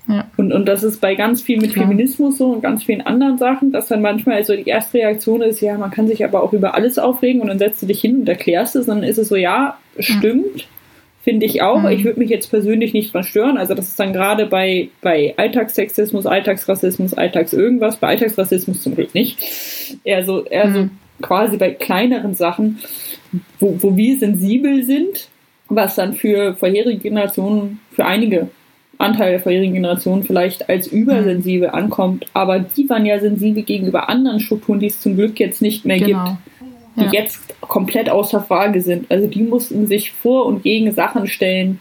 Ja. 0.06 0.26
Und, 0.36 0.52
und 0.52 0.66
das 0.66 0.82
ist 0.82 1.00
bei 1.00 1.14
ganz 1.14 1.40
viel 1.40 1.60
mit. 1.60 1.72
Feminismus 1.72 2.38
so 2.38 2.52
und 2.52 2.62
ganz 2.62 2.84
vielen 2.84 3.00
anderen 3.00 3.38
Sachen, 3.38 3.72
dass 3.72 3.88
dann 3.88 4.02
manchmal 4.02 4.36
also 4.36 4.54
die 4.54 4.68
erste 4.68 4.98
Reaktion 4.98 5.40
ist, 5.40 5.60
ja, 5.60 5.76
man 5.78 5.90
kann 5.90 6.06
sich 6.06 6.24
aber 6.24 6.42
auch 6.42 6.52
über 6.52 6.74
alles 6.74 6.98
aufregen 6.98 7.40
und 7.40 7.48
dann 7.48 7.58
setzt 7.58 7.82
du 7.82 7.86
dich 7.86 8.00
hin 8.00 8.20
und 8.20 8.28
erklärst 8.28 8.76
es, 8.76 8.86
und 8.86 8.96
dann 8.96 9.04
ist 9.04 9.18
es 9.18 9.28
so, 9.28 9.36
ja, 9.36 9.78
stimmt, 9.98 10.68
finde 11.22 11.46
ich 11.46 11.62
auch. 11.62 11.80
Mhm. 11.80 11.88
Ich 11.88 12.04
würde 12.04 12.20
mich 12.20 12.28
jetzt 12.28 12.50
persönlich 12.50 12.92
nicht 12.92 13.10
verstören. 13.10 13.56
Also 13.56 13.74
das 13.74 13.88
ist 13.88 13.98
dann 13.98 14.12
gerade 14.12 14.46
bei, 14.46 14.90
bei 15.00 15.32
Alltagssexismus, 15.38 16.26
Alltagsrassismus, 16.26 17.14
Alltags 17.14 17.54
irgendwas, 17.54 17.96
bei 17.96 18.08
Alltagsrassismus 18.08 18.82
zum 18.82 18.94
Glück 18.94 19.14
nicht. 19.14 19.38
Eher 20.04 20.24
so, 20.26 20.44
eher 20.44 20.66
mhm. 20.66 20.74
so 20.74 20.88
quasi 21.22 21.56
bei 21.56 21.70
kleineren 21.70 22.34
Sachen, 22.34 22.80
wo, 23.58 23.76
wo 23.80 23.96
wir 23.96 24.18
sensibel 24.18 24.84
sind, 24.84 25.28
was 25.68 25.94
dann 25.94 26.12
für 26.12 26.54
vorherige 26.54 26.98
Generationen, 26.98 27.80
für 27.90 28.04
einige 28.04 28.48
Anteile 29.04 29.32
der 29.32 29.40
vorherigen 29.40 29.74
Generationen 29.74 30.24
vielleicht 30.24 30.68
als 30.68 30.86
übersensibel 30.86 31.70
ankommt, 31.70 32.26
aber 32.34 32.58
die 32.58 32.88
waren 32.88 33.06
ja 33.06 33.20
sensibel 33.20 33.62
gegenüber 33.62 34.08
anderen 34.08 34.40
Strukturen, 34.40 34.80
die 34.80 34.86
es 34.86 35.00
zum 35.00 35.16
Glück 35.16 35.38
jetzt 35.38 35.62
nicht 35.62 35.84
mehr 35.84 35.98
genau. 35.98 36.24
gibt 36.24 36.38
die 36.96 37.04
ja. 37.04 37.10
jetzt 37.12 37.60
komplett 37.60 38.08
außer 38.08 38.40
Frage 38.42 38.80
sind. 38.80 39.10
Also 39.10 39.26
die 39.26 39.42
mussten 39.42 39.86
sich 39.86 40.12
vor 40.12 40.46
und 40.46 40.62
gegen 40.62 40.92
Sachen 40.92 41.26
stellen 41.26 41.80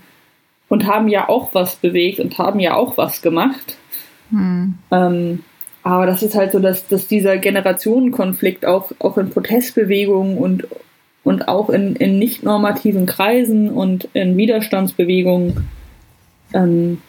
und 0.70 0.88
haben 0.88 1.08
ja 1.08 1.30
auch 1.30 1.54
was 1.54 1.76
bewegt 1.76 2.20
und 2.20 2.38
haben 2.38 2.60
ja 2.60 2.76
auch 2.76 2.98
was 2.98 3.22
gemacht. 3.22 3.78
Hm. 4.32 4.76
Ähm, 4.92 5.44
aber 5.84 6.06
das 6.06 6.24
ist 6.24 6.36
halt 6.36 6.52
so, 6.52 6.60
dass, 6.60 6.88
dass 6.88 7.08
dieser 7.08 7.38
Generationenkonflikt 7.38 8.66
auch, 8.66 8.92
auch 9.00 9.18
in 9.18 9.30
Protestbewegungen 9.30 10.38
und, 10.38 10.66
und 11.24 11.48
auch 11.48 11.70
in, 11.70 11.96
in 11.98 12.18
nicht 12.18 12.42
normativen 12.44 13.06
Kreisen 13.06 13.70
und 13.70 14.08
in 14.14 14.36
Widerstandsbewegungen, 14.38 15.68
ähm, 16.54 17.02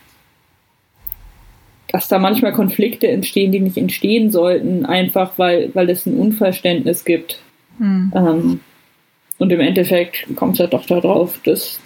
dass 1.95 2.09
da 2.09 2.19
manchmal 2.19 2.53
Konflikte 2.53 3.07
entstehen, 3.07 3.53
die 3.53 3.61
nicht 3.61 3.77
entstehen 3.77 4.33
sollten, 4.33 4.85
einfach 4.85 5.39
weil, 5.39 5.73
weil 5.77 5.89
es 5.91 6.07
ein 6.07 6.19
Unverständnis 6.19 7.05
gibt. 7.05 7.39
Mhm. 7.79 8.13
Ähm, 8.17 8.61
und 9.39 9.53
im 9.53 9.61
Endeffekt 9.61 10.27
kommt 10.35 10.55
es 10.55 10.59
ja 10.59 10.67
doch 10.67 10.87
darauf, 10.87 11.39
dass, 11.45 11.79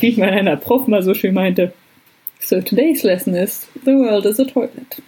wie 0.00 0.16
mein 0.16 0.30
einer 0.30 0.56
Prof 0.56 0.88
mal 0.88 1.04
so 1.04 1.14
schön 1.14 1.32
meinte, 1.32 1.72
so 2.40 2.60
today's 2.60 3.04
lesson 3.04 3.36
is, 3.36 3.68
the 3.84 3.92
world 3.92 4.24
is 4.24 4.40
a 4.40 4.44
toilet. 4.46 5.00